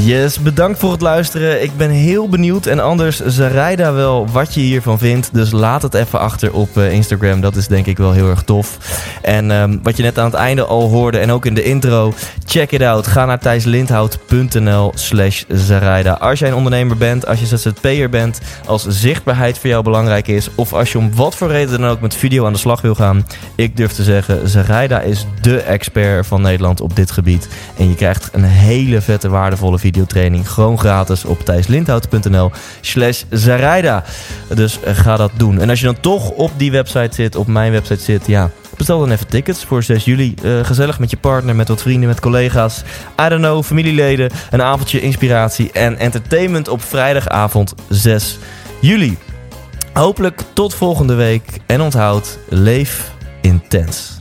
Yes, 0.03 0.39
bedankt 0.39 0.79
voor 0.79 0.91
het 0.91 1.01
luisteren. 1.01 1.63
Ik 1.63 1.77
ben 1.77 1.89
heel 1.89 2.29
benieuwd. 2.29 2.65
En 2.65 2.79
anders, 2.79 3.19
Zarijda 3.25 3.93
wel 3.93 4.27
wat 4.31 4.53
je 4.53 4.61
hiervan 4.61 4.99
vindt. 4.99 5.33
Dus 5.33 5.51
laat 5.51 5.81
het 5.81 5.93
even 5.93 6.19
achter 6.19 6.53
op 6.53 6.77
eh, 6.77 6.91
Instagram. 6.91 7.41
Dat 7.41 7.55
is 7.55 7.67
denk 7.67 7.85
ik 7.85 7.97
wel 7.97 8.11
heel 8.11 8.29
erg 8.29 8.43
tof. 8.43 8.77
En 9.21 9.51
ehm, 9.51 9.77
wat 9.83 9.97
je 9.97 10.03
net 10.03 10.19
aan 10.19 10.25
het 10.25 10.33
einde 10.33 10.65
al 10.65 10.89
hoorde 10.89 11.17
en 11.17 11.31
ook 11.31 11.45
in 11.45 11.53
de 11.53 11.63
intro. 11.63 12.13
Check 12.45 12.71
it 12.71 12.81
out. 12.81 13.07
Ga 13.07 13.25
naar 13.25 13.39
thijslindhout.nl 13.39 14.91
slash. 14.95 15.43
Als 16.19 16.39
jij 16.39 16.49
een 16.49 16.55
ondernemer 16.55 16.97
bent, 16.97 17.27
als 17.27 17.39
je 17.39 17.45
ZZP'er 17.45 18.09
bent, 18.09 18.39
als 18.65 18.85
zichtbaarheid 18.87 19.59
voor 19.59 19.69
jou 19.69 19.83
belangrijk 19.83 20.27
is. 20.27 20.49
Of 20.55 20.73
als 20.73 20.91
je 20.91 20.97
om 20.97 21.15
wat 21.15 21.35
voor 21.35 21.47
reden 21.47 21.79
dan 21.79 21.89
ook 21.89 22.01
met 22.01 22.15
video 22.15 22.45
aan 22.45 22.53
de 22.53 22.59
slag 22.59 22.81
wil 22.81 22.95
gaan. 22.95 23.25
Ik 23.55 23.77
durf 23.77 23.91
te 23.91 24.03
zeggen, 24.03 24.49
Zarijda 24.49 25.01
is 25.01 25.25
dé 25.41 25.57
expert 25.57 26.27
van 26.27 26.41
Nederland 26.41 26.81
op 26.81 26.95
dit 26.95 27.11
gebied. 27.11 27.47
En 27.77 27.89
je 27.89 27.95
krijgt 27.95 28.29
een 28.31 28.43
hele 28.43 29.01
vette, 29.01 29.29
waardevolle 29.29 29.79
videotraining. 29.91 30.49
Gewoon 30.49 30.79
gratis 30.79 31.25
op 31.25 31.45
thijslindhout.nl 31.45 32.51
slash 32.81 33.23
Zarijda. 33.29 34.03
Dus 34.55 34.79
eh, 34.83 34.95
ga 34.95 35.17
dat 35.17 35.31
doen. 35.37 35.59
En 35.59 35.69
als 35.69 35.79
je 35.79 35.85
dan 35.85 35.99
toch 35.99 36.29
op 36.29 36.51
die 36.57 36.71
website 36.71 37.15
zit, 37.15 37.35
op 37.35 37.47
mijn 37.47 37.71
website 37.71 38.01
zit, 38.01 38.27
ja... 38.27 38.49
Bestel 38.77 38.99
dan 38.99 39.11
even 39.11 39.27
tickets 39.27 39.63
voor 39.63 39.83
6 39.83 40.05
juli. 40.05 40.33
Eh, 40.43 40.59
gezellig 40.63 40.99
met 40.99 41.09
je 41.09 41.17
partner, 41.17 41.55
met 41.55 41.67
wat 41.67 41.81
vrienden, 41.81 42.09
met 42.09 42.19
collega's. 42.19 42.83
I 43.21 43.29
don't 43.29 43.41
know, 43.41 43.63
familieleden. 43.63 44.31
Een 44.49 44.61
avondje 44.61 45.01
inspiratie 45.01 45.71
en 45.71 45.97
entertainment 45.97 46.67
op 46.67 46.81
vrijdagavond 46.83 47.73
6 47.89 48.37
juli. 48.79 49.17
Hopelijk 49.93 50.41
tot 50.53 50.73
volgende 50.73 51.13
week. 51.13 51.43
En 51.65 51.81
onthoud, 51.81 52.39
leef 52.49 53.11
intens. 53.41 54.20